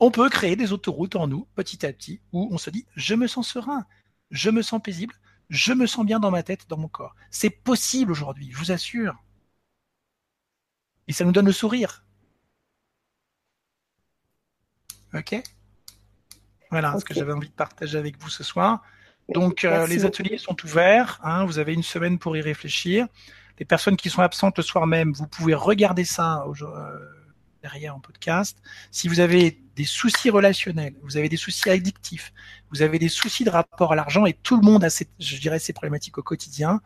On 0.00 0.10
peut 0.10 0.30
créer 0.30 0.56
des 0.56 0.72
autoroutes 0.72 1.14
en 1.14 1.28
nous, 1.28 1.46
petit 1.54 1.86
à 1.86 1.92
petit, 1.92 2.20
où 2.32 2.48
on 2.50 2.58
se 2.58 2.70
dit, 2.70 2.86
je 2.96 3.14
me 3.14 3.28
sens 3.28 3.46
serein, 3.46 3.86
je 4.30 4.50
me 4.50 4.62
sens 4.62 4.80
paisible, 4.82 5.14
je 5.48 5.72
me 5.72 5.86
sens 5.86 6.06
bien 6.06 6.20
dans 6.20 6.30
ma 6.30 6.42
tête, 6.42 6.68
dans 6.68 6.76
mon 6.76 6.88
corps. 6.88 7.14
C'est 7.30 7.50
possible 7.50 8.12
aujourd'hui, 8.12 8.50
je 8.52 8.56
vous 8.56 8.72
assure. 8.72 9.16
Et 11.08 11.12
ça 11.12 11.24
nous 11.24 11.32
donne 11.32 11.46
le 11.46 11.52
sourire. 11.52 12.04
Ok? 15.12 15.42
Voilà 16.70 16.96
ce 17.00 17.04
que 17.04 17.14
j'avais 17.14 17.32
envie 17.32 17.48
de 17.48 17.54
partager 17.54 17.98
avec 17.98 18.16
vous 18.20 18.30
ce 18.30 18.44
soir. 18.44 18.82
Donc 19.28 19.64
euh, 19.64 19.86
les 19.86 20.04
ateliers 20.04 20.38
sont 20.38 20.56
ouverts, 20.64 21.20
hein, 21.22 21.44
vous 21.44 21.58
avez 21.58 21.74
une 21.74 21.82
semaine 21.82 22.18
pour 22.18 22.36
y 22.36 22.40
réfléchir. 22.40 23.06
les 23.58 23.64
personnes 23.64 23.96
qui 23.96 24.08
sont 24.08 24.22
absentes 24.22 24.56
le 24.56 24.62
soir 24.62 24.86
même, 24.86 25.12
vous 25.12 25.26
pouvez 25.26 25.54
regarder 25.54 26.04
ça 26.04 26.44
derrière 27.62 27.94
en 27.94 28.00
podcast. 28.00 28.58
Si 28.90 29.08
vous 29.08 29.20
avez 29.20 29.60
des 29.76 29.84
soucis 29.84 30.30
relationnels, 30.30 30.94
vous 31.02 31.16
avez 31.16 31.28
des 31.28 31.36
soucis 31.36 31.70
addictifs, 31.70 32.32
vous 32.70 32.82
avez 32.82 32.98
des 32.98 33.08
soucis 33.08 33.44
de 33.44 33.50
rapport 33.50 33.92
à 33.92 33.96
l'argent 33.96 34.26
et 34.26 34.32
tout 34.32 34.56
le 34.56 34.62
monde 34.62 34.84
a, 34.84 34.90
ces, 34.90 35.08
je 35.18 35.38
dirais, 35.38 35.58
ces 35.58 35.72
problématiques 35.72 36.18
au 36.18 36.22
quotidien, 36.22 36.80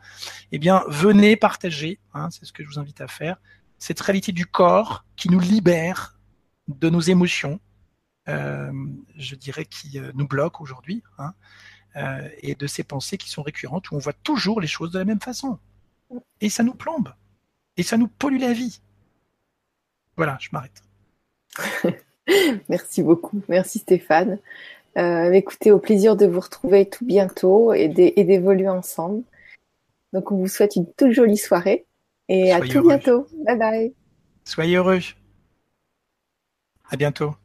eh 0.51 0.59
bien, 0.59 0.83
venez 0.87 1.35
partager, 1.35 1.99
hein, 2.13 2.29
c'est 2.31 2.45
ce 2.45 2.53
que 2.53 2.63
je 2.63 2.69
vous 2.69 2.79
invite 2.79 3.01
à 3.01 3.07
faire, 3.07 3.37
cette 3.77 3.99
réalité 3.99 4.31
du 4.31 4.45
corps 4.45 5.05
qui 5.15 5.29
nous 5.29 5.39
libère 5.39 6.17
de 6.67 6.89
nos 6.89 7.01
émotions, 7.01 7.59
euh, 8.27 8.71
je 9.15 9.35
dirais, 9.35 9.65
qui 9.65 9.99
euh, 9.99 10.11
nous 10.15 10.27
bloquent 10.27 10.63
aujourd'hui, 10.63 11.03
hein, 11.17 11.33
euh, 11.95 12.27
et 12.39 12.55
de 12.55 12.67
ces 12.67 12.83
pensées 12.83 13.17
qui 13.17 13.29
sont 13.29 13.43
récurrentes 13.43 13.91
où 13.91 13.95
on 13.95 13.99
voit 13.99 14.13
toujours 14.13 14.59
les 14.59 14.67
choses 14.67 14.91
de 14.91 14.99
la 14.99 15.05
même 15.05 15.21
façon. 15.21 15.59
Et 16.41 16.49
ça 16.49 16.63
nous 16.63 16.73
plombe. 16.73 17.13
Et 17.77 17.83
ça 17.83 17.97
nous 17.97 18.07
pollue 18.07 18.39
la 18.39 18.53
vie. 18.53 18.81
Voilà, 20.17 20.37
je 20.39 20.49
m'arrête. 20.51 20.83
Merci 22.69 23.03
beaucoup. 23.03 23.41
Merci 23.47 23.79
Stéphane. 23.79 24.39
Euh, 24.97 25.31
écoutez, 25.31 25.71
au 25.71 25.79
plaisir 25.79 26.15
de 26.15 26.25
vous 26.25 26.39
retrouver 26.39 26.89
tout 26.89 27.05
bientôt 27.05 27.73
et 27.73 27.87
d'évoluer 27.89 28.69
ensemble. 28.69 29.23
Donc, 30.13 30.31
on 30.31 30.37
vous 30.37 30.47
souhaite 30.47 30.77
une 30.77 30.91
toute 30.93 31.11
jolie 31.11 31.37
soirée 31.37 31.85
et 32.29 32.53
à 32.53 32.61
tout 32.61 32.81
bientôt. 32.81 33.27
Bye 33.45 33.57
bye. 33.57 33.93
Soyez 34.45 34.77
heureux. 34.77 34.99
À 36.89 36.95
bientôt. 36.95 37.35